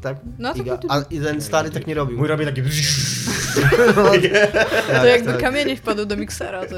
tak? 0.00 0.16
No, 0.38 0.54
I, 0.54 0.64
to- 0.64 0.78
a, 0.88 1.00
I 1.10 1.20
ten 1.20 1.40
stary 1.40 1.70
tak 1.70 1.86
nie 1.86 1.94
robił. 1.94 2.18
Mój 2.18 2.28
robi 2.28 2.44
takie... 2.44 2.62
to 5.00 5.06
jakby 5.06 5.32
tak. 5.32 5.40
kamienie 5.40 5.76
wpadły 5.76 6.06
do 6.06 6.16
miksera. 6.16 6.66
To... 6.66 6.76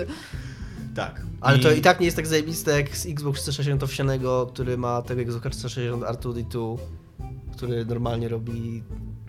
tak. 0.94 1.22
Ale 1.40 1.58
to 1.58 1.70
i 1.70 1.80
tak 1.80 2.00
nie 2.00 2.06
jest 2.06 2.16
tak 2.16 2.26
zajebiste 2.26 2.80
jak 2.80 2.96
z 2.96 3.06
Xbox 3.06 3.42
360 3.42 3.82
owsianego, 3.82 4.46
który 4.46 4.78
ma 4.78 5.02
tego 5.02 5.20
Xbox 5.22 5.56
360 5.56 6.02
R2D2, 6.02 6.78
który 7.56 7.84
normalnie 7.84 8.28
robi 8.28 8.82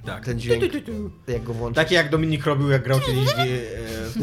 Tak. 0.07 0.25
Ten 0.25 0.39
dźwięk, 0.39 0.63
Tu, 0.63 0.69
tu, 0.69 0.81
tu, 0.81 1.09
tu. 1.25 1.31
jak 1.31 1.43
go 1.43 1.53
włączyć. 1.53 1.75
Takie 1.75 1.95
jak 1.95 2.09
Dominik 2.09 2.45
robił, 2.45 2.69
jak 2.69 2.83
grał 2.83 2.99
kiedyś 2.99 3.25
w, 3.25 3.39
e, 3.39 3.45
w, 4.05 4.19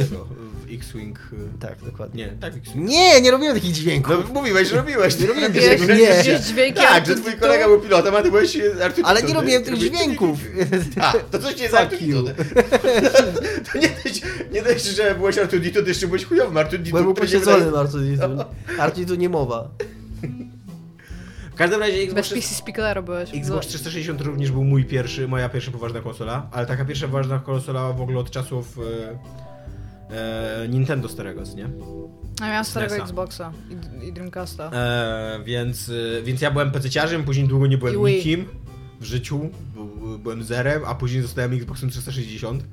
w 0.67 0.73
X-Wing. 0.75 1.19
Tak, 1.61 1.79
dokładnie. 1.85 2.25
Nie, 2.27 2.33
tak 2.33 2.55
w 2.55 2.57
X-Wing. 2.57 2.89
Nie, 2.89 3.21
nie 3.21 3.31
robiłem 3.31 3.55
takich 3.55 3.73
dźwięków. 3.73 4.15
No 4.29 4.35
mówiłeś, 4.35 4.69
że 4.69 4.77
robiłeś. 4.77 5.19
Nie 5.21 5.27
robiłem 5.27 5.53
Robiłeś 5.53 5.99
Nie. 5.99 6.05
jakieś 6.05 6.41
dźwięki 6.41 6.81
Tak, 6.81 7.07
że 7.07 7.15
twój 7.17 7.33
kolega 7.33 7.67
był 7.69 7.81
pilotem, 7.81 8.15
a 8.15 8.23
ty 8.23 8.31
byłeś 8.31 8.59
Artur 8.83 9.05
Ale 9.07 9.23
nie 9.23 9.35
robiłem 9.35 9.65
tych 9.65 9.79
dźwięków. 9.79 10.39
A, 11.01 11.13
to 11.31 11.39
coś 11.39 11.57
nie. 11.61 11.69
Dito. 11.69 12.23
To 13.73 13.79
nie 13.79 13.89
dość, 14.05 14.23
nie 14.53 14.63
dość, 14.63 14.85
że 14.85 15.15
byłeś 15.15 15.39
Artur 15.39 15.61
Dito, 15.61 15.83
to 15.83 15.89
jeszcze 15.89 16.07
byłeś 16.07 16.25
chujowym 16.25 16.57
Artur 16.57 16.79
Dito. 16.79 16.99
Byłem 16.99 17.15
który 17.15 17.29
się 17.29 17.37
upośledzony 17.39 17.65
wydaje- 17.65 17.81
Artuditu. 17.81 18.45
Artuditu 18.79 19.15
nie 19.15 19.29
mowa. 19.29 19.69
W 21.55 21.57
każdym 21.57 21.81
razie 21.81 21.93
Bez 21.93 22.05
Xbox, 22.05 22.29
PC 22.29 22.55
Speakera 22.55 23.03
byłeś. 23.03 23.35
Xbox 23.35 23.67
360 23.67 24.21
również 24.21 24.51
był 24.51 24.65
mój 24.65 24.85
pierwszy, 24.85 25.29
moja 25.29 25.49
pierwsza 25.49 25.71
poważna 25.71 26.01
konsola, 26.01 26.49
ale 26.53 26.67
taka 26.67 26.85
pierwsza 26.85 27.07
poważna 27.07 27.39
konsola 27.39 27.93
w 27.93 28.01
ogóle 28.01 28.19
od 28.19 28.31
czasów 28.31 28.79
e, 30.11 30.65
e, 30.65 30.69
Nintendo 30.69 31.09
starego, 31.09 31.43
nie? 31.57 31.69
A 32.41 32.49
miałem 32.49 32.65
starego 32.65 32.95
SNES-a. 32.95 33.05
Xboxa 33.05 33.53
i, 34.03 34.07
i 34.09 34.13
Dreamcasta. 34.13 34.71
E, 34.73 35.41
więc, 35.45 35.89
e, 36.19 36.23
więc 36.23 36.41
ja 36.41 36.51
byłem 36.51 36.71
PC-ciarzem, 36.71 37.25
później 37.25 37.49
długo 37.49 37.67
nie 37.67 37.79
byłem 37.79 38.05
nikim 38.05 38.45
w 39.01 39.05
życiu, 39.05 39.51
byłem 40.19 40.45
zerem, 40.45 40.83
a 40.87 40.95
później 40.95 41.23
zostałem 41.23 41.53
Xboxem 41.53 41.91
360. 41.91 42.65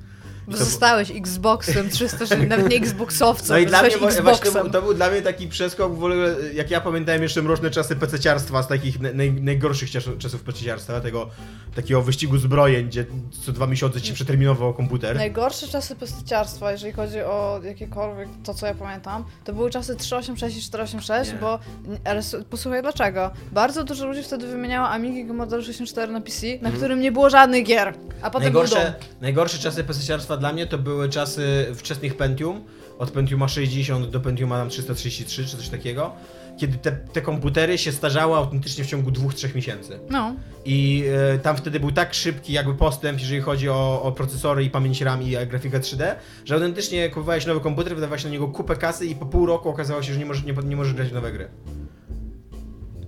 To- 0.50 0.56
Zostałeś 0.56 1.10
Xboxem 1.10 1.90
360, 1.90 2.48
nawet 2.48 2.68
nie 2.70 2.76
Xboxowcem, 2.76 3.48
No 3.56 3.58
i 3.58 3.66
dla 3.66 3.82
mnie 3.82 3.90
wa- 3.90 3.98
właśnie 3.98 4.18
Xboxem. 4.32 4.70
to, 4.70 4.82
był 4.82 4.94
dla 4.94 5.10
mnie 5.10 5.22
taki 5.22 5.48
przeskok 5.48 5.92
w 5.92 5.94
ogóle, 5.94 6.16
jak 6.54 6.70
ja 6.70 6.80
pamiętałem 6.80 7.22
jeszcze 7.22 7.42
mroczne 7.42 7.70
czasy 7.70 7.96
pececiarstwa 7.96 8.62
z 8.62 8.68
takich 8.68 9.00
naj, 9.00 9.14
naj, 9.14 9.32
najgorszych 9.32 9.90
czas- 9.90 10.04
czasów 10.18 10.42
pececiarstwa, 10.42 11.00
tego 11.00 11.30
takiego 11.74 12.02
wyścigu 12.02 12.38
zbrojeń, 12.38 12.86
gdzie 12.86 13.06
co 13.46 13.52
dwa 13.52 13.66
miesiące 13.66 14.00
ci 14.00 14.12
przeterminował 14.14 14.74
komputer. 14.74 15.16
Najgorsze 15.16 15.68
czasy 15.68 15.96
postaciarstwa, 15.96 16.72
jeżeli 16.72 16.92
chodzi 16.92 17.20
o 17.20 17.60
jakiekolwiek 17.64 18.28
to, 18.44 18.54
co 18.54 18.66
ja 18.66 18.74
pamiętam, 18.74 19.24
to 19.44 19.52
były 19.52 19.70
czasy 19.70 19.96
386 19.96 20.56
i 20.56 20.62
486, 20.62 21.32
Nie. 21.32 21.38
bo... 21.38 21.58
Ale 22.04 22.20
posłuchaj 22.50 22.82
dlaczego. 22.82 23.30
Bardzo 23.52 23.84
dużo 23.84 24.06
ludzi 24.06 24.22
wtedy 24.22 24.46
wymieniało 24.46 24.88
Amigi 24.88 25.26
Commodore 25.28 25.62
64 25.62 26.12
na 26.12 26.20
PC, 26.20 26.46
na 26.62 26.70
którym 26.70 27.00
nie 27.00 27.12
było 27.12 27.30
żadnych 27.30 27.64
gier, 27.64 27.94
a 28.22 28.30
potem 28.30 28.52
był 28.52 28.60
Mhm. 28.62 28.80
Najgorsze, 28.80 28.98
dom. 29.00 29.08
najgorsze 29.20 29.58
czasy 29.58 29.84
pececiarstwa 29.84 30.31
dla 30.36 30.52
mnie 30.52 30.66
to 30.66 30.78
były 30.78 31.08
czasy 31.08 31.66
wczesnych 31.74 32.16
Pentium, 32.16 32.60
od 32.98 33.10
Pentiuma 33.10 33.48
60 33.48 34.10
do 34.10 34.20
Pentiuma 34.20 34.58
tam 34.58 34.68
333 34.68 35.44
czy 35.46 35.56
coś 35.56 35.68
takiego, 35.68 36.12
kiedy 36.56 36.78
te, 36.78 36.92
te 36.92 37.22
komputery 37.22 37.78
się 37.78 37.92
starzały 37.92 38.36
autentycznie 38.36 38.84
w 38.84 38.86
ciągu 38.86 39.10
dwóch, 39.10 39.34
trzech 39.34 39.54
miesięcy. 39.54 39.98
No. 40.10 40.34
I 40.64 41.04
e, 41.34 41.38
tam 41.38 41.56
wtedy 41.56 41.80
był 41.80 41.92
tak 41.92 42.14
szybki 42.14 42.52
jakby 42.52 42.74
postęp, 42.74 43.20
jeżeli 43.20 43.40
chodzi 43.40 43.68
o, 43.68 44.02
o 44.02 44.12
procesory 44.12 44.64
i 44.64 44.70
pamięć 44.70 45.00
RAM 45.00 45.22
i 45.22 45.34
e, 45.34 45.46
grafikę 45.46 45.80
3D, 45.80 46.14
że 46.44 46.54
autentycznie 46.54 47.08
kupowałeś 47.08 47.46
nowy 47.46 47.60
komputer, 47.60 47.94
wydawałeś 47.94 48.24
na 48.24 48.30
niego 48.30 48.48
kupę 48.48 48.76
kasy 48.76 49.06
i 49.06 49.14
po 49.14 49.26
pół 49.26 49.46
roku 49.46 49.68
okazało 49.68 50.02
się, 50.02 50.12
że 50.12 50.18
nie 50.18 50.26
możesz, 50.26 50.44
nie, 50.44 50.52
nie 50.64 50.76
możesz 50.76 50.94
grać 50.94 51.08
w 51.08 51.12
nowe 51.12 51.32
gry. 51.32 51.48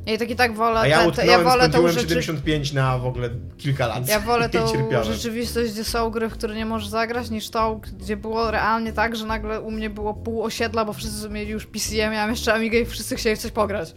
Ja 0.07 0.19
tak 0.19 0.31
i 0.31 0.37
tak 0.37 0.55
wolę, 0.55 0.81
A 0.81 0.87
ja 0.87 0.97
te, 0.99 1.03
te, 1.03 1.09
utknąłem 1.09 1.31
ja 1.31 1.51
wolę 1.51 1.69
tą 1.69 1.89
rzeczy... 1.89 2.01
75 2.01 2.73
na 2.73 2.99
w 2.99 3.07
ogóle 3.07 3.31
kilka 3.59 3.87
lat. 3.87 4.09
Ja 4.09 4.21
wolę 4.21 4.47
I 4.49 4.51
tą 4.51 4.67
rzeczywistość, 5.05 5.73
gdzie 5.73 5.85
są 5.85 6.11
gry, 6.11 6.29
w 6.29 6.33
które 6.33 6.55
nie 6.55 6.67
możesz 6.67 6.89
zagrać, 6.89 7.31
niż 7.31 7.51
tą, 7.51 7.81
gdzie 8.01 8.17
było 8.17 8.51
realnie 8.51 8.93
tak, 8.93 9.17
że 9.17 9.27
nagle 9.27 9.61
u 9.61 9.71
mnie 9.71 9.91
było 9.91 10.15
pół 10.15 10.43
osiedla, 10.43 10.85
bo 10.85 10.93
wszyscy 10.93 11.29
mieli 11.29 11.51
już 11.51 11.67
PC, 11.67 11.95
ja 11.95 12.11
miałem 12.11 12.31
jeszcze 12.31 12.55
Amigę 12.55 12.81
i 12.81 12.87
wszyscy 12.87 13.17
chcieli 13.17 13.37
w 13.37 13.39
coś 13.39 13.51
pograć. 13.51 13.95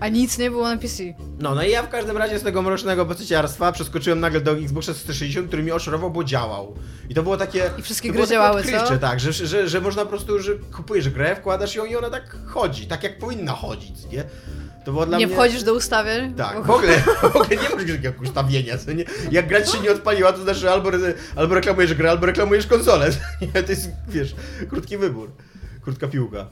A 0.00 0.08
nic 0.08 0.38
nie 0.38 0.50
było 0.50 0.68
na 0.68 0.76
PC. 0.76 1.02
No, 1.38 1.54
no 1.54 1.62
i 1.62 1.70
ja 1.70 1.82
w 1.82 1.88
każdym 1.88 2.16
razie 2.16 2.38
z 2.38 2.42
tego 2.42 2.62
mrocznego 2.62 3.04
bececiarstwa 3.04 3.72
przeskoczyłem 3.72 4.20
nagle 4.20 4.40
do 4.40 4.52
Xboxa 4.52 4.94
360, 4.94 5.48
który 5.48 5.62
mi 5.62 5.72
oszorował, 5.72 6.10
bo 6.10 6.24
działał. 6.24 6.74
I 7.08 7.14
to 7.14 7.22
było 7.22 7.36
takie... 7.36 7.70
I 7.78 7.82
wszystkie 7.82 8.12
gry 8.12 8.26
działały, 8.26 8.62
co? 8.64 8.98
tak, 8.98 9.20
że, 9.20 9.32
że, 9.32 9.68
że 9.68 9.80
można 9.80 10.02
po 10.02 10.08
prostu, 10.08 10.38
że 10.38 10.52
kupujesz 10.76 11.08
grę, 11.08 11.36
wkładasz 11.36 11.74
ją 11.74 11.84
i 11.84 11.96
ona 11.96 12.10
tak 12.10 12.36
chodzi, 12.46 12.86
tak 12.86 13.02
jak 13.02 13.18
powinna 13.18 13.52
chodzić, 13.52 14.06
nie? 14.12 14.24
To 14.84 14.92
było 14.92 15.06
dla 15.06 15.18
nie 15.18 15.26
mnie... 15.26 15.36
wchodzisz 15.36 15.62
do 15.62 15.74
ustawień? 15.74 16.34
Tak, 16.34 16.64
w 16.64 16.70
ogóle, 16.70 16.98
w 17.32 17.36
ogóle 17.36 17.48
nie 17.48 17.68
masz 17.76 17.88
jakiegoś 17.88 18.28
ustawienia, 18.28 18.78
co 18.78 18.92
nie? 18.92 19.04
Jak 19.30 19.48
grać 19.48 19.72
się 19.72 19.80
nie 19.80 19.92
odpaliła, 19.92 20.32
to 20.32 20.42
znaczy 20.42 20.70
albo, 20.70 20.90
albo 21.36 21.54
reklamujesz 21.54 21.94
grę, 21.94 22.10
albo 22.10 22.26
reklamujesz 22.26 22.66
konsolę. 22.66 23.10
To 23.66 23.72
jest, 23.72 23.90
wiesz, 24.08 24.34
krótki 24.70 24.96
wybór. 24.96 25.30
Krótka 25.80 26.08
piłka. 26.08 26.46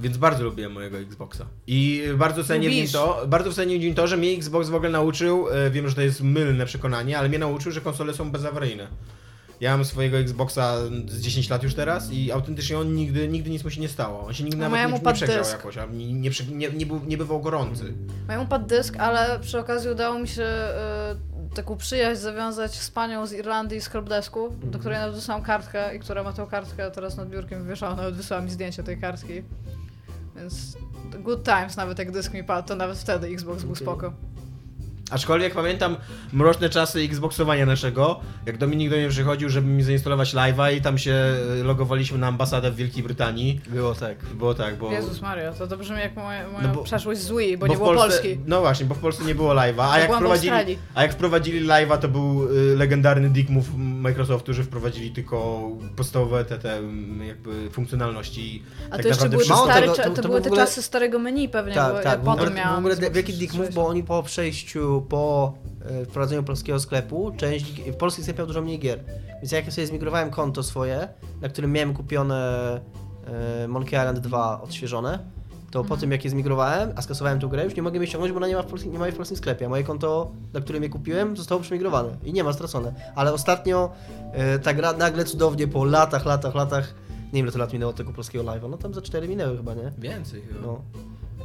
Więc 0.00 0.16
bardzo 0.16 0.44
lubiłem 0.44 0.72
mojego 0.72 0.98
Xboxa. 0.98 1.46
I 1.66 2.02
bardzo 2.16 2.44
cenię 2.44 2.86
w 2.86 2.92
to, 2.92 3.24
bardzo 3.28 3.52
cenię 3.52 3.78
w 3.78 3.80
nim 3.80 3.94
to, 3.94 4.06
że 4.06 4.16
mnie 4.16 4.30
Xbox 4.30 4.68
w 4.68 4.74
ogóle 4.74 4.90
nauczył, 4.90 5.48
e, 5.48 5.70
wiem, 5.70 5.88
że 5.88 5.94
to 5.94 6.00
jest 6.00 6.20
mylne 6.20 6.66
przekonanie, 6.66 7.18
ale 7.18 7.28
mnie 7.28 7.38
nauczył, 7.38 7.72
że 7.72 7.80
konsole 7.80 8.14
są 8.14 8.30
bezawaryjne. 8.30 8.88
Ja 9.60 9.76
mam 9.76 9.84
swojego 9.84 10.18
Xboxa 10.18 10.76
z 11.08 11.20
10 11.20 11.50
lat 11.50 11.62
już 11.62 11.74
teraz 11.74 12.12
i 12.12 12.32
autentycznie 12.32 12.78
on 12.78 12.94
nigdy, 12.94 13.28
nigdy 13.28 13.50
nic 13.50 13.64
mu 13.64 13.70
się 13.70 13.80
nie 13.80 13.88
stało. 13.88 14.26
On 14.26 14.34
się 14.34 14.44
nigdy 14.44 14.58
No 14.58 14.68
nawet 14.68 14.92
nie, 14.92 14.98
nie 14.98 15.12
przegrzał 15.14 15.38
dysk. 15.38 15.52
jakoś, 15.52 15.76
nie, 15.92 16.12
nie, 16.12 16.30
nie, 16.52 16.70
nie, 16.70 16.86
był, 16.86 17.00
nie 17.06 17.18
bywał 17.18 17.40
gorący. 17.40 17.94
Mają 18.28 18.42
upadł 18.44 18.66
dysk, 18.66 18.96
ale 18.96 19.40
przy 19.40 19.58
okazji 19.58 19.90
udało 19.90 20.18
mi 20.18 20.28
się 20.28 20.42
y, 21.52 21.54
taką 21.54 21.76
przyjaźń 21.76 22.20
zawiązać 22.20 22.74
z 22.74 22.90
panią 22.90 23.26
z 23.26 23.32
Irlandii 23.32 23.80
z 23.80 23.86
helpdesku, 23.88 24.56
do 24.62 24.78
której 24.78 24.98
nawet 24.98 25.14
wysłałam 25.14 25.44
kartkę 25.44 25.96
i 25.96 26.00
która 26.00 26.22
ma 26.22 26.32
tą 26.32 26.46
kartkę 26.46 26.90
teraz 26.90 27.16
nad 27.16 27.28
biurkiem 27.28 27.62
wywieszała, 27.62 27.94
nawet 27.94 28.14
wysłała 28.14 28.42
mi 28.42 28.50
zdjęcie 28.50 28.82
tej 28.82 29.00
kartki. 29.00 29.42
Więc 30.36 30.76
good 31.18 31.44
times 31.44 31.76
nawet 31.76 31.98
jak 31.98 32.10
dysk 32.10 32.34
mi 32.34 32.44
padł, 32.44 32.68
to 32.68 32.76
nawet 32.76 32.98
wtedy 32.98 33.26
Xbox 33.26 33.64
był 33.64 33.74
spoko. 33.74 34.12
Aczkolwiek 35.10 35.54
pamiętam 35.54 35.96
mroczne 36.32 36.68
czasy 36.68 37.00
Xboxowania 37.00 37.66
naszego, 37.66 38.20
jak 38.46 38.58
Dominik 38.58 38.90
do 38.90 38.96
mnie 38.96 39.08
przychodził, 39.08 39.48
żeby 39.48 39.66
mi 39.68 39.82
zainstalować 39.82 40.34
live'a 40.34 40.74
i 40.76 40.80
tam 40.80 40.98
się 40.98 41.12
e, 41.12 41.62
logowaliśmy 41.64 42.18
na 42.18 42.26
ambasadę 42.26 42.70
w 42.70 42.76
Wielkiej 42.76 43.02
Brytanii. 43.02 43.60
Było 43.68 43.94
tak. 43.94 44.24
Było 44.24 44.54
tak, 44.54 44.76
bo... 44.76 44.92
Jezus 44.92 45.20
Maria, 45.22 45.52
to, 45.52 45.66
to 45.66 45.76
brzmi 45.76 45.98
jak 45.98 46.16
moja, 46.16 46.48
moja 46.48 46.66
No 46.68 46.74
bo- 46.74 46.82
przeszłość 46.82 47.20
z 47.20 47.30
Wii, 47.30 47.56
bo, 47.56 47.66
bo 47.66 47.72
nie 47.72 47.76
było 47.76 47.88
Polsce, 47.94 48.08
Polski. 48.08 48.38
No 48.46 48.60
właśnie, 48.60 48.86
bo 48.86 48.94
w 48.94 48.98
Polsce 48.98 49.24
nie 49.24 49.34
było 49.34 49.54
live'a, 49.54 49.88
a 49.90 49.98
jak 49.98 50.10
Australii. 50.10 50.78
a 50.94 51.02
jak 51.02 51.12
wprowadzili 51.12 51.66
live'a, 51.66 51.98
to 51.98 52.08
był 52.08 52.48
y, 52.72 52.76
legendarny 52.76 53.30
dick 53.30 53.50
move 53.50 53.66
Microsoftu, 53.76 54.54
że 54.54 54.62
wprowadzili 54.64 55.10
tylko 55.10 55.68
podstawowe 55.96 56.44
te, 56.44 56.58
te 56.58 56.80
jakby 57.26 57.70
funkcjonalności. 57.70 58.62
A 58.86 58.90
tak 58.90 59.02
to 59.02 59.08
jeszcze 59.08 59.24
naprawdę 59.28 59.56
były, 59.60 59.80
tego, 59.80 59.92
cza- 59.92 59.96
to- 60.04 60.10
to, 60.10 60.22
to 60.22 60.28
były 60.28 60.34
był 60.34 60.40
te 60.44 60.48
ogóle- 60.50 60.62
czasy 60.66 60.82
starego 60.82 61.18
menu 61.18 61.48
pewnie, 61.48 61.74
bo 61.74 61.80
Tak, 61.80 61.94
ja 61.96 62.02
tak. 62.02 62.20
potem 62.20 62.50
w 62.52 62.54
miałam. 62.56 62.78
ogóle 62.78 62.96
wielki 62.96 63.32
dick 63.32 63.54
move, 63.54 63.68
360. 63.68 63.74
bo 63.74 63.86
oni 63.86 64.02
po 64.02 64.22
przejściu, 64.22 64.99
po 65.00 65.52
e, 65.84 66.04
wprowadzeniu 66.04 66.42
polskiego 66.42 66.80
sklepu, 66.80 67.32
część, 67.36 67.80
w 67.82 67.96
polskich 67.96 68.24
sklepach 68.24 68.46
dużo 68.46 68.62
mniej 68.62 68.78
gier. 68.78 69.04
Więc 69.40 69.52
jak 69.52 69.66
ja 69.66 69.72
sobie 69.72 69.86
zmigrowałem 69.86 70.30
konto 70.30 70.62
swoje, 70.62 71.08
na 71.40 71.48
którym 71.48 71.72
miałem 71.72 71.94
kupione 71.94 72.80
e, 73.64 73.68
Monkey 73.68 74.00
Island 74.00 74.18
2 74.18 74.62
odświeżone, 74.62 75.18
to 75.70 75.78
po 75.78 75.84
Mhm. 75.84 76.00
tym 76.00 76.12
jak 76.12 76.24
je 76.24 76.30
zmigrowałem, 76.30 76.92
a 76.96 77.02
skasowałem 77.02 77.40
tę 77.40 77.46
grę, 77.46 77.64
już 77.64 77.76
nie 77.76 77.82
mogę 77.82 77.98
jej 77.98 78.06
ściągnąć, 78.06 78.32
bo 78.32 78.36
ona 78.36 78.48
nie 78.48 78.56
ma 78.56 78.62
w 78.62 78.66
polskim, 78.66 78.92
nie 78.92 78.98
ma 78.98 79.06
jej 79.06 79.12
w 79.14 79.16
polskim 79.16 79.36
sklepie. 79.36 79.66
A 79.66 79.68
moje 79.68 79.84
konto, 79.84 80.30
na 80.52 80.60
którym 80.60 80.82
je 80.82 80.88
kupiłem, 80.88 81.36
zostało 81.36 81.60
przemigrowane 81.60 82.08
i 82.24 82.32
nie 82.32 82.44
ma 82.44 82.52
stracone. 82.52 82.94
Ale 83.14 83.32
ostatnio 83.32 83.90
e, 84.32 84.58
ta 84.58 84.74
gra 84.74 84.92
nagle 84.92 85.24
cudownie 85.24 85.68
po 85.68 85.84
latach, 85.84 86.26
latach, 86.26 86.54
latach, 86.54 86.94
nie 87.10 87.30
wiem 87.32 87.44
ile 87.46 87.52
to 87.52 87.58
lat 87.58 87.72
minęło 87.72 87.90
od 87.90 87.96
tego 87.96 88.12
polskiego 88.12 88.44
live'a, 88.44 88.70
no 88.70 88.76
tam 88.76 88.94
za 88.94 89.02
4 89.02 89.28
minęły 89.28 89.56
chyba, 89.56 89.74
nie? 89.74 89.92
Więcej 89.98 90.42
chyba. 90.42 90.60
No. 90.66 90.80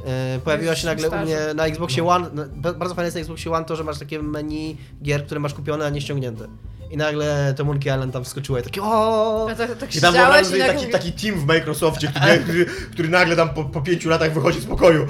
E, 0.06 0.38
pojawiła 0.44 0.76
się 0.76 0.86
nagle 0.86 1.10
u 1.10 1.16
mnie 1.16 1.38
na 1.54 1.66
Xboxie 1.66 2.02
No. 2.02 2.08
One, 2.08 2.30
ba- 2.56 2.74
bardzo 2.74 2.94
fajne 2.94 3.06
jest 3.06 3.14
na 3.16 3.20
Xboxie 3.20 3.52
One 3.52 3.64
to, 3.64 3.76
że 3.76 3.84
masz 3.84 3.98
takie 3.98 4.22
menu 4.22 4.76
gier, 5.02 5.26
które 5.26 5.40
masz 5.40 5.54
kupione, 5.54 5.86
a 5.86 5.90
nie 5.90 6.00
ściągnięte. 6.00 6.46
I 6.90 6.96
nagle 6.96 7.54
to 7.56 7.64
Monkey 7.64 7.92
Island 7.92 8.12
tam 8.12 8.24
wskoczyło 8.24 8.58
i 8.58 8.62
takie 8.62 8.82
o. 8.82 9.48
Tak, 9.58 9.78
tak 9.78 9.96
I 9.96 10.00
tam 10.00 10.14
wyobrażam 10.14 10.42
i 10.42 10.44
sobie 10.44 10.58
nagle 10.66 10.74
taki, 10.74 10.92
taki 10.92 11.12
team 11.12 11.40
w 11.40 11.46
Microsoftie, 11.46 12.08
który, 12.08 12.38
który, 12.38 12.66
który 12.92 13.08
nagle 13.08 13.36
tam 13.36 13.48
po, 13.48 13.64
po 13.64 13.80
pięciu 13.80 14.08
latach 14.08 14.32
wychodzi 14.32 14.60
z 14.60 14.66
pokoju. 14.66 15.06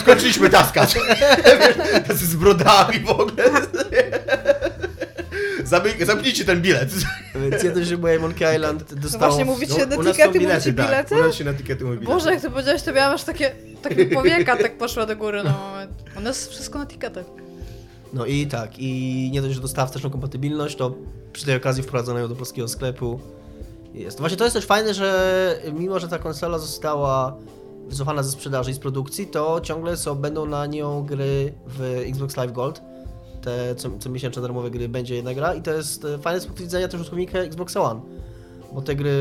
Skończyliśmy 0.00 0.50
taska. 0.50 0.86
Tacy 2.08 2.26
z 2.26 2.36
brodami 2.36 3.00
w 3.00 3.10
ogóle. 3.10 3.44
Zamyk, 5.72 6.06
zamknijcie 6.06 6.44
ten 6.44 6.62
bilet. 6.62 6.90
Więc 7.34 7.62
jedno, 7.62 7.84
że 7.84 7.96
moje 7.98 8.18
Monkey 8.18 8.56
Island 8.56 8.94
dostało... 8.94 9.26
właśnie 9.26 9.44
mówicie 9.44 9.86
No, 9.90 10.02
na 10.02 10.12
tikety, 10.12 10.40
mówicie 10.40 10.72
tak. 10.72 10.86
bilety? 10.86 11.14
Nas 11.14 11.34
się 11.34 11.44
na 11.44 11.54
tikety 11.54 11.84
mówi 11.84 11.98
bilety. 11.98 12.14
Boże, 12.14 12.30
jak 12.30 12.42
to 12.42 12.50
powiedziałeś, 12.50 12.82
to 12.82 12.92
miałam 12.92 13.14
aż 13.14 13.24
takie, 13.24 13.52
takie 13.82 14.06
powieka 14.16 14.56
tak 14.56 14.78
poszła 14.78 15.06
do 15.06 15.16
góry 15.16 15.44
na 15.44 15.52
moment. 15.52 15.90
U 16.18 16.20
nas 16.20 16.48
wszystko 16.48 16.78
na 16.78 16.86
tiketach. 16.86 17.24
No 18.12 18.26
i 18.26 18.46
tak, 18.46 18.78
i 18.78 19.30
nie 19.32 19.42
dość, 19.42 19.54
że 19.54 19.60
dostała 19.60 19.86
wsteczną 19.86 20.10
kompatybilność, 20.10 20.76
to 20.76 20.94
przy 21.32 21.44
tej 21.44 21.56
okazji 21.56 21.82
wprowadzono 21.82 22.18
ją 22.20 22.28
do 22.28 22.36
polskiego 22.36 22.68
sklepu. 22.68 23.20
Jest. 23.94 24.20
Właśnie 24.20 24.36
to 24.36 24.44
jest 24.44 24.54
też 24.54 24.66
fajne, 24.66 24.94
że 24.94 25.58
mimo, 25.72 26.00
że 26.00 26.08
ta 26.08 26.18
konsola 26.18 26.58
została 26.58 27.36
wycofana 27.88 28.22
ze 28.22 28.30
sprzedaży 28.30 28.70
i 28.70 28.74
z 28.74 28.78
produkcji, 28.78 29.26
to 29.26 29.60
ciągle 29.60 29.96
są, 29.96 30.14
będą 30.14 30.46
na 30.46 30.66
nią 30.66 31.06
gry 31.06 31.52
w 31.66 32.02
Xbox 32.06 32.36
Live 32.36 32.52
Gold. 32.52 32.82
Te 33.42 33.74
co, 33.74 33.98
co 33.98 34.10
miesięczne 34.10 34.42
darmowe 34.42 34.70
gry 34.70 34.88
będzie 34.88 35.14
jedna 35.14 35.34
gra 35.34 35.54
i 35.54 35.62
to 35.62 35.70
jest 35.72 36.04
e, 36.04 36.18
fajne 36.18 36.40
z 36.40 36.46
punktu 36.46 36.62
widzenia 36.62 36.88
też 36.88 37.00
użytkownika 37.00 37.38
Xbox 37.38 37.76
One. 37.76 38.00
Bo 38.74 38.82
te 38.82 38.96
gry 38.96 39.12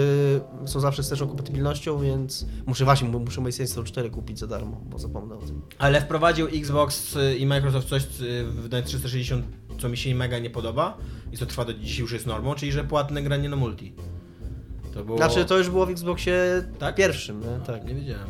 są 0.66 0.80
zawsze 0.80 1.04
z 1.04 1.06
wsteczną 1.06 1.28
kompatybilnością, 1.28 2.00
więc 2.00 2.46
muszę 2.66 2.86
właśnie, 2.86 3.10
muszę 3.10 3.42
Row 3.76 3.86
4 3.86 4.10
kupić 4.10 4.40
za 4.40 4.48
darmo, 4.48 4.82
bo 4.86 5.00
zapomnę 5.00 5.36
o 5.36 5.38
tym. 5.38 5.62
Ale 5.78 6.02
wprowadził 6.02 6.48
Xbox 6.48 7.16
y, 7.16 7.36
i 7.38 7.46
Microsoft 7.46 7.88
coś 7.88 8.04
y, 8.04 8.44
w 8.44 8.70
na 8.72 8.82
360, 8.82 9.46
co 9.82 9.90
mi 9.90 9.98
się 9.98 10.16
mega 10.16 10.40
nie 10.40 10.50
podoba. 10.50 10.98
I 11.32 11.38
co 11.38 11.46
trwa 11.46 11.66
do 11.66 11.74
dziś 11.74 12.00
już 12.00 12.12
jest 12.12 12.26
normą, 12.26 12.56
czyli 12.56 12.72
że 12.72 12.84
płatne 12.84 13.24
granie 13.24 13.50
na 13.50 13.56
multi. 13.56 13.94
To 14.94 15.06
było... 15.06 15.18
Znaczy 15.18 15.46
to 15.46 15.58
już 15.58 15.70
było 15.70 15.86
w 15.86 15.90
Xboxie 15.90 16.64
Tak? 16.80 16.96
pierwszym, 16.96 17.40
nie? 17.40 17.66
tak. 17.66 17.86
Nie 17.86 17.96
wiedziałem. 17.96 18.28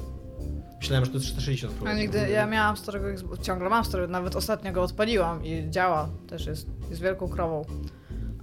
Myślałem, 0.82 1.06
że 1.06 1.12
to 1.12 1.20
360 1.20 1.72
Ja 1.74 1.78
wprowadził. 1.78 2.02
nigdy, 2.02 2.30
ja 2.30 2.46
miałam 2.46 2.78
starego 2.78 3.10
Xbox, 3.12 3.42
ciągle 3.42 3.70
mam 3.70 3.86
starego, 3.86 4.12
nawet 4.12 4.36
ostatnio 4.36 4.72
go 4.72 4.84
odpaliłam 4.84 5.46
i 5.46 5.70
działa, 5.70 6.10
też 6.28 6.46
jest, 6.46 6.68
jest 6.90 7.02
wielką 7.02 7.30
krową. 7.30 7.66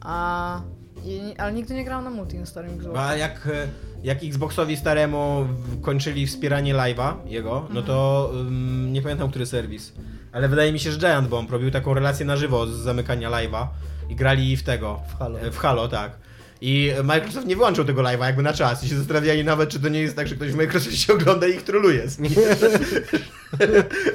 A, 0.01 0.61
i, 1.05 1.35
ale 1.39 1.53
nigdy 1.53 1.75
nie 1.75 1.85
grałam 1.85 2.05
na 2.05 2.11
multi 2.11 2.39
na 2.39 2.47
starym 2.47 2.75
Xboxie. 2.75 3.01
A 3.01 3.17
jak, 3.17 3.49
jak 4.03 4.25
Xboxowi 4.25 4.77
staremu 4.77 5.47
kończyli 5.83 6.27
wspieranie 6.27 6.75
live'a 6.75 7.15
jego, 7.27 7.69
no 7.71 7.83
to 7.83 8.31
ym, 8.41 8.93
nie 8.93 9.03
pamiętam 9.03 9.31
który 9.31 9.47
serwis, 9.47 9.93
ale 10.33 10.49
wydaje 10.49 10.73
mi 10.73 10.79
się, 10.81 10.93
że 10.93 10.99
Giant 10.99 11.29
Bomb 11.29 11.51
robił 11.51 11.71
taką 11.71 11.95
relację 11.95 12.27
na 12.27 12.37
żywo 12.37 12.67
z 12.67 12.71
zamykania 12.71 13.31
live'a 13.31 13.67
i 14.09 14.15
grali 14.17 14.57
w 14.57 14.63
tego. 14.63 15.01
W 15.09 15.19
Halo. 15.19 15.39
W 15.53 15.59
Halo, 15.59 15.89
tak. 15.89 16.13
I 16.61 16.93
Microsoft 17.05 17.47
nie 17.47 17.57
wyłączył 17.57 17.85
tego 17.85 18.03
live'a 18.03 18.25
jakby 18.25 18.43
na 18.43 18.53
czas 18.53 18.85
i 18.85 18.89
się 18.89 18.97
zastanawiali 18.97 19.45
nawet, 19.45 19.71
czy 19.71 19.81
to 19.81 19.89
nie 19.89 20.01
jest 20.01 20.17
tak, 20.17 20.29
że 20.29 20.35
ktoś 20.35 20.53
w 20.53 20.57
Microsoftie 20.57 21.15
ogląda 21.15 21.47
i 21.47 21.51
ich 21.51 21.63
troluje. 21.63 22.03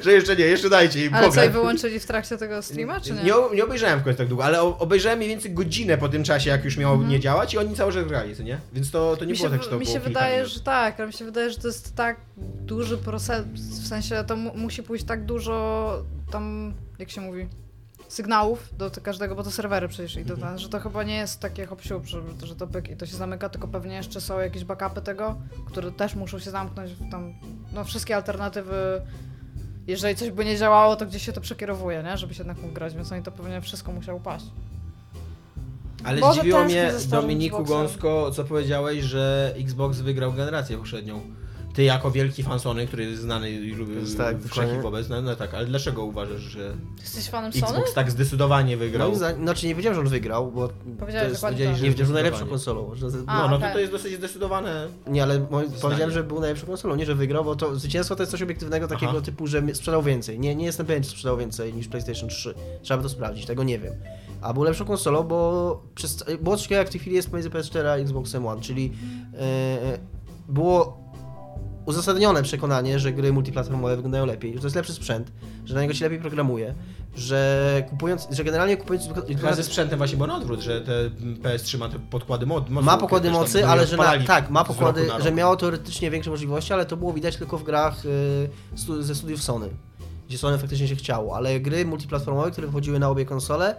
że 0.04 0.12
jeszcze 0.12 0.36
nie, 0.36 0.44
jeszcze 0.44 0.70
dajcie 0.70 1.04
im 1.04 1.14
Ale 1.14 1.30
co, 1.30 1.44
i 1.44 1.48
wyłączyli 1.48 2.00
w 2.00 2.06
trakcie 2.06 2.36
tego 2.36 2.62
streama, 2.62 3.00
czy 3.00 3.12
nie? 3.12 3.22
Nie, 3.22 3.32
nie 3.54 3.64
obejrzałem 3.64 4.00
w 4.00 4.02
końcu 4.02 4.18
tak 4.18 4.28
długo, 4.28 4.44
ale 4.44 4.62
obejrzałem 4.62 5.18
mniej 5.18 5.30
więcej 5.30 5.54
godzinę 5.54 5.98
po 5.98 6.08
tym 6.08 6.24
czasie, 6.24 6.50
jak 6.50 6.64
już 6.64 6.76
miało 6.76 7.02
nie 7.02 7.20
działać 7.20 7.54
i 7.54 7.58
oni 7.58 7.76
cały 7.76 7.92
czas 7.92 8.06
grali, 8.06 8.36
co 8.36 8.42
nie? 8.42 8.58
Więc 8.72 8.90
to, 8.90 9.16
to 9.16 9.24
nie 9.24 9.32
mi 9.32 9.38
było 9.38 9.48
się, 9.48 9.54
tak, 9.54 9.62
że 9.62 9.70
to 9.70 9.78
mi 9.78 9.84
było 9.84 9.94
się 9.94 10.00
wydaje, 10.00 10.36
minut. 10.36 10.52
że 10.52 10.60
tak, 10.60 11.00
ale 11.00 11.06
mi 11.06 11.12
się 11.12 11.24
wydaje, 11.24 11.50
że 11.50 11.58
to 11.58 11.68
jest 11.68 11.96
tak 11.96 12.16
duży 12.60 12.98
proces, 12.98 13.44
w 13.82 13.86
sensie 13.86 14.24
to 14.26 14.36
mu, 14.36 14.56
musi 14.56 14.82
pójść 14.82 15.04
tak 15.04 15.24
dużo 15.24 16.02
tam, 16.30 16.74
jak 16.98 17.10
się 17.10 17.20
mówi, 17.20 17.48
sygnałów 18.14 18.68
do 18.78 18.90
każdego, 19.02 19.34
bo 19.34 19.42
to 19.42 19.50
serwery 19.50 19.88
przecież 19.88 20.16
idą, 20.16 20.34
Mhm. 20.34 20.58
że 20.58 20.68
to 20.68 20.80
chyba 20.80 21.02
nie 21.02 21.16
jest 21.16 21.40
takie 21.40 21.66
hop 21.66 21.82
że, 21.82 22.00
że 22.42 22.56
to 22.56 22.66
pyk 22.66 22.90
i 22.90 22.96
to 22.96 23.06
się 23.06 23.16
zamyka, 23.16 23.48
tylko 23.48 23.68
pewnie 23.68 23.94
jeszcze 23.94 24.20
są 24.20 24.40
jakieś 24.40 24.64
backupy 24.64 25.02
tego, 25.02 25.36
które 25.66 25.92
też 25.92 26.14
muszą 26.14 26.38
się 26.38 26.50
zamknąć, 26.50 26.90
tam, 27.10 27.34
no 27.72 27.84
wszystkie 27.84 28.16
alternatywy 28.16 29.02
jeżeli 29.86 30.16
coś 30.16 30.30
by 30.30 30.44
nie 30.44 30.56
działało, 30.58 30.96
to 30.96 31.06
gdzieś 31.06 31.22
się 31.22 31.32
to 31.32 31.40
przekierowuje, 31.40 32.02
nie? 32.02 32.16
Żeby 32.16 32.34
się 32.34 32.40
jednak 32.42 32.62
mógł 32.62 32.74
grać, 32.74 32.94
więc 32.94 33.12
oni 33.12 33.22
to 33.22 33.32
pewnie 33.32 33.60
wszystko 33.60 33.92
musiało 33.92 34.20
paść. 34.20 34.44
Ale 36.04 36.20
Boże, 36.20 36.40
zdziwiło 36.40 36.64
mnie, 36.64 36.92
Dominiku 37.08 37.56
Xboxem. 37.56 37.86
Gąsko, 37.86 38.30
co 38.30 38.44
powiedziałeś, 38.44 39.04
że 39.04 39.54
Xbox 39.58 39.98
wygrał 40.00 40.32
generację 40.32 40.76
poprzednią. 40.78 41.20
Ty 41.74 41.82
jako 41.82 42.10
wielki 42.10 42.42
fan 42.42 42.60
Sony, 42.60 42.86
który 42.86 43.04
jest 43.04 43.22
znany 43.22 43.50
i 43.50 43.70
lubi 43.74 43.94
Tak, 44.16 44.36
wszelkich 44.42 44.82
wobec, 44.82 45.08
no, 45.08 45.22
no 45.22 45.36
tak, 45.36 45.54
ale 45.54 45.66
dlaczego 45.66 46.04
uważasz, 46.04 46.40
że 46.40 46.74
Jesteś 47.00 47.28
fanem 47.28 47.52
Sony? 47.52 47.66
Xbox 47.66 47.94
tak 47.94 48.10
zdecydowanie 48.10 48.76
wygrał? 48.76 49.14
Zdaniem, 49.14 49.42
znaczy 49.42 49.66
nie 49.66 49.74
wiedziałem, 49.74 49.94
że 49.94 50.00
on 50.00 50.08
wygrał, 50.08 50.52
bo 50.52 50.68
Powiedziałeś 50.98 51.26
to 51.26 51.28
jest, 51.30 51.42
tak. 51.42 51.58
nie 51.58 51.66
wiedziałem, 51.90 52.06
że 52.06 52.12
najlepszą 52.14 52.46
zdecydowanie. 52.46 52.50
konsolą. 52.50 52.94
Że, 52.94 53.06
A, 53.26 53.38
No, 53.38 53.48
no 53.48 53.50
to 53.50 53.56
okej. 53.56 53.72
to 53.72 53.78
jest 53.78 53.92
dosyć 53.92 54.14
zdecydowane. 54.14 54.88
Nie, 55.06 55.22
ale 55.22 55.46
moi, 55.50 55.66
powiedziałem, 55.82 56.10
że 56.12 56.24
był 56.24 56.40
najlepszą 56.40 56.66
konsolą, 56.66 56.94
nie, 56.94 57.06
że 57.06 57.14
wygrał, 57.14 57.44
bo 57.44 57.56
to 57.56 57.76
zwycięstwo 57.76 58.16
to 58.16 58.22
jest 58.22 58.30
coś 58.30 58.42
obiektywnego 58.42 58.88
takiego 58.88 59.12
Aha. 59.12 59.20
typu, 59.20 59.46
że 59.46 59.62
sprzedał 59.72 60.02
więcej. 60.02 60.38
Nie, 60.40 60.54
nie 60.56 60.64
jestem 60.64 60.86
pewien, 60.86 61.02
czy 61.02 61.10
sprzedał 61.10 61.36
więcej 61.38 61.74
niż 61.74 61.88
PlayStation 61.88 62.28
3. 62.28 62.54
Trzeba 62.82 62.98
by 62.98 63.02
to 63.02 63.08
sprawdzić, 63.08 63.46
tego 63.46 63.62
nie 63.64 63.78
wiem. 63.78 63.94
A 64.40 64.52
był 64.54 64.62
lepszą 64.62 64.84
konsolą, 64.84 65.22
bo 65.22 65.82
przez, 65.94 66.24
było 66.40 66.56
coś 66.56 66.64
takiego 66.64 66.78
jak 66.78 66.88
w 66.88 66.90
tej 66.90 67.00
chwili 67.00 67.16
jest 67.16 67.30
pomiędzy 67.30 67.50
PS4 67.50 67.86
a 67.86 67.96
Xboxem 67.96 68.46
One, 68.46 68.60
czyli 68.60 68.92
e, 69.38 69.98
było 70.48 71.03
uzasadnione 71.86 72.42
przekonanie, 72.42 72.98
że 72.98 73.12
gry 73.12 73.32
multiplatformowe 73.32 73.96
wyglądają 73.96 74.26
lepiej, 74.26 74.54
że 74.54 74.60
to 74.60 74.66
jest 74.66 74.76
lepszy 74.76 74.92
sprzęt, 74.92 75.32
że 75.64 75.74
na 75.74 75.82
niego 75.82 75.94
się 75.94 76.04
lepiej 76.04 76.20
programuje, 76.20 76.74
że 77.16 77.82
kupując, 77.90 78.28
że 78.30 78.44
generalnie 78.44 78.76
kupując 78.76 79.08
Chyba 79.26 79.54
ze 79.54 79.62
sprzętem 79.62 79.98
właśnie, 79.98 80.16
bo 80.18 80.26
na 80.26 80.36
odwrót, 80.36 80.60
że 80.60 80.80
te 80.80 81.10
PS3 81.42 81.78
ma 81.78 81.88
te 81.88 81.98
podkłady 81.98 82.46
mo- 82.46 82.64
mocy. 82.68 82.86
ma 82.86 82.96
pokłady 82.96 83.30
mocy, 83.30 83.66
ale 83.66 83.86
że 83.86 83.96
na, 83.96 84.18
tak, 84.26 84.50
ma 84.50 84.64
pokłady, 84.64 85.08
że 85.22 85.32
miało 85.32 85.56
teoretycznie 85.56 86.10
większe 86.10 86.30
możliwości, 86.30 86.72
ale 86.72 86.86
to 86.86 86.96
było 86.96 87.12
widać 87.12 87.36
tylko 87.36 87.58
w 87.58 87.64
grach 87.64 88.04
y, 88.04 88.48
stu, 88.74 89.02
ze 89.02 89.14
studiów 89.14 89.42
Sony, 89.42 89.68
gdzie 90.28 90.38
Sony 90.38 90.58
faktycznie 90.58 90.88
się 90.88 90.96
chciało, 90.96 91.36
ale 91.36 91.60
gry 91.60 91.84
multiplatformowe, 91.84 92.50
które 92.50 92.66
wychodziły 92.66 92.98
na 92.98 93.08
obie 93.08 93.24
konsole, 93.24 93.76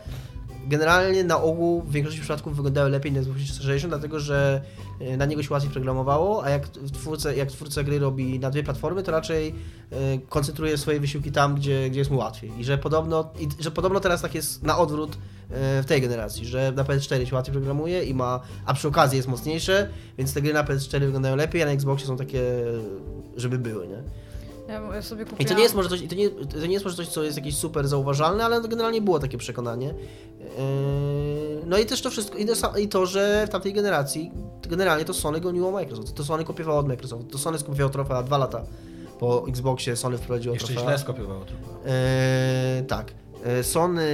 generalnie 0.68 1.24
na 1.24 1.41
ogół 1.41 1.82
w 1.82 1.91
większości 1.91 2.22
przypadków 2.22 2.55
wyglądały 2.55 2.89
lepiej 2.89 3.11
na 3.11 3.20
Xbox 3.20 3.41
360, 3.41 3.91
dlatego 3.91 4.20
że 4.20 4.61
y, 5.01 5.18
na 5.18 5.26
niego 5.26 5.43
się 5.43 5.53
łatwiej 5.53 5.72
programowało, 5.72 6.43
a 6.43 6.49
jak 6.49 6.68
twórca, 6.68 7.34
jak 7.34 7.51
twórca 7.51 7.84
gry 7.84 7.99
robi 7.99 8.39
na 8.39 8.49
dwie 8.49 8.63
platformy, 8.63 9.03
to 9.03 9.11
raczej 9.11 9.49
y, 9.49 10.20
koncentruje 10.30 10.78
swoje 10.78 10.99
wysiłki 10.99 11.32
tam, 11.32 11.55
gdzie, 11.55 11.89
gdzie 11.89 11.99
jest 11.99 12.11
mu 12.11 12.18
łatwiej. 12.18 12.51
I 12.59 12.63
że 12.63 12.78
podobno, 12.78 13.32
i, 13.39 13.47
że 13.63 13.72
podobno 13.72 13.99
teraz 13.99 14.22
tak 14.22 14.36
jest 14.36 14.63
na 14.63 14.78
odwrót 14.78 15.16
y, 15.16 15.18
w 15.84 15.86
tej 15.88 16.01
generacji, 16.01 16.45
że 16.45 16.74
na 16.76 16.84
PS4 16.84 17.26
się 17.26 17.36
łatwiej 17.36 17.53
programuje 17.53 18.03
i 18.03 18.13
ma, 18.13 18.39
a 18.66 18.74
przy 18.74 18.88
okazji 18.88 19.18
jest 19.18 19.28
mocniejsze, 19.28 19.89
więc 20.18 20.34
te 20.34 20.41
gry 20.41 20.53
na 20.53 20.63
PS4 20.63 20.99
wyglądają 20.99 21.36
lepiej, 21.36 21.63
a 21.63 21.66
na 21.66 21.72
Xboxie 21.72 22.07
są 22.07 22.18
takie, 22.18 22.41
żeby 23.38 23.57
były, 23.57 23.88
nie? 23.88 24.24
Ja, 24.68 24.95
ja 24.95 25.01
sobie 25.01 25.24
kupiłam... 25.26 25.41
I 25.41 25.45
to 25.45 25.53
nie 25.53 25.63
jest 25.63 25.76
może 25.76 25.89
coś, 25.89 26.01
i 26.01 26.07
to 26.07 26.16
nie, 26.16 26.30
to 26.30 26.57
nie 26.68 26.74
jest 26.74 26.86
może 26.86 26.97
coś, 26.97 27.07
co 27.07 27.24
jest 27.24 27.38
jakieś 27.38 27.57
super 27.57 27.88
zauważalne, 27.88 28.45
ale 28.45 28.61
to 28.61 28.68
generalnie 28.68 29.01
było 29.01 29.20
takie 29.20 29.38
przekonanie. 29.38 29.88
Yy, 29.88 30.45
No 31.66 31.78
i 31.78 31.86
też 31.86 32.01
to 32.01 32.09
wszystko, 32.09 32.38
i 32.38 32.45
to, 32.45 32.53
sa- 32.53 32.80
i 32.80 32.88
to, 32.88 33.05
że 33.05 33.45
w 33.47 33.49
tamtej 33.49 33.74
generacji 33.74 34.32
generalnie 34.61 35.05
to 35.05 35.13
Sony 35.13 35.41
goniło 35.41 35.72
Microsoft. 35.72 36.13
To 36.16 36.24
Sony 36.24 36.43
kopiowało 36.43 36.80
od 36.80 36.88
Microsoft. 36.88 37.32
To 37.32 37.38
Sony 37.38 37.59
skopiowało 37.59 37.89
trofea 37.89 38.24
dwa 38.24 38.38
lata 38.38 38.63
po 39.20 39.45
Xboxie, 39.47 39.95
Sony 39.95 40.18
wprowadziło 40.18 40.55
Jeszcze 40.55 40.74
trofea. 40.74 40.89
źle 40.89 40.99
skopiowało 40.99 41.45
trochę. 41.45 41.63
Eee, 41.91 42.86
tak. 42.86 43.11
Eee, 43.45 43.63
Sony 43.63 44.05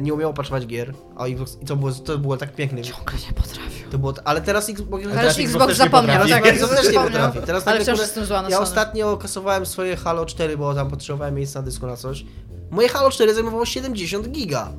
nie 0.00 0.14
umiało 0.14 0.34
patchować 0.34 0.66
gier, 0.66 0.94
a 1.16 1.26
Xbox, 1.26 1.58
i 1.62 1.64
to 1.66 1.76
było, 1.76 1.92
to 1.92 2.18
było 2.18 2.36
tak 2.36 2.54
piękne. 2.54 2.82
Ciągle 2.82 3.14
nie 3.28 3.32
potrafił. 3.34 3.90
To 3.90 3.98
było, 3.98 4.14
ale 4.24 4.40
teraz 4.40 4.68
Xbox... 4.70 5.04
Ale 5.04 5.14
teraz 5.14 5.38
Xbox 5.38 5.50
Xbox 5.54 5.76
zapomniał, 5.76 6.28
tak, 6.28 6.46
Xbox 6.46 6.62
Xbox 6.62 6.76
też 6.76 6.86
nie 6.86 6.92
zapomniał. 6.92 7.20
potrafi. 7.26 7.46
Teraz 7.46 7.66
Ale 7.68 7.76
tak 7.76 7.82
wciąż 7.84 7.98
jestem 7.98 8.24
zła 8.24 8.42
na 8.42 8.48
Ja 8.48 8.56
Sony. 8.56 8.68
ostatnio 8.68 9.16
kasowałem 9.16 9.66
swoje 9.66 9.96
Halo 9.96 10.26
4, 10.26 10.56
bo 10.56 10.74
tam 10.74 10.90
potrzebowałem 10.90 11.34
miejsca 11.34 11.58
na 11.58 11.64
dysku 11.64 11.86
na 11.86 11.96
coś. 11.96 12.24
Moje 12.70 12.88
Halo 12.88 13.10
4 13.10 13.34
zajmowało 13.34 13.64
70 13.66 14.28
giga. 14.28 14.72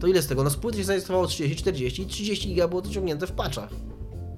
To 0.00 0.06
ile 0.06 0.22
z 0.22 0.26
tego? 0.26 0.44
No 0.44 0.50
z 0.50 0.56
płyty 0.56 0.78
się 0.78 0.84
zainstalowało 0.84 1.26
30, 1.26 1.56
40 1.56 2.02
i 2.02 2.06
30 2.06 2.48
giga 2.48 2.68
było 2.68 2.82
to 2.82 2.90
ciągnięte 2.90 3.26
w 3.26 3.32
patchach. 3.32 3.68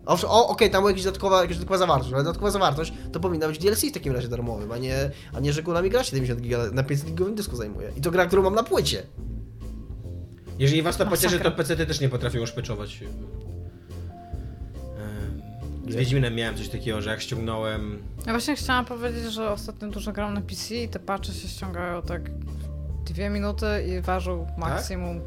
Owszem, 0.07 0.31
o, 0.31 0.49
okej, 0.49 0.71
tam 0.71 0.81
była 0.81 0.91
jakaś 0.91 1.05
dodatkowa, 1.05 1.41
jakaś 1.41 1.57
dodatkowa 1.57 1.79
zawartość, 1.79 2.13
ale 2.13 2.25
dodatkowa 2.25 2.51
zawartość 2.51 2.93
to 3.13 3.21
powinna 3.21 3.49
być 3.49 3.59
DLC 3.59 3.85
w 3.85 3.93
takim 3.93 4.13
razie 4.13 4.29
darmowym, 4.29 4.73
a 4.73 4.79
nie, 4.79 5.11
a 5.33 5.41
nie 5.41 5.53
że 5.53 5.63
mi 5.83 5.91
gra 5.91 6.05
70 6.05 6.41
giga 6.41 6.59
na 6.73 6.83
500 6.83 7.09
gigowym 7.09 7.35
dysku 7.35 7.57
zajmuje. 7.57 7.93
I 7.97 8.01
to 8.01 8.11
gra, 8.11 8.27
którą 8.27 8.43
mam 8.43 8.55
na 8.55 8.63
płycie. 8.63 9.03
Jeżeli 10.59 10.83
was 10.83 10.97
to 10.97 11.07
pocieszy, 11.07 11.39
to 11.39 11.51
PC 11.51 11.87
też 11.87 12.01
nie 12.01 12.09
potrafią 12.09 12.47
szpeczować. 12.47 13.01
Z 15.89 15.95
Wiedźminem 15.95 16.35
miałem 16.35 16.57
coś 16.57 16.69
takiego, 16.69 17.03
że 17.03 17.11
jak 17.11 17.21
ściągnąłem... 17.21 18.03
Ja 18.27 18.33
właśnie 18.33 18.57
chciałam 18.57 18.85
powiedzieć, 18.85 19.33
że 19.33 19.51
ostatnio 19.51 19.89
dużo 19.89 20.13
gram 20.13 20.35
na 20.35 20.41
PC 20.41 20.75
i 20.75 20.89
te 20.89 20.99
patche 20.99 21.33
się 21.33 21.49
ściągają 21.49 22.03
tak 22.03 22.31
dwie 23.05 23.31
minuty 23.31 23.67
i 23.89 24.01
ważą 24.01 24.47
maksimum. 24.59 25.21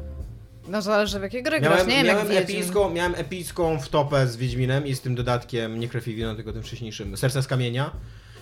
No 0.68 0.82
zależy 0.82 1.18
w 1.18 1.22
jakiej 1.22 1.42
gry 1.42 1.60
grasz, 1.60 1.72
Miałem, 1.72 1.88
nie 1.88 1.94
wiem 1.96 2.06
miałem, 2.06 2.32
jak 2.32 2.46
Wiedźmin. 2.46 2.56
epicką, 2.62 2.90
miałem 2.90 3.14
epicką 3.14 3.80
wtopę 3.80 4.26
z 4.26 4.36
Wiedźminem 4.36 4.86
i 4.86 4.94
z 4.94 5.00
tym 5.00 5.14
dodatkiem, 5.14 5.80
nie 5.80 5.88
krew 5.88 6.08
i 6.08 6.14
wino, 6.14 6.34
tylko 6.34 6.52
tym 6.52 6.62
wcześniejszym, 6.62 7.16
Serce 7.16 7.42
z 7.42 7.46
Kamienia, 7.46 7.90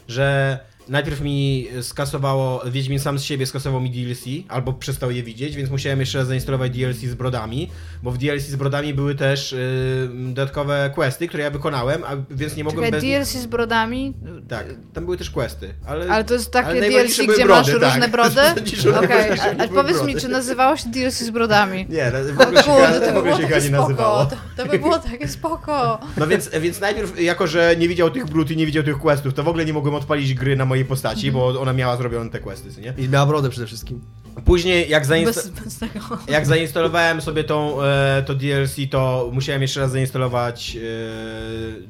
że 0.09 0.59
najpierw 0.89 1.21
mi 1.21 1.69
skasowało, 1.83 2.63
Wiedźmin 2.67 2.99
sam 2.99 3.19
z 3.19 3.23
siebie 3.23 3.47
skasował 3.47 3.81
mi 3.81 3.91
DLC, 3.91 4.25
albo 4.49 4.73
przestał 4.73 5.11
je 5.11 5.23
widzieć, 5.23 5.57
więc 5.57 5.71
musiałem 5.71 6.01
jeszcze 6.01 6.19
raz 6.19 6.27
zainstalować 6.27 6.71
DLC 6.71 6.99
z 6.99 7.15
brodami, 7.15 7.71
bo 8.03 8.11
w 8.11 8.19
DLC 8.19 8.43
z 8.43 8.57
brodami 8.57 8.95
były 8.95 9.15
też 9.15 9.53
y, 9.53 10.11
dodatkowe 10.15 10.91
questy, 10.95 11.29
które 11.29 11.43
ja 11.43 11.51
wykonałem, 11.51 12.05
a 12.05 12.17
więc 12.31 12.57
nie 12.57 12.65
mogłem 12.65 12.85
Czekaj, 12.85 13.01
bez... 13.01 13.11
DLC 13.11 13.43
z 13.43 13.47
brodami? 13.47 14.15
Tak, 14.49 14.67
tam 14.93 15.05
były 15.05 15.17
też 15.17 15.31
questy, 15.31 15.75
ale... 15.87 16.11
Ale 16.11 16.25
to 16.25 16.35
jest 16.35 16.51
takie 16.51 16.81
DLC, 16.81 17.17
gdzie 17.17 17.27
brody, 17.27 17.49
masz 17.49 17.67
tak. 17.67 17.83
różne 17.83 18.09
brody? 18.09 18.41
Okej, 19.05 19.09
najważniejsze 19.09 19.65
a, 19.65 19.69
powiedz 19.69 19.99
mi, 19.99 20.13
brody. 20.13 20.21
czy 20.21 20.29
nazywało 20.29 20.77
się 20.77 20.89
DLC 20.89 21.19
z 21.19 21.31
brodami? 21.31 21.87
Nie, 21.89 22.13
w 22.33 22.41
ogóle 22.41 22.63
się, 22.63 22.71
Kurde, 22.71 23.01
w 23.01 23.07
to 23.07 23.13
by 23.13 23.19
ogóle 23.19 23.37
się 23.37 23.43
chyba 23.47 23.61
nie 23.61 23.71
nazywało. 23.71 24.27
To, 24.27 24.37
to 24.57 24.67
by 24.67 24.79
było 24.79 24.99
takie 24.99 25.29
spoko. 25.29 26.01
No 26.17 26.27
więc, 26.27 26.51
więc 26.61 26.81
najpierw, 26.81 27.21
jako 27.21 27.47
że 27.47 27.77
nie 27.79 27.89
widział 27.89 28.11
tych 28.11 28.27
brud 28.27 28.51
i 28.51 28.57
nie 28.57 28.67
widział 28.67 28.83
tych 28.83 28.99
questów, 28.99 29.35
to 29.35 29.43
w 29.43 29.49
ogóle 29.49 29.65
nie 29.65 29.73
mogłem 29.73 29.95
odpalić 29.95 30.35
gry 30.35 30.57
na 30.57 30.65
mojej 30.79 30.89
postaci, 30.89 31.33
bo 31.33 31.61
ona 31.61 31.73
miała 31.73 31.97
zrobione 31.97 32.31
te 32.31 32.39
questy, 32.41 32.73
co 32.73 32.81
nie? 32.81 32.95
I 32.99 33.09
miała 33.09 33.27
brodę 33.27 33.51
przede 33.51 33.67
wszystkim. 33.67 34.01
Później, 34.45 34.91
jak, 34.91 35.07
zainsta- 35.07 35.35
Bez, 35.35 35.49
bez 35.65 35.79
tego. 35.79 36.01
jak 36.29 36.47
zainstalowałem 36.47 37.21
sobie 37.21 37.45
tą, 37.45 37.83
e, 37.83 38.23
to 38.27 38.35
DLC, 38.35 38.77
to 38.91 39.31
musiałem 39.33 39.63
jeszcze 39.63 39.81
raz 39.81 39.91
zainstalować, 39.91 40.77
e, 40.77 40.81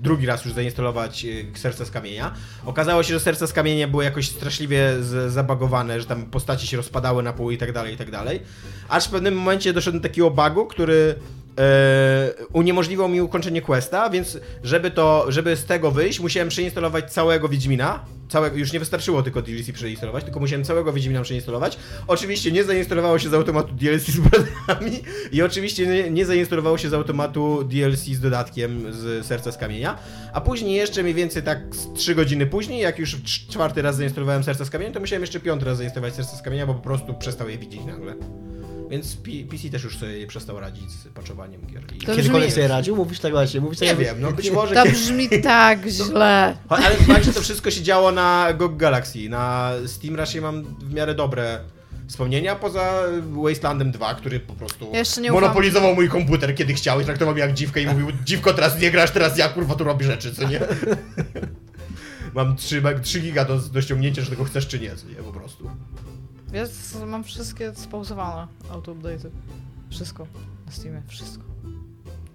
drugi 0.02 0.26
raz 0.26 0.44
już 0.44 0.54
zainstalować 0.54 1.24
e, 1.24 1.58
Serce 1.58 1.86
z 1.86 1.90
Kamienia. 1.90 2.34
Okazało 2.66 3.02
się, 3.02 3.14
że 3.14 3.20
Serce 3.20 3.46
z 3.46 3.52
Kamienia 3.52 3.88
było 3.88 4.02
jakoś 4.02 4.28
straszliwie 4.28 4.92
zabagowane, 5.28 6.00
że 6.00 6.06
tam 6.06 6.26
postaci 6.26 6.66
się 6.66 6.76
rozpadały 6.76 7.22
na 7.22 7.32
pół 7.32 7.50
i 7.50 7.58
tak 7.58 7.72
dalej, 7.72 7.94
i 7.94 7.96
tak 7.96 8.10
dalej. 8.10 8.40
Aż 8.88 9.04
w 9.06 9.10
pewnym 9.10 9.34
momencie 9.36 9.72
doszedłem 9.72 10.02
do 10.02 10.08
takiego 10.08 10.30
bugu, 10.30 10.66
który 10.66 11.14
e, 11.58 12.32
uniemożliwiał 12.52 13.08
mi 13.08 13.20
ukończenie 13.20 13.62
questa, 13.62 14.10
więc 14.10 14.38
żeby 14.62 14.90
to, 14.90 15.24
żeby 15.28 15.56
z 15.56 15.64
tego 15.64 15.90
wyjść, 15.90 16.20
musiałem 16.20 16.48
przeinstalować 16.48 17.12
całego 17.12 17.48
Wiedźmina. 17.48 18.04
Całego, 18.28 18.56
już 18.56 18.72
nie 18.72 18.78
wystarczyło 18.78 19.22
tylko 19.22 19.42
DLC 19.42 19.72
przeinstalować, 19.72 20.24
tylko 20.24 20.40
musiałem 20.40 20.64
całego 20.64 20.92
Wiedźmina 20.92 21.22
przeinstalować. 21.22 21.78
Oczywiście 22.06 22.52
nie 22.52 22.64
zainstalowało 22.64 23.18
się 23.18 23.28
z 23.28 23.34
automatu 23.34 23.74
DLC 23.74 24.06
z 24.06 24.20
bradami 24.20 25.02
i 25.32 25.42
oczywiście 25.42 25.86
nie, 25.86 26.10
nie 26.10 26.26
zainstalowało 26.26 26.78
się 26.78 26.88
z 26.88 26.94
automatu 26.94 27.64
DLC 27.64 28.04
z 28.04 28.20
dodatkiem 28.20 28.92
z 28.92 29.26
Serca 29.26 29.52
z 29.52 29.56
Kamienia. 29.58 29.98
A 30.32 30.40
później 30.40 30.74
jeszcze 30.74 31.02
mniej 31.02 31.14
więcej 31.14 31.42
tak 31.42 31.58
z 31.70 31.92
3 31.92 32.14
godziny 32.14 32.46
później, 32.46 32.80
jak 32.80 32.98
już 32.98 33.16
cz- 33.16 33.48
czwarty 33.50 33.82
raz 33.82 33.96
zainstalowałem 33.96 34.44
Serca 34.44 34.64
z 34.64 34.70
Kamienia, 34.70 34.92
to 34.92 35.00
musiałem 35.00 35.22
jeszcze 35.22 35.40
piąty 35.40 35.64
raz 35.64 35.78
zainstalować 35.78 36.14
Serca 36.14 36.36
z 36.36 36.42
Kamienia, 36.42 36.66
bo 36.66 36.74
po 36.74 36.80
prostu 36.82 37.14
przestał 37.14 37.48
je 37.48 37.58
widzieć 37.58 37.80
nagle. 37.84 38.14
Więc 38.90 39.16
PC 39.50 39.70
też 39.70 39.84
już 39.84 39.98
sobie 39.98 40.26
przestał 40.26 40.60
radzić 40.60 40.90
z 40.90 41.08
patchowaniem 41.08 41.66
gier. 41.66 41.82
I- 41.96 42.06
To 42.06 42.16
Kiedykolwiek 42.16 42.50
brzmi- 42.50 42.54
sobie 42.54 42.68
radził? 42.68 42.96
Mówisz 42.96 43.20
tak 43.20 43.32
właśnie, 43.32 43.60
mówisz 43.60 43.78
tak 43.78 43.88
Nie 43.88 43.96
wiem, 44.04 44.20
no 44.20 44.32
być 44.32 44.50
może 44.50 44.74
To 44.74 44.82
kiedyś... 44.84 45.00
brzmi 45.00 45.28
tak 45.42 45.86
źle. 45.88 46.56
Ale 46.68 46.96
fakt, 46.96 47.24
że 47.24 47.32
to 47.32 47.40
wszystko 47.40 47.70
się 47.70 47.82
działo 47.82 48.12
na 48.12 48.52
GOG 48.58 48.76
Galaxy. 48.76 49.28
Na 49.28 49.70
Steam 49.86 50.16
raczej 50.16 50.40
mam 50.40 50.62
w 50.64 50.94
miarę 50.94 51.14
dobre 51.14 51.60
wspomnienia, 52.08 52.56
poza 52.56 52.92
Wastelandem 53.44 53.90
2, 53.90 54.14
który 54.14 54.40
po 54.40 54.52
prostu 54.54 54.92
Ja 55.22 55.32
monopolizował 55.32 55.94
mój 55.94 56.08
komputer 56.08 56.54
kiedy 56.54 56.74
chciał 56.74 57.00
i 57.00 57.04
traktował 57.04 57.34
mnie 57.34 57.42
jak 57.42 57.54
dziwkę 57.54 57.82
i 57.82 57.86
mówił, 57.86 58.06
dziwko 58.24 58.54
teraz 58.54 58.80
nie 58.80 58.90
grasz, 58.90 59.10
teraz 59.10 59.38
ja 59.38 59.48
kurwa 59.48 59.74
tu 59.74 59.84
robię 59.84 60.06
rzeczy, 60.06 60.34
co 60.34 60.48
nie? 60.48 60.60
mam 62.34 62.56
3, 62.56 62.82
3 63.02 63.20
giga 63.20 63.44
do, 63.44 63.58
do 63.58 63.82
ściągnięcia, 63.82 64.22
że 64.22 64.30
tego 64.30 64.44
chcesz 64.44 64.66
czy 64.66 64.80
nie, 64.80 64.96
co 64.96 65.06
nie, 65.08 65.22
Jest, 66.52 67.04
mam 67.06 67.24
wszystkie 67.24 67.72
spauzowane 67.74 68.46
auto-update'y. 68.72 69.30
Wszystko. 69.90 70.26
Na 70.66 70.72
Steamie, 70.72 71.02
wszystko. 71.08 71.44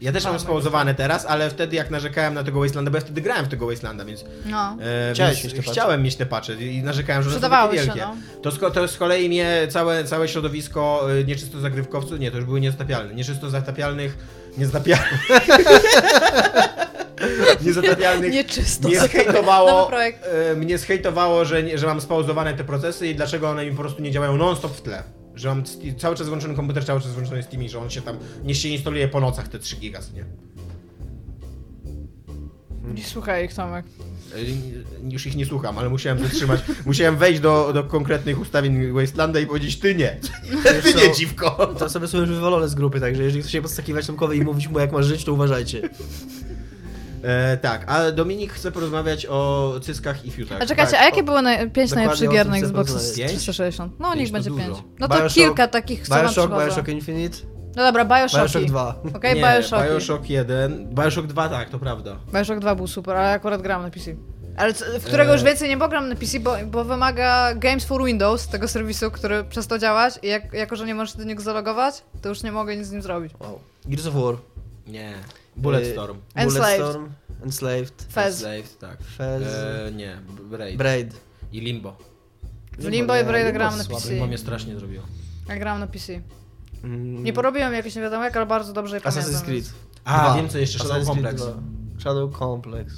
Ja 0.02 0.12
też 0.12 0.24
mam 0.26 0.40
spauzowane 0.40 0.96
teraz, 0.96 1.26
ale 1.26 1.50
wtedy 1.50 1.76
jak 1.76 1.92
narzekałem 1.92 2.34
na 2.34 2.44
tego 2.44 2.60
Wastelanda, 2.60 2.92
bo 2.92 2.98
ja 2.98 3.02
wtedy 3.02 3.22
grałem 3.22 3.46
w 3.46 3.50
tego 3.50 3.68
Wastelanda, 3.68 4.06
więc 4.06 4.26
No. 4.46 4.78
E, 4.82 5.14
Chciałeś 5.14 5.44
więc 5.44 5.54
mieć 5.56 5.66
te 5.66 5.72
chciałem 5.72 6.04
mieć 6.04 6.16
te 6.16 6.26
patche 6.26 6.54
i 6.54 6.84
narzekałem, 6.84 7.24
że 7.24 7.30
one 7.30 7.40
są 7.40 7.72
się, 7.72 7.78
wielkie. 7.78 8.00
no. 8.02 8.16
To, 8.42 8.52
z, 8.52 8.60
to 8.74 8.88
z 8.88 8.98
kolei 8.98 9.30
mnie 9.30 9.68
całe, 9.70 10.04
całe 10.04 10.28
środowisko 10.28 11.08
y, 11.20 11.26
nieczysto 11.26 11.60
zagrywkowców, 11.60 12.20
nie, 12.20 12.32
to 12.32 12.38
już 12.38 12.46
były 12.46 12.62
niezatapialne, 12.62 13.14
nieczysto 13.14 13.50
zatapialnych, 13.50 14.18
niezatapialnych, 14.58 15.28
niezatapialnych, 17.66 18.32
Nieczysto. 18.34 18.88
mnie 18.88 19.00
zhejtowało, 19.00 19.92
e, 19.94 20.56
mnie 20.56 20.78
zhejtowało, 20.78 21.46
że, 21.46 21.64
nie- 21.64 21.78
że 21.78 21.88
mam 21.88 22.02
spauzowane 22.02 22.54
te 22.54 22.64
procesy 22.64 23.08
i 23.08 23.16
dlaczego 23.16 23.50
one 23.50 23.66
mi 23.66 23.72
po 23.72 23.78
prostu 23.82 24.02
nie 24.02 24.12
działają 24.12 24.38
non-stop 24.38 24.76
w 24.78 24.82
tle. 24.82 25.04
Że 25.36 25.48
mam 25.50 25.64
cały 25.98 26.16
czas 26.16 26.28
włączony 26.28 26.56
komputer, 26.56 26.86
cały 26.86 27.02
czas 27.02 27.12
włączony 27.12 27.44
Steam 27.44 27.64
i 27.64 27.70
że 27.70 27.80
on 27.80 27.90
się 27.90 28.02
tam, 28.02 28.18
nie 28.44 28.56
się 28.56 28.70
instaluje 28.70 29.08
po 29.08 29.20
nocach 29.20 29.48
te 29.48 29.60
3 29.60 29.76
giga, 29.76 30.00
nie? 30.16 30.26
Nie 32.94 33.04
słuchaj 33.04 33.46
ich, 33.46 33.54
Tomek. 33.54 33.86
E, 34.36 34.38
Już 35.10 35.26
ich 35.26 35.36
nie 35.36 35.46
słucham, 35.46 35.78
ale 35.78 35.90
musiałem 35.90 36.20
zatrzymać. 36.20 36.60
musiałem 36.86 37.18
wejść 37.18 37.40
do, 37.42 37.72
do 37.74 37.84
konkretnych 37.84 38.40
ustawień 38.40 38.92
Wastelanda 38.92 39.40
i 39.40 39.48
powiedzieć, 39.48 39.80
ty 39.80 39.96
nie. 39.96 40.18
Ty 40.84 40.94
nie, 40.94 41.14
dziwko. 41.14 41.76
To 41.80 41.86
osoby 41.86 42.08
są 42.08 42.18
już 42.18 42.30
wywolone 42.30 42.68
z 42.70 42.76
grupy, 42.76 43.00
także 43.00 43.24
jeżeli 43.24 43.42
chcecie 43.42 43.62
podskakiwać 43.62 44.08
Tomkowi 44.08 44.38
i 44.38 44.42
mówić 44.42 44.68
mu 44.68 44.80
jak 44.80 44.92
masz 44.92 45.06
żyć, 45.06 45.24
to 45.26 45.34
uważajcie. 45.34 45.82
E, 47.24 47.58
tak, 47.58 47.92
a 47.92 48.12
Dominik 48.12 48.54
chce 48.54 48.72
porozmawiać 48.72 49.26
o 49.26 49.74
cyskach 49.82 50.26
i 50.26 50.32
fiutach. 50.32 50.62
A 50.62 50.66
czekajcie, 50.66 50.92
tak, 50.92 51.02
a 51.02 51.06
jakie 51.06 51.22
o- 51.22 51.24
były 51.24 51.42
naj... 51.42 51.72
pięć 51.72 51.92
najlepszych 51.92 52.30
gier 52.30 52.50
na 52.50 52.58
Xbox 52.58 52.92
porozmawiać. 52.92 53.18
Pięć? 53.30 53.42
360? 53.42 54.00
No 54.00 54.08
Pięć 54.14 54.20
niech 54.20 54.30
to 54.30 54.34
będzie 54.34 54.50
dużo. 54.50 54.64
pięć. 54.66 54.78
No 55.00 55.08
to 55.08 55.16
Bioshock- 55.16 55.34
kilka 55.34 55.68
takich, 55.68 56.08
co 56.08 56.16
nam 56.16 56.24
Bioshock, 56.26 56.48
przychodzą. 56.48 56.66
Bioshock 56.68 56.88
Infinite, 56.88 57.38
No 57.76 57.84
dobra, 57.84 58.06
Bioshock. 58.06 58.44
Bioshock 58.44 58.66
2. 58.66 58.96
Okej, 59.16 59.36
nie, 59.36 59.42
Bioshock. 59.42 59.84
Bioshock 59.84 60.30
1, 60.30 60.88
Bioshock 60.96 61.28
2 61.28 61.50
tak, 61.50 61.70
to 61.70 61.80
prawda. 61.80 62.16
Bioshock 62.34 62.60
2 62.60 62.76
był 62.76 62.88
super, 62.88 63.16
ale 63.18 63.32
akurat 63.32 63.62
gram 63.62 63.82
na 63.82 63.90
PC. 63.90 64.16
Ale 64.58 64.74
w 64.74 65.04
którego 65.06 65.32
E. 65.32 65.34
już 65.34 65.44
więcej 65.44 65.70
nie 65.70 65.78
pogram 65.78 66.10
na 66.10 66.16
PC, 66.16 66.40
bo, 66.40 66.56
bo 66.66 66.84
wymaga 66.86 67.56
Games 67.56 67.86
for 67.86 68.04
Windows, 68.06 68.48
tego 68.48 68.68
serwisu, 68.68 69.12
który 69.12 69.44
przestał 69.44 69.78
działać 69.80 70.20
i 70.24 70.28
jak, 70.28 70.54
jako, 70.54 70.76
że 70.76 70.86
nie 70.86 70.96
możesz 70.96 71.16
do 71.18 71.24
niego 71.24 71.42
zalogować, 71.42 72.04
to 72.22 72.30
już 72.30 72.44
nie 72.44 72.52
mogę 72.52 72.78
nic 72.78 72.88
z 72.88 72.92
nim 72.92 73.02
zrobić. 73.02 73.34
Wow. 73.40 73.60
Gears 73.86 74.08
of 74.08 74.14
War, 74.14 74.36
Nie. 74.88 75.14
Bulletstorm. 75.56 76.18
Enslaved. 76.36 76.78
Bulletstorm, 76.80 77.10
Enslaved, 77.44 78.06
Fez. 78.12 78.34
Enslaved, 78.44 78.80
tak. 78.80 79.04
Fez, 79.04 79.44
E, 79.44 79.92
nie, 79.96 80.18
Braid. 80.50 80.78
Braid. 80.78 81.14
I 81.52 81.60
Limbo. 81.62 81.98
W 82.80 82.88
Limbo 82.88 83.18
i 83.18 83.24
Braid 83.24 83.54
grałem 83.54 83.78
na. 83.78 83.84
PC. 83.86 84.10
Limbo 84.10 84.28
mnie 84.28 84.38
strasznie 84.38 84.76
zrobiło. 84.80 85.04
Ja 85.50 85.58
grałem 85.58 85.80
na 85.80 85.88
PC. 85.88 86.22
Mm, 86.84 87.24
Nie 87.24 87.34
porobiłem 87.34 87.74
jakoś 87.74 87.96
nie 87.96 88.02
wiadomo 88.02 88.24
jak, 88.24 88.38
ale 88.38 88.46
bardzo 88.46 88.74
dobrze 88.74 88.96
je 88.96 89.02
pamiętam. 89.02 89.24
Assassin's 89.34 89.42
Creed. 89.46 89.66
A, 90.06 90.20
Dwa. 90.24 90.36
wiem 90.36 90.50
co 90.50 90.58
jeszcze, 90.58 90.80
Shadow 90.80 91.06
Complex. 91.06 91.42
2. 91.42 91.54
Shadow 92.00 92.38
Complex. 92.40 92.94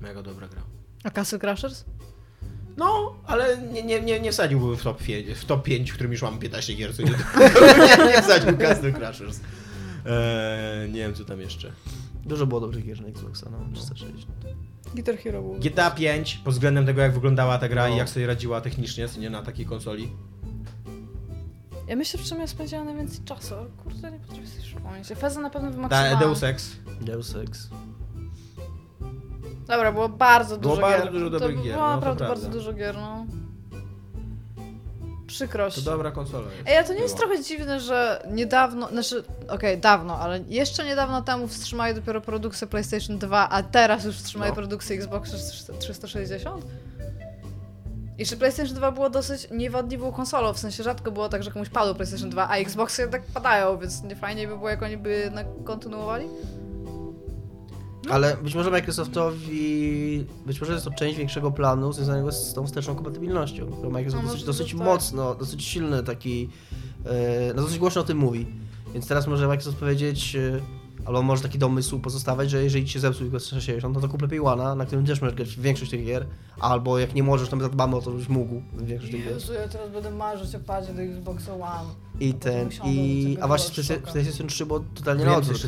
Mega 0.00 0.22
dobra 0.22 0.48
gra. 0.48 0.62
A 1.04 1.10
Castle 1.10 1.38
Crashers? 1.38 1.84
No, 2.76 3.14
ale 3.26 3.58
nie, 3.58 3.82
nie, 3.82 4.00
nie, 4.00 4.20
nie 4.20 4.32
wsadziłbym 4.32 4.76
w 4.76 4.82
top, 4.82 5.00
fie- 5.02 5.34
w 5.34 5.44
top 5.44 5.62
5, 5.62 5.90
w 5.90 5.94
którym 5.94 6.12
już 6.12 6.22
mam 6.22 6.38
15 6.38 6.74
gier, 6.74 6.96
co 6.96 7.02
nie, 7.02 7.10
nie, 7.10 8.06
nie 8.16 8.22
wsadził 8.22 8.58
Castle 8.58 8.92
Crashers. 8.92 9.40
Eee, 10.06 10.88
nie 10.92 10.98
wiem 11.00 11.14
co 11.14 11.24
tam 11.24 11.40
jeszcze. 11.40 11.72
Dużo 12.24 12.46
było 12.46 12.60
dobrych 12.60 12.84
gier 12.86 13.00
na 13.02 13.08
Xboxa, 13.08 13.50
no, 13.50 13.58
360. 13.74 14.26
Guitar 14.94 15.16
Hero 15.16 15.42
był. 15.42 15.54
GTA 15.54 15.90
5 15.90 16.36
pod 16.44 16.54
względem 16.54 16.86
tego 16.86 17.00
jak 17.02 17.12
wyglądała 17.14 17.58
ta 17.58 17.68
gra 17.68 17.88
No. 17.88 17.94
i 17.94 17.98
jak 17.98 18.08
sobie 18.08 18.26
radziła 18.26 18.60
technicznie, 18.60 19.06
nie 19.18 19.30
na 19.30 19.42
takiej 19.42 19.66
konsoli. 19.66 20.08
Ja 21.88 21.96
myślę, 21.96 22.20
w 22.20 22.22
czym 22.24 22.40
ja 22.40 22.46
spędziłam 22.46 22.86
najwięcej 22.86 23.24
czasu, 23.24 23.54
ale 23.54 23.66
kurde, 23.82 24.10
nie 24.12 24.18
potrafię 24.18 24.46
sobie 24.46 24.62
przypomnieć. 24.62 25.08
Feza 25.08 25.40
na 25.40 25.50
pewno 25.50 25.70
wymaksowałam. 25.70 26.18
Deus 26.18 26.42
Ex. 26.42 26.76
Deus 27.00 27.36
Ex. 27.36 27.68
Dobra, 29.66 29.92
było 29.92 30.08
bardzo 30.08 30.58
Było 30.58 30.74
dużo 30.74 30.86
bardzo 30.86 31.04
gier. 31.04 31.12
dużo 31.12 31.24
to 31.30 31.38
dobrych 31.38 31.62
gier, 31.62 31.74
Było 31.74 31.88
no 31.88 31.94
naprawdę 31.96 32.28
bardzo 32.28 32.48
dużo 32.48 32.72
gier, 32.72 32.94
no. 32.96 33.26
Przykrość. 35.34 35.76
To 35.76 35.82
dobra 35.82 36.10
konsola 36.10 36.44
jest. 36.52 36.68
Ej, 36.68 36.76
a 36.76 36.84
to 36.84 36.92
nie 36.94 37.00
jest 37.00 37.16
trochę 37.16 37.42
dziwne, 37.42 37.80
że 37.80 38.22
niedawno, 38.30 38.88
znaczy, 38.88 39.24
okej, 39.48 39.78
dawno, 39.78 40.18
ale 40.18 40.40
jeszcze 40.48 40.84
niedawno 40.84 41.22
temu 41.22 41.48
wstrzymali 41.48 41.94
dopiero 41.94 42.20
produkcję 42.20 42.66
PlayStation 42.66 43.18
2, 43.18 43.48
a 43.48 43.62
teraz 43.62 44.04
już 44.04 44.16
wstrzymali 44.16 44.50
No. 44.50 44.54
produkcję 44.54 44.96
Xbox 44.96 45.30
360? 45.78 46.64
I 48.18 48.26
czy 48.26 48.36
PlayStation 48.36 48.76
2 48.76 48.92
było 48.92 49.10
dosyć 49.10 49.48
niewadliwą 49.50 50.12
konsolą, 50.12 50.52
w 50.52 50.58
sensie 50.58 50.82
rzadko 50.82 51.10
było 51.10 51.28
tak, 51.28 51.42
że 51.42 51.50
komuś 51.50 51.68
padło 51.68 51.94
PlayStation 51.94 52.30
2, 52.30 52.48
a 52.48 52.56
Xboxy 52.56 53.02
jednak 53.02 53.22
padają, 53.22 53.78
więc 53.78 54.02
nie 54.02 54.16
fajniej 54.16 54.48
by 54.48 54.56
było, 54.56 54.68
jak 54.70 54.82
oni 54.82 54.96
by 54.96 55.10
jednak 55.18 55.46
kontynuowali? 55.64 56.26
Ale 58.10 58.36
być 58.36 58.54
może 58.54 58.70
Microsoftowi, 58.70 60.24
być 60.46 60.60
może 60.60 60.72
jest 60.72 60.84
to 60.84 60.90
część 60.90 61.18
większego 61.18 61.50
planu 61.50 61.92
związanego 61.92 62.32
z 62.32 62.54
tą 62.54 62.66
wsteczną 62.66 62.94
kompatybilnością. 62.94 63.66
Bo 63.82 63.90
Microsoft 63.90 64.24
No, 64.24 64.28
dosyć, 64.30 64.46
może 64.46 64.46
dosyć 64.46 64.72
tak. 64.72 64.80
mocno, 64.80 65.34
dosyć 65.34 65.64
silny 65.64 66.02
taki, 66.02 66.48
e, 67.06 67.54
no 67.54 67.62
dosyć 67.62 67.78
głośno 67.78 68.00
o 68.00 68.04
tym 68.04 68.18
mówi. 68.18 68.46
Więc 68.92 69.06
teraz 69.08 69.26
może 69.26 69.48
Microsoft 69.48 69.76
powiedzieć, 69.78 70.36
e, 70.36 70.60
albo 71.04 71.22
może 71.22 71.42
taki 71.42 71.58
domysł 71.58 71.98
pozostawać, 71.98 72.50
że 72.50 72.64
jeżeli 72.64 72.84
ci 72.86 72.92
się 72.92 73.00
zepsuł 73.00 73.26
Xbox 73.26 73.44
360, 73.44 73.94
no 73.94 74.00
to 74.00 74.08
kup 74.08 74.22
lepiej 74.22 74.40
One, 74.40 74.74
na 74.74 74.86
którym 74.86 75.06
też 75.06 75.20
możesz 75.20 75.36
grać 75.36 75.48
w 75.48 75.60
większość 75.60 75.90
tych 75.90 76.04
gier, 76.04 76.26
albo 76.60 76.98
jak 76.98 77.14
nie 77.14 77.22
możesz, 77.22 77.48
to 77.48 77.56
my 77.56 77.62
zadbamy 77.62 77.96
o 77.96 78.02
to, 78.02 78.10
żebyś 78.10 78.28
mógł 78.28 78.62
w 78.72 78.84
większość 78.86 79.12
tych 79.12 79.24
gier. 79.24 79.32
Jezu, 79.34 79.52
ja 79.52 79.68
teraz 79.68 79.90
będę 79.90 80.10
marzyć 80.10 80.54
o 80.54 80.58
padzie 80.60 80.94
do 80.94 81.02
Xboxa 81.02 81.54
One. 81.54 81.90
I 82.20 82.34
ten, 82.34 82.68
i, 82.84 83.38
a 83.40 83.46
właśnie 83.48 83.74
DualShocka. 83.74 83.94
PlayStation- 83.94 84.12
PlayStation 84.12 84.46
3 84.46 84.66
było 84.66 84.80
totalnie 84.94 85.24
na 85.24 85.36
odwrót. 85.36 85.62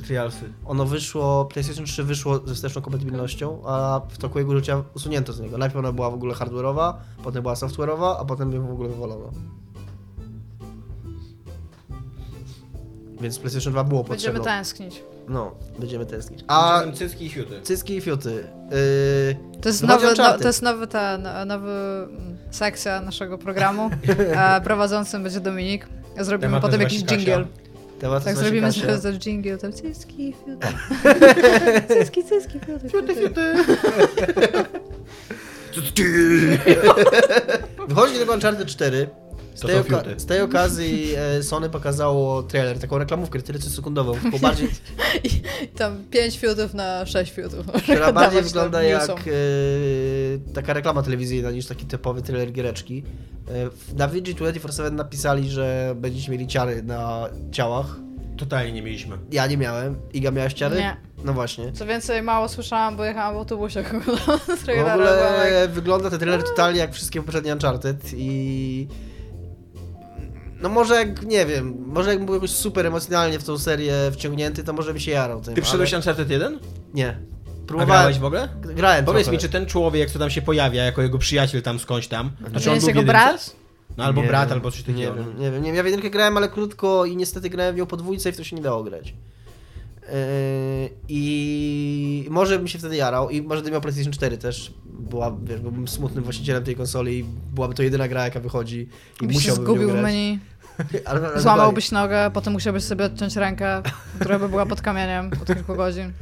Ono 0.67 0.85
wyszło, 0.87 1.45
PlayStation 1.45 1.85
3 1.85 2.05
wyszło 2.05 2.41
ze 2.47 2.55
wsteczną 2.55 2.83
kompatybilnością, 2.83 3.63
a 3.67 4.01
w 4.09 4.19
toku 4.19 4.39
jego 4.39 4.57
życia 4.57 4.83
usunięto 4.95 5.33
z 5.33 5.41
niego. 5.41 5.59
Najpierw 5.59 5.79
ona 5.79 5.93
była 5.93 6.11
w 6.11 6.15
ogóle 6.15 6.35
hardware'owa, 6.35 6.95
potem 7.25 7.43
była 7.43 7.55
software'owa, 7.55 8.17
a 8.21 8.25
potem 8.25 8.53
ją 8.53 8.67
w 8.67 8.71
ogóle 8.71 8.89
wywalono. 8.89 9.31
Więc 13.21 13.39
PlayStation 13.39 13.73
2 13.73 13.85
było 13.85 14.05
Będziemy 14.05 14.39
potrzebne. 14.39 14.59
tęsknić. 14.59 15.03
No, 15.29 15.55
będziemy 15.79 16.07
tęsknić. 16.07 16.45
A 16.49 16.83
cycki 16.95 17.27
i 17.27 17.31
fiuty. 17.31 17.61
cycki 17.63 17.97
i 17.97 18.01
fiuty. 18.01 18.31
Yy, 18.71 19.61
To 19.61 19.69
jest, 19.69 19.83
nowy, 19.83 20.07
no, 20.19 20.39
to 20.39 20.47
jest 20.47 20.63
nowy, 20.63 20.87
ten, 20.87 21.29
nowy 21.47 21.71
mm, 21.71 22.37
sekcja 22.51 23.01
naszego 23.01 23.39
programu. 23.39 23.91
Prowadzącym 24.65 25.23
będzie 25.23 25.41
Dominik. 25.41 25.87
Zrobimy 26.21 26.49
Temat 26.49 26.63
potem 26.63 26.81
jakiś 26.81 27.03
jingle. 27.03 27.47
temat 28.01 28.25
Tak 28.25 28.37
zrobimy 28.37 28.73
sobie 28.73 28.87
Kasia. 28.87 28.99
za 29.01 29.13
jingle. 29.13 29.59
Tam 29.59 29.73
cycki, 29.73 30.35
fiuty. 30.45 30.67
cycki, 31.99 32.25
cycki, 32.25 32.61
fiuty. 32.61 32.89
Fiuty, 32.89 33.15
fiuty. 33.15 33.55
Wychodzi 37.89 38.19
tego 38.19 38.33
Uncharted 38.33 38.69
4. 38.69 39.09
Z 39.57 39.61
tej, 39.61 40.21
z 40.21 40.27
tej 40.27 40.41
okazji 40.41 41.15
e, 41.17 41.43
Sony 41.43 41.71
pokazało 41.71 42.43
trailer, 42.43 42.79
taką 42.79 42.99
reklamówkę 42.99 43.39
40-sekundową, 43.39 44.21
tylko 44.23 44.39
bardziej, 44.49 44.69
I 45.25 45.31
tam 45.77 46.05
5 46.11 46.39
fiutów 46.39 46.75
na 46.75 47.07
6 47.07 47.33
fiutów. 47.33 47.67
która 47.83 48.13
bardziej 48.23 48.43
wygląda 48.43 48.83
jak 48.83 49.11
e, 49.11 49.15
taka 50.55 50.73
reklama 50.73 51.03
telewizyjna 51.03 51.51
niż 51.51 51.67
taki 51.67 51.87
typowy 51.87 52.23
trailer 52.23 52.53
giereczki. 52.53 53.03
E, 53.49 53.71
w- 53.71 53.95
na 53.97 54.09
VG24 54.09 54.93
napisali, 54.93 55.51
że 55.51 55.95
będziecie 55.97 56.33
mieli 56.33 56.47
ciary 56.47 56.83
na 56.83 57.29
ciałach 57.53 57.87
Totalnie 58.37 58.73
nie 58.73 58.83
mieliśmy. 58.83 59.19
Ja 59.33 59.47
nie 59.47 59.57
miałem. 59.57 59.97
Iga 60.13 60.31
miała 60.31 60.51
ściany? 60.51 60.77
Nie. 60.77 60.97
No 61.25 61.33
właśnie. 61.33 61.73
Co 61.73 61.87
więcej, 61.87 62.23
mało 62.23 62.49
słyszałam, 62.49 62.97
bo 62.97 63.05
jechałam 63.05 63.35
w 63.35 63.39
autobusie 63.39 63.83
W 64.57 64.65
trailera, 64.65 64.95
ogóle 64.95 65.17
byłam 65.17 65.53
jak- 65.61 65.71
wygląda 65.71 66.11
ten 66.11 66.19
trailer 66.19 66.43
totalnie 66.43 66.79
jak 66.81 66.93
wszystkie 66.95 67.23
poprzednie 67.23 67.53
Uncharted 67.53 67.97
i... 68.17 68.89
No 70.61 70.69
może 70.69 70.95
jak, 70.95 71.23
nie 71.23 71.47
wiem, 71.47 71.85
może 71.87 72.11
jakbym 72.11 72.27
był 72.27 72.35
jakoś 72.35 72.51
super 72.51 72.87
emocjonalnie 72.87 73.39
w 73.39 73.45
tą 73.45 73.59
serię 73.59 73.95
wciągnięty, 74.13 74.65
to 74.65 74.73
może 74.73 74.93
by 74.93 75.01
się 75.01 75.11
jarał 75.11 75.41
tym, 75.41 75.55
Ty 75.55 75.63
przyszedłeś 75.63 75.93
ale... 75.93 75.99
Uncharted 75.99 76.31
1? 76.31 76.59
Nie. 76.95 77.09
A 77.09 77.67
Próbowałem... 77.67 78.01
grałeś 78.01 78.19
w 78.19 78.25
ogóle? 78.25 78.49
Grałem 78.63 79.05
Powiedz 79.05 79.25
trochę. 79.25 79.37
mi, 79.37 79.43
czy 79.43 79.49
ten 79.49 79.67
człowiek, 79.67 80.11
co 80.11 80.19
tam 80.19 80.31
się 80.31 80.43
pojawia, 80.43 80.85
jako 80.85 81.03
jego 81.03 81.19
przyjaciel 81.19 81.63
tam 81.63 81.79
skądś 81.79 82.09
tam, 82.09 82.31
to 82.45 82.51
To 82.51 82.61
czy 82.61 82.69
on 82.71 82.75
jest 82.75 82.87
był 82.87 82.97
jego 82.97 83.13
brat? 83.13 83.57
No 83.97 84.05
albo 84.05 84.23
Nie 84.23 84.29
brat, 84.29 84.49
wiem, 84.49 84.59
albo 84.59 84.71
coś 84.71 84.83
takiego. 84.83 85.01
Nie 85.01 85.07
no. 85.07 85.15
wiem, 85.15 85.39
nie 85.39 85.51
wiem, 85.51 85.63
nie 85.63 85.69
wiem. 85.69 85.77
Ja 85.77 85.83
w 85.83 85.87
jedynkę 85.87 86.11
grałem, 86.11 86.37
ale 86.37 86.49
krótko 86.49 87.05
i 87.05 87.17
niestety 87.17 87.51
grałem 87.51 87.75
w 87.75 87.79
nią 87.79 87.87
po 87.87 87.97
dwójce 87.97 88.29
i 88.29 88.33
w 88.33 88.37
to 88.37 88.45
się 88.45 88.57
nie 88.57 88.63
dało 88.63 88.85
grać. 88.85 89.15
Yy, 90.09 90.91
I 91.09 92.27
może 92.31 92.59
bym 92.59 92.69
się 92.69 92.79
wtedy 92.79 92.97
jarał 92.97 93.31
i 93.31 93.43
może 93.43 93.61
gdybym 93.61 93.73
miał 93.73 93.81
PlayStation 93.81 94.13
4 94.13 94.39
też 94.39 94.75
była, 94.87 95.37
wiesz, 95.45 95.61
byłbym 95.61 95.89
smutnym 95.89 96.25
właścicielem 96.25 96.65
tej 96.65 96.77
konsoli 96.77 97.19
i 97.19 97.25
byłaby 97.55 97.75
to 97.75 97.83
jedyna 97.83 98.09
gra 98.09 98.25
jaka 98.25 98.41
wychodzi. 98.41 98.89
I 99.23 99.27
Byś 99.27 99.37
się 99.37 99.51
musiałbym 99.51 99.65
w 99.65 99.67
zgubił 99.67 99.91
w 99.91 100.03
menu, 100.03 100.39
złamałbyś 101.37 101.91
nogę, 101.91 102.31
potem 102.35 102.53
musiałbyś 102.53 102.85
sobie 102.85 103.05
odciąć 103.05 103.37
rękę, 103.37 103.83
która 104.21 104.39
by 104.39 104.49
była 104.49 104.67
pod 104.67 104.81
kamieniem 104.83 105.31
od 105.43 105.55
kilku 105.55 105.77
godzin. 105.77 106.13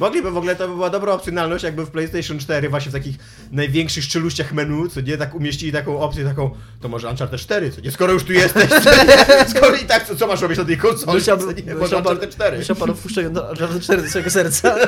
Mogliby 0.00 0.30
w 0.30 0.36
ogóle, 0.36 0.56
to 0.56 0.68
by 0.68 0.74
była 0.74 0.90
dobra 0.90 1.12
opcjonalność, 1.12 1.64
jakby 1.64 1.86
w 1.86 1.90
PlayStation 1.90 2.38
4 2.38 2.68
właśnie 2.68 2.90
w 2.90 2.94
takich 2.94 3.16
największych 3.52 4.04
szczeluściach 4.04 4.52
menu, 4.52 4.88
co 4.88 5.00
nie, 5.00 5.16
tak 5.16 5.34
umieścili 5.34 5.72
taką 5.72 6.00
opcję, 6.00 6.24
taką, 6.24 6.50
to 6.80 6.88
może 6.88 7.08
Uncharted 7.08 7.40
4, 7.40 7.70
co 7.70 7.80
nie, 7.80 7.90
skoro 7.90 8.12
już 8.12 8.24
tu 8.24 8.32
jesteś, 8.32 8.68
co 8.68 9.04
nie, 9.04 9.16
skoro 9.56 9.76
i 9.76 9.84
tak, 9.84 10.06
co, 10.06 10.16
co 10.16 10.26
masz 10.26 10.40
robić 10.40 10.58
na 10.58 10.64
tej 10.64 10.76
konsoli, 10.76 11.22
co 11.22 11.36
nie, 11.36 11.74
może 11.74 11.96
Uncharted 11.96 12.30
4. 12.30 12.58
musiał 12.58 12.76
pan 12.76 12.94
wpuszczać 12.94 13.30
do 13.30 13.50
Uncharted 13.50 13.82
4 13.82 14.02
do 14.02 14.08
swojego 14.08 14.30
serca. 14.30 14.74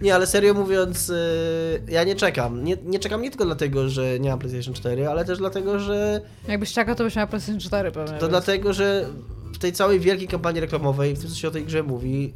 Nie, 0.00 0.14
ale 0.14 0.26
serio 0.26 0.54
mówiąc, 0.54 1.08
yy, 1.08 1.14
ja 1.88 2.04
nie 2.04 2.16
czekam. 2.16 2.64
Nie, 2.64 2.76
nie 2.84 2.98
czekam 2.98 3.22
nie 3.22 3.30
tylko 3.30 3.44
dlatego, 3.44 3.88
że 3.88 4.20
nie 4.20 4.30
mam 4.30 4.38
PlayStation 4.38 4.74
4, 4.74 5.08
ale 5.08 5.24
też 5.24 5.38
dlatego, 5.38 5.78
że 5.78 6.20
Jakbyś 6.48 6.72
czekał, 6.72 6.94
to 6.94 7.04
byś 7.04 7.16
miał 7.16 7.28
PlayStation 7.28 7.60
4 7.60 7.90
pewnie. 7.90 8.14
To 8.14 8.20
więc- 8.20 8.30
dlatego, 8.30 8.72
że 8.72 9.06
w 9.52 9.58
tej 9.58 9.72
całej 9.72 10.00
wielkiej 10.00 10.28
kampanii 10.28 10.60
reklamowej, 10.60 11.16
w 11.16 11.20
tym 11.20 11.28
co 11.30 11.36
się 11.36 11.48
o 11.48 11.50
tej 11.50 11.64
grze 11.64 11.82
mówi, 11.82 12.32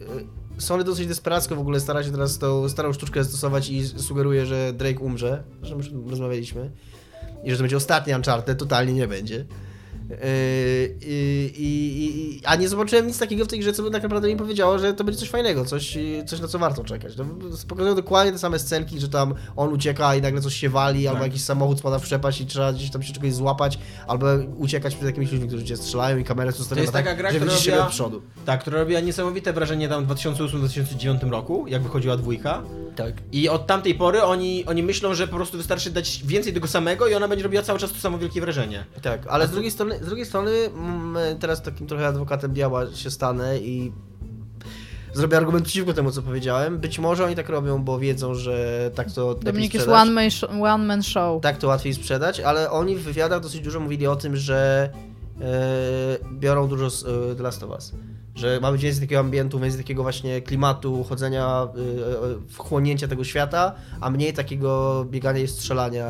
y, 0.58 0.60
Sony 0.62 0.84
dosyć 0.84 1.06
desperacko 1.06 1.56
w 1.56 1.58
ogóle 1.58 1.80
stara 1.80 2.02
się 2.02 2.10
teraz 2.10 2.38
tą 2.38 2.68
starą 2.68 2.92
sztuczkę 2.92 3.24
stosować 3.24 3.70
i 3.70 3.88
sugeruje, 3.88 4.46
że 4.46 4.72
Drake 4.72 5.00
umrze, 5.00 5.42
że 5.62 5.74
już 5.74 5.90
rozmawialiśmy, 6.06 6.70
i 7.44 7.50
że 7.50 7.56
to 7.56 7.62
będzie 7.62 7.76
ostatni 7.76 8.14
Uncharted, 8.14 8.58
totalnie 8.58 8.92
nie 8.92 9.08
będzie. 9.08 9.44
Yy, 10.10 10.16
i- 11.56 12.38
i- 12.38 12.40
a 12.44 12.56
nie 12.56 12.68
zobaczyłem 12.68 13.06
nic 13.06 13.18
takiego 13.18 13.44
w 13.44 13.48
tej 13.48 13.58
grze, 13.60 13.72
co 13.72 13.82
by 13.82 13.90
tak 13.90 14.02
naprawdę 14.02 14.28
mi 14.28 14.36
powiedziało, 14.36 14.78
że 14.78 14.94
to 14.94 15.04
będzie 15.04 15.20
coś 15.20 15.28
fajnego, 15.30 15.64
coś, 15.64 15.98
coś 16.26 16.40
na 16.40 16.48
co 16.48 16.58
warto 16.58 16.84
czekać. 16.84 17.14
To 17.14 17.24
pokazują 17.68 17.94
dokładnie 17.94 18.32
te 18.32 18.38
same 18.38 18.58
scenki, 18.58 19.00
że 19.00 19.08
tam 19.08 19.34
on 19.56 19.72
ucieka 19.72 20.14
i 20.16 20.22
nagle 20.22 20.40
coś 20.40 20.54
się 20.54 20.68
wali, 20.68 21.08
albo 21.08 21.20
Tak. 21.20 21.28
jakiś 21.28 21.44
samochód 21.44 21.78
spada 21.78 21.98
w 21.98 22.02
przepaść 22.02 22.40
i 22.40 22.46
trzeba 22.46 22.72
gdzieś 22.72 22.90
tam 22.90 23.02
się 23.02 23.12
czegoś 23.12 23.34
złapać, 23.34 23.78
albo 24.06 24.26
uciekać 24.58 24.94
przed 24.94 25.06
jakimiś 25.06 25.32
ludźmi, 25.32 25.48
którzy 25.48 25.64
cię 25.64 25.76
strzelają 25.76 26.18
i 26.18 26.24
kamera 26.24 26.46
jest 26.48 26.60
ustawiona 26.60 26.82
jest 26.82 26.92
tak, 26.92 27.04
taka 27.04 27.16
gra, 27.16 27.28
która 27.30 27.44
robiła- 27.54 27.84
od 27.84 27.90
przodu. 27.90 28.22
Tak, 28.46 28.60
która 28.60 28.78
robiła 28.78 29.00
niesamowite 29.00 29.52
wrażenie 29.52 29.88
tam 29.88 30.04
w 30.04 30.08
2008-2009 30.08 31.30
roku, 31.30 31.66
jak 31.68 31.82
wychodziła 31.82 32.16
dwójka. 32.16 32.62
Tak. 32.96 33.14
I 33.32 33.48
od 33.48 33.66
tamtej 33.66 33.94
pory 33.94 34.22
oni, 34.22 34.64
oni 34.66 34.82
myślą, 34.82 35.14
że 35.14 35.28
po 35.28 35.36
prostu 35.36 35.56
wystarczy 35.56 35.90
dać 35.90 36.22
więcej 36.26 36.52
tego 36.52 36.68
samego 36.68 37.08
i 37.08 37.14
ona 37.14 37.28
będzie 37.28 37.42
robiła 37.44 37.62
cały 37.62 37.78
czas 37.78 37.92
to 37.92 37.98
samo 37.98 38.18
wielkie 38.18 38.40
wrażenie. 38.40 38.84
Tak, 39.02 39.26
ale 39.28 39.46
z 39.48 39.50
drugiej 39.50 39.70
strony, 39.70 39.93
z 40.02 40.06
drugiej 40.06 40.26
strony 40.26 40.50
mm, 40.50 41.38
teraz 41.38 41.62
takim 41.62 41.86
trochę 41.86 42.06
adwokatem 42.06 42.52
diabła 42.52 42.86
się 42.94 43.10
stanę 43.10 43.58
i 43.58 43.92
zrobię 45.14 45.36
argument 45.36 45.64
przeciwko 45.64 45.92
temu, 45.92 46.10
co 46.10 46.22
powiedziałem. 46.22 46.78
Być 46.78 46.98
może 46.98 47.24
oni 47.24 47.34
tak 47.36 47.48
robią, 47.48 47.82
bo 47.84 47.98
wiedzą, 47.98 48.34
że 48.34 48.90
tak 48.94 49.12
to 49.12 49.28
lepiej 49.28 49.44
Dominik 49.44 49.74
jest 49.74 49.88
one 49.88 50.10
man, 50.10 50.24
sh- 50.24 50.62
one 50.62 50.84
man 50.84 51.02
show. 51.02 51.42
Tak 51.42 51.58
to 51.58 51.66
łatwiej 51.68 51.94
sprzedać, 51.94 52.40
ale 52.40 52.70
oni 52.70 52.96
w 52.96 53.02
wywiadach 53.02 53.40
dosyć 53.40 53.60
dużo 53.60 53.80
mówili 53.80 54.06
o 54.06 54.16
tym, 54.16 54.36
że 54.36 54.90
e, 55.40 55.44
biorą 56.32 56.68
dużo 56.68 56.90
z 56.90 57.04
e, 57.04 57.36
The 57.36 57.42
Last 57.42 57.62
of 57.62 57.70
Us. 57.70 57.92
Że 58.34 58.58
mamy 58.62 58.78
więcej 58.78 59.00
takiego 59.00 59.20
ambientu, 59.20 59.58
więcej 59.58 59.80
takiego 59.80 60.02
właśnie 60.02 60.40
klimatu, 60.42 61.04
chodzenia, 61.04 61.46
e, 61.46 61.66
e, 61.66 62.48
wchłonięcia 62.48 63.08
tego 63.08 63.24
świata, 63.24 63.74
a 64.00 64.10
mniej 64.10 64.32
takiego 64.32 65.04
biegania 65.10 65.40
i 65.40 65.48
strzelania 65.48 66.06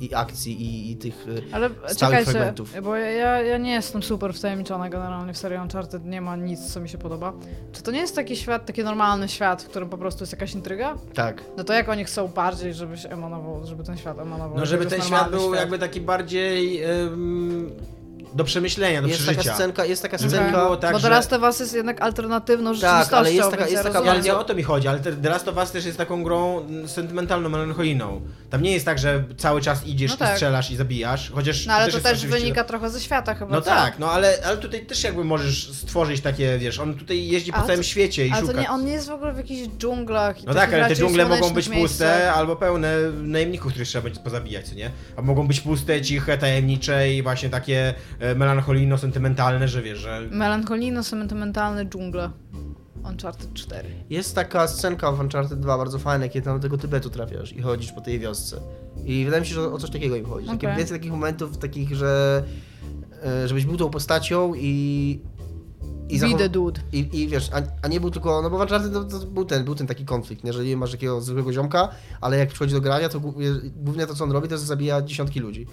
i 0.00 0.14
akcji 0.14 0.62
i, 0.62 0.90
i 0.92 0.96
tych... 0.96 1.26
e, 1.50 1.54
Ale 1.54 1.70
stałych 1.70 1.96
czekajcie, 1.98 2.30
fragmentów. 2.30 2.74
bo 2.82 2.96
ja, 2.96 3.42
ja 3.42 3.58
nie 3.58 3.72
jestem 3.72 4.02
super 4.02 4.34
wtajemniczona 4.34 4.88
generalnie 4.88 5.32
w 5.32 5.38
serii 5.38 5.58
Uncharted, 5.58 6.04
nie 6.04 6.20
ma 6.20 6.36
nic, 6.36 6.72
co 6.72 6.80
mi 6.80 6.88
się 6.88 6.98
podoba. 6.98 7.32
Czy 7.72 7.82
to 7.82 7.90
nie 7.90 8.00
jest 8.00 8.14
taki 8.16 8.36
świat, 8.36 8.66
taki 8.66 8.84
normalny 8.84 9.28
świat, 9.28 9.62
w 9.62 9.68
którym 9.68 9.88
po 9.88 9.98
prostu 9.98 10.22
jest 10.22 10.32
jakaś 10.32 10.54
intryga? 10.54 10.94
Tak. 11.14 11.42
No 11.56 11.64
to 11.64 11.72
jak 11.72 11.88
oni 11.88 12.04
chcą 12.04 12.28
bardziej, 12.28 12.74
żeby 12.74 12.96
się 12.98 13.08
emanował, 13.08 13.66
żeby 13.66 13.84
ten 13.84 13.96
świat 13.96 14.18
emanował? 14.18 14.58
No 14.58 14.66
żeby 14.66 14.86
ten 14.86 15.02
świat 15.02 15.30
był 15.30 15.54
jakby 15.54 15.78
taki 15.78 16.00
bardziej 16.00 16.84
ym, 16.84 17.70
do 18.34 18.44
przemyślenia, 18.44 19.02
do 19.02 19.08
Jest 19.08 19.20
przeżycia. 19.20 19.42
taka 19.42 19.54
scenka, 19.54 19.84
jest 19.84 20.02
taka 20.02 20.18
scenka... 20.18 20.50
było 20.58 20.76
tak, 20.76 20.92
Bo 20.92 21.00
The 21.00 21.08
Last 21.10 21.32
of 21.32 21.42
Us 21.42 21.60
jest 21.60 21.74
jednak 21.74 22.02
alternatywną 22.02 22.70
Tak, 22.70 22.80
rzeczywistością, 22.80 23.16
ale 23.16 23.32
jest 23.32 23.50
taka- 23.50 23.62
jest 23.68 23.84
ja 23.84 23.90
taka- 23.92 24.16
nie 24.16 24.34
o 24.34 24.44
to 24.44 24.54
mi 24.54 24.62
chodzi, 24.62 24.88
ale 24.88 24.98
The 25.00 25.28
Last 25.30 25.48
of 25.48 25.56
Us 25.56 25.70
też 25.70 25.84
jest 25.84 25.98
taką 25.98 26.22
grą 26.22 26.66
sentymentalną, 26.86 27.48
melancholijną. 27.48 28.20
Tam 28.56 28.62
nie 28.62 28.72
jest 28.72 28.84
tak, 28.86 28.98
że 28.98 29.24
cały 29.36 29.60
czas 29.60 29.86
idziesz 29.86 30.10
No 30.10 30.16
i 30.16 30.18
tak. 30.18 30.32
strzelasz 30.34 30.70
i 30.70 30.76
zabijasz, 30.76 31.30
chociaż 31.30 31.66
No 31.66 31.72
ale 31.74 31.92
to 31.92 32.00
też 32.00 32.18
oczywiście- 32.18 32.28
wynika 32.40 32.64
trochę 32.64 32.90
ze 32.90 33.00
świata 33.00 33.34
chyba, 33.34 33.54
No 33.54 33.60
co? 33.60 33.70
tak, 33.70 33.98
no 33.98 34.10
ale, 34.10 34.34
ale 34.46 34.56
tutaj 34.56 34.86
też 34.86 35.04
jakby 35.04 35.24
możesz 35.24 35.70
stworzyć 35.72 36.20
takie, 36.20 36.58
wiesz, 36.58 36.78
on 36.78 36.94
tutaj 36.94 37.26
jeździ 37.28 37.50
po 37.52 37.58
Ale 37.58 37.66
całym 37.66 37.80
to- 37.80 37.86
świecie 37.88 38.26
i 38.26 38.30
Ale 38.30 38.40
szuka. 38.40 38.52
to 38.52 38.60
nie, 38.60 38.70
on 38.70 38.84
nie 38.84 38.92
jest 38.92 39.08
w 39.08 39.10
ogóle 39.10 39.32
w 39.32 39.36
jakichś 39.36 39.68
dżunglach. 39.78 40.42
i 40.42 40.46
No 40.46 40.54
tak, 40.54 40.74
ale 40.74 40.88
te 40.88 40.96
dżungle 40.96 41.26
mogą 41.26 41.50
być 41.50 41.68
puste 41.68 42.32
albo 42.32 42.56
pełne 42.56 42.96
najemników, 43.22 43.68
których 43.72 43.88
trzeba 43.88 44.02
będzie 44.04 44.20
pozabijać, 44.20 44.68
co 44.68 44.74
nie? 44.74 44.90
A 45.16 45.22
mogą 45.22 45.46
być 45.48 45.60
puste, 45.60 46.02
ciche, 46.02 46.38
tajemnicze 46.38 47.12
i 47.12 47.22
właśnie 47.22 47.48
takie 47.50 47.94
e, 48.20 48.34
melancholijno-sentymentalne, 48.34 49.68
że 49.68 49.82
wiesz, 49.82 49.98
że... 49.98 50.20
Melancholijno-sentymentalne 50.30 51.84
dżungle. 51.88 52.30
Uncharted 53.08 53.54
4. 53.54 53.88
Jest 54.10 54.34
taka 54.34 54.68
scenka 54.68 55.12
w 55.12 55.20
Uncharted 55.20 55.60
2 55.60 55.78
bardzo 55.78 55.98
fajna, 55.98 56.28
kiedy 56.28 56.44
tam 56.44 56.56
do 56.56 56.62
tego 56.62 56.78
Tybetu 56.78 57.10
trafiasz 57.10 57.52
i 57.52 57.62
chodzisz 57.62 57.92
po 57.92 58.00
tej 58.00 58.18
wiosce. 58.18 58.60
I 59.04 59.24
wydaje 59.24 59.40
mi 59.40 59.46
się, 59.46 59.54
że 59.54 59.72
o 59.72 59.78
coś 59.78 59.90
takiego 59.90 60.16
im 60.16 60.26
chodzi. 60.26 60.46
Takie 60.46 60.66
Okej. 60.66 60.76
więcej 60.76 60.98
takich 60.98 61.12
momentów 61.12 61.58
takich, 61.58 61.94
że 61.94 62.42
e, 63.24 63.48
żebyś 63.48 63.64
był 63.64 63.76
tą 63.76 63.90
postacią 63.90 64.54
i... 64.54 65.20
I, 66.08 66.20
the 66.20 66.48
dude. 66.48 66.80
i, 66.92 67.22
I 67.22 67.28
wiesz, 67.28 67.50
a, 67.52 67.62
a 67.82 67.88
nie 67.88 68.00
był 68.00 68.10
tylko, 68.10 68.42
no 68.42 68.50
bo 68.50 68.58
w 68.58 68.60
Uncharted 68.60 68.92
to, 68.92 69.04
to 69.04 69.26
był, 69.26 69.44
ten, 69.44 69.64
był 69.64 69.74
ten 69.74 69.86
taki 69.86 70.04
konflikt, 70.04 70.44
nie? 70.44 70.52
że 70.52 70.64
nie 70.64 70.76
masz 70.76 70.90
takiego 70.90 71.20
zwykłego 71.20 71.52
ziomka, 71.52 71.88
ale 72.20 72.38
jak 72.38 72.48
przychodzi 72.48 72.74
do 72.74 72.80
grania, 72.80 73.08
to 73.08 73.20
głównie, 73.20 73.48
głównie 73.76 74.06
to 74.06 74.14
co 74.14 74.24
on 74.24 74.32
robi, 74.32 74.48
to 74.48 74.54
jest 74.54 74.64
zabija 74.64 75.02
dziesiątki 75.02 75.40
ludzi, 75.40 75.66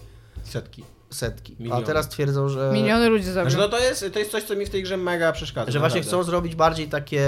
Setki. 0.44 0.84
Setki. 1.16 1.56
A 1.60 1.64
Miliony. 1.64 1.86
teraz 1.86 2.10
twierdzą, 2.10 2.50
że... 2.50 2.70
Miliony 2.74 3.10
ludzi 3.10 3.26
zabił. 3.26 3.52
Znaczy, 3.52 3.66
no 3.72 3.78
to 3.78 3.84
jest, 3.84 4.06
to 4.14 4.20
jest 4.20 4.32
coś, 4.32 4.44
co 4.44 4.56
mi 4.56 4.66
w 4.66 4.70
tej 4.70 4.84
grze 4.84 4.98
mega 4.98 5.32
przeszkadza. 5.32 5.72
Że 5.72 5.80
właśnie 5.80 6.00
naprawdę. 6.00 6.18
chcą 6.18 6.32
zrobić 6.32 6.56
bardziej 6.56 6.88
takie... 6.88 7.24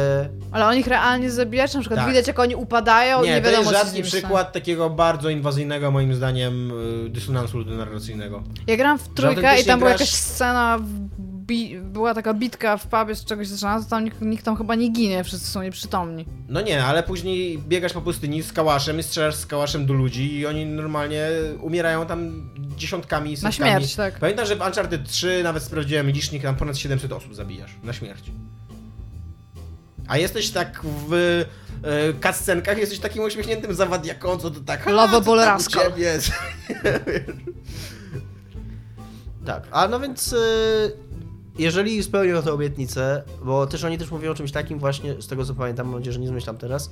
Ale 0.51 0.65
on 0.65 0.77
ich 0.77 0.88
realnie 0.88 1.31
zabija, 1.31 1.67
czy 1.67 1.75
na 1.75 1.81
przykład 1.81 1.99
Tak. 1.99 2.09
widać 2.09 2.27
jak 2.27 2.39
oni 2.39 2.55
upadają 2.55 3.23
i 3.23 3.25
Nie, 3.27 3.36
nie 3.36 3.41
to 3.41 3.51
wiadomo 3.51 3.71
jest 3.71 3.83
rzadki 3.83 4.03
przykład 4.03 4.53
takiego 4.53 4.89
bardzo 4.89 5.29
inwazyjnego, 5.29 5.91
moim 5.91 6.15
zdaniem, 6.15 6.71
y, 7.05 7.09
dysonansu 7.09 7.57
ludonarracyjnego. 7.57 8.43
Ja 8.67 8.77
grałam 8.77 8.99
w 8.99 9.07
trójkę 9.07 9.61
i 9.61 9.65
tam 9.65 9.79
była 9.79 9.91
jakaś 9.91 10.09
scena, 10.09 10.79
w 10.79 11.24
bi- 11.47 11.79
była 11.81 12.13
taka 12.13 12.33
bitka 12.33 12.77
w 12.77 12.87
pubie 12.87 13.15
z 13.15 13.25
czegoś 13.25 13.47
zaczyna, 13.47 13.83
to 13.83 13.89
tam 13.89 14.03
nikt, 14.03 14.21
nikt 14.21 14.45
tam 14.45 14.57
chyba 14.57 14.75
nie 14.75 14.89
ginie, 14.89 15.23
wszyscy 15.23 15.47
są 15.47 15.61
nieprzytomni. 15.63 16.25
No 16.49 16.61
nie, 16.61 16.83
ale 16.85 17.03
później 17.03 17.59
biegasz 17.59 17.93
po 17.93 18.01
pustyni 18.01 18.43
z 18.43 18.53
kałaszem 18.53 18.99
i 18.99 19.03
strzelasz 19.03 19.35
z 19.35 19.45
kałaszem 19.45 19.85
do 19.85 19.93
ludzi 19.93 20.35
i 20.39 20.45
oni 20.45 20.65
normalnie 20.65 21.27
umierają 21.61 22.05
tam 22.05 22.49
dziesiątkami, 22.77 23.29
Na 23.31 23.35
setkami. 23.37 23.55
śmierć, 23.55 23.95
tak. 23.95 24.19
Pamiętam, 24.19 24.45
że 24.45 24.55
w 24.55 24.61
Uncharted 24.61 25.09
3 25.09 25.41
nawet 25.43 25.63
sprawdziłem 25.63 26.09
licznik, 26.09 26.43
tam 26.43 26.55
ponad 26.55 26.77
700 26.77 27.11
osób 27.11 27.35
zabijasz 27.35 27.71
na 27.83 27.93
śmierć. 27.93 28.31
A 30.07 30.17
jesteś 30.17 30.49
tak 30.49 30.81
w 31.09 31.13
e, 31.83 32.13
cutscenkach, 32.33 32.77
jesteś 32.77 32.99
takim 32.99 33.23
uśmiechniętym 33.23 33.75
zawadiaką, 33.75 34.37
co 34.37 34.51
to 34.51 34.59
tak... 34.59 34.85
Lovable 34.85 35.33
a, 35.51 35.57
co 35.57 35.71
tam 35.71 35.81
u 35.81 35.81
rascal. 35.81 35.83
ciebie 35.91 36.03
jest? 36.03 36.31
Tak, 39.45 39.63
a 39.71 39.87
no 39.87 39.99
więc 39.99 40.33
y, 40.33 40.37
jeżeli 41.59 42.03
spełnią 42.03 42.41
tę 42.41 42.53
obietnicę, 42.53 43.23
bo 43.43 43.67
też 43.67 43.83
oni 43.83 43.97
też 43.97 44.11
mówią 44.11 44.31
o 44.31 44.35
czymś 44.35 44.51
takim 44.51 44.79
właśnie, 44.79 45.21
z 45.21 45.27
tego 45.27 45.45
co 45.45 45.55
pamiętam, 45.55 45.87
mam 45.87 45.95
nadzieję, 45.95 46.13
że 46.13 46.19
nie 46.19 46.27
zmyślam 46.27 46.57
teraz, 46.57 46.91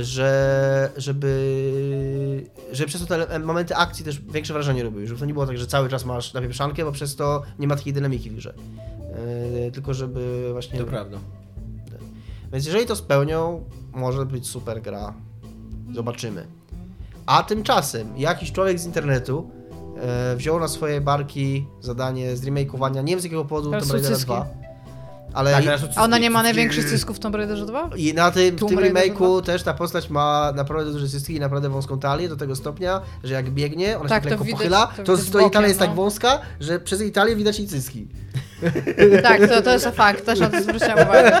że 0.00 0.90
żeby, 0.96 2.44
żeby 2.72 2.88
przez 2.88 3.06
to 3.06 3.26
te 3.26 3.38
momenty 3.38 3.76
akcji 3.76 4.04
też 4.04 4.20
większe 4.20 4.52
wrażenie 4.52 4.82
robiły, 4.82 5.06
żeby 5.06 5.20
to 5.20 5.26
nie 5.26 5.32
było 5.32 5.46
tak, 5.46 5.58
że 5.58 5.66
cały 5.66 5.88
czas 5.88 6.04
masz 6.04 6.34
napieprzankę, 6.34 6.84
bo 6.84 6.92
przez 6.92 7.16
to 7.16 7.42
nie 7.58 7.68
ma 7.68 7.76
takiej 7.76 7.92
dynamiki 7.92 8.30
w 8.30 8.36
grze. 8.36 8.54
Y, 9.66 9.72
tylko 9.72 9.94
żeby 9.94 10.48
właśnie... 10.52 10.78
To 10.78 10.84
prawda. 10.84 11.18
Więc 12.52 12.66
jeżeli 12.66 12.86
to 12.86 12.96
spełnią, 12.96 13.64
może 13.92 14.26
być 14.26 14.48
super 14.48 14.82
gra. 14.82 15.14
Zobaczymy. 15.94 16.46
A 17.26 17.42
tymczasem 17.42 18.16
jakiś 18.16 18.52
człowiek 18.52 18.78
z 18.78 18.86
internetu 18.86 19.50
e, 20.00 20.36
wzięło 20.36 20.60
na 20.60 20.68
swoje 20.68 21.00
barki 21.00 21.66
zadanie 21.80 22.36
zremakeowania, 22.36 23.02
nie 23.02 23.12
wiem 23.12 23.20
z 23.20 23.24
jakiego 23.24 23.44
powodu 23.44 23.70
Tomb 23.70 23.92
Raidera 23.92 24.14
cyski. 24.14 24.26
2, 24.32 24.46
ale 25.34 25.52
Tak, 25.52 25.64
i, 25.64 25.68
A 25.96 26.02
ona 26.04 26.18
nie 26.18 26.30
ma 26.30 26.42
największych 26.42 26.84
cysków 26.90 27.16
w 27.16 27.20
Tomb 27.20 27.34
Raiderze 27.36 27.66
2? 27.66 27.90
i 27.96 28.14
na 28.14 28.30
tym, 28.30 28.56
w 28.56 28.58
tym 28.58 28.78
remake'u 28.78 29.42
też 29.42 29.62
ta 29.62 29.74
postać 29.74 30.10
ma 30.10 30.52
naprawdę 30.56 30.92
duże 30.92 31.08
cyski 31.08 31.34
i 31.36 31.40
naprawdę 31.40 31.68
wąską 31.68 31.98
talię 31.98 32.28
do 32.28 32.36
tego 32.36 32.56
stopnia, 32.56 33.00
że 33.24 33.34
jak 33.34 33.50
biegnie, 33.50 33.98
ona 33.98 34.08
Tak, 34.08 34.22
się 34.24 34.28
to 34.28 34.30
lekko 34.30 34.44
widać- 34.44 34.58
pochyla, 34.58 34.86
to 34.96 35.02
to, 35.16 35.16
to 35.32 35.40
jej 35.40 35.50
talia 35.50 35.68
jest 35.68 35.80
tak 35.80 35.88
no. 35.88 35.94
wąska, 35.96 36.38
że 36.60 36.80
przez 36.80 37.00
jej 37.00 37.12
talię 37.12 37.36
widać 37.36 37.58
jej 37.58 37.68
cyski. 37.68 38.08
Tak, 39.22 39.48
to, 39.48 39.62
to 39.62 39.72
jest 39.72 39.86
fakt, 39.86 40.24
też 40.26 40.40
na 40.40 40.50
to 40.50 40.62
zwróciłam 40.62 40.92
uwagę. 40.98 41.40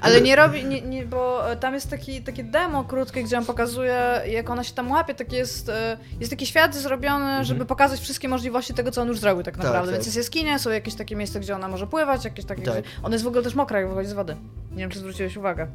Ale 0.00 0.20
nie 0.20 0.36
robi, 0.36 0.64
nie, 0.64 0.82
nie, 0.82 1.06
bo 1.06 1.50
e, 1.50 1.56
tam 1.56 1.74
jest 1.74 1.90
taki, 1.90 2.22
takie 2.22 2.44
demo 2.44 2.84
krótkie, 2.84 3.22
gdzie 3.22 3.38
on 3.38 3.44
pokazuje, 3.44 4.22
jak 4.26 4.50
ona 4.50 4.64
się 4.64 4.74
tam 4.74 4.90
łapie, 4.90 5.14
taki 5.14 5.36
jest, 5.36 5.68
e, 5.68 5.96
jest 6.20 6.30
taki 6.30 6.46
świat 6.46 6.74
zrobiony, 6.74 7.44
żeby 7.44 7.66
pokazać 7.66 8.00
wszystkie 8.00 8.28
możliwości 8.28 8.74
tego, 8.74 8.90
co 8.90 9.02
on 9.02 9.08
już 9.08 9.18
zrobił 9.18 9.42
tak 9.42 9.54
Tak, 9.54 9.64
naprawdę. 9.64 9.86
tak. 9.88 9.94
Więc 9.94 10.06
jest 10.06 10.16
jaskinia, 10.16 10.58
są 10.58 10.70
jakieś 10.70 10.94
takie 10.94 11.16
miejsca, 11.16 11.40
gdzie 11.40 11.54
ona 11.54 11.68
może 11.68 11.86
pływać, 11.86 12.24
jakieś 12.24 12.44
takie, 12.44 12.62
Tak. 12.62 12.74
gdzie... 12.74 12.82
Ona 13.02 13.14
jest 13.14 13.24
w 13.24 13.28
ogóle 13.28 13.42
też 13.42 13.54
mokra, 13.54 13.80
jak 13.80 13.88
wychodzi 13.88 14.08
z 14.08 14.12
wody. 14.12 14.36
Nie 14.70 14.76
wiem, 14.78 14.90
czy 14.90 14.98
zwróciłeś 14.98 15.36
uwagę. 15.36 15.66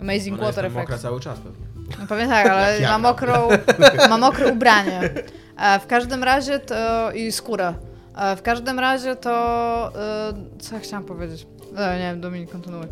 Amazing 0.00 0.38
Ona 0.38 0.46
jest 0.46 0.56
Water 0.56 0.72
tam 0.72 0.80
mokra 0.80 0.98
cały 0.98 1.20
czas 1.20 1.38
pewnie. 1.38 1.66
No 2.00 2.06
pewnie 2.06 2.28
tak, 2.28 2.46
ale 2.46 2.80
ja 2.80 2.88
ma, 2.88 2.98
mokrą, 2.98 3.48
ma 4.10 4.18
mokre 4.18 4.52
ubranie. 4.52 5.00
E, 5.58 5.80
w 5.80 5.86
każdym 5.86 6.24
razie 6.24 6.58
to... 6.58 7.12
i 7.12 7.32
skórę. 7.32 7.74
W 8.36 8.42
każdym 8.42 8.78
razie 8.78 9.16
to... 9.16 9.92
Co 10.58 10.74
ja 10.74 10.80
chciałam 10.80 11.04
powiedzieć? 11.04 11.46
E, 11.76 11.98
nie 11.98 12.04
wiem, 12.04 12.20
Dominik, 12.20 12.50
kontynuuj. 12.50 12.86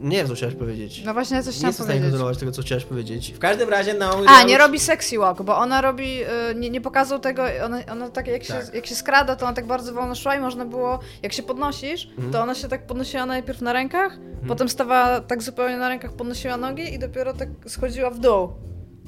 Nie 0.00 0.16
wiem, 0.16 0.28
co 0.28 0.34
chciałeś 0.34 0.54
powiedzieć. 0.54 1.02
No 1.04 1.12
właśnie, 1.14 1.42
coś 1.42 1.46
nie 1.46 1.52
chciałam 1.58 1.68
jestem 1.68 1.70
w 1.70 1.74
stanie 1.86 1.86
powiedzieć. 2.00 2.10
kontynuować 2.10 2.38
tego, 2.38 2.52
co 2.52 2.62
chciałeś 2.62 2.84
powiedzieć. 2.84 3.32
W 3.32 3.38
każdym 3.38 3.68
razie 3.68 3.94
na 3.94 4.10
A, 4.26 4.42
nie 4.42 4.58
robi 4.58 4.78
sexy 4.80 5.18
walk, 5.18 5.42
bo 5.42 5.56
ona 5.56 5.80
robi, 5.80 6.22
y, 6.22 6.54
nie, 6.54 6.70
nie 6.70 6.80
pokazał 6.80 7.18
tego, 7.18 7.42
ona, 7.64 7.78
ona 7.92 8.10
tak 8.10 8.26
jak, 8.26 8.44
się, 8.44 8.52
Tak. 8.54 8.74
jak 8.74 8.86
się 8.86 8.94
skrada, 8.94 9.36
to 9.36 9.46
ona 9.46 9.54
tak 9.54 9.66
bardzo 9.66 9.92
wolno 9.92 10.14
szła 10.14 10.36
i 10.36 10.40
można 10.40 10.64
było, 10.64 10.98
jak 11.22 11.32
się 11.32 11.42
podnosisz, 11.42 12.06
Mhm. 12.10 12.32
to 12.32 12.40
ona 12.42 12.54
się 12.54 12.68
tak 12.68 12.86
podnosiła 12.86 13.26
najpierw 13.26 13.60
na 13.60 13.72
rękach, 13.72 14.18
potem 14.48 14.68
stawała 14.68 15.20
tak 15.20 15.42
zupełnie 15.42 15.76
na 15.76 15.88
rękach, 15.88 16.12
podnosiła 16.12 16.56
nogi 16.56 16.94
i 16.94 16.98
dopiero 16.98 17.32
tak 17.34 17.48
schodziła 17.66 18.10
w 18.10 18.18
dół. 18.18 18.52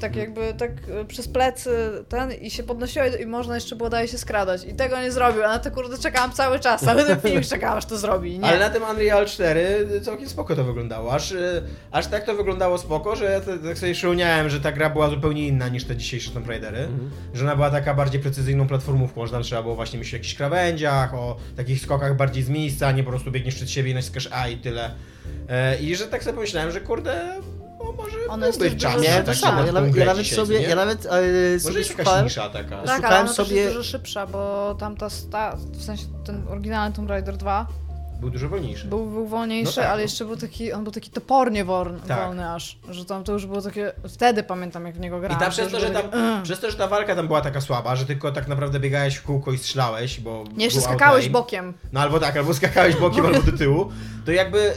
Tak 0.00 0.10
Mhm. 0.16 0.26
jakby, 0.26 0.58
tak 0.58 0.70
y, 1.02 1.04
przez 1.04 1.28
plecy 1.28 1.70
ten 2.08 2.32
i 2.32 2.50
się 2.50 2.62
podnosiła 2.62 3.06
i, 3.06 3.22
i 3.22 3.26
można 3.26 3.54
jeszcze 3.54 3.76
było 3.76 3.90
dalej 3.90 4.08
się 4.08 4.18
skradać. 4.18 4.64
I 4.64 4.74
tego 4.74 5.00
nie 5.00 5.12
zrobił, 5.12 5.44
a 5.44 5.48
na 5.48 5.58
to 5.58 5.70
kurde 5.70 5.98
czekałam 5.98 6.32
cały 6.32 6.58
czas, 6.60 6.80
cały 6.84 7.04
ten 7.04 7.20
film 7.20 7.42
czekałam, 7.42 7.78
aż 7.78 7.86
to 7.86 7.98
zrobi. 7.98 8.38
Nie. 8.38 8.44
Ale 8.48 8.58
na 8.58 8.70
tym 8.70 8.82
Unreal 8.82 9.26
4 9.26 9.86
całkiem 10.02 10.28
spoko 10.28 10.56
to 10.56 10.64
wyglądało. 10.64 11.12
Aż, 11.14 11.32
y, 11.32 11.62
aż 11.92 12.06
tak 12.06 12.24
to 12.24 12.34
wyglądało 12.34 12.78
spoko, 12.78 13.16
że 13.16 13.24
ja 13.24 13.40
te- 13.40 13.58
tak 13.58 13.78
sobie 13.78 13.94
szyłniałem, 13.94 14.48
że 14.50 14.60
ta 14.60 14.72
gra 14.72 14.90
była 14.90 15.10
zupełnie 15.10 15.46
inna 15.48 15.68
niż 15.68 15.84
te 15.84 15.96
dzisiejsze 15.96 16.30
Tomb 16.30 16.48
Raidery. 16.48 16.78
Mhm. 16.78 17.10
Że 17.34 17.44
ona 17.44 17.54
była 17.56 17.70
taka 17.70 17.94
bardziej 17.94 18.20
precyzyjną 18.20 18.68
platformówką, 18.68 19.26
że 19.26 19.32
tam 19.32 19.42
trzeba 19.42 19.62
było 19.62 19.74
właśnie 19.74 19.98
myśleć 19.98 20.14
o 20.14 20.16
jakichś 20.16 20.34
krawędziach, 20.34 21.14
o 21.14 21.36
takich 21.56 21.80
skokach 21.80 22.16
bardziej 22.16 22.42
z 22.42 22.48
miejsca, 22.48 22.86
a 22.86 22.92
nie 22.92 23.04
po 23.04 23.10
prostu 23.10 23.30
biegniesz 23.30 23.54
przed 23.54 23.70
siebie 23.70 23.90
i 23.90 23.94
naciskasz 23.94 24.28
A 24.32 24.48
i 24.48 24.56
tyle. 24.56 24.90
E, 25.48 25.78
I 25.78 25.96
że 25.96 26.06
tak 26.06 26.22
sobie 26.24 26.34
pomyślałem, 26.34 26.70
że 26.70 26.80
kurde, 26.80 27.22
no 27.84 27.92
może 27.92 28.16
Ona 28.28 28.46
jest 28.46 28.58
byłby 28.58 28.74
też 28.74 28.82
czas 28.82 28.92
dużo 28.94 29.04
na 29.04 29.10
Nie, 29.10 29.16
Że 29.16 29.20
to 29.20 29.26
taki- 29.26 29.38
samo. 29.38 29.64
Ja 29.64 29.72
nawet, 29.72 29.96
ja 29.96 30.36
sobie, 30.36 30.60
nie? 30.60 30.66
ja 30.66 30.76
nawet 30.76 31.06
e, 31.06 31.60
sobie 31.60 31.84
szukałem, 31.84 32.28
taka. 32.52 32.82
Tak, 32.82 33.04
ale 33.04 33.20
ona 33.20 33.32
sobie... 33.32 33.56
jest 33.56 33.74
dużo 33.76 33.88
szybsza, 33.90 34.26
bo 34.26 34.74
tamta, 34.78 35.10
sta, 35.10 35.56
w 35.72 35.84
sensie 35.84 36.04
ten 36.24 36.42
oryginalny 36.48 36.96
Tomb 36.96 37.10
Raider 37.10 37.36
2 37.36 37.66
Był 38.20 38.30
dużo 38.30 38.48
wolniejszy. 38.48 38.86
Był, 38.88 39.06
był 39.06 39.26
wolniejszy, 39.26 39.72
No 39.76 39.82
tak, 39.82 39.86
ale 39.86 39.96
no. 39.96 40.02
jeszcze 40.02 40.24
był 40.24 40.36
taki, 40.36 40.72
on 40.72 40.84
był 40.84 40.92
taki 40.92 41.10
topornie 41.10 41.64
wolny, 41.64 42.00
Tak. 42.08 42.20
wolny 42.26 42.50
aż, 42.50 42.78
że 42.90 43.04
tam 43.04 43.24
to 43.24 43.32
już 43.32 43.46
było 43.46 43.62
takie, 43.62 43.92
wtedy 44.08 44.42
pamiętam 44.42 44.86
jak 44.86 44.94
w 44.94 45.00
niego 45.00 45.16
I 45.16 45.20
grałem. 45.20 45.38
ta 45.38 45.50
przez 45.50 45.72
to, 45.72 45.80
że 45.80 45.90
tam, 45.90 46.02
takie, 46.02 46.16
przez 46.42 46.60
to, 46.60 46.70
że 46.70 46.76
ta 46.76 46.86
walka 46.88 47.16
tam 47.16 47.26
była 47.26 47.40
taka 47.40 47.60
słaba, 47.60 47.96
że 47.96 48.06
tylko 48.06 48.32
tak 48.32 48.48
naprawdę 48.48 48.80
biegałeś 48.80 49.16
w 49.16 49.22
kółko 49.22 49.52
i 49.52 49.58
strzelałeś, 49.58 50.20
bo 50.20 50.44
Nie, 50.56 50.64
jeszcze 50.64 50.80
skakałeś 50.80 51.28
bokiem. 51.28 51.74
No 51.92 52.00
albo 52.00 52.20
tak, 52.20 52.36
albo 52.36 52.54
skakałeś 52.54 52.96
bokiem, 52.96 53.26
albo 53.26 53.42
do 53.42 53.58
tyłu, 53.58 53.90
to 54.26 54.32
jakby 54.32 54.74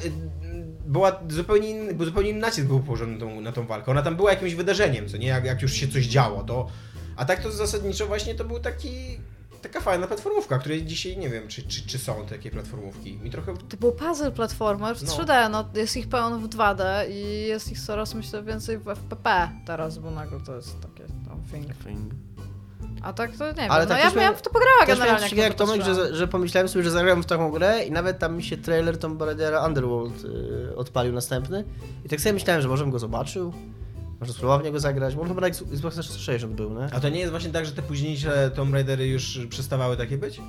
była 0.90 1.20
zupełnie 1.30 1.70
inny, 1.70 1.94
był 1.94 2.06
zupełnie 2.06 2.30
inny 2.30 2.40
nacisk 2.40 2.68
był 2.68 2.80
położony 2.80 3.14
na 3.14 3.20
tą, 3.20 3.42
na 3.42 3.52
tą 3.52 3.68
walkę. 3.68 3.92
Ona 3.92 4.02
tam 4.02 4.16
była 4.16 4.32
jakimś 4.32 4.56
wydarzeniem, 4.56 5.10
co 5.10 5.18
nie? 5.18 5.28
Jak, 5.28 5.46
jak 5.46 5.62
już 5.62 5.74
się 5.74 5.88
coś 5.88 6.06
działo, 6.06 6.44
to... 6.44 6.68
A 7.16 7.26
tak 7.26 7.44
to 7.44 7.52
zasadniczo 7.52 8.08
właśnie 8.08 8.36
to 8.36 8.44
był 8.46 8.60
taki... 8.60 8.90
Taka 9.62 9.82
fajna 9.82 10.08
platformówka, 10.08 10.60
której 10.60 10.86
dzisiaj 10.86 11.18
nie 11.18 11.30
wiem, 11.30 11.48
czy, 11.48 11.64
czy, 11.64 11.88
czy 11.88 11.98
są 11.98 12.26
takie 12.26 12.52
platformówki. 12.52 13.18
Mi 13.18 13.30
trochę... 13.30 13.58
To 13.58 13.78
był 13.78 13.92
puzzle 13.92 14.32
platformer 14.32 14.98
w 14.98 15.04
No. 15.04 15.14
3D, 15.14 15.50
no 15.52 15.70
jest 15.76 15.98
ich 15.98 16.10
pełno 16.10 16.40
w 16.40 16.50
2D 16.50 17.10
i 17.10 17.48
jest 17.48 17.72
ich 17.72 17.80
coraz 17.80 18.14
myślę 18.14 18.44
więcej 18.44 18.78
w 18.78 18.88
FPP 18.88 19.50
teraz, 19.66 19.98
bo 19.98 20.12
nagle 20.12 20.40
to 20.40 20.56
jest 20.56 20.82
takie 20.82 21.04
tam 21.04 21.44
thing. 21.84 22.14
A 23.02 23.14
tak 23.14 23.38
to 23.38 23.48
nie 23.48 23.54
wiem, 23.54 23.72
Ale 23.72 23.84
no 23.86 23.90
tak 23.90 23.98
ja 23.98 24.04
miałem 24.04 24.20
miałem- 24.20 24.36
w 24.36 24.42
to 24.42 24.50
pograła 24.50 24.86
generalnie. 24.88 25.38
jak 25.38 25.54
to 25.54 25.66
Tomek, 25.66 25.82
że, 25.86 26.16
że 26.16 26.28
pomyślałem 26.28 26.68
sobie, 26.68 26.84
że 26.84 26.92
zagrałem 26.92 27.24
w 27.24 27.26
taką 27.26 27.52
grę 27.52 27.84
i 27.84 27.92
nawet 27.92 28.20
tam 28.20 28.38
mi 28.38 28.44
się 28.44 28.58
trailer 28.58 28.98
Tomb 28.98 29.22
Raidera 29.22 29.66
Underworld 29.68 30.26
y, 30.26 30.76
odpalił 30.76 31.14
następny. 31.14 31.64
I 32.06 32.10
tak 32.10 32.22
sobie 32.22 32.34
myślałem, 32.34 32.62
że 32.62 32.68
może 32.68 32.84
bym 32.84 32.92
go 32.92 33.00
zobaczył, 33.00 33.54
może 34.20 34.34
spróbował 34.34 34.60
w 34.60 34.64
niego 34.64 34.80
zagrać, 34.80 35.16
on 35.22 35.28
chyba 35.28 35.42
na 35.42 35.48
Xbox 35.48 35.96
360 35.96 36.54
był, 36.54 36.70
nie? 36.70 36.88
A 36.94 37.00
to 37.00 37.10
nie 37.10 37.20
jest 37.20 37.32
właśnie 37.32 37.50
tak, 37.50 37.66
że 37.66 37.72
te 37.72 37.82
późniejsze 37.82 38.52
Tomb 38.56 38.74
Raidery 38.74 39.08
już 39.08 39.40
przestawały 39.50 39.98
takie 39.98 40.18
być? 40.18 40.42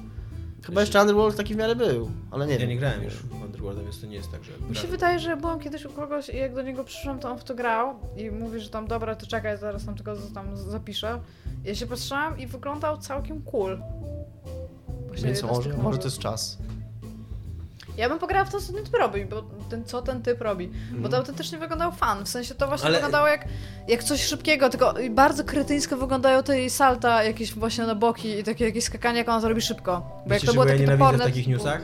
Chyba 0.62 0.80
jeszcze 0.80 1.00
Underworld 1.00 1.36
taki 1.36 1.54
w 1.54 1.56
miarę 1.56 1.76
był, 1.76 2.10
ale 2.30 2.46
nie 2.46 2.52
Ja 2.52 2.58
wiem. 2.58 2.68
nie 2.68 2.76
grałem 2.76 3.02
już 3.04 3.14
w 3.14 3.42
Underworlda, 3.42 3.82
więc 3.82 4.00
to 4.00 4.06
nie 4.06 4.14
jest 4.16 4.30
tak, 4.30 4.44
że... 4.44 4.52
Mi 4.70 4.76
się 4.76 4.88
wydaje, 4.88 5.18
że 5.18 5.36
byłam 5.36 5.60
kiedyś 5.60 5.84
u 5.84 5.90
kogoś 5.90 6.28
i 6.28 6.36
jak 6.36 6.54
do 6.54 6.62
niego 6.62 6.84
przyszłam, 6.84 7.18
to 7.18 7.30
on 7.30 7.38
w 7.38 7.44
to 7.44 7.54
grał 7.54 7.94
i 8.16 8.30
mówi, 8.30 8.60
że 8.60 8.70
tam 8.70 8.86
dobra, 8.86 9.14
to 9.14 9.26
czekaj, 9.26 9.58
zaraz 9.58 9.84
tam 9.84 9.94
tylko 9.94 10.16
tam 10.34 10.56
zapiszę. 10.56 11.20
Ja 11.64 11.74
się 11.74 11.86
patrzyłam 11.86 12.38
i 12.38 12.46
wyglądał 12.46 12.98
całkiem 12.98 13.42
cool. 13.42 13.80
Właśnie 15.08 15.26
Więc 15.26 15.42
może 15.42 15.76
może- 15.76 15.98
to 15.98 16.04
jest 16.04 16.18
czas. 16.18 16.58
Ja 18.00 18.08
bym 18.08 18.18
pograła 18.18 18.44
w 18.44 18.52
to, 18.52 18.60
co 18.60 18.72
ten 18.72 18.84
typ 18.84 18.94
robi, 18.94 19.24
bo 19.24 19.42
ten, 19.70 19.84
co 19.84 20.02
ten 20.02 20.22
typ 20.22 20.40
robi. 20.40 20.70
Bo 20.92 21.08
to 21.08 21.16
autentycznie 21.16 21.58
wyglądał 21.58 21.92
fan. 21.92 22.24
W 22.24 22.28
sensie 22.28 22.54
to 22.54 22.68
właśnie 22.68 22.86
Ale- 22.86 22.96
wyglądało 22.96 23.28
jak, 23.28 23.44
jak 23.88 24.04
coś 24.04 24.24
szybkiego, 24.24 24.68
tylko 24.68 24.94
bardzo 25.10 25.44
krytyńsko 25.44 25.96
wyglądają 25.96 26.42
te 26.42 26.58
jej 26.58 26.70
salta 26.70 27.24
jakieś 27.24 27.54
właśnie 27.54 27.86
na 27.86 27.94
boki 27.94 28.38
i 28.38 28.44
takie 28.44 28.64
jakieś 28.64 28.84
skakanie, 28.84 29.18
jak 29.18 29.28
ona 29.28 29.40
to 29.40 29.48
robi 29.48 29.60
szybko. 29.60 30.00
Bo 30.26 30.34
jak 30.34 30.42
Wiecie, 30.42 30.46
to 30.46 30.52
było 30.52 30.64
ja 30.64 30.72
takie 30.72 30.86
toporne... 30.86 31.18
w 31.18 31.26
takich 31.26 31.46
newsach? 31.46 31.82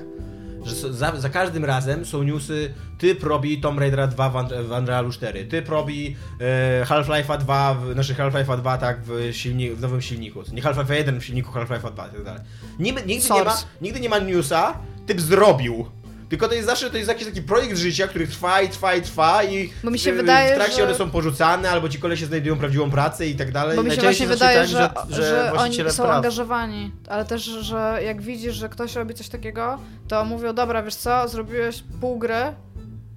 Że 0.65 0.93
za, 0.93 1.17
za 1.17 1.29
każdym 1.29 1.65
razem 1.65 2.05
są 2.05 2.23
newsy 2.23 2.75
typ 2.99 3.23
robi 3.23 3.61
Tomb 3.61 3.81
Raidera 3.81 4.07
2 4.07 4.31
w, 4.31 4.35
Unre- 4.35 4.63
w 4.63 4.71
Unrealu 4.71 5.13
4, 5.13 5.45
typ 5.45 5.69
robi 5.69 6.17
e, 6.41 6.85
Half-Life'a 6.85 7.39
2, 7.39 7.75
w, 7.75 7.93
znaczy 7.93 8.15
Half-Life'a 8.15 8.57
2 8.59 8.79
tak 8.79 9.01
w, 9.03 9.33
silni, 9.33 9.71
w 9.71 9.81
nowym 9.81 10.03
silniku, 10.03 10.43
nie 10.53 10.63
Half-Life 10.63 10.95
1 10.97 11.21
w 11.21 11.25
silniku 11.25 11.53
Half-Life'a 11.53 11.93
2 11.93 12.07
i 12.07 12.11
tak 12.11 12.23
dalej. 12.25 12.41
Nigdy, 12.79 13.03
nigdy, 13.07 13.29
nie 13.35 13.45
ma, 13.45 13.57
nigdy 13.81 14.01
nie 14.01 14.09
ma 14.09 14.19
newsa, 14.19 14.79
typ 15.07 15.21
zrobił. 15.21 15.87
Tylko 16.29 16.49
to 16.49 16.55
jest 16.55 16.67
zawsze 16.69 16.91
to 16.91 16.97
jest 16.97 17.09
jakiś 17.09 17.27
taki 17.27 17.43
projekt 17.43 17.77
życia, 17.79 18.09
który 18.09 18.27
trwa 18.27 18.61
i 18.63 18.69
trwa 18.69 18.95
i 18.95 19.03
trwa 19.03 19.45
i 19.45 19.73
Bo 19.85 19.91
mi 19.91 19.99
się 19.99 20.13
w, 20.13 20.17
wydaje, 20.17 20.53
w 20.53 20.57
trakcie 20.57 20.77
że- 20.77 20.85
one 20.85 20.95
są 20.95 21.11
porzucane, 21.11 21.71
albo 21.71 21.89
ci 21.89 21.99
kolesie 21.99 22.27
znajdują 22.27 22.59
prawdziwą 22.59 22.91
pracę 22.91 23.27
i 23.27 23.35
tak 23.37 23.53
dalej. 23.53 23.77
Bo 23.77 23.83
mi 23.83 23.91
się 23.91 24.01
właśnie 24.01 24.27
zazwyczaj 24.27 24.67
wydaje, 24.67 24.89
tak, 24.89 25.07
że, 25.11 25.17
że- 25.17 25.23
że, 25.23 25.53
oni 25.53 25.77
są 25.91 26.03
praw- 26.05 26.17
angażowani, 26.17 26.93
ale 27.09 27.25
też, 27.25 27.43
że 27.43 28.01
jak 28.05 28.23
widzisz, 28.23 28.55
że 28.55 28.69
ktoś 28.69 28.95
robi 28.95 29.15
coś 29.15 29.29
takiego, 29.29 29.79
to 30.09 30.25
mówią, 30.25 30.53
dobra, 30.55 30.83
wiesz 30.83 30.95
co, 30.95 31.29
zrobiłeś 31.29 31.85
pół 32.01 32.19
gry, 32.19 32.35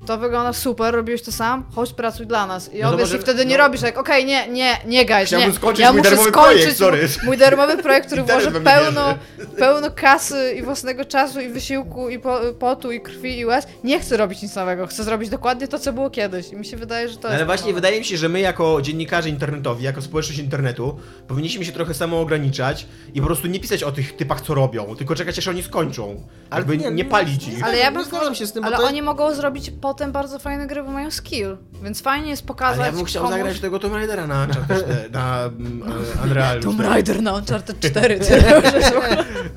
to 0.09 0.17
wygląda 0.17 0.53
super, 0.53 0.95
robiłeś 0.95 1.21
to 1.21 1.31
sam, 1.31 1.63
chodź 1.75 1.93
pracuj 1.93 2.25
dla 2.27 2.47
nas. 2.47 2.73
I 2.73 2.81
No 2.81 2.97
może- 2.97 3.19
wtedy 3.19 3.45
nie 3.45 3.57
no- 3.57 3.63
robisz 3.63 3.81
tak, 3.81 3.97
okej, 3.97 4.25
nie, 4.25 4.47
nie, 4.47 4.77
nie 4.85 5.05
guys, 5.05 5.27
Chciałbym 5.27 5.49
nie. 5.49 5.55
skończyć 5.55 5.79
ja 5.83 5.91
mój 5.91 5.97
muszę 5.97 6.09
darmowy 6.09 6.29
skończyć 6.31 6.61
projekt, 6.61 6.77
sorry. 6.77 7.01
Mój, 7.17 7.25
mój 7.25 7.37
darmowy 7.37 7.77
projekt, 7.77 8.05
który 8.07 8.23
włoży 8.31 8.51
pełno, 8.51 9.17
pełno 9.57 9.91
kasy 9.91 10.55
i 10.57 10.61
własnego 10.63 11.05
czasu 11.05 11.39
i 11.39 11.49
wysiłku 11.49 12.09
i 12.09 12.19
po, 12.19 12.39
potu 12.59 12.91
i 12.91 13.01
krwi 13.01 13.39
i 13.39 13.45
łez. 13.45 13.67
Nie 13.83 13.99
chcę 13.99 14.17
robić 14.17 14.41
nic 14.41 14.55
nowego, 14.55 14.87
chcę 14.87 15.03
zrobić 15.03 15.29
dokładnie 15.29 15.67
to, 15.67 15.79
co 15.79 15.93
było 15.93 16.09
kiedyś. 16.09 16.49
I 16.51 16.55
mi 16.55 16.65
się 16.65 16.77
wydaje, 16.77 17.09
że 17.09 17.15
to 17.15 17.21
No 17.23 17.27
jest... 17.29 17.35
ale 17.35 17.45
właśnie 17.45 17.67
nowe. 17.67 17.75
wydaje 17.75 17.99
mi 17.99 18.05
się, 18.05 18.17
że 18.17 18.29
my 18.29 18.39
jako 18.39 18.81
dziennikarze 18.81 19.29
internetowi, 19.29 19.83
jako 19.83 20.01
społeczność 20.01 20.39
internetu, 20.39 20.99
powinniśmy 21.27 21.65
się 21.65 21.71
trochę 21.71 21.93
samo 21.93 22.21
ograniczać 22.21 22.85
i 23.13 23.19
po 23.21 23.27
prostu 23.27 23.47
nie 23.47 23.59
pisać 23.59 23.83
o 23.83 23.91
tych 23.91 24.15
typach, 24.15 24.41
co 24.41 24.53
robią, 24.53 24.95
tylko 24.95 25.15
czekać 25.15 25.37
aż 25.39 25.47
oni 25.47 25.63
skończą. 25.63 26.23
Ale 26.49 26.59
Jakby 26.59 26.77
nie, 26.77 26.85
nie, 26.85 26.91
nie- 26.91 27.05
palić 27.05 27.47
ich. 27.47 27.63
Ale 27.63 27.77
ja 27.77 27.91
bym 27.91 27.99
Nie 28.01 28.05
zgadzam 28.07 28.35
się 28.35 28.47
z 28.47 28.53
tym, 28.53 28.61
bo 28.63 28.67
Ale 28.67 28.77
to- 28.77 28.83
oni 28.83 29.01
mogą 29.01 29.33
zrobić 29.33 29.71
potem 29.99 30.11
bardzo 30.11 30.39
fajne 30.39 30.67
gry, 30.67 30.83
bo 30.83 30.91
mają 30.91 31.11
skill. 31.11 31.57
Więc 31.83 32.01
fajnie 32.01 32.29
jest 32.29 32.45
pokazać. 32.45 32.77
Ale 32.79 32.87
ja 32.87 32.93
bym 32.93 33.05
chciał 33.05 33.23
komuś... 33.23 33.37
zagrać 33.37 33.57
w 33.57 33.61
tego 33.61 33.79
Tomb 33.79 33.93
Raidera 33.93 34.27
na 34.27 34.43
Uncharted 34.43 34.85
4, 34.85 35.09
na 35.09 35.45
mm, 35.45 35.83
e, 36.21 36.23
Unrealu 36.23 36.61
Tomb 36.61 36.75
4. 36.75 36.89
Raider 36.89 37.21
na 37.21 37.33
Uncharted 37.33 37.79
4. 37.91 38.19
Ty. 38.19 38.43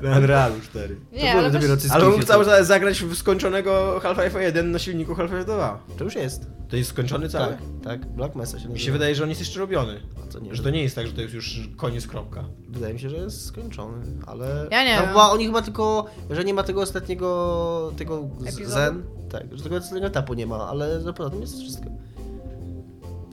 Na 0.01 0.17
Unrealu 0.17 0.55
4. 0.61 0.95
nie, 1.11 1.33
to 1.33 1.39
ale 1.39 1.51
cyski. 1.77 1.91
Ale 1.91 2.05
bym 2.05 2.21
chciał 2.21 2.43
za- 2.43 2.63
zagrać 2.63 2.99
w 2.99 3.15
skończonego 3.15 3.99
Half-Life 4.03 4.43
1 4.43 4.71
na 4.71 4.79
silniku 4.79 5.13
Half-Life 5.13 5.45
2. 5.45 5.79
To 5.97 6.03
już 6.03 6.15
jest. 6.15 6.41
To 6.73 6.77
jest 6.77 6.89
skończony 6.89 7.29
cały? 7.29 7.47
Tak, 7.53 7.61
tak. 7.83 8.05
Black 8.05 8.35
Mesa 8.35 8.51
się 8.51 8.55
nazywa. 8.55 8.73
Mi 8.73 8.79
się 8.79 8.91
wydaje, 8.91 9.15
że 9.15 9.23
on 9.23 9.29
jest 9.29 9.41
jeszcze 9.41 9.59
robiony. 9.59 9.99
A 10.23 10.31
to 10.33 10.39
nie 10.39 10.55
Że 10.55 10.63
to 10.63 10.69
nie 10.69 10.83
jest 10.83 10.95
tak, 10.95 11.07
że 11.07 11.13
to 11.13 11.21
jest 11.21 11.33
już 11.33 11.69
koniec, 11.77 12.07
kropka. 12.07 12.43
Wydaje 12.69 12.93
mi 12.93 12.99
się, 12.99 13.09
że 13.09 13.17
jest 13.17 13.45
skończony, 13.45 13.97
ale... 14.27 14.67
Ja 14.71 14.83
nie 14.83 14.89
Tam 14.95 15.01
wiem. 15.01 15.09
Chyba, 15.09 15.29
oni 15.29 15.45
chyba 15.45 15.61
tylko, 15.61 16.05
że 16.29 16.43
nie 16.43 16.53
ma 16.53 16.63
tego 16.63 16.81
ostatniego, 16.81 17.91
tego 17.97 18.29
z- 18.39 18.47
Epizodu? 18.47 18.69
zen, 18.71 19.03
tak, 19.31 19.57
że 19.57 19.63
tego 19.63 19.75
ostatniego 19.75 20.07
etapu 20.07 20.33
nie 20.33 20.47
ma, 20.47 20.67
ale 20.67 21.01
że 21.01 21.13
poza 21.13 21.29
tym 21.29 21.41
jest 21.41 21.59
wszystko. 21.59 21.85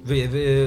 Wy, 0.04 0.28
wy 0.28 0.66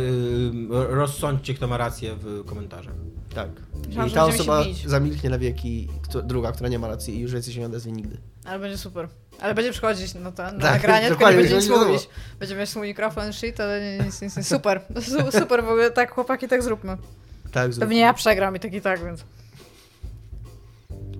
rozsądźcie, 0.70 1.54
kto 1.54 1.68
ma 1.68 1.78
rację 1.78 2.16
w 2.20 2.46
komentarzach. 2.46 2.96
Tak. 3.36 3.50
Myślałam, 3.88 4.10
I 4.10 4.14
ta 4.14 4.26
osoba 4.26 4.64
zamilknie 4.86 5.30
na 5.30 5.38
wieki, 5.38 5.90
kto, 6.02 6.22
druga, 6.22 6.52
która 6.52 6.70
nie 6.70 6.80
ma 6.80 6.88
racji 6.88 7.16
i 7.16 7.20
już 7.20 7.34
więcej 7.34 7.54
się 7.54 7.60
nie 7.60 7.66
odezwie 7.66 7.92
nigdy. 7.92 8.18
Ale 8.46 8.60
będzie 8.60 8.78
super. 8.78 9.08
Ale 9.42 9.56
będzie 9.56 9.72
przychodzić 9.72 10.14
na, 10.14 10.32
to, 10.32 10.44
na 10.44 10.52
Tak, 10.52 10.62
nagranie, 10.62 11.08
tylko 11.08 11.32
nie 11.32 11.38
będzie 11.38 11.56
nic 11.56 11.70
mówić. 11.70 12.10
Będzie 12.40 12.56
mieć 12.56 12.70
swój 12.70 12.88
mikrofon, 12.88 13.34
shit, 13.34 13.60
ale 13.60 13.82
nie, 13.82 14.06
nic, 14.06 14.22
nic, 14.22 14.38
nic. 14.38 14.48
Super. 14.48 14.82
Su- 15.08 15.40
Super 15.40 15.64
w 15.64 15.68
ogóle, 15.68 15.92
tak 15.92 16.12
chłopaki, 16.12 16.48
tak 16.48 16.64
zróbmy. 16.64 16.98
Tak, 17.52 17.74
zrób. 17.74 17.80
Pewnie 17.80 18.00
ja 18.00 18.14
przegram 18.14 18.56
i 18.56 18.60
tak 18.60 18.74
i 18.74 18.82
tak, 18.82 19.04
więc... 19.06 19.24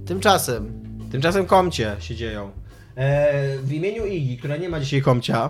Tymczasem 0.06 0.84
Tymczasem 1.14 1.46
komcie 1.46 1.96
się 2.00 2.16
dzieją. 2.16 2.52
E, 2.96 3.58
w 3.58 3.74
imieniu 3.74 4.06
Igi, 4.06 4.38
która 4.38 4.58
nie 4.58 4.70
ma 4.70 4.80
dzisiaj 4.80 5.02
komcia, 5.02 5.50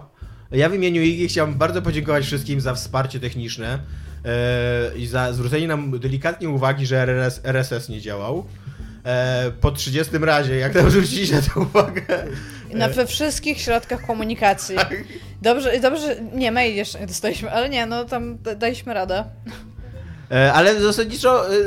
ja 0.51 0.69
w 0.69 0.73
imieniu 0.73 1.01
Igi 1.01 1.27
chciałbym 1.27 1.55
bardzo 1.55 1.81
podziękować 1.81 2.25
wszystkim 2.25 2.61
za 2.61 2.73
wsparcie 2.73 3.19
techniczne 3.19 3.79
i 4.95 5.07
za 5.07 5.33
zwrócenie 5.33 5.67
nam 5.67 5.99
delikatnie 5.99 6.49
uwagi, 6.49 6.85
że 6.85 7.01
RS, 7.01 7.41
RSS 7.43 7.89
nie 7.89 8.01
działał. 8.01 8.45
E, 9.05 9.51
po 9.61 9.71
30 9.71 10.17
razie, 10.17 10.55
jak 10.55 10.75
nam 10.75 10.89
zwróciliście 10.91 11.35
na 11.35 11.41
tę 11.41 11.59
uwagę. 11.59 12.01
Na, 12.73 12.89
we 12.89 13.07
wszystkich 13.07 13.61
środkach 13.61 14.05
komunikacji. 14.05 14.75
Dobrze, 15.41 15.79
dobrze, 15.79 16.15
nie, 16.33 16.51
mail 16.51 16.75
jeszcze 16.75 16.99
nie 16.99 17.07
dostaliśmy, 17.07 17.51
ale 17.51 17.69
nie, 17.69 17.85
no 17.85 18.05
tam 18.05 18.37
da- 18.37 18.55
daliśmy 18.55 18.93
radę. 18.93 19.23
E, 20.31 20.53
ale 20.53 20.81
zasadniczo 20.81 21.49
e, 21.49 21.55
e, 21.55 21.59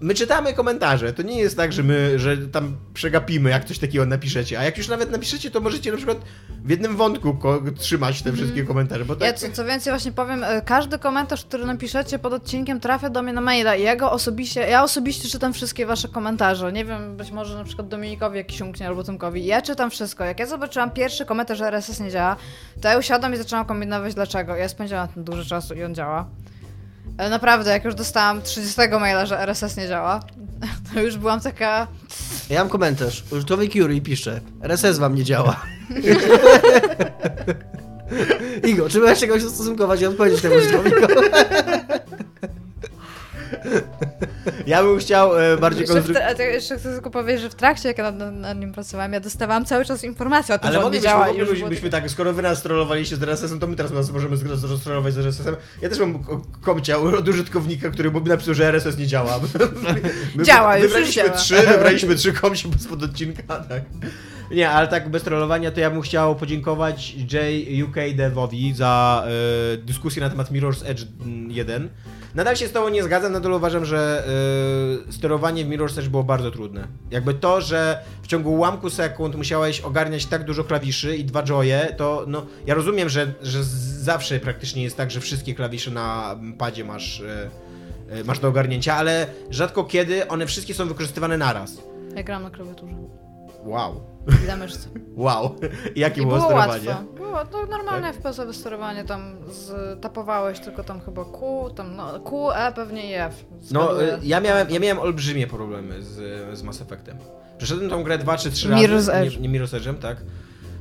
my 0.00 0.14
czytamy 0.14 0.54
komentarze. 0.54 1.12
To 1.12 1.22
nie 1.22 1.40
jest 1.40 1.56
tak, 1.56 1.72
że 1.72 1.82
my, 1.82 2.18
że 2.18 2.36
tam 2.36 2.76
przegapimy, 2.94 3.50
jak 3.50 3.64
coś 3.64 3.78
takiego 3.78 4.06
napiszecie. 4.06 4.58
A 4.58 4.64
jak 4.64 4.78
już 4.78 4.88
nawet 4.88 5.10
napiszecie, 5.10 5.50
to 5.50 5.60
możecie 5.60 5.90
na 5.90 5.96
przykład 5.96 6.18
w 6.64 6.70
jednym 6.70 6.96
wątku 6.96 7.36
trzymać 7.78 8.22
te 8.22 8.32
wszystkie 8.32 8.64
komentarze. 8.64 9.04
Bo 9.04 9.12
Mhm. 9.14 9.26
Ja 9.34 9.40
tak, 9.40 9.50
co, 9.50 9.56
co 9.56 9.64
więcej 9.64 9.92
właśnie 9.92 10.12
powiem, 10.12 10.44
e, 10.44 10.62
każdy 10.62 10.98
komentarz, 10.98 11.44
który 11.44 11.64
napiszecie 11.66 12.18
pod 12.18 12.32
odcinkiem 12.32 12.80
trafia 12.80 13.10
do 13.10 13.22
mnie 13.22 13.32
na 13.32 13.40
maila 13.40 13.76
i 13.76 13.82
ja 13.82 13.96
go 13.96 14.12
osobiście, 14.12 14.60
ja 14.60 14.82
osobiście 14.82 15.28
czytam 15.28 15.52
wszystkie 15.52 15.86
wasze 15.86 16.08
komentarze. 16.08 16.72
Nie 16.72 16.84
wiem, 16.84 17.16
być 17.16 17.30
może 17.30 17.58
na 17.58 17.64
przykład 17.64 17.88
Dominikowi 17.88 18.36
jakiś 18.36 18.60
umknie 18.60 18.86
albo 18.86 19.04
Tomkowi. 19.04 19.46
Ja 19.46 19.62
czytam 19.62 19.90
wszystko. 19.90 20.24
Jak 20.24 20.40
ja 20.40 20.46
zobaczyłam 20.46 20.90
pierwszy 20.90 21.26
komentarz, 21.26 21.58
że 21.58 21.66
RSS 21.66 22.00
nie 22.00 22.10
działa, 22.10 22.36
to 22.80 22.88
ja 22.88 22.98
usiadłam 22.98 23.34
i 23.34 23.36
zaczęłam 23.36 23.66
kombinować 23.66 24.14
dlaczego. 24.14 24.56
Ja 24.56 24.68
spędziłam 24.68 25.06
na 25.06 25.12
tym 25.12 25.24
dużo 25.24 25.44
czasu 25.44 25.74
i 25.74 25.84
on 25.84 25.94
działa. 25.94 26.26
Ale 27.18 27.30
naprawdę, 27.30 27.70
jak 27.70 27.84
już 27.84 27.94
dostałam 27.94 28.42
30 28.42 28.80
maila, 29.00 29.26
że 29.26 29.40
RSS 29.40 29.76
nie 29.76 29.88
działa, 29.88 30.20
to 30.94 31.00
już 31.00 31.16
byłam 31.16 31.40
taka... 31.40 31.86
ja 32.50 32.58
mam 32.58 32.68
komentarz. 32.68 33.24
Użytkownik 33.30 33.72
Curie 33.72 34.00
pisze 34.00 34.40
RSS 34.62 34.98
wam 34.98 35.14
nie 35.14 35.24
działa. 35.24 35.60
Igo, 38.68 38.88
czy 38.88 39.00
możesz 39.00 39.20
czegoś 39.20 39.42
ustosunkować 39.42 40.00
i 40.00 40.06
odpowiedzieć 40.06 40.42
temu 40.42 40.54
użytkownikowi? 40.54 41.14
ja 44.66 44.82
bym 44.82 44.98
chciał 44.98 45.38
e, 45.40 45.56
bardziej 45.56 45.80
Jeszcze, 45.80 45.94
konstruktywnie. 45.94 46.34
to 46.34 46.42
jeszcze 46.42 46.78
chcę 46.78 46.92
tylko 46.92 47.10
powiedzieć, 47.10 47.42
że 47.42 47.50
w 47.50 47.54
trakcie, 47.54 47.88
jak 47.88 47.98
ja 47.98 48.10
nad, 48.10 48.34
nad 48.34 48.58
nim 48.60 48.72
pracowałam, 48.72 49.12
ja 49.12 49.20
dostawałam 49.20 49.64
cały 49.64 49.84
czas 49.84 50.04
informacje 50.04 50.54
o 50.54 50.58
tym, 50.58 50.68
Ale 50.68 50.78
że 50.78 50.84
on 50.84 50.92
nie 50.92 51.00
działa. 51.00 51.28
już 51.28 51.36
moglibyśmy 51.38 51.58
było 51.58 51.70
byśmy 51.70 51.90
tak, 51.90 52.10
skoro 52.10 52.32
wy 52.32 52.42
nas 52.42 52.62
trollowaliście 52.62 53.16
z 53.16 53.22
RSS-em, 53.22 53.58
to 53.60 53.66
my 53.66 53.76
teraz 53.76 53.92
nas 53.92 54.10
możemy 54.10 54.36
z- 54.36 54.64
roztrollować 54.64 55.14
z 55.14 55.18
RSS-em. 55.18 55.56
Ja 55.82 55.88
też 55.88 55.98
mam 55.98 56.24
ko- 56.24 56.42
komcia 56.60 56.98
od 56.98 57.28
użytkownika, 57.28 57.90
który 57.90 58.10
by 58.10 58.28
napisał, 58.30 58.54
że 58.54 58.66
RSS 58.68 58.98
nie 58.98 59.06
działa. 59.06 59.40
My 60.36 60.44
Działa, 60.44 60.76
już 60.76 60.82
już 60.84 60.92
wybraliśmy 60.92 61.22
działa. 61.22 61.36
trzy, 61.36 61.54
wybraliśmy 61.54 62.14
trzy 62.14 62.32
komcie 62.32 62.68
spod 62.78 63.02
odcinka, 63.02 63.42
tak. 63.68 63.82
Nie, 64.50 64.70
ale 64.70 64.88
tak 64.88 65.08
bez 65.10 65.22
trollowania 65.22 65.70
to 65.70 65.80
ja 65.80 65.90
bym 65.90 66.00
chciał 66.02 66.36
podziękować 66.36 67.14
JUK 67.68 67.94
Devowi 68.14 68.74
za 68.74 69.24
e, 69.74 69.76
dyskusję 69.76 70.22
na 70.22 70.30
temat 70.30 70.50
Mirror's 70.52 70.82
Edge 70.86 71.02
1. 71.48 71.88
Nadal 72.36 72.56
się 72.56 72.68
z 72.68 72.72
tobą 72.72 72.88
nie 72.88 73.02
zgadzam, 73.02 73.32
nadal 73.32 73.52
uważam, 73.52 73.84
że 73.84 74.24
e, 75.08 75.12
sterowanie 75.12 75.64
w 75.64 75.68
Mirror's 75.68 75.98
Edge 75.98 76.08
było 76.08 76.24
bardzo 76.24 76.50
trudne. 76.50 76.88
Jakby 77.10 77.34
to, 77.34 77.60
że 77.60 78.02
w 78.22 78.26
ciągu 78.26 78.54
ułamku 78.54 78.90
sekund 78.90 79.34
musiałeś 79.34 79.80
ogarniać 79.80 80.26
tak 80.26 80.44
dużo 80.44 80.64
klawiszy 80.64 81.16
i 81.16 81.24
dwa 81.24 81.42
joye, 81.42 81.94
to 81.96 82.24
no, 82.26 82.46
ja 82.66 82.74
rozumiem, 82.74 83.08
że, 83.08 83.32
że 83.42 83.64
zawsze 84.02 84.40
praktycznie 84.40 84.82
jest 84.82 84.96
tak, 84.96 85.10
że 85.10 85.20
wszystkie 85.20 85.54
klawisze 85.54 85.90
na 85.90 86.38
padzie 86.58 86.84
masz, 86.84 87.20
e, 88.10 88.24
masz 88.24 88.38
do 88.38 88.48
ogarnięcia, 88.48 88.94
ale 88.94 89.26
rzadko 89.50 89.84
kiedy 89.84 90.28
one 90.28 90.46
wszystkie 90.46 90.74
są 90.74 90.88
wykorzystywane 90.88 91.38
naraz. 91.38 91.82
Ja 92.16 92.22
gram 92.22 92.42
na 92.42 92.50
klawiaturze 92.50 92.94
Wow. 93.64 94.15
Myszce. 94.58 94.88
Wow. 95.16 95.56
Jakie 95.96 96.22
I 96.22 96.26
było, 96.26 96.36
było 96.36 96.48
sterowanie? 96.48 96.88
łatwo. 96.88 97.04
Było 97.14 97.44
to 97.44 97.66
normalne 97.66 98.12
Tak? 98.12 98.22
FPS-owe 98.22 98.52
sterowanie, 98.52 99.04
tam 99.04 99.36
tapowałeś 100.00 100.60
tylko 100.60 100.84
tam 100.84 101.00
chyba 101.00 101.24
Q, 101.24 101.70
tam 101.76 101.96
no, 101.96 102.20
Q, 102.20 102.50
E 102.52 102.72
pewnie 102.72 103.10
i 103.10 103.14
F. 103.14 103.44
No, 103.70 103.84
Zgaduję. 103.84 104.14
y, 104.14 104.18
ja 104.22 104.40
miałem, 104.40 104.70
ja 104.70 104.80
miałem 104.80 104.98
olbrzymie 104.98 105.46
problemy 105.46 106.02
z, 106.02 106.14
z 106.58 106.62
Mass 106.62 106.80
Effectem. 106.80 107.18
Przeszedłem 107.58 107.90
tą 107.90 108.02
grę 108.02 108.18
dwa 108.18 108.36
czy 108.36 108.50
trzy 108.50 108.68
Mirror's 108.68 108.92
razy. 108.94 109.12
Edge. 109.12 109.32
Nie, 109.40 109.48
nie 109.48 109.60
Mirror's 109.60 109.76
Edge'em, 109.80 109.94
tak? 109.94 110.16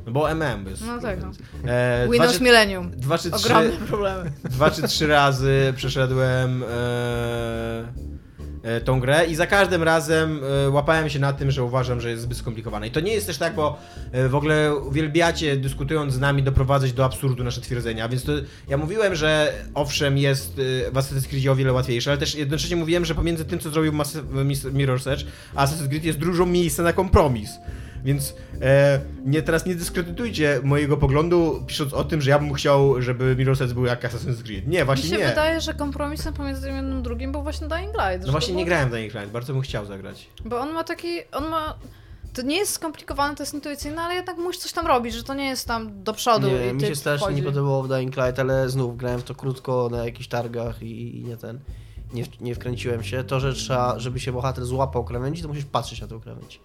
No 0.05 0.11
bo 0.11 0.29
MM 0.31 0.65
jest. 0.69 0.83
No 0.87 0.99
tak, 0.99 1.19
no. 1.21 1.27
E, 1.71 2.03
dwa, 2.03 2.13
Windows 2.13 2.37
czy, 2.37 2.43
Millennium. 2.43 2.91
dwa 2.91 3.17
czy 3.17 3.31
trzy, 3.31 3.45
Ogromne 3.45 3.71
problemy. 3.87 4.31
dwa 4.43 4.71
czy 4.71 4.81
trzy 4.87 5.07
razy 5.07 5.73
przeszedłem 5.75 6.63
e, 6.63 6.67
tą 8.86 8.99
grę 8.99 9.26
i 9.26 9.36
za 9.36 9.47
każdym 9.47 9.84
razem 9.84 10.41
e, 10.66 10.70
łapałem 10.70 11.09
się 11.09 11.20
na 11.20 11.34
tym, 11.34 11.51
że 11.51 11.63
uważam, 11.63 12.01
że 12.01 12.09
jest 12.09 12.22
zbyt 12.24 12.38
skomplikowana. 12.38 12.86
I 12.86 12.91
to 12.91 12.99
nie 12.99 13.13
jest 13.13 13.28
też 13.28 13.38
tak, 13.38 13.55
bo 13.55 13.80
e, 14.11 14.30
w 14.30 14.36
ogóle 14.36 14.76
uwielbiacie, 14.76 15.57
dyskutując 15.57 16.13
z 16.13 16.20
nami, 16.20 16.43
doprowadzać 16.43 16.93
do 16.93 17.05
absurdu 17.05 17.43
nasze 17.43 17.61
twierdzenia, 17.61 18.09
więc 18.09 18.24
to 18.24 18.32
ja 18.68 18.78
mówiłem, 18.78 19.16
że 19.16 19.53
owszem 19.74 20.18
jest 20.18 20.59
e, 20.88 20.91
w 20.91 20.93
Assassin's 20.93 21.28
Creed 21.28 21.47
o 21.47 21.55
wiele 21.55 21.74
łatwiejsze, 21.74 22.11
ale 22.11 22.18
też 22.18 22.36
jednocześnie 22.36 22.76
mówiłem, 22.76 23.05
że 23.05 23.16
pomiędzy 23.16 23.45
tym, 23.45 23.59
co 23.59 23.70
zrobił 23.70 23.91
Mass- 23.93 24.72
Mirror's 24.74 25.11
Edge, 25.11 25.26
a 25.55 25.66
Assassin's 25.66 25.89
Creed 25.89 26.03
jest 26.03 26.20
dużo 26.20 26.45
miejsca 26.45 26.84
na 26.84 26.93
kompromis. 26.93 27.49
Więc 28.05 28.33
e, 28.61 28.99
nie, 29.25 29.41
teraz 29.41 29.65
nie 29.65 29.75
dyskredytujcie 29.75 30.59
mojego 30.63 30.97
poglądu, 30.97 31.63
pisząc 31.67 31.93
o 31.93 32.03
tym, 32.03 32.21
że 32.21 32.29
ja 32.31 32.39
bym 32.39 32.53
chciał, 32.53 33.01
żeby 33.01 33.35
Mirror's 33.35 33.63
Edge 33.63 33.73
był 33.73 33.85
jak 33.85 34.03
Assassin's 34.03 34.43
Creed. 34.43 34.67
Nie, 34.67 34.79
Mi 34.79 34.85
właśnie 34.85 35.09
się 35.09 35.17
nie. 35.17 35.27
wydaje, 35.27 35.61
że 35.61 35.73
kompromisem 35.73 36.33
pomiędzy 36.33 36.61
tym 36.61 36.75
jednym 36.75 37.03
drugim 37.03 37.31
był 37.31 37.43
właśnie 37.43 37.67
Dying 37.67 37.93
Light. 37.93 38.25
No 38.25 38.31
właśnie 38.31 38.53
to 38.53 38.57
nie 38.59 38.65
było- 38.65 38.65
grałem 38.65 38.89
w 38.89 38.91
Dying 38.91 39.13
Light, 39.13 39.29
bardzo 39.31 39.53
bym 39.53 39.61
chciał 39.61 39.85
zagrać. 39.85 40.29
Bo 40.45 40.59
on 40.59 40.71
ma 40.73 40.83
taki, 40.83 41.07
on 41.31 41.47
ma... 41.49 41.75
To 42.33 42.41
nie 42.41 42.57
jest 42.57 42.73
skomplikowane, 42.73 43.35
to 43.35 43.43
jest 43.43 43.53
intuicyjne, 43.53 44.01
ale 44.01 44.15
jednak 44.15 44.37
musisz 44.37 44.61
coś 44.61 44.71
tam 44.73 44.87
robić, 44.87 45.13
że 45.13 45.23
to 45.23 45.33
nie 45.33 45.45
jest 45.47 45.67
tam 45.67 46.03
do 46.03 46.13
przodu 46.13 46.47
Nie, 46.47 46.69
i 46.69 46.73
mi 46.73 46.81
się 46.81 46.95
strasznie 46.95 47.25
wchodzi. 47.25 47.35
nie 47.41 47.43
podobało 47.43 47.83
w 47.83 47.87
Dying 47.87 48.17
Light, 48.17 48.39
ale 48.39 48.69
znów 48.69 48.97
grałem 48.97 49.19
w 49.19 49.23
to 49.23 49.35
krótko 49.35 49.89
na 49.91 50.05
jakichś 50.05 50.27
targach 50.27 50.81
i, 50.83 51.17
i 51.19 51.23
nie 51.23 51.37
ten. 51.37 51.59
Nie, 52.13 52.25
w- 52.25 52.41
nie 52.41 52.55
wkręciłem 52.55 53.03
się. 53.03 53.23
To, 53.23 53.39
że 53.39 53.53
trzeba, 53.53 53.99
żeby 53.99 54.19
się 54.19 54.31
bohater 54.31 54.65
złapał 54.65 55.03
krawędzi, 55.05 55.41
to 55.41 55.47
musisz 55.47 55.65
patrzeć 55.65 56.01
na 56.01 56.07
tą 56.07 56.19
krawędź. 56.19 56.59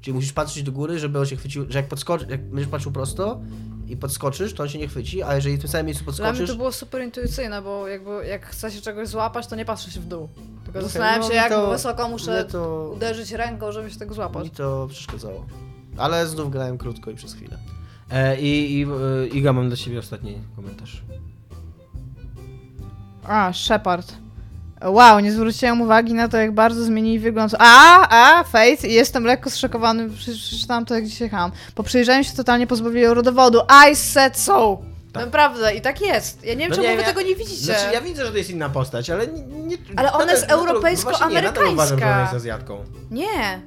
Czyli 0.00 0.14
musisz 0.14 0.32
patrzeć 0.32 0.62
do 0.62 0.72
góry, 0.72 0.98
żeby 0.98 1.18
on 1.18 1.26
się 1.26 1.36
chwycił, 1.36 1.66
że 1.68 1.78
jak 1.78 1.88
podskoczy, 1.88 2.26
jak 2.30 2.48
będziesz 2.50 2.68
patrzył 2.68 2.92
prosto 2.92 3.40
i 3.88 3.96
podskoczysz, 3.96 4.54
to 4.54 4.62
on 4.62 4.68
się 4.68 4.78
nie 4.78 4.88
chwyci, 4.88 5.22
a 5.22 5.34
jeżeli 5.34 5.56
w 5.56 5.60
tym 5.60 5.70
samym 5.70 5.86
miejscu 5.86 6.04
Dla 6.04 6.12
mnie 6.12 6.22
podskoczysz, 6.22 6.50
to 6.50 6.56
było 6.56 6.72
super 6.72 7.02
intuicyjne, 7.02 7.62
bo 7.62 7.88
jakby 7.88 8.26
jak 8.26 8.46
chce 8.46 8.70
się 8.70 8.80
czegoś 8.80 9.08
złapać, 9.08 9.46
to 9.46 9.56
nie 9.56 9.64
patrzy 9.64 9.90
się 9.90 10.00
w 10.00 10.06
dół. 10.06 10.28
Tylko 10.64 10.70
Okej, 10.70 10.82
zastanawiam 10.82 11.20
no 11.20 11.28
się, 11.28 11.34
jak 11.34 11.48
to- 11.48 11.70
wysoko 11.70 12.08
muszę 12.08 12.44
to, 12.44 12.92
uderzyć 12.96 13.32
ręką, 13.32 13.72
żeby 13.72 13.90
się 13.90 13.98
tego 13.98 14.14
złapać. 14.14 14.44
mi 14.44 14.50
to 14.50 14.86
przeszkadzało. 14.90 15.46
Ale 15.96 16.26
znów 16.26 16.50
grałem 16.50 16.78
krótko 16.78 17.10
i 17.10 17.14
przez 17.14 17.34
chwilę. 17.34 17.58
E, 18.10 18.40
I, 18.40 18.80
i 18.80 18.82
e, 18.82 19.26
Iga, 19.26 19.52
mam 19.52 19.68
dla 19.68 19.76
ciebie 19.76 19.98
ostatni 19.98 20.38
komentarz. 20.56 21.02
A, 23.24 23.52
Shepard. 23.52 24.14
Wow, 24.90 25.20
nie 25.20 25.32
zwróciłem 25.32 25.80
uwagi 25.80 26.14
na 26.14 26.28
to, 26.28 26.36
jak 26.36 26.52
bardzo 26.52 26.84
zmienili 26.84 27.18
wygląd. 27.18 27.54
A, 27.58 28.08
a, 28.40 28.44
Fate, 28.44 28.88
i 28.88 28.92
jestem 28.92 29.24
lekko 29.24 29.50
zszokowany, 29.50 30.08
Prze- 30.08 30.32
przeczytałam 30.32 30.84
to, 30.84 30.94
jak 30.94 31.04
dzisiaj 31.04 31.26
jechałam. 31.26 31.52
Po 31.74 31.82
przyjrzeniu 31.82 32.24
się 32.24 32.32
totalnie 32.32 32.66
pozbawiłem 32.66 33.12
rodowodu. 33.12 33.60
I 33.92 33.96
said 33.96 34.38
so! 34.38 34.78
Tak. 35.12 35.24
Naprawdę, 35.24 35.74
i 35.74 35.80
tak 35.80 36.00
jest. 36.00 36.44
Ja 36.44 36.54
nie 36.54 36.60
wiem, 36.60 36.70
No 36.70 36.76
czemu 36.76 36.88
nie, 36.88 36.96
wy 36.96 37.02
ja- 37.02 37.08
tego 37.08 37.22
nie 37.22 37.34
widzicie. 37.36 37.56
Znaczy, 37.64 37.84
ja 37.92 38.00
widzę, 38.00 38.26
że 38.26 38.32
to 38.32 38.38
jest 38.38 38.50
inna 38.50 38.68
postać, 38.68 39.10
ale 39.10 39.26
nie... 39.26 39.42
nie 39.42 39.76
Ale 39.96 40.12
ona 40.12 40.32
jest 40.32 40.50
europejsko-amerykańska. 40.50 41.28
nie, 41.28 41.42
nadal 41.42 41.72
uważam, 41.74 41.98
że 41.98 42.06
ona 42.06 42.20
jest 42.20 42.34
Azjatką. 42.34 42.84
Nie, 43.10 43.60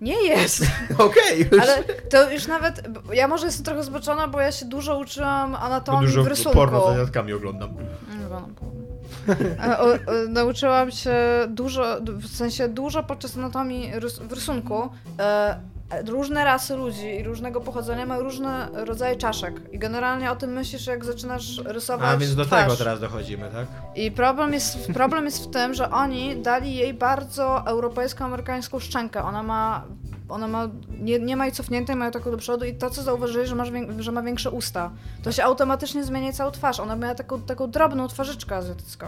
nie 0.00 0.22
jest. 0.26 0.62
Okej, 0.98 1.48
już. 1.52 1.62
Ale 1.62 1.82
to 2.10 2.30
już 2.32 2.46
nawet. 2.46 2.82
Ja 3.12 3.28
może 3.28 3.46
jestem 3.46 3.64
trochę 3.64 3.84
zboczona, 3.84 4.28
bo 4.28 4.40
ja 4.40 4.52
się 4.52 4.66
dużo 4.66 4.98
uczyłam 4.98 5.54
anatomii 5.54 6.06
Dużo 6.06 6.22
w 6.24 6.26
rysunku. 6.26 6.58
porno 6.58 6.86
z 6.86 6.88
Azjatkami 6.88 7.32
oglądam. 7.32 7.70
Nie 8.18 8.26
oglądam 8.26 8.54
porno. 8.54 8.74
E, 8.84 8.87
o, 9.78 9.84
o, 9.84 9.96
nauczyłam 10.28 10.90
się 10.90 11.14
dużo, 11.48 11.96
w 12.00 12.26
sensie 12.26 12.68
dużo 12.68 13.02
podczas 13.02 13.36
anatomii 13.36 13.90
rys 13.94 14.18
w 14.18 14.32
rysunku. 14.32 14.90
E, 15.20 15.60
różne 16.06 16.44
rasy 16.44 16.76
ludzi 16.76 17.06
i 17.06 17.22
różnego 17.22 17.60
pochodzenia 17.60 18.06
mają 18.06 18.22
różne 18.22 18.68
rodzaje 18.72 19.16
czaszek. 19.16 19.60
I 19.72 19.78
generalnie 19.78 20.30
o 20.30 20.36
tym 20.36 20.50
myślisz, 20.50 20.86
jak 20.86 21.04
zaczynasz 21.04 21.58
rysować 21.64 22.08
A, 22.08 22.16
więc 22.16 22.34
do 22.34 22.44
twarz. 22.44 22.64
tego 22.64 22.76
teraz 22.76 23.00
dochodzimy, 23.00 23.50
tak? 23.52 23.66
I 23.94 24.10
problem 24.10 24.52
jest, 24.52 24.92
problem 24.92 25.24
jest 25.24 25.44
w 25.44 25.50
tym, 25.50 25.74
że 25.74 25.90
oni 25.90 26.36
dali 26.42 26.74
jej 26.74 26.94
bardzo 26.94 27.66
europejsko-amerykańską 27.66 28.78
szczękę. 28.78 29.22
Ona 29.22 29.42
ma, 29.42 29.84
ona 30.28 30.48
ma, 30.48 30.68
nie, 31.00 31.18
nie 31.18 31.36
ma 31.36 31.44
jej 31.44 31.52
cofniętej, 31.52 31.96
ma 31.96 32.04
ją 32.04 32.10
taką 32.10 32.30
do 32.30 32.36
przodu 32.36 32.64
i 32.64 32.74
to, 32.74 32.90
co 32.90 33.02
zauważyli, 33.02 33.46
że, 33.46 33.54
masz, 33.54 33.68
że 33.98 34.12
ma 34.12 34.22
większe 34.22 34.50
usta. 34.50 34.90
To 35.22 35.32
się 35.32 35.44
automatycznie 35.44 36.04
zmienia 36.04 36.32
całą 36.32 36.50
twarz. 36.50 36.80
Ona 36.80 36.96
miała 36.96 37.14
taką, 37.14 37.42
taką 37.42 37.70
drobną 37.70 38.08
twarzyczkę 38.08 38.56
azjatycką. 38.56 39.06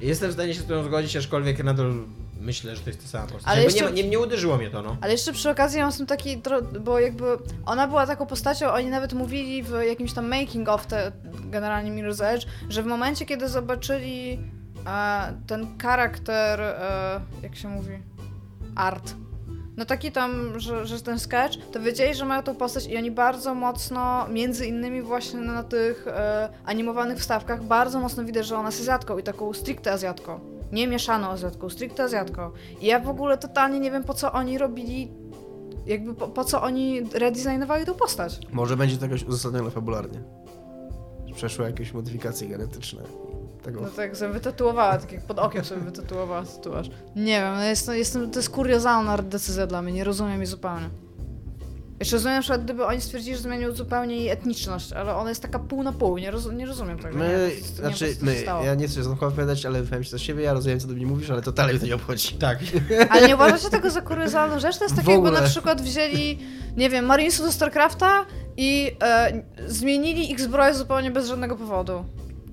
Jestem 0.00 0.30
w 0.30 0.32
stanie 0.32 0.54
się 0.54 0.60
z 0.60 0.64
tym 0.64 0.84
zgodzić, 0.84 1.16
aczkolwiek 1.16 1.64
nadal 1.64 1.92
myślę, 2.40 2.76
że 2.76 2.82
to 2.82 2.90
jest 2.90 3.02
ta 3.02 3.08
sama 3.08 3.24
postać. 3.24 3.42
Ale 3.46 3.62
Jakby 3.62 3.78
jeszcze- 3.78 3.92
nie, 3.92 4.02
nie, 4.02 4.08
nie 4.08 4.18
uderzyło 4.18 4.56
mnie 4.56 4.70
to, 4.70 4.82
no. 4.82 4.96
Ale 5.00 5.12
jeszcze 5.12 5.32
przy 5.32 5.50
okazji 5.50 5.78
ja 5.78 5.90
mam 5.98 6.06
taki, 6.06 6.42
bo 6.80 6.98
jakby 6.98 7.24
ona 7.66 7.88
była 7.88 8.06
taką 8.06 8.26
postacią, 8.26 8.70
oni 8.70 8.86
nawet 8.86 9.12
mówili 9.12 9.62
w 9.62 9.70
jakimś 9.88 10.12
tam 10.12 10.28
making 10.28 10.68
of 10.68 10.86
te, 10.86 11.12
generalnie 11.44 11.90
Mirror's 12.02 12.24
Edge, 12.24 12.46
że 12.68 12.82
w 12.82 12.86
momencie, 12.86 13.26
kiedy 13.26 13.48
zobaczyli 13.48 14.38
e, 14.86 15.32
ten 15.46 15.78
charakter, 15.78 16.60
e, 16.60 17.20
jak 17.42 17.56
się 17.56 17.68
mówi, 17.68 17.98
art, 18.74 19.14
no 19.76 19.84
taki 19.84 20.12
tam, 20.12 20.60
że, 20.60 20.86
że 20.86 21.00
ten 21.00 21.18
sketch, 21.18 21.58
to 21.72 21.80
wiedzieli, 21.80 22.14
że 22.14 22.24
mają 22.24 22.42
tą 22.42 22.54
postać 22.54 22.86
i 22.86 22.96
oni 22.96 23.10
bardzo 23.10 23.54
mocno, 23.54 24.28
między 24.28 24.66
innymi 24.66 25.02
właśnie 25.02 25.40
na 25.40 25.62
tych 25.62 26.06
e, 26.08 26.48
animowanych 26.64 27.18
wstawkach, 27.18 27.64
bardzo 27.64 28.00
mocno 28.00 28.24
widać, 28.24 28.46
że 28.46 28.56
ona 28.56 28.68
jest 28.68 28.80
Azjatką 28.80 29.18
i 29.18 29.22
taką 29.22 29.52
stricte 29.52 29.92
Azjatką. 29.92 30.40
Nie 30.72 30.88
mieszaną 30.88 31.26
Azjatką, 31.26 31.70
stricte 31.70 32.02
Azjatką. 32.02 32.50
I 32.80 32.86
ja 32.86 33.00
w 33.00 33.08
ogóle 33.08 33.38
totalnie 33.38 33.80
nie 33.80 33.90
wiem, 33.90 34.04
po 34.04 34.14
co 34.14 34.32
oni 34.32 34.58
robili, 34.58 35.12
jakby 35.86 36.14
po, 36.14 36.28
po 36.28 36.44
co 36.44 36.62
oni 36.62 37.02
redesignowali 37.14 37.86
tą 37.86 37.94
postać. 37.94 38.38
Może 38.52 38.76
będzie 38.76 38.96
to 38.96 39.04
jakoś 39.04 39.24
uzasadnione 39.24 39.70
fabularnie. 39.70 40.22
Przeszły 41.34 41.64
jakieś 41.64 41.92
modyfikacje 41.92 42.48
genetyczne. 42.48 43.02
Tego. 43.66 43.80
No 43.80 43.88
tak 43.88 44.16
sobie 44.16 44.32
wytatuowała, 44.32 44.98
tak 44.98 45.12
jak 45.12 45.22
pod 45.22 45.38
okiem 45.38 45.64
sobie 45.64 45.80
wytatuowała 45.80 46.42
tatuaż. 46.44 46.90
Nie 47.16 47.40
wiem, 47.40 47.54
no 47.54 47.62
jest, 47.62 47.88
jestem, 47.88 48.30
to 48.30 48.38
jest 48.38 48.50
kuriozalna 48.50 49.18
decyzja 49.18 49.66
dla 49.66 49.82
mnie, 49.82 49.92
nie 49.92 50.04
rozumiem 50.04 50.36
jej 50.36 50.46
zupełnie. 50.46 50.90
Jeszcze 52.00 52.16
rozumiem, 52.16 52.36
na 52.36 52.40
przykład, 52.40 52.64
gdyby 52.64 52.86
oni 52.86 53.00
stwierdzili, 53.00 53.36
że 53.36 53.42
zmienił 53.42 53.74
zupełnie 53.74 54.16
jej 54.16 54.28
etniczność, 54.28 54.92
ale 54.92 55.14
ona 55.14 55.28
jest 55.28 55.42
taka 55.42 55.58
pół 55.58 55.82
na 55.82 55.92
pół, 55.92 56.18
nie, 56.18 56.30
roz, 56.30 56.52
nie 56.52 56.66
rozumiem 56.66 56.98
tego. 56.98 57.18
My, 57.18 57.28
nie, 57.28 57.34
nie 57.34 57.38
wiem, 57.38 57.74
znaczy, 57.74 58.14
się 58.14 58.24
my, 58.24 58.44
ja 58.64 58.74
nie 58.74 58.86
chcę 58.86 58.96
się 58.96 59.02
znowu 59.02 59.26
opowiadać, 59.26 59.66
ale 59.66 59.82
wypowiem 59.82 60.04
się 60.04 60.10
za 60.10 60.18
siebie, 60.18 60.42
ja 60.42 60.52
rozumiem, 60.52 60.80
co 60.80 60.86
do 60.86 60.94
mnie 60.94 61.06
mówisz, 61.06 61.30
ale 61.30 61.42
totalnie 61.42 61.72
mnie 61.72 61.80
to 61.80 61.86
nie 61.86 61.94
obchodzi. 61.94 62.34
Tak. 62.34 62.58
Ale 63.10 63.28
nie 63.28 63.34
uważacie 63.34 63.70
tego 63.70 63.90
za 63.90 64.02
kuriozalną 64.02 64.60
rzecz? 64.60 64.78
To 64.78 64.84
jest 64.84 64.96
tak 64.96 65.08
jakby 65.08 65.30
na 65.30 65.42
przykład 65.42 65.82
wzięli, 65.82 66.38
nie 66.76 66.90
wiem, 66.90 67.04
Marinesów 67.04 67.46
ze 67.46 67.52
StarCrafta 67.52 68.26
i 68.56 68.96
e, 69.02 69.42
zmienili 69.66 70.30
ich 70.30 70.40
zbroję 70.40 70.74
zupełnie 70.74 71.10
bez 71.10 71.26
żadnego 71.28 71.56
powodu. 71.56 72.04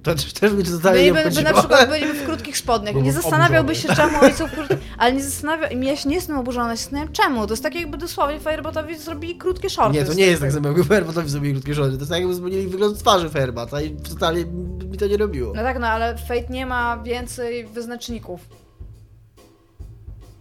To 0.04 0.16
też, 0.16 0.34
to 0.34 0.40
totalnie 0.50 1.04
nie 1.04 1.14
Byliby, 1.14 1.36
by 1.36 1.44
na 1.44 1.54
przykład 1.54 1.90
byliby 1.90 2.14
w 2.14 2.26
krótkich 2.26 2.58
spodniach. 2.58 2.94
Byłbym 2.94 3.06
Nie 3.06 3.14
zastanawiałby 3.14 3.76
się, 3.76 3.96
czemu 3.96 4.18
oni 4.22 4.34
są 4.34 4.48
w 4.48 4.52
krótkich... 4.52 4.78
Ale 4.98 5.14
nie 5.14 5.24
zastanawia... 5.24 5.70
Ja 5.70 5.96
się 5.96 6.10
nie 6.10 6.16
jestem 6.16 6.38
oburzona, 6.38 6.76
się 6.76 6.82
zastanawiam 6.82 7.14
czemu. 7.14 7.48
To 7.48 7.54
jest 7.54 7.64
tak 7.64 7.76
jakby 7.76 7.98
dosłownie 7.98 8.40
Firebotowi 8.40 8.98
zrobili 8.98 9.38
krótkie 9.38 9.70
shorty. 9.70 9.98
Nie, 9.98 10.06
to 10.06 10.14
nie 10.14 10.26
jest 10.26 10.42
tak 10.42 10.52
samo, 10.52 10.68
jakby 10.68 10.84
Fairbotowi 10.84 11.30
zrobili 11.30 11.54
krótkie 11.54 11.74
żony. 11.74 11.92
To 11.92 11.98
jest 11.98 12.10
tak, 12.10 12.20
jakby 12.20 12.36
zmienili 12.36 12.68
wygląd 12.68 13.00
twarzy 13.00 13.30
Fairbata 13.30 13.82
i 13.82 13.92
totalnie 13.92 14.46
mi 14.92 14.98
to 14.98 15.08
nie 15.08 15.18
robiło. 15.18 15.54
No 15.56 15.64
tak, 15.64 15.80
no 15.80 15.88
ale 15.88 16.18
Fate 16.18 16.48
nie 16.50 16.66
ma 16.66 16.98
więcej 16.98 17.68
wyznaczników. 17.68 18.42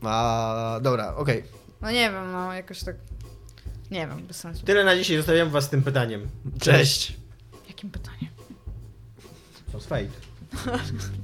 A, 0.03 0.81
dobra, 0.83 1.15
okej. 1.15 1.45
No 1.81 1.91
nie 1.91 2.11
wiem, 2.11 2.33
no 2.33 2.53
jakoś 2.53 2.85
tak... 2.85 2.97
Nie 3.91 4.07
wiem, 4.07 4.27
bez 4.27 4.37
sensu. 4.37 4.65
Tyle 4.65 4.85
na 4.85 4.97
dzisiaj, 4.97 5.17
zostawiam 5.17 5.51
was 5.51 5.65
z 5.65 5.69
tym 5.69 5.83
pytaniem. 5.83 6.29
Cześć. 6.61 7.17
Jakim 7.69 7.91
pytaniem? 7.91 8.32
Co 9.73 9.81
z 9.81 9.87
Fate? 9.87 10.09